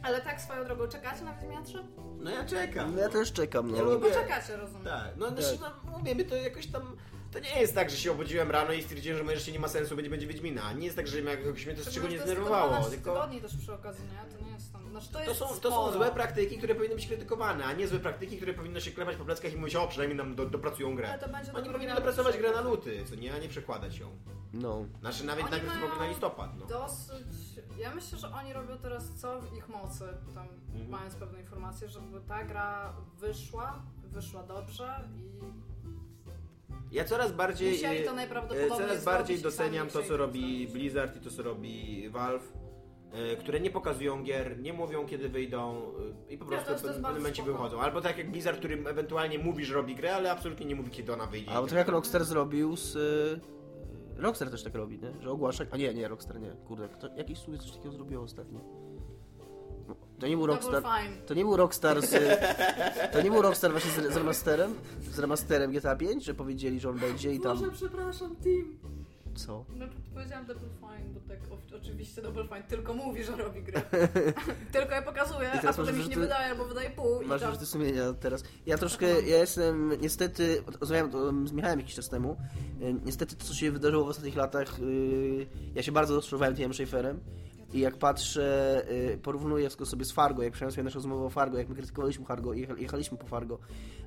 Ale 0.03 0.21
tak 0.21 0.41
swoją 0.41 0.65
drogą, 0.65 0.87
czekacie 0.87 1.23
na 1.23 1.33
Wiedźmina 1.33 1.61
3? 1.63 1.83
No 2.19 2.31
ja 2.31 2.45
czekam. 2.45 2.95
No 2.95 3.01
ja 3.01 3.09
też 3.09 3.31
czekam, 3.33 3.69
Ja 3.69 3.83
no. 3.83 3.83
lubię. 3.91 4.09
Poczekacie, 4.09 4.57
rozumiem. 4.57 4.83
Tak, 4.83 5.07
no 5.17 5.27
znaczy, 5.29 5.57
no, 5.61 5.91
mówię, 5.91 6.15
my 6.15 6.25
to 6.25 6.35
jakoś 6.35 6.67
tam... 6.67 6.97
To 7.31 7.39
nie 7.39 7.61
jest 7.61 7.75
tak, 7.75 7.89
że 7.89 7.97
się 7.97 8.11
obudziłem 8.11 8.51
rano 8.51 8.73
i 8.73 8.83
stwierdziłem, 8.83 9.17
że 9.17 9.23
moje 9.23 9.37
życie 9.39 9.51
nie 9.51 9.59
ma 9.59 9.67
sensu, 9.67 9.95
będzie, 9.95 10.09
będzie 10.11 10.27
Wiedźmina. 10.27 10.73
Nie 10.73 10.85
jest 10.85 10.95
tak, 10.97 11.07
że 11.07 11.21
jakoś 11.21 11.65
mnie 11.65 11.75
to 11.75 11.83
z 11.83 11.89
czego 11.93 12.07
nie 12.07 12.17
To 12.17 12.25
jest 12.25 12.25
tylko 12.25 12.25
zdenerwowało, 12.25 12.67
12 12.69 12.91
tylko... 12.91 13.13
tygodni 13.13 13.41
też 13.41 13.57
przy 13.57 13.73
okazji, 13.73 14.03
nie? 14.05 14.37
To 14.37 14.45
nie 14.45 14.51
jest 14.51 14.73
tam... 14.73 14.89
Znaczy 14.89 15.07
to, 15.07 15.13
To 15.19 15.23
jest 15.25 15.39
są, 15.39 15.47
to 15.59 15.69
są 15.69 15.91
złe 15.91 16.11
praktyki, 16.11 16.57
które 16.57 16.75
powinny 16.75 16.95
być 16.95 17.07
krytykowane, 17.07 17.65
a 17.65 17.73
nie 17.73 17.87
złe 17.87 17.99
praktyki, 17.99 18.37
które 18.37 18.53
powinno 18.53 18.79
się 18.79 18.91
klepać 18.91 19.15
po 19.15 19.25
pleckach 19.25 19.53
i 19.53 19.57
mówić, 19.57 19.75
o, 19.75 19.87
przynajmniej 19.87 20.17
nam 20.17 20.35
do, 20.35 20.45
dopracują 20.45 20.95
grę. 20.95 21.09
Ale 21.09 21.19
to 21.19 21.29
będzie 21.29 21.53
Oni 21.53 21.65
powinni 21.69 21.87
na 21.87 21.95
dopracować 21.95 22.37
grę 22.37 22.51
na 22.51 22.61
luty, 22.61 23.03
co 23.09 23.15
nie, 23.15 23.33
a 23.33 23.37
nie 23.37 23.49
przekładać 23.49 23.97
ją. 23.97 24.09
no. 24.53 24.85
Znaczy 24.99 25.25
nawet 25.25 25.43
Oni 25.43 25.51
najpierw 25.51 25.73
w 25.79 25.83
ogóle 25.83 25.99
na 25.99 26.07
listopad, 26.09 26.51
no. 26.59 26.65
Dosyć. 26.65 27.52
Ja 27.77 27.95
myślę, 27.95 28.17
że 28.17 28.31
oni 28.31 28.53
robią 28.53 28.77
teraz 28.77 29.09
co 29.15 29.41
w 29.41 29.57
ich 29.57 29.69
mocy, 29.69 30.03
tam 30.35 30.47
Mhm. 30.73 30.89
mając 30.89 31.15
pewne 31.15 31.39
informacje, 31.41 31.89
żeby 31.89 32.21
ta 32.27 32.43
gra 32.43 32.93
wyszła, 33.19 33.81
wyszła 34.03 34.43
dobrze 34.43 35.09
i 35.17 36.95
Ja 36.95 37.03
coraz 37.05 37.31
bardziej, 37.31 37.85
e, 37.85 38.69
coraz 38.69 39.05
bardziej 39.05 39.41
doceniam 39.41 39.87
to, 39.89 40.03
co 40.03 40.17
robi. 40.17 40.67
Blizzard 40.67 41.15
i 41.15 41.19
to, 41.19 41.29
co 41.31 41.43
robi 41.43 42.09
Valve, 42.09 42.53
e, 43.11 43.35
które 43.35 43.59
nie 43.59 43.69
pokazują 43.71 44.23
gier, 44.23 44.59
nie 44.59 44.73
mówią 44.73 45.05
kiedy 45.05 45.29
wyjdą 45.29 45.81
e, 46.29 46.33
i 46.33 46.37
po 46.37 46.45
prostu 46.45 46.73
w 46.77 46.81
pewnym 46.81 47.01
momencie 47.15 47.41
spoko. 47.43 47.51
wychodzą. 47.57 47.81
Albo 47.81 48.01
tak 48.01 48.17
jak 48.17 48.31
Blizzard, 48.31 48.57
który 48.59 48.83
ewentualnie 48.89 49.39
mówi, 49.39 49.65
że 49.65 49.73
robi 49.73 49.95
grę, 49.95 50.15
ale 50.15 50.31
absolutnie 50.31 50.65
nie 50.65 50.75
mówi 50.75 50.91
kiedy 50.91 51.13
ona 51.13 51.25
wyjdzie. 51.25 51.51
Albo 51.51 51.67
tak 51.67 51.77
jak 51.77 51.87
Rockstar 51.87 52.23
zrobił 52.25 52.75
z... 52.77 52.97
Rockstar 54.17 54.51
też 54.51 54.63
tak 54.63 54.75
robi, 54.75 54.99
nie? 54.99 55.21
Że 55.21 55.31
ogłasza... 55.31 55.63
A 55.71 55.77
nie, 55.77 55.93
nie, 55.93 56.07
Rockstar 56.07 56.39
nie. 56.39 56.49
Kurde, 56.67 56.89
kto, 56.89 57.07
jakiś 57.15 57.39
studio 57.39 57.61
coś 57.61 57.71
takiego 57.71 57.91
zrobiło 57.91 58.23
ostatnio. 58.23 58.59
No, 59.87 59.95
To 60.19 60.27
nie 60.27 60.37
był 60.37 60.45
Rockstar... 60.45 60.83
To 61.25 61.33
nie 61.33 61.43
był 61.43 61.57
Rockstar 61.57 62.01
z... 62.01 62.39
To 63.13 63.21
nie 63.21 63.31
był 63.31 63.41
Rockstar 63.41 63.71
właśnie 63.71 63.91
z, 63.91 64.13
z 64.13 64.17
remasterem? 64.17 64.73
Z 65.11 65.19
remasterem 65.19 65.71
GTA 65.71 65.95
5, 65.95 66.23
że 66.23 66.33
powiedzieli, 66.33 66.79
że 66.79 66.89
on 66.89 66.99
będzie 66.99 67.33
i 67.33 67.39
tam... 67.39 67.57
Boże, 67.57 67.71
przepraszam, 67.71 68.35
Tim. 68.35 68.79
Co? 69.35 69.65
No 69.75 69.85
powiedziałam 70.13 70.45
Double 70.45 70.69
Fine, 70.79 71.13
bo 71.13 71.19
tak 71.19 71.39
oczywiście 71.81 72.21
Double 72.21 72.47
Fine 72.47 72.63
tylko 72.63 72.93
mówi, 72.93 73.23
że 73.23 73.35
robi 73.35 73.63
grę. 73.63 73.81
tylko 74.71 74.95
je 74.95 75.01
pokazuje, 75.01 75.49
I 75.63 75.67
a 75.67 75.73
potem 75.73 75.95
masz 75.97 76.05
ich 76.05 76.09
nie 76.09 76.15
wydaje, 76.15 76.49
albo 76.49 76.65
wydaje 76.65 76.89
pół 76.89 77.21
i 77.21 77.25
Masz 77.25 77.41
tam... 77.41 77.49
wyrzuty 77.49 77.65
sumienia 77.65 78.13
teraz. 78.13 78.43
Ja 78.65 78.77
troszkę, 78.77 79.21
ja 79.21 79.37
jestem 79.37 80.01
niestety, 80.01 80.63
rozmawiałem 80.81 81.11
to 81.11 81.47
z 81.47 81.51
Michałem 81.51 81.79
jakiś 81.79 81.95
czas 81.95 82.09
temu, 82.09 82.37
y, 82.81 82.95
niestety 83.05 83.35
to, 83.35 83.45
co 83.45 83.53
się 83.53 83.71
wydarzyło 83.71 84.05
w 84.05 84.09
ostatnich 84.09 84.35
latach, 84.35 84.79
y, 84.79 85.47
ja 85.75 85.83
się 85.83 85.91
bardzo 85.91 86.15
rozczarowałem 86.15 86.55
tym 86.55 86.73
Schaeferem 86.73 87.19
i 87.73 87.79
jak 87.79 87.97
patrzę, 87.97 88.81
y, 89.13 89.17
porównuję 89.23 89.63
wszystko 89.63 89.85
sobie 89.85 90.05
z 90.05 90.11
Fargo, 90.11 90.43
jak 90.43 90.53
przeniosłem 90.53 90.85
naszą 90.85 90.95
rozmowę 90.95 91.25
o 91.25 91.29
Fargo, 91.29 91.57
jak 91.57 91.69
my 91.69 91.75
krytykowaliśmy 91.75 92.25
Fargo 92.25 92.53
i 92.53 92.67
jecha- 92.67 92.77
jechaliśmy 92.79 93.17
po 93.17 93.27
Fargo. 93.27 93.59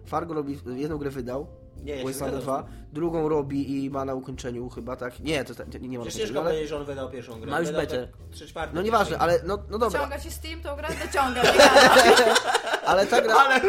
Fargo 0.07 0.35
robi, 0.35 0.59
jedną 0.77 0.99
grę 0.99 1.11
wydał, 1.11 1.47
Nie, 1.85 1.93
ja 1.93 1.99
się 1.99 2.05
Wasteland 2.07 2.43
zgadzam. 2.43 2.65
2, 2.65 2.73
drugą 2.93 3.29
robi 3.29 3.85
i 3.85 3.91
ma 3.91 4.05
na 4.05 4.15
ukończeniu 4.15 4.69
chyba, 4.69 4.97
tak? 4.97 5.21
Nie, 5.21 5.45
to, 5.45 5.55
to 5.55 5.63
nie, 5.79 5.89
nie 5.89 5.99
ma 5.99 6.05
na 6.05 6.11
Przecież 6.11 6.29
ciężko 6.29 6.41
ukończeniu, 6.41 6.41
ale... 6.41 6.51
powiedzieć, 6.51 6.69
że 6.71 6.77
on 6.77 6.85
wydał 6.85 7.11
pierwszą 7.11 7.41
grę. 7.41 7.51
Ma 7.51 7.59
już 7.61 7.69
Wydał 7.69 7.83
betę. 7.83 8.09
tak. 8.55 8.75
No 8.75 8.83
nieważne, 8.83 9.19
ale 9.19 9.41
no, 9.47 9.59
no 9.71 9.79
dobra, 9.79 10.01
Ciąga 10.01 10.19
ci 10.19 10.31
Steam 10.31 10.61
tą 10.61 10.77
grę? 10.77 10.89
Gada. 11.15 11.43
Ale 12.87 13.07
ta 13.07 13.21
gra... 13.23 13.35
Ale 13.35 13.61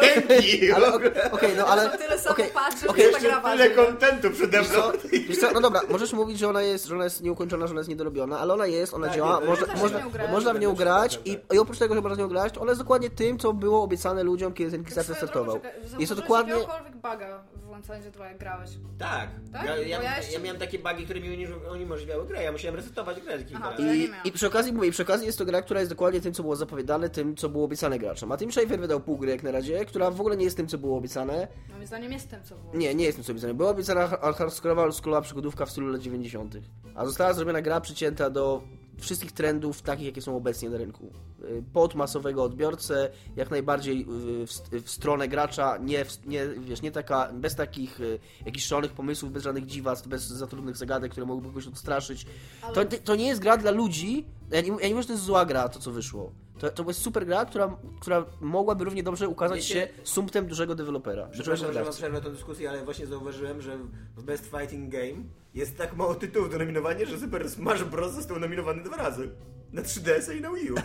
dzięki! 0.00 0.72
Ale 0.72 0.94
okej, 0.94 1.10
okej, 1.32 1.50
no 1.56 1.66
ale... 1.66 1.98
Tyle 1.98 2.18
samo 2.18 2.36
że 2.36 2.44
ta 2.44 2.92
gra 2.94 2.96
Jeszcze 2.96 3.40
waży. 3.40 3.62
tyle 3.62 3.70
kontentu 3.70 4.30
przede 4.30 4.58
Wiesz 4.58 4.70
mną. 4.70 4.80
co? 4.80 4.92
Wiesz 5.28 5.38
co? 5.38 5.50
No 5.50 5.60
dobra, 5.60 5.80
możesz 5.88 6.12
mówić, 6.12 6.38
że 6.38 6.48
ona 6.48 6.62
jest, 6.62 6.86
że 6.86 6.94
ona 6.94 7.04
jest 7.04 7.22
nieukończona, 7.22 7.66
że 7.66 7.70
ona 7.70 7.80
jest 7.80 7.90
niedorobiona, 7.90 8.38
ale 8.38 8.54
ona 8.54 8.66
jest, 8.66 8.94
ona 8.94 9.06
Tak, 9.06 9.16
działa, 9.16 9.40
nie, 9.40 9.46
można, 9.46 9.66
można, 9.74 9.98
w 9.98 10.04
nią 10.04 10.10
grałem. 10.10 10.32
można 10.32 10.54
w 10.54 10.60
nią 10.60 10.74
grać 10.74 11.20
i, 11.24 11.36
tak. 11.36 11.54
i 11.54 11.58
oprócz 11.58 11.78
tego, 11.78 11.94
że 11.94 12.00
można 12.00 12.16
w 12.16 12.18
nią 12.18 12.28
grać, 12.28 12.58
ona 12.58 12.70
jest 12.70 12.80
dokładnie 12.80 13.10
tym, 13.10 13.38
co 13.38 13.52
było 13.52 13.82
obiecane 13.82 14.22
ludziom, 14.22 14.52
kiedy 14.52 14.70
ten 14.70 14.84
Kickstarter 14.84 15.16
Swoją 15.16 15.28
startował. 15.28 15.60
Jest 15.98 16.14
to 16.14 16.20
dokładnie... 16.20 16.52
jakiegokolwiek 16.52 16.92
buga 16.96 17.42
w 17.72 17.88
Landside 17.88 18.10
2 18.10 18.28
jak 18.28 18.38
grałeś? 18.38 18.70
Tak. 18.98 19.30
Tak? 19.52 19.64
Ja, 19.66 19.76
ja, 19.76 19.86
ja 19.86 20.02
ja, 20.02 20.16
jeszcze- 20.18 20.40
miałem 20.40 20.60
takie 20.60 20.78
bugi, 20.78 21.04
które 21.04 21.20
mi 21.20 21.28
uniemoż- 21.28 21.72
uniemożliwiały 21.72 22.26
grę. 22.26 22.42
Ja 22.42 22.52
musiałem 22.52 22.76
resetować 22.76 23.20
grę 23.20 23.38
kilka 23.44 23.64
Aha, 23.64 23.74
ja 23.78 23.94
I. 23.94 24.08
I 24.24 24.32
przy 24.32 24.46
okazji 24.46 24.72
mówię, 24.72 24.90
przy 24.90 25.02
okazji 25.02 25.26
jest 25.26 25.38
to 25.38 25.44
gra, 25.44 25.62
która 25.62 25.80
jest 25.80 25.92
dokładnie 25.92 26.20
tym, 26.20 26.34
co 26.34 26.42
było 26.42 26.56
zapowiadane, 26.56 27.08
tym, 27.10 27.36
co 27.36 27.48
było 27.48 27.64
obiecane 27.64 27.98
graczom. 27.98 28.32
A 28.32 28.36
tym 28.36 28.50
Tim 28.50 28.62
Schafer 28.62 28.80
wydał 28.80 29.00
pół 29.00 29.18
gry 29.18 29.30
jak 29.30 29.42
na 29.42 29.50
razie, 29.50 29.84
która 29.84 30.10
w 30.10 30.20
ogóle 30.20 30.36
nie 30.36 30.44
jest 30.44 30.56
tym, 30.56 30.66
co 30.68 30.78
było 30.78 30.98
obiecane. 30.98 31.48
Moim 31.72 31.86
zdaniem 31.86 32.12
jest 32.12 32.30
tym, 32.30 32.42
co 32.44 32.56
było. 32.56 32.74
Nie, 32.74 32.94
nie 32.94 33.04
jest 33.04 33.16
tym, 33.16 33.24
co 33.24 33.32
obiecane. 33.32 33.54
Była 33.54 33.70
obiecana 33.70 34.08
hardcore'owa, 34.08 34.78
oldschoolowa 34.78 35.22
przygodówka 35.22 35.66
w 35.66 35.70
stylu 35.70 35.88
lat 35.88 36.00
90. 36.00 36.54
A 36.94 37.06
została 37.06 37.32
zrobiona 37.32 37.62
gra 37.62 37.80
przycięta 37.80 38.30
do 38.30 38.62
wszystkich 38.98 39.32
trendów 39.32 39.82
takich, 39.82 40.06
jakie 40.06 40.22
są 40.22 40.36
obecnie 40.36 40.70
na 40.70 40.76
rynku. 40.78 41.12
Y, 41.44 41.62
Pod 41.72 41.94
masowego 41.94 42.42
odbiorcę, 42.44 43.10
jak 43.36 43.50
najbardziej 43.50 44.00
y, 44.02 44.04
w, 44.46 44.82
w 44.84 44.90
stronę 44.90 45.28
gracza, 45.28 45.76
nie, 45.78 46.04
w, 46.04 46.26
nie, 46.26 46.46
wiesz, 46.48 46.82
nie 46.82 46.90
taka, 46.92 47.32
bez 47.32 47.54
takich 47.56 48.00
y, 48.00 48.18
jakichś 48.46 48.66
szalonych 48.66 48.92
pomysłów, 48.92 49.32
bez 49.32 49.42
żadnych 49.42 49.66
dziwactw, 49.66 50.08
bez 50.08 50.28
za 50.28 50.46
trudnych 50.46 50.76
zagadek, 50.76 51.12
które 51.12 51.26
mogłyby 51.26 51.48
kogoś 51.48 51.66
odstraszyć. 51.66 52.26
Ale- 52.62 52.74
To, 52.86 52.96
to 53.04 53.16
nie 53.16 53.26
jest 53.26 53.40
gra 53.40 53.56
dla 53.56 53.70
ludzi, 53.70 54.26
ja 54.50 54.60
nie, 54.60 54.68
ja 54.68 54.88
nie 54.88 54.94
mówię, 54.94 55.02
że 55.02 55.06
to 55.06 55.12
jest 55.12 55.24
zła 55.24 55.44
gra, 55.46 55.68
to 55.68 55.78
co 55.78 55.90
wyszło. 55.90 56.32
To, 56.58 56.70
to 56.70 56.84
jest 56.88 57.00
super 57.02 57.26
gra, 57.26 57.44
która, 57.44 57.76
która 58.00 58.24
mogłaby 58.40 58.84
równie 58.84 59.02
dobrze 59.02 59.28
ukazać 59.28 59.58
Wiecie- 59.58 59.74
się 59.74 59.88
sumptem 60.04 60.46
dużego 60.46 60.74
dewelopera. 60.74 61.28
Przepraszam, 61.32 61.72
że 61.72 61.84
przerwę 61.90 62.20
tę 62.20 62.30
dyskusję, 62.30 62.70
ale 62.70 62.84
właśnie 62.84 63.06
zauważyłem, 63.06 63.60
że 63.62 63.78
w 64.16 64.22
Best 64.22 64.44
Fighting 64.58 64.90
Game 64.92 65.24
jest 65.54 65.76
tak 65.76 65.96
mało 65.96 66.14
tytułów 66.14 66.50
do 66.50 66.58
nominowania, 66.58 67.06
że 67.06 67.18
Super 67.18 67.50
Smash 67.50 67.84
Bros. 67.84 68.12
został 68.14 68.38
nominowany 68.38 68.82
dwa 68.82 68.96
razy. 68.96 69.30
Na 69.72 69.82
3DS 69.82 70.36
i 70.36 70.40
na 70.40 70.50
Wii 70.52 70.70
U. 70.70 70.74
To 70.74 70.82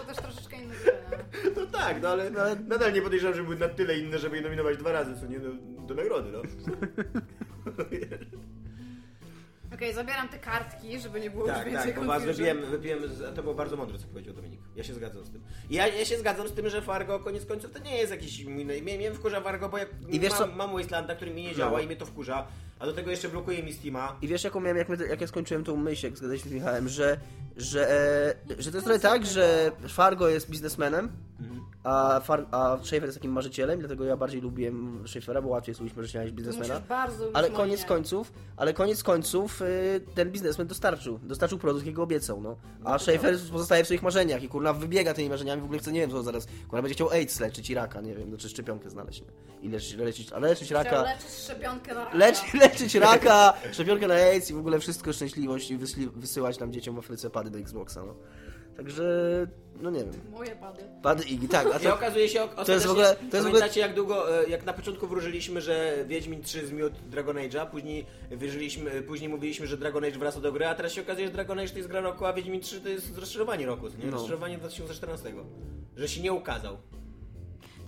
są 0.00 0.06
też 0.06 0.16
troszeczkę 0.16 0.56
inne 0.56 0.74
gry? 0.74 0.92
No 1.56 1.66
tak, 1.66 2.02
no 2.02 2.08
ale 2.08 2.30
nadal 2.68 2.92
nie 2.92 3.02
podejrzewam, 3.02 3.36
że 3.36 3.42
były 3.42 3.56
na 3.56 3.68
tyle 3.68 3.98
inne, 3.98 4.18
żeby 4.18 4.36
je 4.36 4.42
nominować 4.42 4.76
dwa 4.78 4.92
razy, 4.92 5.20
co 5.20 5.26
nie 5.26 5.40
do, 5.40 5.48
do 5.86 5.94
nagrody, 5.94 6.30
no. 6.32 6.42
Okej, 9.74 9.94
zabieram 9.94 10.28
te 10.28 10.38
kartki, 10.38 11.00
żeby 11.00 11.20
nie 11.20 11.30
było 11.30 11.46
już 11.46 11.54
Tak, 11.56 11.66
więcej 11.70 11.92
tak, 11.94 12.00
bo 12.00 12.06
was 12.06 12.22
confusion. 12.22 12.46
wypiłem, 12.56 12.70
wypiłem, 12.70 13.08
z- 13.08 13.34
to 13.36 13.42
było 13.42 13.54
bardzo 13.54 13.76
mądre, 13.76 13.98
co 13.98 14.06
powiedział 14.06 14.34
Dominik. 14.34 14.60
Ja 14.76 14.84
się 14.84 14.94
zgadzam 14.94 15.24
z 15.26 15.30
tym. 15.30 15.42
Ja, 15.70 15.86
ja 15.86 16.04
się 16.04 16.18
zgadzam 16.18 16.48
z 16.48 16.52
tym, 16.52 16.68
że 16.68 16.82
Fargo 16.82 17.18
koniec 17.20 17.46
końców 17.46 17.70
to 17.72 17.78
nie 17.78 17.96
jest 17.98 18.10
jakiś... 18.10 18.44
Mnie, 18.44 18.64
mnie 18.64 18.96
mnie 18.98 19.12
wkurza 19.12 19.40
Fargo, 19.40 19.68
bo 19.68 19.78
jak 19.78 19.88
I 20.08 20.20
wiesz 20.20 20.30
mam, 20.30 20.38
co- 20.50 20.56
mam 20.56 20.72
Wastelanda, 20.72 21.14
który 21.16 21.30
mi 21.30 21.42
nie 21.42 21.54
działa 21.54 21.80
i 21.80 21.86
mnie 21.86 21.96
to 21.96 22.06
wkurza, 22.06 22.46
a 22.78 22.86
do 22.86 22.92
tego 22.92 23.10
jeszcze 23.10 23.28
blokuje 23.28 23.62
mi 23.62 23.72
Steama. 23.72 24.16
I 24.22 24.28
wiesz, 24.28 24.44
jaką 24.44 24.60
miałem, 24.60 24.76
jak, 24.76 24.88
my, 24.88 25.06
jak 25.06 25.20
ja 25.20 25.26
skończyłem 25.26 25.64
tą 25.64 25.76
myśl, 25.76 26.06
jak 26.06 26.16
zgadaliśmy 26.16 26.50
z 26.50 26.54
Michałem, 26.54 26.88
że, 26.88 27.16
że, 27.56 27.90
e, 27.90 28.34
że 28.62 28.70
to 28.70 28.76
jest 28.76 28.84
trochę 28.86 29.00
tak, 29.00 29.26
że 29.26 29.72
Fargo 29.88 30.28
jest 30.28 30.50
biznesmenem, 30.50 31.12
a, 31.84 32.20
Far, 32.20 32.46
a 32.50 32.78
Schaefer 32.82 33.04
jest 33.04 33.18
takim 33.18 33.32
marzycielem, 33.32 33.78
dlatego 33.78 34.04
ja 34.04 34.16
bardziej 34.16 34.40
lubiłem 34.40 35.04
Schaefera, 35.06 35.42
bo 35.42 35.48
łatwiej 35.48 35.70
jest 35.70 35.80
lubić 35.80 35.96
marzyciela 35.96 36.24
niż 36.24 36.32
biznesmena. 36.32 36.80
Bardzo 36.88 37.30
Ale 37.34 37.50
koniec 37.50 37.80
nie. 37.80 37.86
końców, 37.86 38.32
ale 38.56 38.74
koniec 38.74 39.02
końców 39.02 39.62
y, 39.62 40.00
ten 40.14 40.30
biznesmen 40.32 40.66
dostarczył. 40.66 41.18
Dostarczył 41.22 41.58
produkt, 41.58 41.86
jakiego 41.86 42.02
obiecał, 42.02 42.40
no. 42.40 42.56
A 42.84 42.98
Schaefer 42.98 43.38
pozostaje 43.52 43.82
w 43.82 43.86
swoich 43.86 44.02
marzeniach 44.02 44.42
i 44.42 44.48
kurna 44.48 44.72
wybiega 44.72 45.14
tymi 45.14 45.28
marzeniami, 45.28 45.62
w 45.62 45.64
ogóle 45.64 45.78
chce, 45.78 45.92
nie 45.92 46.00
wiem 46.00 46.10
co 46.10 46.22
zaraz, 46.22 46.46
kurna 46.68 46.82
będzie 46.82 46.94
chciał 46.94 47.10
AIDS 47.10 47.40
leczyć 47.40 47.70
i 47.70 47.74
raka, 47.74 48.00
nie 48.00 48.14
wiem, 48.14 48.30
no, 48.30 48.36
czy 48.36 48.48
szczepionkę 48.48 48.90
znaleźć, 48.90 49.20
nie? 49.20 49.26
I 49.62 49.68
leczyć, 49.68 49.94
leczyć, 49.94 50.32
a 50.32 50.38
leczyć 50.38 50.68
Chciał 50.68 50.84
raka, 50.84 51.02
leczyć 51.02 51.30
szczepionkę 51.30 51.94
na 51.94 52.04
raka. 52.04 52.16
leczyć, 52.16 52.54
leczyć 52.72 52.94
raka, 52.94 53.54
szczepionkę 53.72 54.06
na 54.06 54.14
AIDS 54.14 54.50
i 54.50 54.54
w 54.54 54.58
ogóle 54.58 54.78
wszystko 54.78 55.12
szczęśliwość 55.12 55.70
i 55.70 55.78
wysyłać 56.16 56.58
tam 56.58 56.72
dzieciom 56.72 56.94
w 56.96 56.98
Afryce 56.98 57.30
pady 57.30 57.50
do 57.50 57.58
Xboxa, 57.58 58.02
no. 58.06 58.14
Także, 58.76 59.04
no 59.80 59.90
nie 59.90 59.98
wiem, 60.04 60.10
Moje 60.30 60.56
pady. 60.56 60.82
pady 61.02 61.24
Iggy, 61.24 61.48
tak, 61.48 61.66
a 61.74 61.78
I 61.78 61.82
to, 61.82 61.94
okazuje 61.94 62.28
się, 62.28 62.42
ostatecznie, 62.42 62.74
jest 62.74 62.86
w 62.86 62.90
ogóle- 62.90 63.16
to 63.30 63.36
jest 63.36 63.48
w 63.48 63.50
ogóle- 63.50 63.68
jak 63.76 63.94
długo, 63.94 64.40
e, 64.44 64.48
jak 64.48 64.64
na 64.66 64.72
początku 64.72 65.06
wróżyliśmy, 65.06 65.60
że 65.60 66.04
Wiedźmin 66.08 66.42
3 66.42 66.66
zmiótł 66.66 66.96
Dragon 67.10 67.36
Age'a, 67.36 67.66
później 67.70 68.06
wierzyliśmy, 68.30 69.02
później 69.02 69.28
mówiliśmy, 69.28 69.66
że 69.66 69.76
Dragon 69.78 70.04
Age 70.04 70.18
wraca 70.18 70.40
do 70.40 70.52
gry, 70.52 70.66
a 70.66 70.74
teraz 70.74 70.92
się 70.92 71.02
okazuje, 71.02 71.26
że 71.26 71.32
Dragon 71.32 71.58
Age 71.58 71.68
to 71.70 71.76
jest 71.76 71.88
gra 71.88 72.00
roku, 72.00 72.24
a 72.26 72.32
Wiedźmin 72.32 72.60
3 72.60 72.80
to 72.80 72.88
jest 72.88 73.18
rozczarowanie 73.18 73.66
roku, 73.66 73.86
nie? 73.88 74.04
No. 74.06 74.10
Rozczarowanie 74.10 74.58
2014. 74.58 75.32
Że 75.96 76.08
się 76.08 76.22
nie 76.22 76.32
ukazał. 76.32 76.76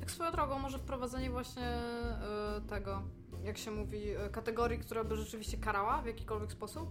Tak 0.00 0.10
swoją 0.10 0.32
drogą, 0.32 0.58
może 0.58 0.78
wprowadzenie 0.78 1.30
właśnie 1.30 1.62
e, 1.62 2.60
tego, 2.70 3.02
jak 3.48 3.58
się 3.58 3.70
mówi, 3.70 4.10
e, 4.10 4.28
kategorii, 4.30 4.78
która 4.78 5.04
by 5.04 5.16
rzeczywiście 5.16 5.56
karała 5.56 6.02
w 6.02 6.06
jakikolwiek 6.06 6.52
sposób. 6.52 6.88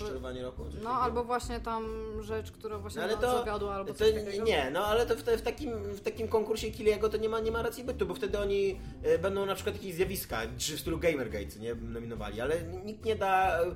Rozczarowanie 0.00 0.42
roku? 0.42 0.64
coś 0.64 0.74
No, 0.74 0.80
takiego? 0.80 0.94
albo 0.94 1.24
właśnie 1.24 1.60
tam 1.60 1.84
rzecz, 2.22 2.52
która 2.52 2.78
właśnie 2.78 2.98
No 3.00 3.04
ale 3.08 3.16
to, 3.16 3.38
zawiodła, 3.38 3.74
albo 3.74 3.92
to 3.92 3.98
coś 3.98 4.12
takiego. 4.24 4.44
nie, 4.44 4.70
no 4.72 4.84
ale 4.86 5.06
to 5.06 5.16
w, 5.16 5.22
te, 5.22 5.38
w, 5.38 5.42
takim, 5.42 5.70
w 5.94 6.00
takim 6.00 6.28
konkursie 6.28 6.70
Kiliego 6.70 7.08
to 7.08 7.16
nie 7.16 7.28
ma, 7.28 7.40
nie 7.40 7.50
ma 7.50 7.62
racji 7.62 7.84
bytu, 7.84 8.06
bo 8.06 8.14
wtedy 8.14 8.38
oni 8.38 8.80
e, 9.02 9.18
będą 9.18 9.46
na 9.46 9.54
przykład 9.54 9.76
jakieś 9.76 9.94
zjawiska, 9.94 10.40
czy 10.58 10.76
w 10.76 10.80
stylu 10.80 10.98
Gamergate, 10.98 11.58
nie 11.60 11.74
nominowali, 11.74 12.40
ale 12.40 12.62
nikt 12.84 13.04
nie 13.04 13.16
da, 13.16 13.60
e, 13.62 13.74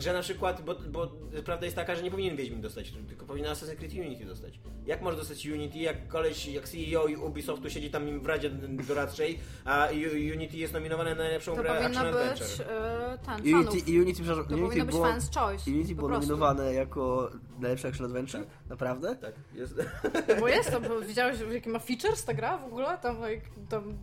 że 0.00 0.12
na 0.12 0.22
przykład, 0.22 0.62
bo, 0.62 0.74
bo 0.74 1.06
prawda 1.44 1.64
jest 1.66 1.76
taka, 1.76 1.94
że 1.94 2.02
nie 2.02 2.10
powinien 2.10 2.36
Wiedźmin 2.36 2.60
dostać, 2.60 2.92
tylko 3.08 3.26
powinien 3.26 3.52
Assassin's 3.52 3.76
Creed 3.76 3.92
Unity 3.94 4.24
dostać. 4.24 4.60
Jak 4.86 5.02
może 5.02 5.16
dostać 5.16 5.46
Unity, 5.46 5.78
jak 5.78 6.08
koleś, 6.08 6.46
jak 6.46 6.68
CEO 6.68 7.04
Ubisoftu 7.26 7.70
siedzi 7.70 7.90
tam 7.90 8.20
w 8.20 8.26
radzie 8.26 8.50
doradczej, 8.88 9.38
a 9.64 9.88
Unity 10.34 10.56
jest 10.56 10.72
nominowane 10.72 11.10
na 11.14 11.22
najlepszą 11.22 11.56
To 11.56 11.62
grę 11.62 11.70
Action 11.70 11.92
być 11.92 12.14
Adventure. 12.14 12.66
e, 12.70 13.18
ten, 13.26 13.54
Unity. 13.54 14.00
Unity, 14.00 14.22
przepraszam, 14.22 14.44
To 14.44 14.54
Unity 14.54 14.66
powinno 14.68 14.84
być 14.84 14.94
było, 14.94 15.06
fans 15.06 15.24
choice. 15.34 15.45
Unity 15.66 15.94
po 15.94 15.96
było 15.96 16.08
prostu. 16.08 16.28
nominowane 16.28 16.74
jako 16.74 17.30
najlepsze 17.58 17.88
action 17.88 18.06
adventure? 18.06 18.46
Naprawdę? 18.68 19.16
Tak, 19.16 19.34
jest. 19.54 19.74
Bo 20.40 20.48
jest 20.48 20.70
to, 20.70 20.80
bo 20.80 21.00
widziałeś 21.00 21.40
jaki 21.52 21.68
ma 21.68 21.78
features 21.78 22.24
ta 22.24 22.34
gra 22.34 22.58
w 22.58 22.64
ogóle? 22.64 22.98
Tam, 22.98 23.16
like, 23.28 23.46
tam 23.68 23.98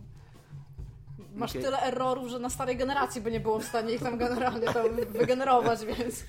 masz 1.34 1.50
Okej. 1.50 1.62
tyle 1.62 1.82
errorów, 1.82 2.28
że 2.28 2.38
na 2.38 2.50
starej 2.50 2.76
generacji 2.76 3.20
by 3.20 3.30
nie 3.30 3.40
było 3.40 3.58
w 3.58 3.64
stanie 3.64 3.94
ich 3.94 4.02
tam 4.02 4.18
generalnie 4.18 4.66
tam 4.66 4.86
wygenerować, 5.08 5.84
więc 5.98 6.24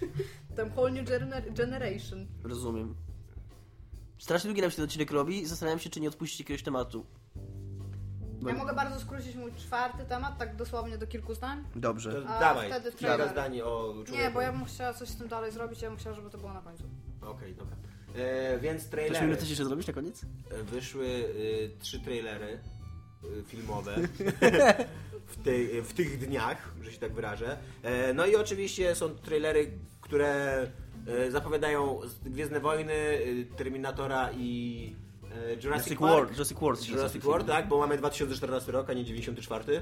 tam 0.56 0.70
whole 0.76 0.92
new 0.92 1.10
gener- 1.10 1.54
generation. 1.54 2.28
Rozumiem. 2.44 2.96
Strasznie 4.18 4.48
długi 4.48 4.62
nam 4.62 4.70
się 4.72 4.76
ten 4.76 4.86
odcinek 4.86 5.12
robi 5.12 5.42
i 5.42 5.46
zastanawiam 5.46 5.80
się, 5.80 5.90
czy 5.90 6.00
nie 6.02 6.08
odpuścić 6.08 6.40
jakiegoś 6.40 6.64
tematu. 6.64 7.06
Bo- 8.46 8.50
Ja 8.50 8.56
mogę 8.58 8.74
bardzo 8.74 9.00
skrócić 9.00 9.36
mój 9.36 9.52
czwarty 9.54 10.06
temat, 10.06 10.38
tak 10.38 10.56
dosłownie 10.56 10.98
do 10.98 11.08
kilku 11.08 11.34
zdań. 11.36 11.64
Dobrze. 11.76 12.24
A 12.28 12.40
Dawaj, 12.40 12.70
wtedy 12.70 12.92
kilka 12.92 13.06
trailer. 13.06 13.30
zdań 13.30 13.62
o 13.62 13.94
człowieku. 13.94 14.12
Nie, 14.18 14.32
bo 14.32 14.42
ja 14.42 14.52
bym 14.52 14.66
chciała 14.66 14.94
coś 14.94 15.10
z 15.10 15.18
tym 15.18 15.28
dalej 15.28 15.52
zrobić, 15.52 15.82
ja 15.82 15.90
bym 15.90 15.98
chciała, 16.00 16.16
żeby 16.16 16.30
to 16.30 16.38
było 16.38 16.54
na 16.54 16.62
końcu. 16.62 16.84
Okej, 17.22 17.56
dobra. 17.56 17.76
E, 18.16 18.60
więc 18.60 18.90
trailery. 18.90 19.28
mi 19.28 19.38
coś 19.38 19.50
jeszcze 19.50 19.66
zrobić 19.66 19.88
na 19.88 19.94
koniec? 19.94 20.26
E, 20.52 20.64
Wyszły 20.64 21.06
y, 21.06 21.72
trzy 21.80 22.00
trailery 22.00 22.60
y, 23.24 23.44
filmowe 23.48 23.96
w, 25.28 25.44
tej, 25.44 25.82
w 25.82 25.94
tych 25.94 26.20
dniach, 26.28 26.72
że 26.84 26.92
się 26.92 27.00
tak 27.00 27.14
wyrażę. 27.14 27.58
E, 27.84 28.14
no 28.14 28.26
i 28.26 28.36
oczywiście 28.36 28.96
są 28.96 29.10
trailery, 29.10 29.72
które 30.02 30.62
e, 31.08 31.32
zapowiadają 31.32 32.00
Gwiezdne 32.26 32.60
Wojny, 32.60 32.94
y, 32.94 33.48
Terminatora 33.58 34.30
i 34.38 34.96
Jurassic, 35.36 35.64
Jurassic 35.64 36.00
Park. 36.00 36.12
World, 36.12 36.32
Jurassic 36.32 36.62
World. 36.62 36.88
Jurassic 36.88 37.24
World, 37.26 37.48
tak, 37.48 37.68
bo 37.68 37.78
mamy 37.78 37.98
2014 37.98 38.72
rok, 38.72 38.90
a 38.90 38.94
nie 38.94 39.04
94. 39.04 39.82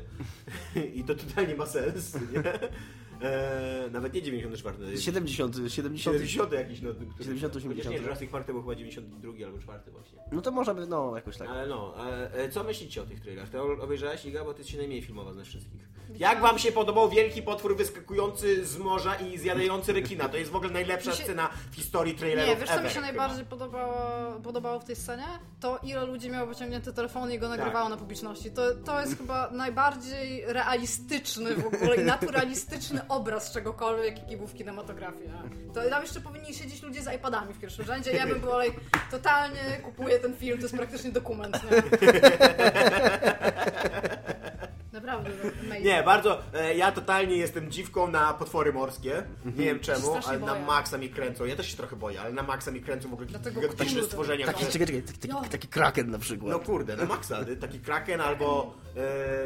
I 0.94 1.04
to 1.04 1.16
totalnie 1.16 1.56
ma 1.56 1.66
sens, 1.66 2.14
nie? 2.14 2.44
E, 3.24 3.90
nawet 3.92 4.14
nie 4.14 4.22
94. 4.22 4.78
film. 4.78 5.02
70, 5.02 5.56
70. 5.68 6.16
70 6.18 6.52
jakiś, 6.54 6.82
no. 6.82 6.90
który- 6.94 7.24
70, 7.24 7.54
Chociaż 7.54 7.64
80. 7.66 7.96
nie, 7.96 8.02
Jurassic 8.02 8.32
Park 8.32 8.48
to 8.48 8.54
był 8.54 8.62
chyba 8.62 8.76
92 8.76 9.46
albo 9.46 9.60
4 9.60 9.80
właśnie. 9.92 10.20
No 10.32 10.42
to 10.42 10.52
może 10.52 10.76
by, 10.76 10.88
no 10.88 11.16
jakoś 11.16 11.38
tak. 11.38 11.48
Ale 11.50 11.68
no, 11.68 11.94
e, 12.12 12.34
e, 12.34 12.50
co 12.50 12.64
myślicie 12.64 13.02
o 13.02 13.06
tych 13.06 13.20
trailerach? 13.20 13.50
Ty 13.50 13.62
obejrzałaś 13.62 14.26
Iga, 14.26 14.44
bo 14.44 14.54
ty 14.54 14.64
się 14.64 14.78
najmniej 14.78 15.02
filmowa 15.02 15.34
ze 15.34 15.44
wszystkich. 15.44 15.94
Jak 16.18 16.42
wam 16.42 16.60
się 16.60 16.72
podobał 16.72 17.10
wielki 17.10 17.42
potwór 17.42 17.78
wyskakujący 17.78 18.66
z 18.66 18.78
morza 18.78 19.16
i 19.16 19.38
zjadający 19.38 19.94
rekina? 19.94 20.30
To 20.30 20.38
jest 20.38 20.52
w 20.52 20.56
ogóle 20.56 20.72
najlepsza 20.72 21.12
się- 21.12 21.24
scena 21.24 21.50
w 21.72 21.76
historii 21.76 22.16
trailerów 22.16 22.50
Nie, 22.50 22.56
wiesz 22.56 22.70
co 22.70 22.74
ever, 22.76 22.86
mi 22.86 22.92
się 22.92 23.02
najbardziej 23.02 23.46
podobało, 23.46 23.96
podobało 24.44 24.80
w 24.80 24.84
tej 24.86 24.96
scenie? 24.96 25.26
To 25.60 25.80
ile 25.84 26.06
ludzi 26.06 26.30
miało 26.30 26.48
wyciągnięte 26.48 26.94
telefony 26.94 27.36
i 27.36 27.40
go 27.40 27.50
nagrywało 27.50 27.86
Tak. 27.86 27.90
na 27.90 27.98
publiczności. 27.98 28.52
To, 28.52 28.76
to 28.86 29.02
jest 29.02 29.18
chyba 29.18 29.50
najbardziej 29.52 30.44
realistyczny 30.46 31.56
w 31.56 31.66
ogóle 31.66 31.96
i 31.96 32.04
naturalistyczny 32.06 33.08
obraz 33.16 33.52
czegokolwiek, 33.52 34.20
jaki 34.20 34.38
był 34.38 34.48
w 34.48 34.54
kinematografii. 34.54 35.30
Nie? 35.30 35.74
To 35.74 35.90
tam 35.90 36.02
jeszcze 36.02 36.22
powinni 36.22 36.54
siedzieć 36.54 36.84
ludzie 36.84 37.02
z 37.02 37.16
iPadami 37.16 37.54
w 37.54 37.60
pierwszym 37.60 37.86
rzędzie. 37.86 38.12
Ja 38.12 38.28
bym 38.28 38.40
była 38.40 38.64
like, 38.64 38.80
totalnie 39.12 39.80
kupuję 39.84 40.20
ten 40.20 40.36
film, 40.36 40.58
to 40.58 40.64
jest 40.64 40.76
praktycznie 40.76 41.12
dokument. 41.12 41.60
Nie? 41.64 41.84
Naprawdę, 44.94 45.30
no, 45.44 45.50
amazing. 45.66 45.86
Nie, 45.86 46.04
bardzo. 46.04 46.40
E, 46.54 46.76
ja 46.76 46.92
totalnie 46.92 47.36
jestem 47.38 47.72
dziwką 47.72 48.08
na 48.12 48.34
potwory 48.34 48.74
morskie. 48.74 49.24
Nie 49.46 49.52
wiem 49.66 49.80
czemu, 49.80 50.14
ale 50.28 50.40
na 50.40 50.48
boję. 50.54 50.66
maksa 50.66 50.98
mi 50.98 51.10
kręcą. 51.10 51.46
Ja 51.46 51.56
też 51.56 51.68
się 51.72 51.78
trochę 51.78 51.96
boję, 51.96 52.22
ale 52.22 52.34
na 52.34 52.44
maksa 52.44 52.72
mi 52.72 52.82
kręcą 52.82 53.10
w 53.10 53.14
ogóle 53.14 53.28
Dlatego 53.28 53.62
gigantyczne 53.62 54.04
stworzenia. 54.04 54.46
Taki, 54.46 54.66
które- 54.66 54.72
czekaj, 54.72 54.88
czekaj, 54.88 55.04
taki, 55.04 55.20
taki, 55.20 55.34
No. 55.34 55.42
taki 55.52 55.68
kraken 55.68 56.12
na 56.12 56.20
przykład. 56.20 56.52
No 56.52 56.60
kurde, 56.60 56.96
na 56.98 57.06
maksa. 57.06 57.46
ty, 57.46 57.58
Taki 57.58 57.80
kraken 57.80 58.22
albo. 58.22 58.74
E, 58.96 59.00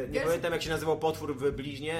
nie 0.08 0.12
Wiesz- 0.14 0.24
pamiętam 0.24 0.52
jak 0.52 0.62
się 0.62 0.70
nazywał 0.70 0.98
potwór 0.98 1.36
w 1.36 1.52
Bliźnie, 1.52 1.94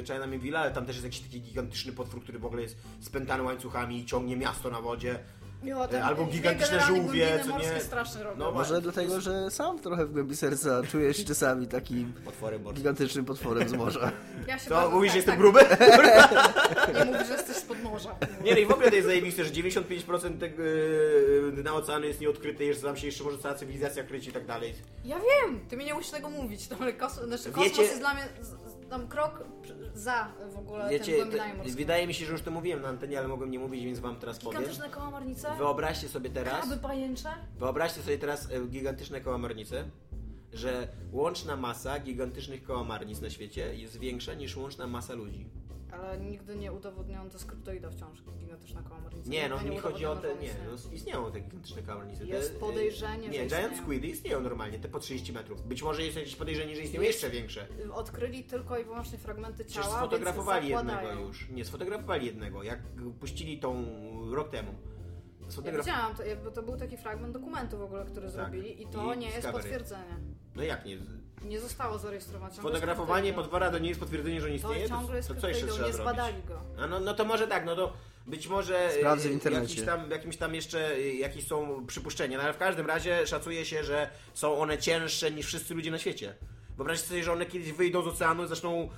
e, 0.00 0.04
China 0.04 0.26
Minville, 0.26 0.58
ale 0.58 0.70
tam 0.70 0.86
też 0.86 0.96
jest 0.96 1.04
jakiś 1.04 1.20
taki 1.20 1.40
gigantyczny 1.40 1.92
potwór, 1.92 2.22
który 2.22 2.38
w 2.38 2.44
ogóle 2.46 2.62
jest 2.62 2.76
spętany 3.00 3.42
łańcuchami 3.42 3.98
i 3.98 4.06
ciągnie 4.06 4.36
miasto 4.36 4.70
na 4.70 4.80
wodzie. 4.80 5.18
Ten- 5.90 6.02
Albo 6.02 6.24
gigantyczne 6.26 6.80
żółwie, 6.80 7.38
co 7.40 7.46
nie- 7.46 7.52
morskie 7.52 7.80
strasznie 7.80 8.22
robią. 8.22 8.36
No 8.38 8.44
Może 8.52 8.54
właśnie. 8.54 8.80
dlatego, 8.80 9.20
że 9.20 9.50
sam 9.50 9.78
trochę 9.78 10.06
w 10.06 10.12
głębi 10.12 10.36
serca 10.36 10.82
czuję 10.90 11.14
się 11.14 11.24
czasami 11.24 11.66
takim 11.66 12.12
Potwory 12.24 12.58
morskie. 12.58 12.76
gigantycznym 12.78 13.24
potworem 13.24 13.68
z 13.68 13.72
morza. 13.72 14.12
Ja 14.48 14.58
się 14.58 14.68
To 14.68 14.74
bardzo- 14.74 14.90
mówisz, 14.90 15.12
że 15.12 15.22
tak, 15.22 15.26
jestem 15.26 15.34
tak. 15.34 15.38
gruby? 15.40 15.60
Nie 16.98 17.04
mówisz, 17.04 17.26
że 17.28 17.32
jesteś 17.32 17.56
spod 17.56 17.82
morza. 17.82 18.14
Nie, 18.44 18.52
no 18.52 18.58
i 18.58 18.66
w 18.66 18.70
ogóle 18.70 18.88
to 18.90 18.94
jest 18.96 19.08
zajebiste, 19.08 19.44
że 19.44 19.50
95% 19.50 20.38
tego 20.38 20.62
yy, 20.62 21.52
na 21.64 21.74
oceanu 21.74 22.06
jest 22.06 22.20
nieodkryte, 22.20 22.74
że 22.74 22.80
tam 22.80 22.96
się 22.96 23.06
jeszcze 23.06 23.24
może 23.24 23.38
cała 23.38 23.54
cywilizacja 23.54 24.04
kryć 24.04 24.26
i 24.28 24.32
tak 24.32 24.46
dalej. 24.46 24.74
Ja 25.04 25.16
wiem, 25.18 25.60
ty 25.68 25.76
mi 25.76 25.84
nie 25.84 25.94
musisz 25.94 26.10
tego 26.10 26.30
mówić. 26.30 26.68
To, 26.68 26.76
ale 26.80 26.92
kos, 26.92 27.14
znaczy, 27.14 27.44
kosmos 27.44 27.64
Wiecie- 27.64 27.82
jest 27.82 27.98
dla 27.98 28.14
mnie 28.14 28.28
tam 28.90 29.08
krok 29.08 29.44
za 29.94 30.32
w 30.52 30.58
ogóle 30.58 30.90
Wiecie, 30.90 31.16
to, 31.18 31.74
wydaje 31.76 32.06
mi 32.06 32.14
się, 32.14 32.26
że 32.26 32.32
już 32.32 32.42
to 32.42 32.50
mówiłem 32.50 32.82
na 32.82 32.88
antenie, 32.88 33.18
ale 33.18 33.28
mogłem 33.28 33.50
nie 33.50 33.58
mówić, 33.58 33.84
więc 33.84 33.98
wam 33.98 34.16
teraz 34.16 34.38
powiem. 34.38 34.60
Gigantyczne 34.60 34.88
kołamarnice? 34.88 35.56
Wyobraźcie 35.58 36.08
sobie 36.08 36.30
teraz, 36.30 36.66
Kraby 36.66 36.82
pajęcze? 36.82 37.28
wyobraźcie 37.58 38.02
sobie 38.02 38.18
teraz 38.18 38.50
e, 38.50 38.66
gigantyczne 38.66 39.20
kołamarnice, 39.20 39.84
że 40.52 40.88
łączna 41.12 41.56
masa 41.56 41.98
gigantycznych 41.98 42.62
kołamarnic 42.62 43.20
na 43.20 43.30
świecie 43.30 43.74
jest 43.74 43.98
większa 43.98 44.34
niż 44.34 44.56
łączna 44.56 44.86
masa 44.86 45.14
ludzi. 45.14 45.46
Ale 45.94 46.18
nigdy 46.18 46.56
nie 46.56 46.72
udowodniono, 46.72 47.30
to 47.30 47.38
skryptoida 47.38 47.90
wciąż, 47.90 48.22
gigantyczna 48.38 48.82
kołamarnica. 48.82 49.30
Nie, 49.30 49.48
no 49.48 49.60
mi 49.60 49.78
chodzi 49.78 50.06
o 50.06 50.16
te, 50.16 50.28
nie, 50.36 50.50
on 50.50 50.56
no, 50.84 50.92
istnieją 50.94 51.32
te 51.32 51.40
gigantyczne 51.40 51.82
kołamarnice. 51.82 52.26
Jest 52.26 52.54
e, 52.56 52.58
podejrzenie, 52.58 53.28
Nie, 53.28 53.38
że 53.42 53.46
giant 53.46 53.64
istnieją. 53.64 53.82
squidy 53.82 54.06
istnieją 54.06 54.40
normalnie, 54.40 54.78
te 54.78 54.88
po 54.88 54.98
30 54.98 55.32
metrów. 55.32 55.66
Być 55.68 55.82
może 55.82 56.02
jest 56.02 56.16
jakieś 56.16 56.36
podejrzenie, 56.36 56.76
że 56.76 56.82
istnieją 56.82 57.02
Jest- 57.02 57.22
jeszcze 57.22 57.36
większe. 57.36 57.66
Odkryli 57.92 58.44
tylko 58.44 58.78
i 58.78 58.84
wyłącznie 58.84 59.18
fragmenty 59.18 59.64
Przecież 59.64 59.84
ciała, 59.84 59.98
sfotografowali 59.98 60.68
więc 60.68 60.82
jednego 60.82 61.20
już. 61.20 61.48
Nie, 61.50 61.64
sfotografowali 61.64 62.26
jednego, 62.26 62.62
jak 62.62 62.80
puścili 63.20 63.58
tą 63.58 63.84
rok 64.30 64.50
temu. 64.50 64.74
Ja 65.56 65.62
Sfotograf... 65.62 65.86
widziałam, 65.86 66.14
to, 66.16 66.22
jakby 66.24 66.50
to 66.50 66.62
był 66.62 66.76
taki 66.76 66.96
fragment 66.96 67.32
dokumentu 67.32 67.78
w 67.78 67.82
ogóle, 67.82 68.04
który 68.04 68.30
zrobili 68.30 68.82
i 68.82 68.86
to 68.86 69.14
I 69.14 69.18
nie 69.18 69.30
jest 69.30 69.48
potwierdzenie. 69.48 70.16
No 70.56 70.62
jak 70.62 70.84
nie? 70.86 70.98
Nie 71.44 71.60
zostało 71.60 71.98
zarejestrowane. 71.98 72.54
Fotografowanie 72.54 73.32
potwora 73.32 73.70
to 73.70 73.78
nie 73.78 73.88
jest 73.88 74.00
potwierdzenie, 74.00 74.40
że 74.40 74.46
on 74.46 74.52
To 74.52 74.56
istnieje? 74.56 74.88
ciągle 74.88 75.16
jest 75.16 75.28
to 75.28 75.34
co 75.34 75.48
jeszcze 75.48 75.66
trzeba 75.66 75.86
nie 75.86 75.92
zrobić? 75.92 76.12
zbadali 76.14 76.42
go. 76.42 76.60
A 76.78 76.86
no, 76.86 77.00
no 77.00 77.14
to 77.14 77.24
może 77.24 77.46
tak, 77.46 77.66
no 77.66 77.76
to 77.76 77.92
być 78.26 78.48
może 78.48 78.90
Sprawdzę 78.98 79.28
w 79.28 79.32
internecie. 79.32 79.62
Jakiś 79.74 79.84
tam, 79.86 80.10
jakimś 80.10 80.36
tam 80.36 80.54
jeszcze 80.54 80.94
e, 80.94 81.14
jakieś 81.14 81.46
są 81.46 81.86
przypuszczenia, 81.86 82.38
no 82.38 82.44
ale 82.44 82.52
w 82.52 82.58
każdym 82.58 82.86
razie 82.86 83.26
szacuje 83.26 83.64
się, 83.64 83.84
że 83.84 84.10
są 84.34 84.58
one 84.58 84.78
cięższe 84.78 85.30
niż 85.30 85.46
wszyscy 85.46 85.74
ludzie 85.74 85.90
na 85.90 85.98
świecie. 85.98 86.34
Wyobraźcie 86.76 87.06
sobie, 87.06 87.24
że 87.24 87.32
one 87.32 87.46
kiedyś 87.46 87.72
wyjdą 87.72 88.02
z 88.02 88.06
oceanu 88.06 88.44
i 88.44 88.48
zaczną 88.48 88.88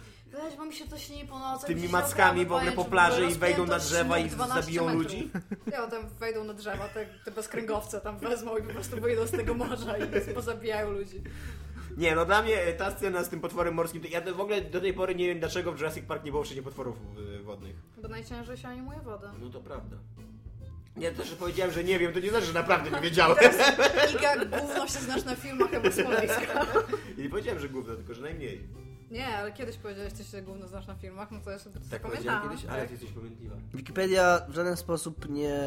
Weź, 0.42 0.56
bo 0.56 0.64
mi 0.64 0.74
się 0.74 0.84
to 0.88 0.98
śni 0.98 1.24
po 1.24 1.38
nocach. 1.38 1.66
tymi 1.66 1.88
mackami 1.88 2.46
w 2.46 2.52
ogóle 2.52 2.72
po 2.72 2.84
plaży 2.84 3.26
i 3.26 3.34
wejdą 3.34 3.66
na 3.66 3.78
drzewa 3.78 4.18
i 4.18 4.22
sznur 4.28 4.34
12 4.36 4.62
zabiją 4.62 4.84
metrów. 4.84 5.02
ludzi? 5.02 5.30
Ja, 5.72 5.86
tam 5.86 6.08
wejdą 6.20 6.44
na 6.44 6.54
drzewa, 6.54 6.88
te, 6.88 7.06
te 7.24 7.30
bezkręgowce 7.30 8.00
tam 8.00 8.18
wezmą 8.18 8.56
i 8.56 8.62
po 8.62 8.72
prostu 8.72 9.00
wyjdą 9.00 9.26
z 9.26 9.30
tego 9.30 9.54
morza 9.54 9.98
i 9.98 10.34
pozabijają 10.34 10.90
ludzi. 10.90 11.22
Nie, 11.96 12.14
no 12.14 12.24
dla 12.26 12.42
mnie 12.42 12.62
e, 12.62 12.72
ta 12.72 12.90
scena 12.90 13.24
z 13.24 13.28
tym 13.28 13.40
potworem 13.40 13.74
morskim, 13.74 14.02
to 14.02 14.08
ja 14.08 14.20
w 14.34 14.40
ogóle 14.40 14.60
do 14.60 14.80
tej 14.80 14.94
pory 14.94 15.14
nie 15.14 15.26
wiem 15.26 15.38
dlaczego 15.40 15.72
w 15.72 15.78
Jurassic 15.78 16.04
Park 16.04 16.24
nie 16.24 16.30
było 16.30 16.44
wszędzie 16.44 16.62
potworów 16.62 16.96
e, 17.38 17.42
wodnych. 17.42 17.76
Bo 18.02 18.08
najciężej 18.08 18.56
się 18.56 18.68
animuje 18.68 18.98
woda. 19.00 19.32
No 19.40 19.50
to 19.50 19.60
prawda. 19.60 19.96
Nie, 20.96 21.12
to, 21.12 21.24
że 21.24 21.36
powiedziałem, 21.36 21.72
że 21.74 21.84
nie 21.84 21.98
wiem, 21.98 22.12
to 22.12 22.20
nie 22.20 22.30
znaczy, 22.30 22.46
że 22.46 22.52
naprawdę 22.52 22.90
nie 22.90 23.00
wiedziałem. 23.10 23.36
Iga, 24.18 24.36
gówno 24.60 24.86
się 24.88 24.98
znasz 24.98 25.24
na 25.24 25.36
filmach 25.36 25.70
chyba 25.70 25.90
Smoleńska. 25.90 26.66
I 27.18 27.22
nie 27.22 27.28
powiedziałem, 27.28 27.60
że 27.60 27.68
gówno, 27.68 27.94
tylko 27.96 28.14
że 28.14 28.22
najmniej. 28.22 28.62
Nie, 29.10 29.26
ale 29.26 29.52
kiedyś 29.52 29.76
powiedziałeś, 29.76 30.12
że 30.18 30.24
się 30.24 30.42
gówno 30.42 30.68
znasz 30.68 30.86
na 30.86 30.94
filmach, 30.94 31.30
no 31.30 31.40
to 31.44 31.50
ja 31.50 31.58
sobie 31.58 31.80
to 31.80 31.90
Tak 31.90 32.02
powiedziałem 32.02 32.24
zapamiętałam. 32.24 32.50
kiedyś, 32.58 32.70
ale 32.70 32.80
tak. 32.80 32.88
ty 32.88 32.94
jesteś 32.94 33.12
pamiętliwa. 33.12 33.56
Wikipedia 33.74 34.40
w 34.48 34.54
żaden 34.54 34.76
sposób 34.76 35.28
nie, 35.28 35.60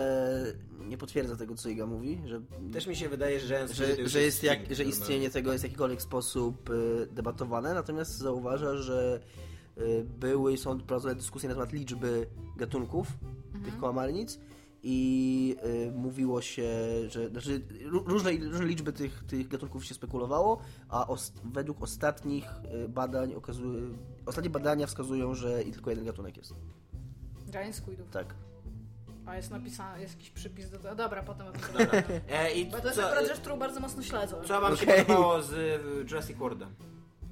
nie 0.79 0.97
potwierdza 0.97 1.35
tego, 1.35 1.55
co 1.55 1.69
Iga 1.69 1.85
mówi, 1.85 2.21
że, 2.25 2.41
Też 2.73 2.87
mi 2.87 2.95
się 2.95 3.09
wydaje, 3.09 3.39
że 3.39 3.67
że, 3.67 4.07
że, 4.09 4.21
jest 4.21 4.43
jak, 4.43 4.59
że 4.75 4.83
istnienie 4.83 5.29
tego 5.29 5.51
jest 5.51 5.63
w 5.63 5.67
jakikolwiek 5.67 6.01
sposób 6.01 6.69
y, 6.69 7.07
debatowane, 7.11 7.73
natomiast 7.73 8.17
zauważa, 8.17 8.77
że 8.77 9.19
y, 9.77 10.05
były 10.19 10.53
i 10.53 10.57
są 10.57 10.79
prowadzone 10.79 11.15
dyskusje 11.15 11.49
na 11.49 11.55
temat 11.55 11.73
liczby 11.73 12.27
gatunków 12.57 13.07
tych 13.65 13.77
kołamarnic 13.77 14.39
i 14.83 15.55
y, 15.87 15.91
mówiło 15.91 16.41
się, 16.41 16.69
że 17.09 17.29
znaczy, 17.29 17.61
ró- 17.91 18.07
różne, 18.07 18.31
różne 18.31 18.65
liczby 18.65 18.93
tych, 18.93 19.23
tych 19.27 19.47
gatunków 19.47 19.85
się 19.85 19.93
spekulowało, 19.93 20.61
a 20.89 21.07
os, 21.07 21.33
według 21.43 21.81
ostatnich 21.83 22.45
y, 22.85 22.89
badań 22.89 23.33
okazuje, 23.33 23.81
ostatnie 24.25 24.49
badania 24.49 24.87
wskazują, 24.87 25.35
że 25.35 25.63
i 25.63 25.71
tylko 25.71 25.89
jeden 25.89 26.05
gatunek 26.05 26.37
jest. 26.37 26.53
Giant 27.51 27.75
Squidów. 27.75 28.09
Tak. 28.09 28.35
A 29.25 29.35
jest 29.35 29.51
napisane, 29.51 30.01
jest 30.01 30.13
jakiś 30.13 30.29
przypis 30.29 30.69
do 30.69 30.77
tego. 30.79 30.95
Dobra, 30.95 31.23
potem 31.23 31.47
o 31.47 31.51
tym. 31.51 31.61
E, 32.29 32.51
I 32.53 32.65
Bo 32.65 32.77
to 32.79 32.87
jest 32.87 32.99
co, 32.99 33.05
akurat 33.07 33.27
rzecz, 33.27 33.39
którą 33.39 33.59
bardzo 33.59 33.79
mocno 33.79 34.03
śledzę. 34.03 34.35
co 34.47 34.61
wam 34.61 34.77
się 34.77 34.83
Okej. 34.83 35.05
podobało 35.05 35.41
z 35.41 35.51
y, 35.53 35.79
Jurassic 36.09 36.37
Worlda? 36.37 36.67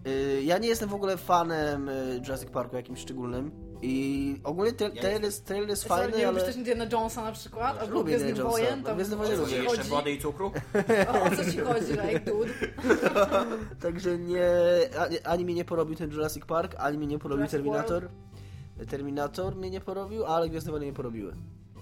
Y, 0.08 0.41
Ja 0.43 0.58
nie 0.58 0.68
jestem 0.68 0.89
w 0.89 0.93
ogóle 0.93 1.18
fanem 1.18 1.89
Jurassic 2.24 2.50
Parku 2.50 2.76
jakimś 2.76 3.00
szczególnym 3.00 3.52
i 3.82 4.36
ogólnie 4.43 4.71
Ja 4.80 4.89
trailer 5.01 5.23
jest, 5.23 5.45
trailer 5.45 5.69
jest 5.69 5.84
fajny, 5.84 6.17
nie 6.17 6.23
ale... 6.28 6.32
lubisz 6.32 6.43
też 6.43 6.55
Indiana 6.55 6.86
Jonesa 6.91 7.23
na 7.23 7.32
przykład? 7.32 7.82
Albo 7.82 7.93
lubię 7.93 8.03
Gwiezdnych 8.09 8.30
Indiana 8.30 8.49
Jonesa. 8.49 8.67
Wojen? 8.69 8.84
To 8.84 8.95
Gwiezdne 8.95 9.17
Wojny 9.17 9.36
lubię. 9.36 9.57
Jeszcze 9.63 9.84
wody 9.84 10.11
i 10.11 10.21
cukru? 10.21 10.51
O, 11.13 11.21
o 11.23 11.30
co 11.30 11.51
ci 11.51 11.57
chodzi, 11.59 11.91
like, 11.91 12.19
dude? 12.19 12.53
Także 13.84 14.17
nie, 14.17 14.49
ani, 14.99 15.19
ani 15.19 15.45
mnie 15.45 15.53
nie 15.53 15.65
porobił 15.65 15.95
ten 15.95 16.11
Jurassic 16.11 16.45
Park, 16.45 16.75
ani 16.78 16.97
mnie 16.97 17.07
nie 17.07 17.19
porobił 17.19 17.38
Jurassic 17.45 17.51
Terminator. 17.51 18.09
Terminator 18.89 19.55
mnie 19.55 19.69
nie 19.69 19.82
porobił, 19.82 20.25
ale 20.25 20.49
Gwiezdne 20.49 20.71
Wojny 20.71 20.86
mnie 20.86 20.95
porobiły. 20.95 21.34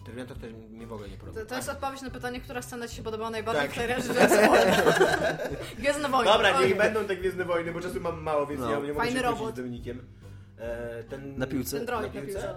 Terminator 0.05 0.37
też 0.37 0.53
mnie 0.69 0.87
w 0.87 0.93
ogóle 0.93 1.09
nie 1.09 1.17
podoba. 1.17 1.39
To, 1.39 1.45
to 1.45 1.55
jest 1.55 1.69
odpowiedź 1.69 2.01
na 2.01 2.09
pytanie, 2.09 2.41
która 2.41 2.61
scena 2.61 2.87
ci 2.87 2.95
się 2.95 3.03
podobała 3.03 3.29
najbardziej 3.29 3.63
Tak. 3.63 3.71
w 3.71 3.73
trailerze 3.73 4.13
Gwiezdne 4.13 4.47
Wojny. 4.49 4.71
Gwiezdne 5.77 6.09
Wojny. 6.09 6.31
Dobra, 6.31 6.61
niech 6.61 6.77
będą 6.77 7.05
te 7.05 7.15
Gwiezdne 7.15 7.45
Wojny, 7.45 7.71
bo 7.71 7.81
czasu 7.81 8.01
mam 8.01 8.21
mało, 8.21 8.45
więc 8.47 8.61
No. 8.61 8.71
ja 8.71 8.75
nie 8.75 8.81
mogę 8.81 8.93
Fajny 8.95 9.17
się 9.19 9.21
robot. 9.25 9.53
z 9.53 9.57
Dominikiem. 9.57 10.01
E, 10.59 11.03
ten... 11.03 11.37
Na 11.39 11.47
piłce. 11.47 11.77
Ten 11.77 11.85
droid 11.85 12.13
Na 12.13 12.19
na 12.21 12.25
piłce? 12.25 12.39
piłce, 12.39 12.55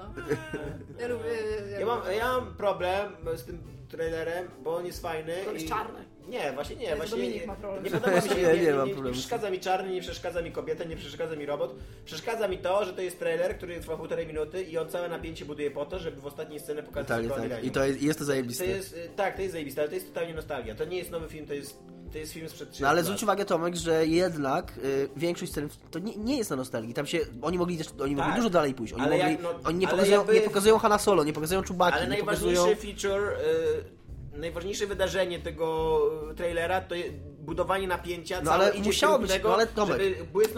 no. 0.54 1.00
Ja 1.00 1.08
lubię... 1.08 1.30
Ja, 1.72 1.80
Ja 1.80 1.86
mam, 1.86 2.00
ja 2.18 2.32
mam 2.32 2.54
problem 2.56 3.12
z 3.36 3.44
tym 3.44 3.62
trailerem, 3.88 4.48
bo 4.64 4.76
on 4.76 4.86
jest 4.86 5.02
fajny. 5.02 5.34
Bo 5.44 5.52
jest 5.52 5.66
i- 5.66 5.68
czarny. 5.68 6.04
Nie, 6.28 6.52
właśnie 6.52 6.76
nie. 6.76 6.96
Właśnie 6.96 7.16
Dominik 7.16 7.46
ma 7.46 7.54
problem. 7.56 7.84
Nie 7.84 7.90
podoba 7.90 8.16
mi 8.16 8.22
się. 8.28 8.34
Nie, 8.34 8.42
nie 8.42 8.62
nie, 8.62 8.72
mam 8.72 8.80
nie, 8.80 8.86
nie 8.86 8.92
problemu. 8.92 9.14
przeszkadza 9.14 9.50
mi 9.50 9.60
czarny, 9.60 9.90
nie 9.94 10.00
przeszkadza 10.00 10.42
mi 10.42 10.52
kobieta, 10.52 10.84
nie 10.84 10.96
przeszkadza 10.96 11.36
mi 11.36 11.46
robot. 11.46 11.74
Przeszkadza 12.04 12.48
mi 12.48 12.58
to, 12.58 12.84
że 12.84 12.92
to 12.92 13.00
jest 13.02 13.18
trailer, 13.18 13.56
który 13.56 13.80
trwa 13.80 13.96
półtorej 13.96 14.26
minuty 14.26 14.62
i 14.62 14.78
on 14.78 14.88
całe 14.88 15.08
napięcie 15.08 15.44
buduje 15.44 15.70
po 15.70 15.86
to, 15.86 15.98
żeby 15.98 16.20
w 16.20 16.26
ostatniej 16.26 16.60
scenie 16.60 16.82
pokazać 16.82 17.08
Totalnie 17.28 17.48
tak. 17.50 17.64
I 17.64 17.70
to 17.70 17.84
jest, 17.84 18.02
jest 18.02 18.18
to 18.18 18.22
To 18.24 18.26
zajebiste. 18.26 18.66
jest, 18.66 18.92
y, 18.96 19.08
tak, 19.16 19.36
to 19.36 19.42
jest 19.42 19.52
zajebiste, 19.52 19.80
ale 19.80 19.88
to 19.88 19.94
jest 19.94 20.06
totalnie 20.14 20.34
nostalgia. 20.34 20.74
To 20.74 20.84
nie 20.84 20.98
jest 20.98 21.10
nowy 21.10 21.28
film, 21.28 21.46
to 21.46 21.54
jest, 21.54 21.78
to 22.12 22.18
jest 22.18 22.32
film 22.32 22.48
sprzed 22.48 22.68
30 22.68 22.82
No 22.82 22.88
ale 22.88 22.96
lat. 22.96 23.04
zwróć 23.04 23.22
uwagę 23.22 23.44
Tomek, 23.44 23.76
że 23.76 24.06
jednak 24.06 24.72
y, 24.84 25.08
większość 25.16 25.52
scen 25.52 25.68
to 25.90 25.98
nie, 25.98 26.16
nie 26.16 26.38
jest 26.38 26.50
na 26.50 26.56
nostalgii. 26.56 26.94
Tam 26.94 27.06
się 27.06 27.18
oni 27.42 27.58
mogli 27.58 27.78
też, 27.78 27.86
oni 28.00 28.16
mogli 28.16 28.30
Tak. 28.30 28.36
dużo 28.36 28.50
dalej 28.50 28.74
pójść. 28.74 28.92
Oni, 28.92 29.02
Ale 29.02 29.16
mogli, 29.16 29.32
jak, 29.32 29.42
no, 29.42 29.54
oni 29.64 29.78
nie 29.78 29.88
pokazują, 29.88 30.16
jakby- 30.18 30.34
nie 30.34 30.40
pokazują 30.40 30.78
Hanna 30.78 30.98
Solo, 30.98 31.24
nie 31.24 31.32
pokazują 31.32 31.62
Chewbacca, 31.62 31.96
Ale 31.96 32.04
nie 32.04 32.10
najważniejszy 32.10 32.60
pokazują 32.60 32.76
feature, 32.76 33.28
y, 33.32 33.97
najważniejsze 34.38 34.86
wydarzenie 34.86 35.38
tego 35.38 36.00
y, 36.30 36.34
trailera 36.34 36.80
to 36.80 36.94
jest 36.94 37.14
budowanie 37.38 37.88
napięcia. 37.88 38.42
No 38.42 38.52
ale 38.52 38.72
musiało 38.74 39.18
być, 39.18 39.30
tego, 39.30 39.48
no 39.48 39.54
ale 39.54 39.66
Tomek, 39.66 40.00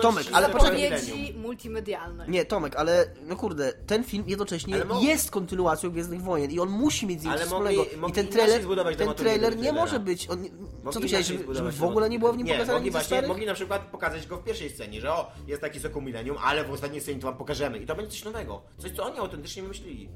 Tomek, 0.01 0.27
ale 0.33 0.73
milenium. 0.73 1.43
multimedialne. 1.43 2.29
Nie, 2.29 2.45
Tomek, 2.45 2.77
ale 2.77 3.15
no 3.23 3.37
kurde, 3.37 3.73
ten 3.73 4.05
film 4.05 4.25
jednocześnie 4.27 4.77
jest 5.01 5.31
kontynuacją 5.31 5.91
Gwiezdnych 5.91 6.23
Wojen 6.23 6.51
i 6.51 6.61
on 6.61 6.69
musi 6.69 7.07
mieć 7.07 7.21
z 7.21 7.25
nim 7.25 7.33
Ale 7.33 7.41
coś 7.41 7.51
mogli- 7.51 7.77
wspólnego. 7.77 8.09
I 8.09 8.13
ten 8.13 8.29
trailer, 8.29 8.63
ten 8.97 9.15
trailer 9.15 9.57
nie 9.57 9.73
może 9.73 10.01
być. 10.01 10.31
On, 10.31 10.45
co 10.45 10.51
Mogli 10.85 11.01
ty 11.01 11.07
chciałeś, 11.09 11.27
żeby, 11.27 11.55
żeby 11.55 11.73
w 11.73 11.85
ogóle 11.85 12.11
nie 12.11 12.19
było 12.19 12.33
w 12.33 12.37
nim 12.37 12.47
Nie, 12.47 12.53
pokazane 12.53 12.79
mogli 12.79 12.91
właśnie, 12.91 13.23
mogli 13.23 13.47
na 13.47 13.55
przykład 13.55 13.83
pokazać 13.83 14.27
go 14.27 14.37
w 14.37 14.45
pierwszej 14.45 14.71
scenie, 14.71 15.01
że 15.01 15.13
o, 15.13 15.33
jest 15.47 15.61
taki 15.61 15.81
sok 15.81 15.95
milenium, 15.95 16.37
ale 16.45 16.65
w 16.65 16.71
ostatniej 16.71 17.01
scenie 17.01 17.21
to 17.21 17.27
wam 17.27 17.37
pokażemy. 17.37 17.79
I 17.79 17.87
to 17.87 17.95
będzie 17.95 18.11
coś 18.11 18.25
nowego. 18.25 18.63
Coś, 18.79 18.91
co 18.91 19.05
oni 19.05 19.19
autentycznie 19.19 19.63
wymyślili. 19.63 20.09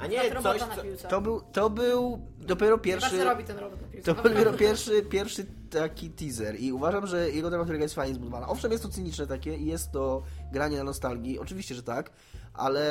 A 0.00 0.06
nie 0.06 0.28
Robot 0.28 0.42
coś, 0.58 0.62
co... 0.98 1.08
To 1.08 1.20
był, 1.20 1.40
to 1.40 1.70
był 1.70 2.20
dopiero 2.38 2.78
Pierwszy... 2.78 3.10
pierwszy... 3.10 3.24
robi 3.24 3.44
ten 3.44 3.58
robot 3.58 3.82
na 3.82 3.88
piłce. 3.88 4.14
To 4.14 4.22
był 4.22 4.32
dopiero 4.32 4.52
pierwszy, 4.52 5.02
pierwszy 5.02 5.46
taki 5.70 6.10
teaser 6.10 6.60
i 6.60 6.72
uważam, 6.72 7.06
że 7.06 7.30
jego 7.30 7.50
dramaturgia 7.50 7.82
jest 7.82 7.94
fajnie 7.94 8.14
zbudowana. 8.14 8.48
Owszem, 8.48 8.72
jest 8.72 8.82
to 8.82 8.88
cyniczne 8.88 9.26
takie 9.26 9.56
i 9.56 9.66
jest 9.66 9.92
to 9.92 10.22
granie 10.52 10.76
na 10.78 10.84
nostalgii, 10.84 11.38
oczywiście, 11.38 11.74
że 11.74 11.82
tak, 11.82 12.10
ale 12.54 12.84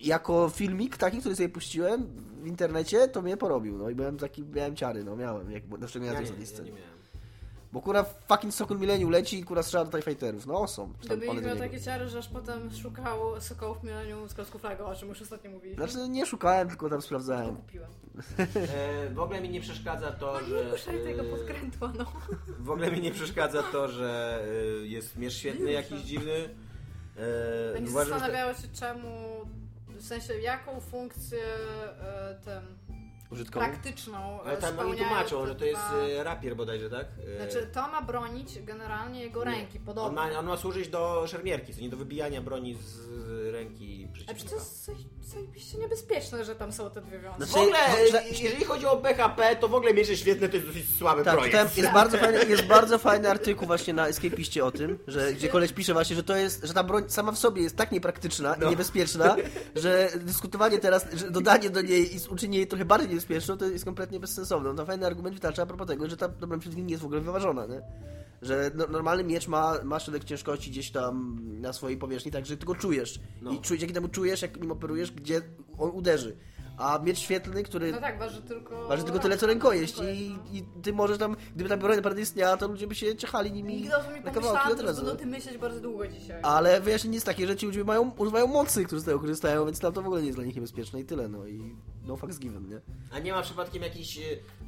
jako 0.00 0.48
filmik 0.48 0.96
taki, 0.96 1.18
który 1.18 1.36
sobie 1.36 1.48
puściłem 1.48 2.06
w 2.42 2.46
internecie, 2.46 3.08
to 3.08 3.22
mnie 3.22 3.36
porobił, 3.36 3.78
no 3.78 3.90
i 3.90 3.94
byłem 3.94 4.18
taki, 4.18 4.42
miałem 4.42 4.76
ciary, 4.76 5.04
no 5.04 5.16
miałem, 5.16 5.50
jak, 5.50 5.68
na 5.78 5.88
szczególnie 5.88 6.14
Ja 6.14 6.20
na 6.20 6.26
nie, 6.28 6.40
ja 6.40 6.46
scenie. 6.46 6.70
nie 6.70 6.76
miałem. 6.76 6.93
Bo 7.74 7.80
kurwa 7.80 8.04
fucking 8.04 8.54
Sokol 8.54 8.78
Millennium 8.78 9.10
leci 9.10 9.38
i 9.38 9.44
kurwa 9.44 9.62
strzela 9.62 9.84
do 9.84 9.90
TIE 9.98 10.02
Fighterów, 10.02 10.46
no 10.46 10.68
są. 10.68 10.92
do 11.08 11.16
miał 11.16 11.56
takie 11.56 11.80
ciary, 11.80 12.08
że 12.08 12.18
aż 12.18 12.28
potem 12.28 12.70
szukał 12.82 13.40
sokołów 13.40 13.82
milenium 13.82 14.28
z 14.28 14.34
klocków 14.34 14.62
Lego, 14.62 14.86
o 14.86 14.94
czym 14.94 15.08
już 15.08 15.22
ostatnio 15.22 15.50
mówiliśmy. 15.50 15.88
Znaczy 15.88 16.08
nie 16.08 16.26
szukałem, 16.26 16.68
tylko 16.68 16.88
tam 16.88 16.98
to 16.98 17.06
sprawdzałem. 17.06 17.56
kupiłem. 17.66 17.90
E, 18.38 19.10
w 19.10 19.18
ogóle 19.18 19.40
mi 19.40 19.48
nie 19.48 19.60
przeszkadza 19.60 20.12
to, 20.12 20.32
No 20.32 20.46
że... 20.46 20.64
nie 20.64 20.70
ruszaj 20.70 21.04
tego 21.04 21.22
e, 21.22 21.24
podkrętła, 21.24 21.92
no. 21.98 22.12
W 22.58 22.70
ogóle 22.70 22.90
mi 22.90 23.00
nie 23.00 23.10
przeszkadza 23.10 23.62
to, 23.62 23.88
że 23.88 24.40
y, 24.82 24.86
jest 24.86 25.16
miecz 25.16 25.32
świetny, 25.32 25.72
jakiś 25.72 26.00
dziwny. 26.00 26.48
E, 27.74 27.80
nie 27.80 27.90
uważam, 27.90 28.14
że 28.14 28.20
zastanawiała 28.20 28.54
się 28.54 28.68
czemu, 28.68 29.08
w 29.88 30.04
sensie 30.04 30.34
jaką 30.34 30.80
funkcję 30.80 31.44
e, 32.00 32.34
ten 32.44 32.62
użytkową. 33.34 33.66
praktyczną. 33.66 34.40
Ale 34.44 34.52
e, 34.52 34.56
tam 34.56 34.78
oni 34.78 34.96
tłumaczą, 34.96 35.46
że 35.46 35.54
to 35.54 35.64
jest 35.64 35.80
dwa- 35.80 36.20
e, 36.20 36.24
rapier 36.24 36.56
bodajże, 36.56 36.90
tak? 36.90 37.06
E, 37.34 37.36
Znaczy, 37.36 37.66
to 37.74 37.88
ma 37.88 38.02
bronić 38.02 38.62
generalnie 38.62 39.20
jego 39.20 39.44
ręki, 39.44 39.78
on 39.78 39.84
podobno. 39.84 40.22
ma, 40.22 40.38
on 40.38 40.46
ma 40.46 40.56
służyć 40.56 40.88
do 40.88 41.26
szermierki, 41.26 41.74
co 41.74 41.80
nie 41.80 41.88
do 41.88 41.96
wybijania 41.96 42.40
broni 42.40 42.74
z 42.74 43.08
ręki 43.52 44.03
A 44.30 44.34
przecież 44.34 44.50
to 44.50 44.56
jest 44.56 44.86
zaje- 44.86 45.24
zajebiście 45.32 45.78
niebezpieczne, 45.78 46.44
że 46.44 46.54
tam 46.54 46.72
są 46.72 46.90
te 46.90 47.00
dwie 47.02 47.18
wiązki. 47.20 47.36
Znaczy, 47.36 47.52
W 47.52 47.56
ogóle, 47.56 47.78
e, 47.78 48.10
że- 48.10 48.44
jeżeli 48.44 48.64
chodzi 48.64 48.86
o 48.86 48.96
BHP, 48.96 49.56
to 49.56 49.68
w 49.68 49.74
ogóle 49.74 49.94
miecze 49.94 50.16
świetne 50.16 50.48
to 50.48 50.56
jest 50.56 50.68
dosyć 50.68 50.84
słaby 50.98 51.24
Tak, 51.24 51.34
projekt. 51.36 51.76
jest 51.76 51.92
bardzo, 51.92 52.18
fajny, 52.18 52.44
jest 52.44 52.66
bardzo 52.66 52.98
fajny 52.98 53.30
artykuł 53.30 53.66
właśnie 53.66 53.94
na 53.94 54.08
Escapiście 54.08 54.64
o 54.64 54.70
tym, 54.72 54.98
że, 55.06 55.32
gdzie 55.32 55.48
koleś 55.48 55.72
pisze 55.72 55.92
właśnie, 55.92 56.16
że 56.16 56.22
to 56.22 56.36
jest, 56.36 56.64
że 56.64 56.72
ta 56.74 56.84
broń 56.84 57.04
sama 57.08 57.32
w 57.32 57.38
sobie 57.38 57.62
jest 57.62 57.76
tak 57.76 57.92
niepraktyczna 57.92 58.56
No. 58.60 58.66
i 58.66 58.70
niebezpieczna, 58.70 59.36
że 59.76 60.08
dyskutowanie 60.20 60.78
teraz, 60.78 61.06
że 61.16 61.30
dodanie 61.30 61.70
do 61.70 61.80
niej 61.82 62.14
i 62.16 62.18
uczynienie 62.30 62.58
jej 62.58 62.66
trochę 62.66 62.84
bardziej 62.84 63.08
niebezpieczną, 63.08 63.56
to 63.58 63.64
jest 63.64 63.84
kompletnie 63.84 64.20
bezsensowne. 64.20 64.68
No 64.68 64.74
to 64.74 64.86
fajny 64.86 65.06
argument 65.06 65.34
wystarcza 65.34 65.62
a 65.62 65.66
propos 65.66 65.86
tego, 65.86 66.08
że 66.10 66.16
ta 66.16 66.28
broń 66.28 66.60
wszystkim 66.60 66.86
nie 66.86 66.92
jest 66.92 67.02
w 67.02 67.06
ogóle 67.06 67.20
wyważona, 67.20 67.66
nie? 67.66 67.82
Że 68.42 68.70
no, 68.74 68.86
normalny 68.86 69.24
miecz 69.24 69.48
ma, 69.48 69.74
ma 69.84 70.00
środek 70.00 70.24
ciężkości 70.24 70.70
gdzieś 70.70 70.90
tam 70.90 71.38
na 71.60 71.72
swojej 71.72 71.98
powierzchni, 71.98 72.32
tak, 72.32 72.46
że 72.46 72.56
ty 72.56 72.66
go 72.66 72.74
czujesz. 72.74 73.20
No. 73.42 73.50
I 73.52 73.60
czuj, 73.60 73.78
dzięki 73.78 73.94
temu 74.04 74.14
czujesz, 74.14 74.42
jak 74.42 74.60
nim 74.60 74.70
operujesz, 74.72 75.12
gdzie 75.12 75.42
on 75.78 75.90
uderzy. 75.90 76.36
A 76.78 76.98
miecz 76.98 77.18
świetlny, 77.18 77.62
który 77.62 77.92
No 77.92 78.00
tak, 78.00 78.18
waży 78.18 78.42
tylko... 78.42 78.88
Waży 78.88 79.04
tylko 79.04 79.18
tyle 79.18 79.36
co 79.36 79.46
rękojeść 79.46 79.98
Rękojeść, 79.98 80.20
i, 80.22 80.30
no. 80.30 80.58
i 80.78 80.82
ty 80.82 80.92
możesz 80.92 81.18
tam, 81.18 81.36
gdyby 81.54 81.70
ta 81.70 81.76
broń 81.76 81.96
naprawdę 81.96 82.20
istniała, 82.22 82.56
to 82.56 82.68
ludzie 82.68 82.86
by 82.86 82.94
się 82.94 83.16
ciechali 83.16 83.52
nimi 83.52 83.74
Nigdy 83.74 83.96
o 83.96 84.02
tym 84.02 84.14
nie 84.14 84.22
pomyślałam, 84.22 84.72
od 84.72 84.78
to 84.78 84.82
razu. 84.86 84.96
będę 84.96 85.12
o 85.12 85.16
tym 85.16 85.28
myśleć 85.28 85.58
bardzo 85.58 85.80
długo 85.80 86.06
dzisiaj. 86.08 86.40
Ale 86.42 86.80
wyjaśnienie 86.80 87.14
jest 87.16 87.26
takie, 87.26 87.46
że 87.46 87.56
ci 87.56 87.66
ludzie 87.66 87.84
mają, 87.84 88.10
używają 88.18 88.46
mocy, 88.46 88.84
którzy 88.84 89.02
z 89.02 89.04
tego 89.04 89.18
korzystają, 89.20 89.64
więc 89.64 89.80
tam 89.80 89.92
to 89.92 90.02
w 90.02 90.06
ogóle 90.06 90.20
nie 90.20 90.26
jest 90.26 90.38
dla 90.38 90.44
nich 90.46 90.54
niebezpieczne 90.54 91.00
i 91.00 91.04
tyle, 91.04 91.28
no 91.28 91.46
i 91.46 91.76
no 92.06 92.16
fucks 92.16 92.38
given, 92.38 92.68
nie? 92.68 92.80
A 93.12 93.18
nie 93.18 93.32
ma 93.32 93.42
przypadkiem 93.42 93.82
jakichś 93.82 94.18
e, 94.18 94.22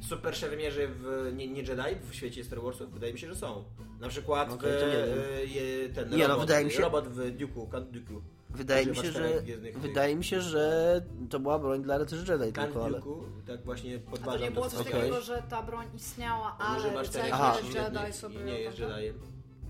super 0.09 0.35
szermierzy 0.35 0.87
w 0.87 1.31
nie, 1.35 1.47
nie 1.47 1.61
Jedi 1.61 1.95
w 2.09 2.15
świecie 2.15 2.43
Star 2.43 2.61
Warsów? 2.61 2.91
Wydaje 2.91 3.13
mi 3.13 3.19
się, 3.19 3.27
że 3.27 3.35
są. 3.35 3.63
Na 3.99 4.09
przykład 4.09 4.53
Okej, 4.53 4.71
w, 4.71 4.81
nie 4.81 5.23
e, 5.37 5.45
je- 5.45 5.89
ten 5.89 6.09
Nie, 6.09 6.17
no, 6.17 6.27
robot, 6.27 6.47
wydaje 6.47 6.65
mi 6.65 6.71
się- 6.71 6.81
robot 6.81 7.07
w 7.07 7.17
Duke'u, 7.37 7.71
Count 7.71 7.89
Dooku. 7.91 8.21
Wydaje 8.49 8.85
mi 8.85 8.95
się, 8.95 9.11
że 9.11 9.41
wydaje 9.75 10.15
mi 10.15 10.23
się, 10.23 10.41
że 10.41 11.01
to 11.29 11.39
była 11.39 11.59
broń 11.59 11.83
dla 11.83 11.97
rycerzy 11.97 12.33
Jedi 12.33 12.53
Count 12.53 12.67
tylko, 12.67 12.85
ale... 12.85 13.01
Tak 13.47 13.65
właśnie 13.65 13.95
A 13.95 13.99
to 13.99 14.11
podważam 14.11 14.41
nie 14.41 14.51
było 14.51 14.69
coś 14.69 14.85
takiego, 14.91 15.21
że 15.21 15.43
ta 15.49 15.63
broń 15.63 15.87
istniała, 15.95 16.57
ale 16.57 17.05
świetnych 17.05 17.75
Jedi 17.75 18.13
sobie... 18.13 18.39
nie 18.43 18.59
jest 18.59 18.77
tak, 18.77 18.87
tak? 18.89 19.01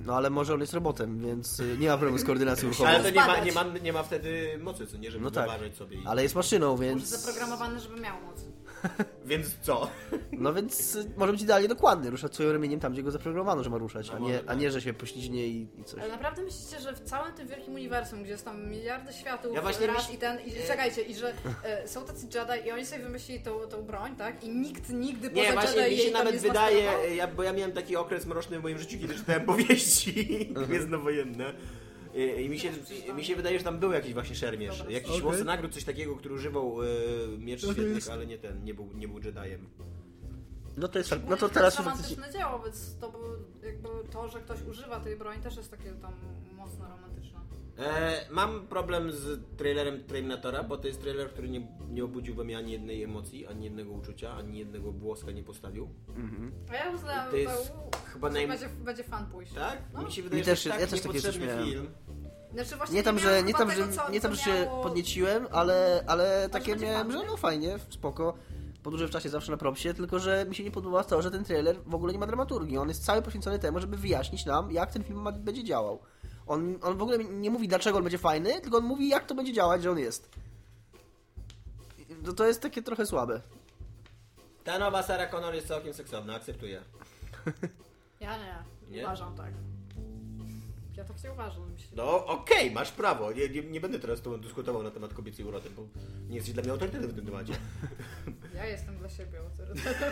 No 0.06 0.16
ale 0.16 0.30
może 0.30 0.54
on 0.54 0.60
jest 0.60 0.74
robotem, 0.74 1.20
więc 1.20 1.60
y, 1.60 1.78
nie 1.80 1.88
ma 1.90 1.98
problemu 1.98 2.18
z 2.18 2.24
koordynacją 2.24 2.70
ruchową. 2.70 2.90
Ale 2.90 3.04
to 3.04 3.10
nie 3.10 3.16
ma, 3.16 3.40
nie, 3.40 3.52
ma, 3.52 3.64
nie 3.64 3.94
ma 3.94 4.04
wtedy 4.04 4.60
mocy, 4.62 4.88
co 4.88 4.98
nie, 4.98 5.12
żeby 5.12 5.24
No 5.24 5.32
tak. 5.32 5.50
sobie. 5.74 5.98
Ale 6.06 6.24
jest 6.24 6.36
maszyną, 6.36 6.72
Może 6.72 6.84
więc... 6.84 7.04
zaprogramowany, 7.04 7.80
żeby 7.80 8.02
miał 8.02 8.16
moc. 8.22 8.46
Więc 9.26 9.48
co? 9.62 9.90
No 10.32 10.54
więc 10.54 10.96
y, 10.96 11.12
może 11.18 11.32
być 11.32 11.42
idealnie 11.42 11.68
dokładny, 11.68 12.10
ruszać 12.10 12.34
swoim 12.34 12.52
ramieniem 12.52 12.80
tam, 12.80 12.94
gdzie 12.94 13.04
go 13.04 13.12
zaprogramowano, 13.12 13.64
że 13.64 13.70
ma 13.70 13.78
ruszać, 13.78 14.10
a 14.10 14.20
No 14.20 14.28
nie, 14.28 14.40
a 14.40 14.44
tak. 14.44 14.60
nie 14.60 14.72
że 14.72 14.82
się 14.82 14.94
pośliźnie 14.94 15.48
i, 15.48 15.68
i 15.78 15.84
coś. 15.84 16.00
Ale 16.00 16.12
naprawdę 16.12 16.42
myślicie, 16.42 16.80
że 16.80 16.94
w 16.94 17.00
całym 17.00 17.34
tym 17.34 17.48
wielkim 17.48 17.74
uniwersum, 17.74 18.22
gdzie 18.24 18.32
jest 18.32 18.46
tam 18.46 18.70
miliardy 18.70 19.14
światów, 19.14 19.56
Ja 19.56 19.62
właśnie 19.62 19.88
raz 19.88 19.98
myśl- 20.10 20.14
i 20.14 20.18
ten, 20.18 20.40
i 20.40 20.68
czekajcie, 20.68 21.02
i 21.02 21.16
że 21.16 21.34
e, 21.64 21.88
są 21.88 22.06
tacy 22.06 22.26
Jedi 22.26 22.68
i 22.68 22.72
oni 22.72 22.86
sobie 22.86 23.04
wymyślili 23.04 23.44
tą, 23.44 23.60
tą 23.60 23.82
broń, 23.82 24.16
tak? 24.16 24.44
I 24.44 24.50
nikt 24.50 24.90
nigdy 24.90 25.30
Nie, 25.32 25.44
poza 25.44 25.54
właśnie 25.54 25.82
Jedi 25.82 25.96
mi 25.96 26.02
się 26.02 26.12
nawet 26.12 26.34
nie 26.34 26.40
wydaje, 26.40 27.16
ja, 27.16 27.28
bo 27.28 27.44
ja 27.44 27.54
miałem 27.54 27.72
taki 27.72 27.96
okres 27.96 28.26
mroczny 28.26 28.60
w 28.60 28.64
moim 28.64 28.78
życiu, 28.80 28.98
kiedy 29.00 29.14
czytałem 29.16 29.46
powieści 29.46 30.14
gwiezdnowojenne. 30.68 31.54
I, 32.18 32.41
I 32.43 32.49
mi 32.49 32.59
się, 32.59 32.70
mi 33.15 33.26
się 33.26 33.36
wydaje, 33.36 33.57
że 33.57 33.63
tam 33.63 33.80
był 33.80 33.91
jakiś 33.91 34.13
właśnie 34.13 34.36
szermierz. 34.36 34.84
Jakiś 34.89 35.09
Okej. 35.11 35.24
łowca 35.24 35.43
nagród, 35.43 35.74
coś 35.74 35.84
takiego, 35.84 36.15
który 36.15 36.36
używał 36.36 36.84
e, 36.84 36.88
miecz 37.38 37.61
świetnych, 37.61 37.95
jest- 37.95 38.09
ale 38.09 38.28
nie 38.28 38.38
ten, 38.38 38.63
nie 38.63 38.74
był, 38.74 38.89
nie 38.93 39.07
był 39.07 39.18
Jediem. 39.18 39.70
No 40.78 40.88
to 40.88 40.98
jest 40.98 41.10
fakt. 41.10 41.22
No 41.30 41.38
to 41.38 41.48
że 41.48 41.54
teraz 41.54 41.76
to 41.76 41.82
jest 41.84 41.92
faktycznie... 41.96 42.16
romantyczne 42.16 42.40
dzieło, 42.40 42.60
więc 42.64 42.98
to, 43.00 43.12
jakby 43.64 43.90
to, 44.12 44.28
że 44.28 44.40
ktoś 44.40 44.62
używa 44.62 45.00
tej 45.00 45.16
broni 45.16 45.42
też 45.42 45.58
jest 45.58 45.72
takie 45.72 45.92
tam 45.92 46.14
mocno 46.56 46.90
romantyczne. 46.90 47.40
E, 47.80 48.26
mam 48.32 48.68
problem 48.68 49.12
z 49.12 49.40
trailerem 49.58 50.04
Terminatora, 50.04 50.64
bo 50.64 50.78
to 50.78 50.88
jest 50.88 51.02
trailer, 51.02 51.30
który 51.30 51.50
nie, 51.50 51.68
nie 51.90 52.04
obudził 52.04 52.36
we 52.36 52.44
mnie 52.44 52.58
ani 52.58 52.72
jednej 52.72 53.04
emocji, 53.04 53.48
ani 53.48 53.64
jednego 53.66 53.92
uczucia, 53.92 54.34
ani 54.34 54.60
jednego 54.60 54.92
włoska 54.92 55.32
nie 55.32 55.44
postawił. 55.44 55.90
A 56.72 56.76
ja 56.76 56.92
uznałam, 56.96 57.26
To 57.26 57.32
że 57.32 57.38
jest 57.40 57.68
to, 57.74 57.90
chyba 58.14 58.30
że 58.32 58.36
naj- 58.38 58.48
będzie, 58.48 58.70
będzie 58.70 59.04
fan 59.04 59.26
pójść. 59.26 59.54
Tak? 59.54 59.78
No. 59.94 60.02
Mi 60.02 60.12
się 60.12 60.24
wydaje, 60.24 60.40
Mi 60.42 60.46
że 60.46 60.52
też 60.52 60.64
to 60.64 60.70
się- 60.70 60.70
jest 60.70 60.82
ja 60.82 60.98
tak 60.98 61.04
też 61.04 61.08
takie 61.22 61.22
coś 61.22 61.40
miałem. 61.48 61.66
film. 61.66 61.88
Znaczy 62.54 62.76
właśnie 62.76 62.96
Nie 62.96 63.04
tam, 63.04 63.20
że, 63.20 63.44
nie 63.44 63.54
tam, 63.54 63.70
tego, 63.70 63.84
że, 63.86 63.92
co, 63.92 64.10
nie 64.12 64.22
tam, 64.22 64.36
że 64.36 64.42
się 64.42 64.70
podnieciłem, 64.84 65.48
ale, 65.52 66.04
ale 66.08 66.38
Może 66.38 66.50
takie 66.50 66.76
miałem, 66.76 67.12
że 67.12 67.18
no 67.28 67.38
fajnie, 67.38 67.80
spoko. 67.90 68.34
Podróże 68.84 69.08
w 69.08 69.12
czasie 69.12 69.30
zawsze 69.30 69.52
na 69.52 69.58
propsie, 69.58 69.94
tylko 69.94 70.20
że 70.20 70.46
mi 70.50 70.56
się 70.56 70.64
nie 70.64 70.72
podobało 70.72 71.04
to, 71.04 71.22
że 71.22 71.32
ten 71.32 71.44
trailer 71.44 71.76
w 71.86 71.96
ogóle 71.96 72.14
nie 72.14 72.20
ma 72.20 72.28
dramaturgii. 72.28 72.78
On 72.78 72.88
jest 72.90 73.06
cały 73.06 73.22
poświęcony 73.22 73.60
temu, 73.60 73.80
żeby 73.80 73.98
wyjaśnić 73.98 74.46
nam, 74.46 74.72
jak 74.72 74.92
ten 74.92 75.04
film 75.04 75.22
ma, 75.22 75.32
będzie 75.32 75.64
działał. 75.64 76.00
On, 76.48 76.80
on 76.82 76.98
w 76.98 77.02
ogóle 77.02 77.18
nie 77.18 77.50
mówi, 77.50 77.68
dlaczego 77.68 77.98
on 77.98 78.04
będzie 78.04 78.18
fajny, 78.18 78.62
tylko 78.62 78.78
on 78.78 78.84
mówi, 78.84 79.10
jak 79.10 79.26
to 79.26 79.36
będzie 79.36 79.54
działać, 79.54 79.84
że 79.84 79.92
on 79.92 80.00
jest. 80.00 80.30
To, 82.26 82.34
to 82.34 82.48
jest 82.48 82.62
takie 82.62 82.82
trochę 82.84 83.06
słabe. 83.06 83.42
Ta 84.64 84.80
nowa 84.80 85.04
Sarah 85.04 85.32
Connor 85.32 85.54
jest 85.56 85.68
całkiem 85.68 85.94
seksowna, 85.94 86.36
akceptuję. 86.36 86.82
Ja 88.20 88.38
nie, 88.38 88.56
Nie? 88.96 89.04
uważam 89.04 89.36
tak. 89.36 89.52
Ja 90.98 91.04
tak 91.04 91.24
nie 91.24 91.32
uważam. 91.32 91.72
Myślę. 91.72 91.88
No 91.95 92.26
okej, 92.26 92.72
masz 92.72 92.91
prawo. 92.91 93.32
Nie, 93.32 93.50
nie, 93.50 93.62
nie 93.62 93.82
będę 93.82 94.00
teraz 94.00 94.20
z 94.20 94.22
tobą 94.22 94.38
dyskutował 94.41 94.84
na 94.84 94.91
temat 94.91 95.14
kobiecej 95.14 95.45
urody, 95.45 95.70
bo 95.70 95.88
nie 96.30 96.36
jesteś 96.36 96.54
dla 96.54 96.64
mnie 96.64 96.72
autorytetem 96.72 97.10
w 97.10 97.16
tym 97.16 97.26
temacie. 97.26 97.54
Ja 98.56 98.66
jestem 98.66 98.98
dla 98.98 99.10
siebie 99.10 99.39
autorytetem. 99.39 100.12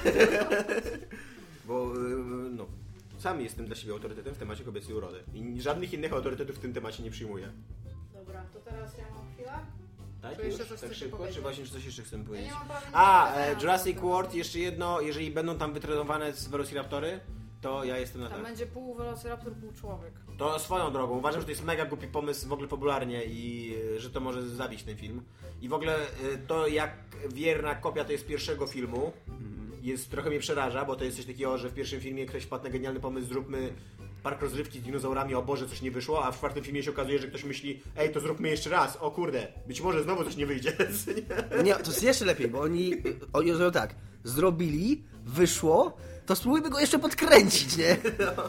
Bo 1.67 1.93
yy, 1.99 2.49
no, 2.51 2.65
sam 3.19 3.41
jestem 3.41 3.65
dla 3.65 3.75
siebie 3.75 3.93
autorytetem 3.93 4.33
w 4.35 4.37
temacie 4.37 4.63
kobiecej 4.63 4.95
urody. 4.95 5.23
I 5.33 5.61
żadnych 5.61 5.93
innych 5.93 6.13
autorytetów 6.13 6.55
w 6.55 6.59
tym 6.59 6.73
temacie 6.73 7.03
nie 7.03 7.11
przyjmuję. 7.11 7.51
Dobra, 8.13 8.45
to 8.53 8.59
teraz 8.59 8.97
ja 8.97 9.03
mam 9.15 9.33
chwilę. 9.33 9.51
Tak? 10.21 10.37
Czy 10.37 10.45
Już? 10.45 10.59
jeszcze 10.59 10.65
coś 10.77 10.89
tak 10.89 10.93
szybko? 10.93 11.17
powiedzieć? 11.17 11.35
Czy 11.35 11.41
właśnie 11.41 11.65
coś 11.65 11.85
jeszcze 11.85 12.03
chcę 12.03 12.17
Ja 12.17 12.23
powiedzieć? 12.23 12.47
nie 12.47 12.53
mam 12.53 12.67
prawa 12.67 12.85
nic 12.85 12.89
A, 12.93 13.35
e. 13.35 13.53
Jurassic 13.53 13.99
World, 13.99 14.33
jeszcze 14.35 14.59
jedno, 14.59 15.01
jeżeli 15.01 15.31
będą 15.31 15.57
tam 15.57 15.73
wytrenowane 15.73 16.33
z 16.33 16.47
Velociraptory, 16.47 17.19
to 17.61 17.83
ja 17.83 17.97
jestem 17.97 18.21
na 18.21 18.27
Tam 18.29 18.37
tak. 18.37 18.47
będzie 18.47 18.65
pół 18.65 18.95
Velociraptor, 18.95 19.53
pół 19.53 19.71
człowiek. 19.73 20.13
To 20.37 20.59
swoją 20.59 20.91
drogą. 20.91 21.17
Uważam, 21.17 21.41
że 21.41 21.45
to 21.45 21.51
jest 21.51 21.63
mega 21.63 21.85
głupi 21.85 22.07
pomysł 22.07 22.47
w 22.47 22.53
ogóle 22.53 22.67
popularnie 22.67 23.25
i 23.25 23.75
e, 23.95 23.99
że 23.99 24.09
to 24.09 24.19
może 24.19 24.49
zabić 24.49 24.83
ten 24.83 24.97
film. 24.97 25.21
I 25.61 25.69
w 25.69 25.73
ogóle 25.73 25.95
e, 25.95 26.37
to 26.47 26.67
jak 26.67 26.93
wierna 27.33 27.75
kopia 27.75 28.05
to 28.05 28.11
jest 28.11 28.27
pierwszego 28.27 28.67
filmu, 28.67 29.11
jest 29.81 30.11
trochę 30.11 30.29
mnie 30.29 30.39
przeraża, 30.39 30.85
bo 30.85 30.95
to 30.95 31.03
jest 31.03 31.17
coś 31.17 31.25
takiego, 31.25 31.57
że 31.57 31.69
w 31.69 31.73
pierwszym 31.73 32.01
filmie 32.01 32.25
ktoś 32.25 32.43
wpadł 32.43 32.63
na 32.63 32.69
genialny 32.69 32.99
pomysł, 32.99 33.27
zróbmy 33.27 33.73
park 34.23 34.41
rozrywki 34.41 34.79
z 34.79 34.81
dinozaurami, 34.81 35.35
o 35.35 35.41
Boże, 35.41 35.67
coś 35.67 35.81
nie 35.81 35.91
wyszło, 35.91 36.25
a 36.25 36.31
w 36.31 36.37
czwartym 36.37 36.63
filmie 36.63 36.83
się 36.83 36.91
okazuje, 36.91 37.19
że 37.19 37.27
ktoś 37.27 37.43
myśli, 37.43 37.81
ej, 37.97 38.11
to 38.11 38.19
zróbmy 38.19 38.49
jeszcze 38.49 38.69
raz, 38.69 38.97
o 38.97 39.11
kurde, 39.11 39.47
być 39.67 39.81
może 39.81 40.03
znowu 40.03 40.23
coś 40.23 40.35
nie 40.35 40.45
wyjdzie. 40.45 40.73
Nie, 41.63 41.73
to 41.73 41.91
jest 41.91 42.03
jeszcze 42.03 42.25
lepiej, 42.25 42.47
bo 42.47 42.59
oni, 42.59 42.93
oni 43.33 43.51
tak, 43.73 43.95
zrobili, 44.23 45.03
wyszło, 45.25 45.97
to 46.25 46.35
spróbujmy 46.35 46.69
go 46.69 46.79
jeszcze 46.79 46.99
podkręcić, 46.99 47.77
nie? 47.77 47.97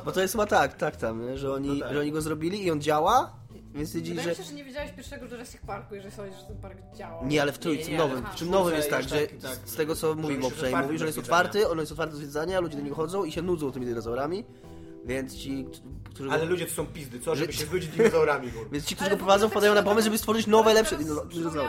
Bo 0.05 0.13
to 0.13 0.21
jest 0.21 0.35
chyba 0.35 0.47
tak, 0.47 0.75
tak 0.77 0.97
tam, 0.97 1.27
nie? 1.27 1.39
Że, 1.39 1.53
oni, 1.53 1.69
No 1.69 1.85
tak. 1.85 1.93
że 1.93 2.01
oni 2.01 2.13
go 2.13 2.21
zrobili 2.23 2.65
i 2.65 2.71
on 2.71 2.81
działa, 2.81 3.33
więc 3.75 3.89
stwierdzili, 3.89 4.17
Wydaje 4.17 4.35
że... 4.37 4.43
się, 4.43 4.49
że 4.49 4.55
nie 4.55 4.65
widziałeś 4.65 4.93
pierwszego 4.93 5.27
Jurassic 5.27 5.61
Parku, 5.67 5.95
jeżeli 5.95 6.15
sądzisz, 6.15 6.41
że 6.41 6.47
ten 6.47 6.57
park 6.57 6.79
działa. 6.97 7.25
Nie, 7.25 7.43
ale 7.43 7.53
w 7.53 7.59
trójce 7.59 7.91
nowym, 7.93 8.25
w 8.33 8.35
czym 8.35 8.51
nowym 8.51 8.75
jest 8.75 8.91
tak, 8.91 9.09
że 9.09 9.27
tak, 9.27 9.37
tak. 9.43 9.59
z 9.69 9.77
tego 9.77 9.95
co 9.95 10.09
Że 10.09 10.15
mówił 10.15 10.47
otwarty 10.47 10.83
mówi, 10.87 10.99
że 10.99 11.05
on 11.05 11.07
jest 11.07 11.19
otwarty, 11.19 11.69
on 11.69 11.79
jest 11.79 11.93
otwarty 11.93 12.13
do 12.13 12.19
zwiedzania, 12.19 12.61
ludzie 12.61 12.77
do 12.77 12.83
niego 12.83 12.97
chodzą 12.97 13.25
i 13.25 13.33
się 13.33 13.43
nudzą 13.43 13.73
tymi 13.73 13.87
dinozaurami, 13.87 14.45
więc 15.05 15.35
ci, 15.37 15.67
którzy... 16.05 16.31
Ale 16.31 16.45
ludzie 16.45 16.67
to 16.67 16.73
są 16.75 16.87
pizdy, 16.87 17.21
co? 17.21 17.37
Żeby 17.37 17.53
się 17.53 17.67
znudzić 17.67 17.91
dinozaurami. 17.91 18.53
Więc 18.73 18.85
ci, 18.85 18.95
którzy 18.95 19.11
Ale 19.11 19.17
go 19.17 19.25
prowadzą, 19.25 19.47
ogóle 19.47 19.51
wpadają 19.51 19.75
tak 19.75 19.85
na 19.85 19.91
pomysł, 19.91 20.05
żeby 20.05 20.19
stworzyć 20.19 20.47
nowe, 20.47 20.75
teraz 20.75 20.93
lepsze 20.93 21.05
dino- 21.05 21.27
dinozaury. 21.29 21.69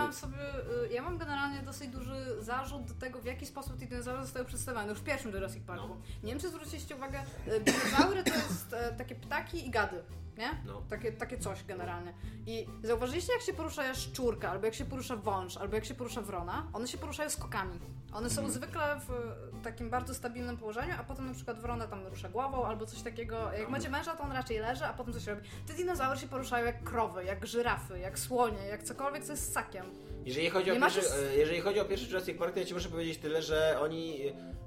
ja 0.92 1.02
mam 1.02 1.18
generalnie 1.18 1.62
dosyć 1.62 1.88
duży 1.90 2.17
zarzut 2.48 2.84
do 2.84 2.94
tego, 2.94 3.22
w 3.22 3.26
jaki 3.26 3.46
sposób 3.46 3.80
te 3.80 3.86
dinozaury 3.86 4.22
zostały 4.22 4.46
przedstawione 4.46 4.90
już 4.90 5.00
w 5.00 5.04
pierwszym 5.04 5.32
Jurassic 5.32 5.64
Parku. 5.64 5.88
No. 5.88 5.98
Nie 6.24 6.32
wiem, 6.32 6.40
czy 6.40 6.50
zwróciliście 6.50 6.96
uwagę, 6.96 7.20
y, 7.48 7.60
dinozaury 7.60 8.24
to 8.24 8.34
jest 8.34 8.74
e, 8.74 8.94
takie 8.98 9.16
ptaki 9.16 9.68
i 9.68 9.70
gady, 9.70 10.04
nie? 10.38 10.50
No. 10.66 10.82
Takie, 10.90 11.12
takie 11.12 11.38
coś 11.38 11.64
generalnie. 11.64 12.14
I 12.46 12.68
zauważyliście, 12.84 13.34
jak 13.34 13.42
się 13.42 13.54
porusza 13.54 13.96
szczurka, 13.96 14.50
albo 14.52 14.66
jak 14.66 14.76
się 14.76 14.86
porusza 14.86 15.16
wąż, 15.16 15.58
albo 15.58 15.76
jak 15.76 15.86
się 15.86 15.94
porusza 15.96 16.22
wrona? 16.22 16.68
One 16.74 16.88
się 16.88 16.98
poruszają 16.98 17.30
skokami. 17.30 17.80
One 18.14 18.30
są 18.30 18.50
zwykle 18.50 19.00
w 19.08 19.12
e, 19.12 19.64
takim 19.64 19.90
bardzo 19.90 20.14
stabilnym 20.14 20.58
położeniu, 20.58 20.94
a 21.00 21.04
potem 21.04 21.28
na 21.28 21.34
przykład 21.34 21.60
wrona 21.62 21.88
tam 21.88 22.08
rusza 22.08 22.30
głową, 22.30 22.66
albo 22.66 22.86
coś 22.86 23.02
takiego. 23.02 23.52
Jak 23.60 23.70
macie 23.70 23.90
męża, 23.90 24.16
to 24.16 24.24
on 24.24 24.32
raczej 24.32 24.60
leży, 24.60 24.86
a 24.86 24.94
potem 24.94 25.14
coś 25.14 25.28
robi. 25.28 25.42
Te 25.68 25.74
dinozaury 25.74 26.20
się 26.20 26.28
poruszają 26.28 26.66
jak 26.66 26.84
krowy, 26.84 27.24
jak 27.24 27.48
żyrafy, 27.48 28.00
jak 28.00 28.20
słonie, 28.20 28.66
jak 28.70 28.84
cokolwiek, 28.84 29.24
co 29.24 29.32
jest 29.32 29.52
ssakiem. 29.52 29.86
Jeżeli 30.26 30.50
chodzi, 30.50 30.72
o 30.72 30.74
Nie 30.74 30.80
masz 30.80 30.96
pierwszy, 30.96 31.12
już- 31.22 31.32
e, 31.32 31.38
jeżeli 31.38 31.62
chodzi 31.62 31.80
o 31.80 31.86
pierwszy 31.86 32.08
Jurassic 32.08 32.38
Park, 32.38 32.54
to 32.54 32.60
ja 32.60 32.66
ci 32.66 32.74
muszę 32.74 32.90
powiedzieć 32.90 33.18
tyle, 33.18 33.42
że 33.42 33.80
oni, 33.82 34.20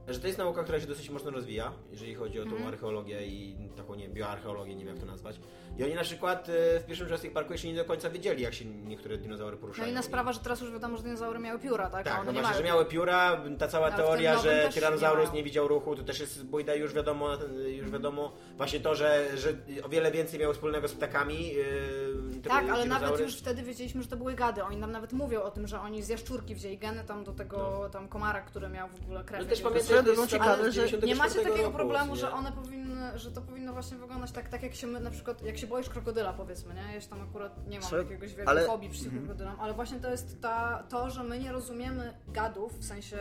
że 0.08 0.20
to 0.20 0.26
jest 0.26 0.38
nauka, 0.38 0.62
która 0.62 0.80
się 0.80 0.86
dosyć 0.86 1.10
mocno 1.10 1.30
rozwija, 1.30 1.72
jeżeli 1.90 2.14
chodzi 2.14 2.40
o 2.40 2.44
tą 2.44 2.50
Mhm. 2.50 2.68
archeologię 2.68 3.26
i 3.26 3.68
taką, 3.76 3.94
nie 3.94 4.08
bioarcheologię, 4.08 4.74
nie 4.74 4.84
wiem 4.84 4.94
jak 4.94 5.04
to 5.04 5.10
nazwać. 5.12 5.40
I 5.78 5.84
oni 5.84 5.94
na 5.94 6.02
przykład 6.02 6.48
e, 6.48 6.80
w 6.80 6.84
pierwszym 6.86 7.06
Jurassic 7.06 7.32
Parku 7.32 7.52
jeszcze 7.52 7.68
nie 7.68 7.74
do 7.74 7.84
końca 7.84 8.10
wiedzieli, 8.10 8.42
jak 8.42 8.54
się 8.54 8.64
niektóre 8.64 9.18
dinozaury 9.18 9.56
No 9.56 9.60
poruszają. 9.60 9.88
inna 9.90 10.02
sprawa, 10.02 10.32
że 10.32 10.40
teraz 10.40 10.60
już 10.60 10.72
wiadomo, 10.72 10.96
że 10.96 11.02
dinozaury 11.02 11.38
miały 11.38 11.58
pióra, 11.58 11.90
tak? 11.90 12.04
Tak, 12.04 12.26
no 12.26 12.32
nie 12.32 12.40
właśnie, 12.40 12.56
że 12.58 12.64
miały 12.64 12.84
pióra, 12.84 13.40
ta 13.58 13.68
cała 13.68 13.90
teoria, 13.90 14.38
że 14.38 14.68
Tyrannosaurus 14.74 15.32
nie 15.32 15.42
widział 15.42 15.68
ruchu, 15.68 15.96
to 15.96 16.02
też 16.02 16.20
jest 16.20 16.44
bójda 16.46 16.74
już 16.74 16.94
wiadomo, 16.94 17.28
już 17.66 17.90
wiadomo 17.90 18.32
właśnie 18.56 18.80
to, 18.80 18.94
że, 18.94 19.26
że 19.38 19.52
o 19.84 19.88
wiele 19.88 20.10
więcej 20.12 20.40
miało 20.40 20.54
wspólnego 20.54 20.88
z 20.88 20.92
ptakami. 20.92 21.48
Yy, 21.48 22.09
Tak, 22.49 22.68
ale 22.68 22.86
nawet 22.86 23.20
już 23.20 23.36
wtedy 23.36 23.62
wiedzieliśmy, 23.62 24.03
że 24.03 24.09
to 24.09 24.16
były 24.16 24.34
gady. 24.34 24.64
Oni 24.64 24.76
nam 24.76 24.93
nawet 24.93 25.12
mówią 25.12 25.43
o 25.43 25.51
tym, 25.51 25.66
że 25.66 25.80
oni 25.80 26.03
z 26.03 26.09
jaszczurki 26.09 26.55
wzięli 26.55 26.78
geny 26.78 27.05
tam 27.05 27.24
do 27.24 27.32
tego 27.32 27.88
tam 27.93 28.09
komara, 28.09 28.41
który 28.41 28.68
miał 28.68 28.88
w 28.88 29.03
ogóle 29.03 29.24
krew. 29.24 29.43
No 29.43 29.49
też 29.49 29.61
pamiętaj, 29.61 29.82
że 29.82 29.88
to 29.88 29.95
Swoją 29.95 30.03
jest 30.03 30.14
drogą 30.14 30.26
sprawa 30.28 30.45
ciekawe, 30.45 30.70
z 30.70 30.74
że 30.74 30.80
94 30.86 31.07
Nie 31.07 31.14
macie 31.14 31.34
takiego 31.51 31.62
roku, 31.68 31.76
problemu, 31.76 32.14
nie? 32.14 32.20
że 32.20 32.32
one 32.32 32.53
powinny, 32.53 33.18
że 33.18 33.30
to 33.32 33.41
powinno 33.41 33.72
właśnie 33.72 33.97
wyglądać 33.97 34.32
tak, 34.32 34.49
tak 34.49 34.62
jak 34.62 34.74
się 34.74 34.86
my, 34.86 35.01
na 35.01 35.11
przykład, 35.11 35.43
jak 35.43 35.59
się 35.59 35.66
boisz 35.66 35.88
krokodyla 35.88 36.32
powiedzmy, 36.32 36.74
nie? 36.74 36.95
Ja 36.95 37.01
się 37.01 37.09
tam 37.09 37.20
akurat 37.22 37.66
nie 37.68 37.78
mam 37.80 37.86
Swoją- 37.88 38.03
jakiegoś 38.03 38.28
wielkiej 38.28 38.47
ale- 38.47 38.66
fobii 38.66 38.91
przeciwko 38.91 39.18
krokodylom, 39.18 39.61
ale 39.61 39.74
właśnie 39.74 39.99
to 40.01 40.11
jest 40.11 40.41
ta, 40.41 40.82
to, 40.88 41.11
że 41.11 41.24
my 41.24 41.38
nie 41.38 41.53
rozumiemy 41.53 42.14
gadów, 42.28 42.78
w 42.78 42.84
sensie 42.84 43.16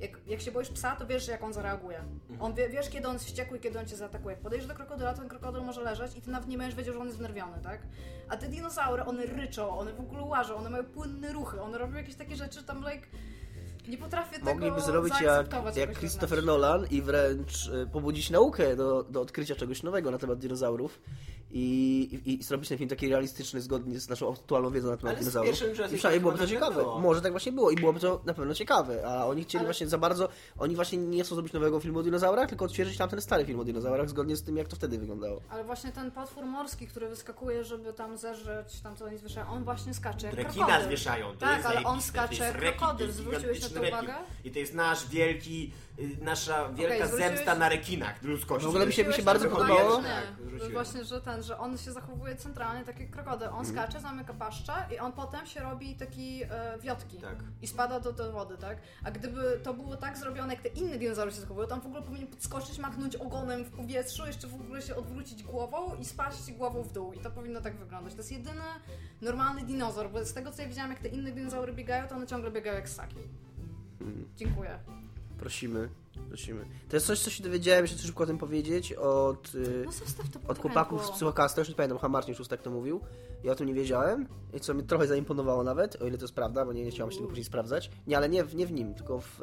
jak, 0.00 0.10
jak 0.26 0.40
się 0.40 0.52
boisz 0.52 0.68
psa, 0.68 0.96
to 0.96 1.06
wiesz 1.06 1.28
jak 1.28 1.42
on 1.42 1.52
zareaguje. 1.52 2.04
On 2.40 2.54
wie, 2.54 2.68
wiesz 2.68 2.88
kiedy 2.90 3.06
on 3.08 3.12
jest 3.12 3.24
wściekły 3.24 3.58
i 3.58 3.60
kiedy 3.60 3.78
on 3.78 3.86
cię 3.86 3.96
zaatakuje. 3.96 4.34
Jak 4.34 4.42
podejdziesz 4.42 4.68
do 4.68 4.74
krokodyla, 4.74 5.12
to 5.12 5.18
ten 5.18 5.28
krokodyl 5.28 5.62
może 5.62 5.80
leżeć 5.82 6.16
i 6.16 6.22
ty 6.22 6.30
nawet 6.30 6.48
nie 6.48 6.58
będziesz 6.58 6.74
wiedział, 6.74 6.94
że 6.94 7.00
on 7.00 7.06
jest 7.06 7.18
znerwiony, 7.18 7.58
tak? 7.62 7.82
A 8.28 8.36
te 8.36 8.48
dinozaury, 8.58 9.04
one 9.04 9.26
ryczą, 9.26 9.78
one 9.78 9.92
w 9.92 10.00
ogóle 10.00 10.22
łażą, 10.22 10.56
one 10.56 10.70
mają 10.70 10.84
płynne 10.84 11.32
ruchy, 11.32 11.60
one 11.62 11.78
robią 11.78 11.94
jakieś 11.96 12.14
takie 12.14 12.36
rzeczy 12.36 12.62
tam 12.62 12.78
like... 12.78 13.06
Nie 13.88 13.98
potrafię 13.98 14.38
tego 14.38 14.54
Mogliby 14.54 14.80
zrobić 14.80 15.20
jak, 15.20 15.76
jak 15.76 15.98
Christopher. 15.98 16.44
Nolan 16.44 16.86
i 16.90 17.02
wręcz 17.02 17.68
e, 17.68 17.86
pobudzić 17.86 18.30
naukę 18.30 18.76
do, 18.76 19.02
do 19.02 19.20
odkrycia 19.20 19.54
czegoś 19.54 19.82
nowego 19.82 20.10
na 20.10 20.18
temat 20.18 20.38
dinozaurów 20.38 21.00
i, 21.50 22.20
i, 22.26 22.40
i 22.40 22.42
zrobić 22.42 22.68
ten 22.68 22.78
film 22.78 22.90
taki 22.90 23.08
realistyczny, 23.08 23.60
zgodnie 23.60 24.00
z 24.00 24.08
naszą 24.08 24.32
aktualną 24.32 24.70
wiedzą 24.70 24.90
na 24.90 24.96
temat 24.96 25.18
dinozaurów. 25.18 25.54
I 25.92 25.96
przynajmniej 25.96 26.20
byłoby 26.20 26.38
to 26.38 26.46
ciekawe. 26.46 26.82
było. 26.82 26.98
Może 27.00 27.20
tak 27.22 27.32
właśnie 27.32 27.52
było 27.52 27.70
i 27.70 27.76
byłoby 27.76 28.00
to 28.00 28.20
na 28.24 28.34
pewno 28.34 28.54
ciekawe, 28.54 29.06
a 29.06 29.26
oni 29.26 29.42
chcieli 29.44 29.60
Ale- 29.60 29.66
właśnie 29.68 29.88
za 29.88 29.98
bardzo, 29.98 30.28
oni 30.58 30.74
właśnie 30.74 30.98
nie 30.98 31.24
chcą 31.24 31.34
zrobić 31.34 31.52
nowego 31.52 31.80
filmu 31.80 31.98
o 31.98 32.02
dinozaurach, 32.02 32.48
tylko 32.48 32.64
odświeżyć 32.64 32.96
tamten 32.98 33.20
stary 33.20 33.44
film 33.44 33.60
o 33.60 33.64
dinozaurach, 33.64 34.08
zgodnie 34.08 34.36
z 34.36 34.42
tym, 34.42 34.56
jak 34.56 34.68
to 34.68 34.76
wtedy 34.76 34.98
wyglądało. 34.98 35.40
Ale 35.50 35.64
właśnie 35.64 35.92
ten 35.92 36.10
potwór 36.10 36.44
morski, 36.46 36.86
który 36.86 37.08
wyskakuje, 37.08 37.64
żeby 37.64 37.92
tam 37.92 38.16
zeżreć 38.18 38.80
tam 38.80 38.96
co 38.96 39.04
oni 39.04 39.18
zwieszają, 39.18 39.46
on 39.48 39.64
właśnie 39.64 39.94
skacze 39.94 40.26
jak 40.26 40.36
Rekina 40.36 40.64
krokodyl. 40.66 40.86
zwieszają. 40.86 41.32
To 41.32 41.36
Tak, 41.38 41.56
jest 41.56 41.66
ale 41.68 41.82
on 41.86 42.02
skacze 42.02 42.44
jak 42.44 42.58
krokodyl. 42.58 43.12
Zwróciłeś 43.12 43.62
na 43.62 43.68
to 43.68 43.88
uwagę? 43.88 44.14
I 44.44 44.50
to 44.50 44.58
jest 44.58 44.74
nasz 44.74 45.08
wielki, 45.08 45.72
nasza 46.20 46.68
wielka 46.72 47.06
zwróciłeś- 47.06 47.18
zemsta 47.18 47.54
na 47.54 47.68
rekinach 47.68 48.22
ludzkości. 48.22 48.66
W 48.66 48.68
ogóle 48.68 48.86
mi 48.86 48.92
się- 48.92 49.04
mi 49.04 49.14
się 49.14 49.22
bardzo 49.22 49.48
podobało. 49.50 49.96
Tak, 49.96 50.72
właśnie, 50.72 51.04
że 51.04 51.20
ten, 51.20 51.42
że 51.42 51.58
on 51.58 51.78
się 51.78 51.92
zachowuje 51.92 52.36
centralnie 52.36 52.84
tak 52.84 53.00
jak 53.00 53.10
krokodyl. 53.10 53.48
On 53.48 53.66
skacze, 53.66 54.00
zamyka 54.00 54.34
paszczę 54.34 54.72
i 54.94 54.98
on 54.98 55.12
potem 55.12 55.46
się 55.46 55.60
robi 55.60 55.94
taki 55.94 56.42
e, 56.42 56.78
wiotki. 56.82 57.16
Tak. 57.18 57.36
I 57.62 57.66
spada 57.66 58.00
do, 58.00 58.12
do 58.12 58.32
wody, 58.32 58.56
tak? 58.58 58.78
A 59.04 59.10
gdyby 59.10 59.60
to 59.62 59.74
było 59.74 59.96
tak 59.96 60.18
zrobione, 60.18 60.54
jak 60.54 60.62
te 60.62 60.68
inne 60.68 60.98
dinozaury 60.98 61.30
się 61.32 61.40
zachowują, 61.40 61.66
to 61.68 61.74
on 61.74 61.80
w 61.80 61.86
ogóle 61.86 62.02
powinien 62.02 62.26
podskoczyć, 62.26 62.78
machnąć 62.78 63.16
ogonem 63.16 63.64
w 63.64 63.70
powietrzu, 63.70 64.26
jeszcze 64.26 64.46
w 64.48 64.54
ogóle 64.54 64.82
się 64.82 64.96
odwrócić 64.96 65.42
głową 65.42 65.94
i 65.94 66.04
spaść 66.04 66.52
głową 66.52 66.82
w 66.82 66.92
dół. 66.92 67.12
I 67.12 67.18
to 67.18 67.30
powinno 67.30 67.60
tak 67.60 67.76
wyglądać. 67.76 68.12
To 68.14 68.18
jest 68.18 68.32
jedyny 68.32 68.62
normalny 69.20 69.62
dinozaur, 69.64 70.10
bo 70.10 70.24
z 70.24 70.32
tego 70.34 70.52
co 70.52 70.62
ja 70.62 70.68
widziałam, 70.68 70.90
jak 70.90 71.00
te 71.00 71.08
inne 71.08 71.32
dinozaury 71.32 71.72
biegają, 71.72 72.08
to 72.08 72.14
one 72.14 72.26
ciągle 72.26 72.50
biegają 72.50 72.76
jak 72.76 72.88
ssaki. 72.88 73.16
Dziękuję. 74.36 74.78
Prosimy, 75.38 75.88
prosimy. 76.28 76.64
To 76.88 76.96
jest 76.96 77.06
coś, 77.06 77.18
co 77.20 77.30
się 77.30 77.42
dowiedziałem, 77.42 77.84
jeszcze 77.84 77.98
szybko 78.06 78.24
o 78.24 78.26
tym 78.26 78.38
powiedzieć, 78.38 78.92
od... 78.92 79.54
y, 79.54 79.82
No 79.86 79.92
zostaw 79.92 80.28
to 80.28 80.40
od 80.48 80.58
chłopaków 80.58 81.06
z 81.06 81.10
Psychokasta, 81.10 81.60
już 81.60 81.68
nie 81.68 81.74
pamiętam, 81.74 81.98
chyba 81.98 82.08
Marcin 82.08 82.34
Szóstek 82.34 82.62
to 82.62 82.70
mówił. 82.70 83.00
Ja 83.44 83.52
o 83.52 83.54
tym 83.54 83.66
nie 83.66 83.74
wiedziałem 83.74 84.26
i 84.54 84.60
co 84.60 84.74
mnie 84.74 84.82
trochę 84.82 85.06
zaimponowało 85.06 85.64
nawet, 85.64 86.02
o 86.02 86.06
ile 86.06 86.18
to 86.18 86.24
jest 86.24 86.34
prawda, 86.34 86.64
bo 86.64 86.72
nie, 86.72 86.84
nie 86.84 86.90
chciałem 86.90 87.10
się 87.10 87.16
tego 87.16 87.28
później 87.28 87.44
sprawdzać. 87.44 87.90
Nie, 88.06 88.16
ale 88.16 88.28
nie 88.28 88.44
w, 88.44 88.54
nie 88.54 88.66
w 88.66 88.72
nim, 88.72 88.94
tylko 88.94 89.20
w 89.20 89.42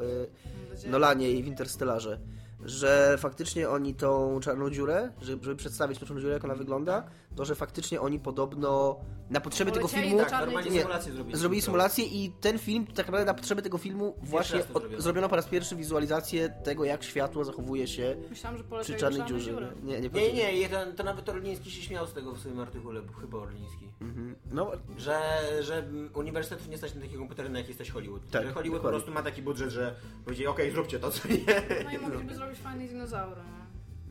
y, 0.84 0.88
Nolanie 0.88 1.30
i 1.30 1.42
w 1.42 1.46
Interstellarze. 1.46 2.20
Że 2.64 3.16
faktycznie 3.18 3.68
oni 3.68 3.94
tą 3.94 4.40
czarną 4.40 4.70
dziurę, 4.70 5.12
żeby, 5.22 5.44
żeby 5.44 5.56
przedstawić 5.56 5.98
tą 5.98 6.06
czarną 6.06 6.20
dziurę, 6.20 6.32
jak 6.34 6.44
ona 6.44 6.54
wygląda, 6.54 7.04
to 7.36 7.44
że 7.44 7.54
faktycznie 7.54 8.00
oni 8.00 8.18
podobno 8.20 9.00
na 9.30 9.40
potrzeby 9.40 9.72
tego 9.72 9.88
filmu 9.88 10.18
Tak, 10.18 10.30
normalnie 10.32 10.70
symulację 10.80 11.12
zrobili. 11.12 11.38
zrobili 11.38 11.62
symulację 11.62 12.04
i 12.04 12.32
ten 12.40 12.58
film 12.58 12.86
tak 12.86 12.96
naprawdę 12.96 13.24
na 13.24 13.34
potrzeby 13.34 13.62
tego 13.62 13.78
filmu 13.78 14.14
właśnie 14.22 14.60
od, 14.60 14.66
zrobiono. 14.72 15.02
zrobiono 15.02 15.28
po 15.28 15.36
raz 15.36 15.46
pierwszy 15.46 15.76
wizualizację 15.76 16.48
tego, 16.48 16.84
jak 16.84 17.02
światło 17.04 17.44
zachowuje 17.44 17.86
się 17.86 18.16
Myślałam, 18.30 18.58
że 18.58 18.64
przy 18.82 18.94
czarnej 18.94 19.24
dziurze. 19.28 19.72
Nie, 19.82 20.00
nie, 20.00 20.08
Nie, 20.08 20.32
nie, 20.32 20.58
nie, 20.60 20.68
to, 20.68 20.76
to 20.96 21.04
nawet 21.04 21.28
Orliński 21.28 21.70
się 21.70 21.82
śmiał 21.82 22.06
z 22.06 22.12
tego 22.12 22.32
w 22.32 22.38
swoim 22.40 22.60
artykule, 22.60 23.02
bo 23.02 23.12
chyba 23.12 23.38
Orliński. 23.38 23.86
Mhm. 24.00 24.36
No, 24.52 24.70
Że, 24.98 25.20
że 25.62 25.88
uniwersytetów 26.14 26.68
nie 26.68 26.78
stać 26.78 26.94
na 26.94 27.00
takie 27.00 27.16
komputery, 27.16 27.48
na 27.48 27.58
jak 27.58 27.68
jesteś 27.68 27.90
Hollywood. 27.90 28.30
Tak, 28.30 28.46
że 28.46 28.52
Hollywood 28.52 28.78
dokładnie. 28.78 29.00
po 29.00 29.04
prostu 29.04 29.10
ma 29.10 29.30
taki 29.30 29.42
budżet, 29.42 29.70
że 29.70 29.94
powiedzieli, 30.24 30.46
okej, 30.46 30.70
zróbcie 30.70 30.98
to, 30.98 31.10
co 31.10 31.28
nie. 31.28 31.44
No 31.84 31.90
i 31.90 31.98
mogliby 31.98 32.34
zrobić 32.34 32.58
fajne 32.58 32.88
dinozaury, 32.88 33.40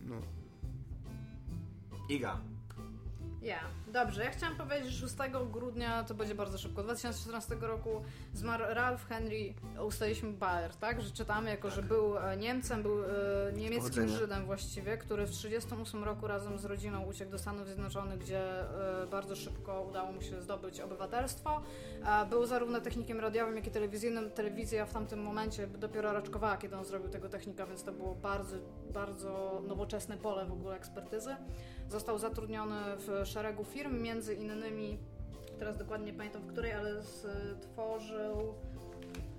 no. 0.05 0.15
Iga. 2.09 2.41
Ja. 3.45 3.59
Dobrze, 3.95 4.23
ja 4.23 4.31
chciałam 4.31 4.55
powiedzieć, 4.55 4.91
że 4.93 5.07
6 5.07 5.15
grudnia 5.51 6.03
to 6.03 6.13
będzie 6.13 6.35
bardzo 6.35 6.57
szybko. 6.57 6.83
2014 6.83 7.55
roku 7.55 7.89
zmarł 8.33 8.63
Ralph 8.67 9.07
Henry, 9.07 9.53
ustaliliśmy 9.85 10.33
Baer, 10.33 10.75
tak? 10.75 11.01
Że 11.01 11.11
czytamy 11.11 11.49
jako, 11.49 11.69
że 11.69 11.83
był 11.83 12.17
e, 12.17 12.37
Niemcem, 12.37 12.83
był 12.83 13.03
e, 13.03 13.07
niemieckim. 13.53 14.07
Żydem 14.07 14.45
właściwie, 14.45 14.97
który 14.97 15.25
w 15.25 15.29
1938 15.29 16.03
roku 16.03 16.27
razem 16.27 16.59
z 16.59 16.65
rodziną 16.65 17.05
uciekł 17.05 17.31
do 17.31 17.39
Stanów 17.39 17.65
Zjednoczonych, 17.65 18.19
gdzie 18.19 18.61
e, 19.03 19.07
bardzo 19.11 19.35
szybko 19.35 19.81
udało 19.81 20.11
mu 20.11 20.21
się 20.21 20.41
zdobyć 20.41 20.79
obywatelstwo. 20.79 21.61
E, 22.05 22.25
Był 22.25 22.45
zarówno 22.45 22.81
technikiem 22.81 23.19
radiowym, 23.19 23.55
jak 23.55 23.67
i 23.67 23.71
telewizyjnym. 23.71 24.31
Telewizja 24.31 24.85
w 24.85 24.93
tamtym 24.93 25.21
momencie 25.21 25.67
dopiero 25.67 26.13
raczkowała, 26.13 26.57
kiedy 26.57 26.75
on 26.75 26.85
zrobił 26.85 27.09
tego 27.09 27.29
technika, 27.29 27.65
więc 27.65 27.83
to 27.83 27.91
było 27.91 28.15
bardzo, 28.15 28.55
bardzo 28.93 29.61
nowoczesne 29.67 30.17
pole 30.17 30.45
w 30.45 30.51
ogóle 30.51 30.75
ekspertyzy. 30.75 31.35
Został 31.89 32.19
zatrudniony 32.19 32.75
w 32.97 33.21
szeregu 33.25 33.63
firm, 33.63 33.84
między 33.89 34.33
innymi, 34.33 34.97
teraz 35.59 35.77
dokładnie 35.77 36.11
nie 36.11 36.17
pamiętam 36.17 36.41
w 36.41 36.47
której, 36.47 36.73
ale 36.73 37.03
stworzył 37.03 38.53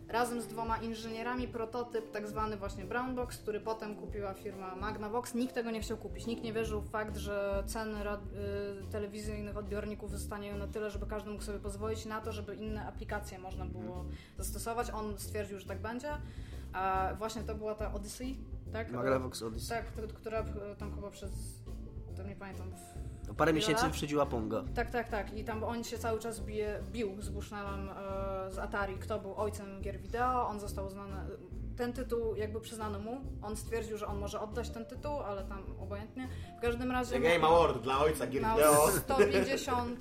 razem 0.09 0.41
z 0.41 0.47
dwoma 0.47 0.77
inżynierami 0.77 1.49
prototyp 1.49 2.11
tak 2.11 2.29
zwany 2.29 2.57
właśnie 2.57 2.85
Brown 2.85 3.15
Box, 3.15 3.39
który 3.39 3.61
potem 3.61 3.97
kupiła 3.97 4.35
firma 4.35 4.77
Magnavox. 4.77 5.35
Nikt 5.35 5.55
tego 5.55 5.71
nie 5.71 5.81
chciał 5.81 5.97
kupić. 5.97 6.27
Nikt 6.27 6.43
nie 6.43 6.53
wierzył 6.53 6.81
w 6.81 6.91
fakt, 6.91 7.17
że 7.17 7.65
ceny 7.67 8.01
y, 8.01 8.91
telewizyjnych 8.91 9.57
odbiorników 9.57 10.11
zostanieją 10.11 10.57
na 10.57 10.67
tyle, 10.67 10.91
żeby 10.91 11.07
każdy 11.07 11.31
mógł 11.31 11.43
sobie 11.43 11.59
pozwolić 11.59 12.07
na 12.07 12.21
to, 12.21 12.33
żeby 12.33 12.57
inne 12.57 12.87
aplikacje 12.87 13.39
można 13.39 13.65
było 13.65 14.05
zastosować. 14.39 14.91
On 14.91 15.19
stwierdził, 15.19 15.59
że 15.59 15.67
tak 15.67 15.79
będzie. 15.79 16.11
A 16.73 17.11
właśnie 17.19 17.43
to 17.43 17.55
była 17.55 17.75
ta 17.75 17.93
Odyssey, 17.93 18.37
tak? 18.73 18.93
Magnavox 18.93 19.43
Odyssey. 19.43 19.79
Tak, 19.79 19.87
która 20.15 20.41
e, 20.41 20.77
tam 20.79 20.95
chyba 20.95 21.11
przez. 21.11 21.31
Tam 22.17 22.29
nie 22.29 22.37
pamiętam. 22.37 22.71
w- 22.71 23.07
No, 23.29 23.35
Parę 23.35 23.53
miesięcy 23.53 23.85
wyprzedziła 23.85 24.27
Ponga. 24.27 24.65
Tak, 24.75 24.91
tak, 24.91 25.09
tak. 25.09 25.35
I 25.39 25.45
tam 25.45 25.65
on 25.65 25.85
się 25.85 25.99
cały 25.99 26.19
czas 26.21 26.41
bije, 26.41 26.81
bił 26.93 27.23
z 27.23 27.29
Bushnellem 27.29 27.89
e, 27.89 27.93
z 28.53 28.59
Atari, 28.59 28.95
kto 28.95 29.19
był 29.19 29.35
ojcem 29.35 29.81
gier 29.83 30.01
wideo. 30.01 30.49
On 30.49 30.61
został 30.61 30.87
uznany. 30.87 31.17
Ten 31.77 31.93
tytuł 31.93 32.37
jakby 32.37 32.61
przyznano 32.61 32.99
mu. 32.99 33.21
On 33.43 33.57
stwierdził, 33.57 33.99
że 33.99 34.07
on 34.07 34.19
może 34.19 34.41
oddać 34.41 34.71
ten 34.71 34.87
tytuł, 34.87 35.21
ale 35.21 35.45
tam 35.45 35.63
obojętnie. 35.81 36.29
W 36.59 36.61
każdym 36.61 36.91
razie. 36.91 37.13
The 37.13 37.21
Game 37.21 37.47
Award 37.47 37.79
dla 37.83 37.99
ojca 37.99 38.27
Miał 38.27 38.57
wideo. 38.57 38.91
150, 38.91 40.01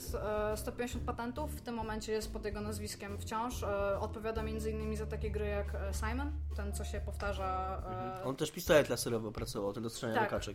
e, 0.53 0.57
150 0.57 1.05
patentów, 1.05 1.51
w 1.51 1.61
tym 1.61 1.75
momencie 1.75 2.11
jest 2.11 2.33
pod 2.33 2.45
jego 2.45 2.61
nazwiskiem 2.61 3.17
wciąż. 3.17 3.63
E, 3.63 3.99
Odpowiada 3.99 4.41
m.in. 4.41 4.97
za 4.97 5.05
takie 5.05 5.31
gry 5.31 5.47
jak 5.47 5.75
e, 5.75 5.93
Simon, 5.93 6.31
ten 6.55 6.73
co 6.73 6.83
się 6.83 6.99
powtarza. 6.99 7.81
e, 8.21 8.23
On 8.23 8.35
też 8.35 8.51
pistolet 8.51 8.89
laserowy 8.89 9.27
opracował, 9.27 9.73
ten 9.73 9.83
do 9.83 9.89
strzelania 9.89 10.25
tak. 10.25 10.45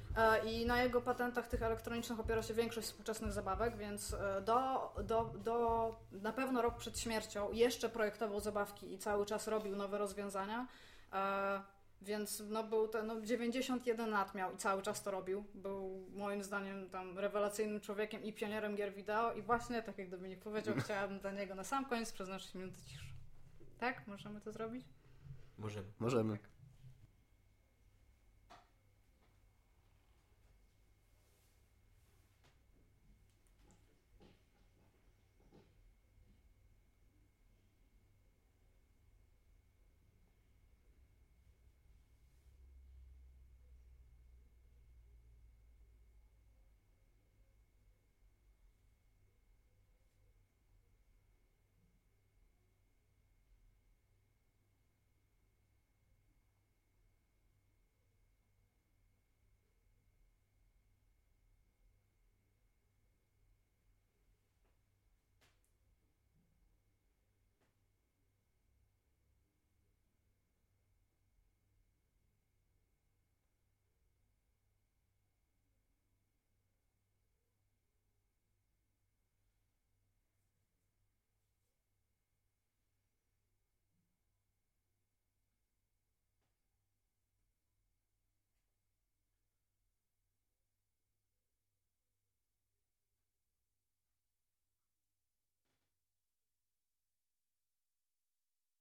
I 0.45 0.67
na 0.67 0.83
jego 0.83 1.01
patentach 1.01 1.49
tych 1.49 1.63
elektronicznych 1.63 2.21
opiera 2.21 2.43
się 2.43 2.55
większość 2.55 2.87
współczesnych 2.87 3.33
zabawek, 3.33 3.77
więc 3.77 4.17
do, 4.47 4.93
do, 5.05 5.31
do 5.45 5.95
na 6.13 6.33
pewno 6.33 6.63
rok 6.63 6.77
przed 6.77 6.99
śmiercią 6.99 7.53
jeszcze 7.53 7.89
projektował 7.89 8.41
zabawki 8.41 8.93
i 8.93 8.99
cały 8.99 9.27
czas 9.27 9.49
robił 9.49 9.77
nowe 9.77 9.99
rozwiązania. 9.99 10.67
E, 11.13 11.63
Więc 12.03 12.43
no 12.49 12.65
był 12.65 12.89
ten, 12.89 13.07
no 13.07 13.21
91 13.21 14.11
lat 14.11 14.35
miał 14.35 14.55
i 14.55 14.57
cały 14.57 14.83
czas 14.83 15.03
to 15.03 15.11
robił. 15.11 15.45
Był 15.55 16.07
moim 16.13 16.43
zdaniem 16.43 16.91
tam 16.91 17.19
rewelacyjnym 17.19 17.81
człowiekiem 17.81 18.23
i 18.23 18.33
pionierem 18.33 18.77
gier 18.77 18.95
wideo 18.95 19.33
i 19.33 19.43
właśnie 19.43 19.83
tak 19.83 19.99
jak 19.99 20.11
Dominik 20.11 20.41
powiedział, 20.41 20.75
chciałabym 20.85 21.19
dla 21.21 21.33
niego 21.33 21.55
na 21.55 21.65
sam 21.65 21.85
koniec 21.85 22.13
przeznaczyć 22.13 22.55
minutę 22.55 22.79
ciszy. 22.87 23.05
Tak? 23.79 24.07
Możemy 24.07 24.41
to 24.41 24.53
zrobić? 24.53 24.85
Możemy. 25.59 25.87
Możemy. 25.99 26.39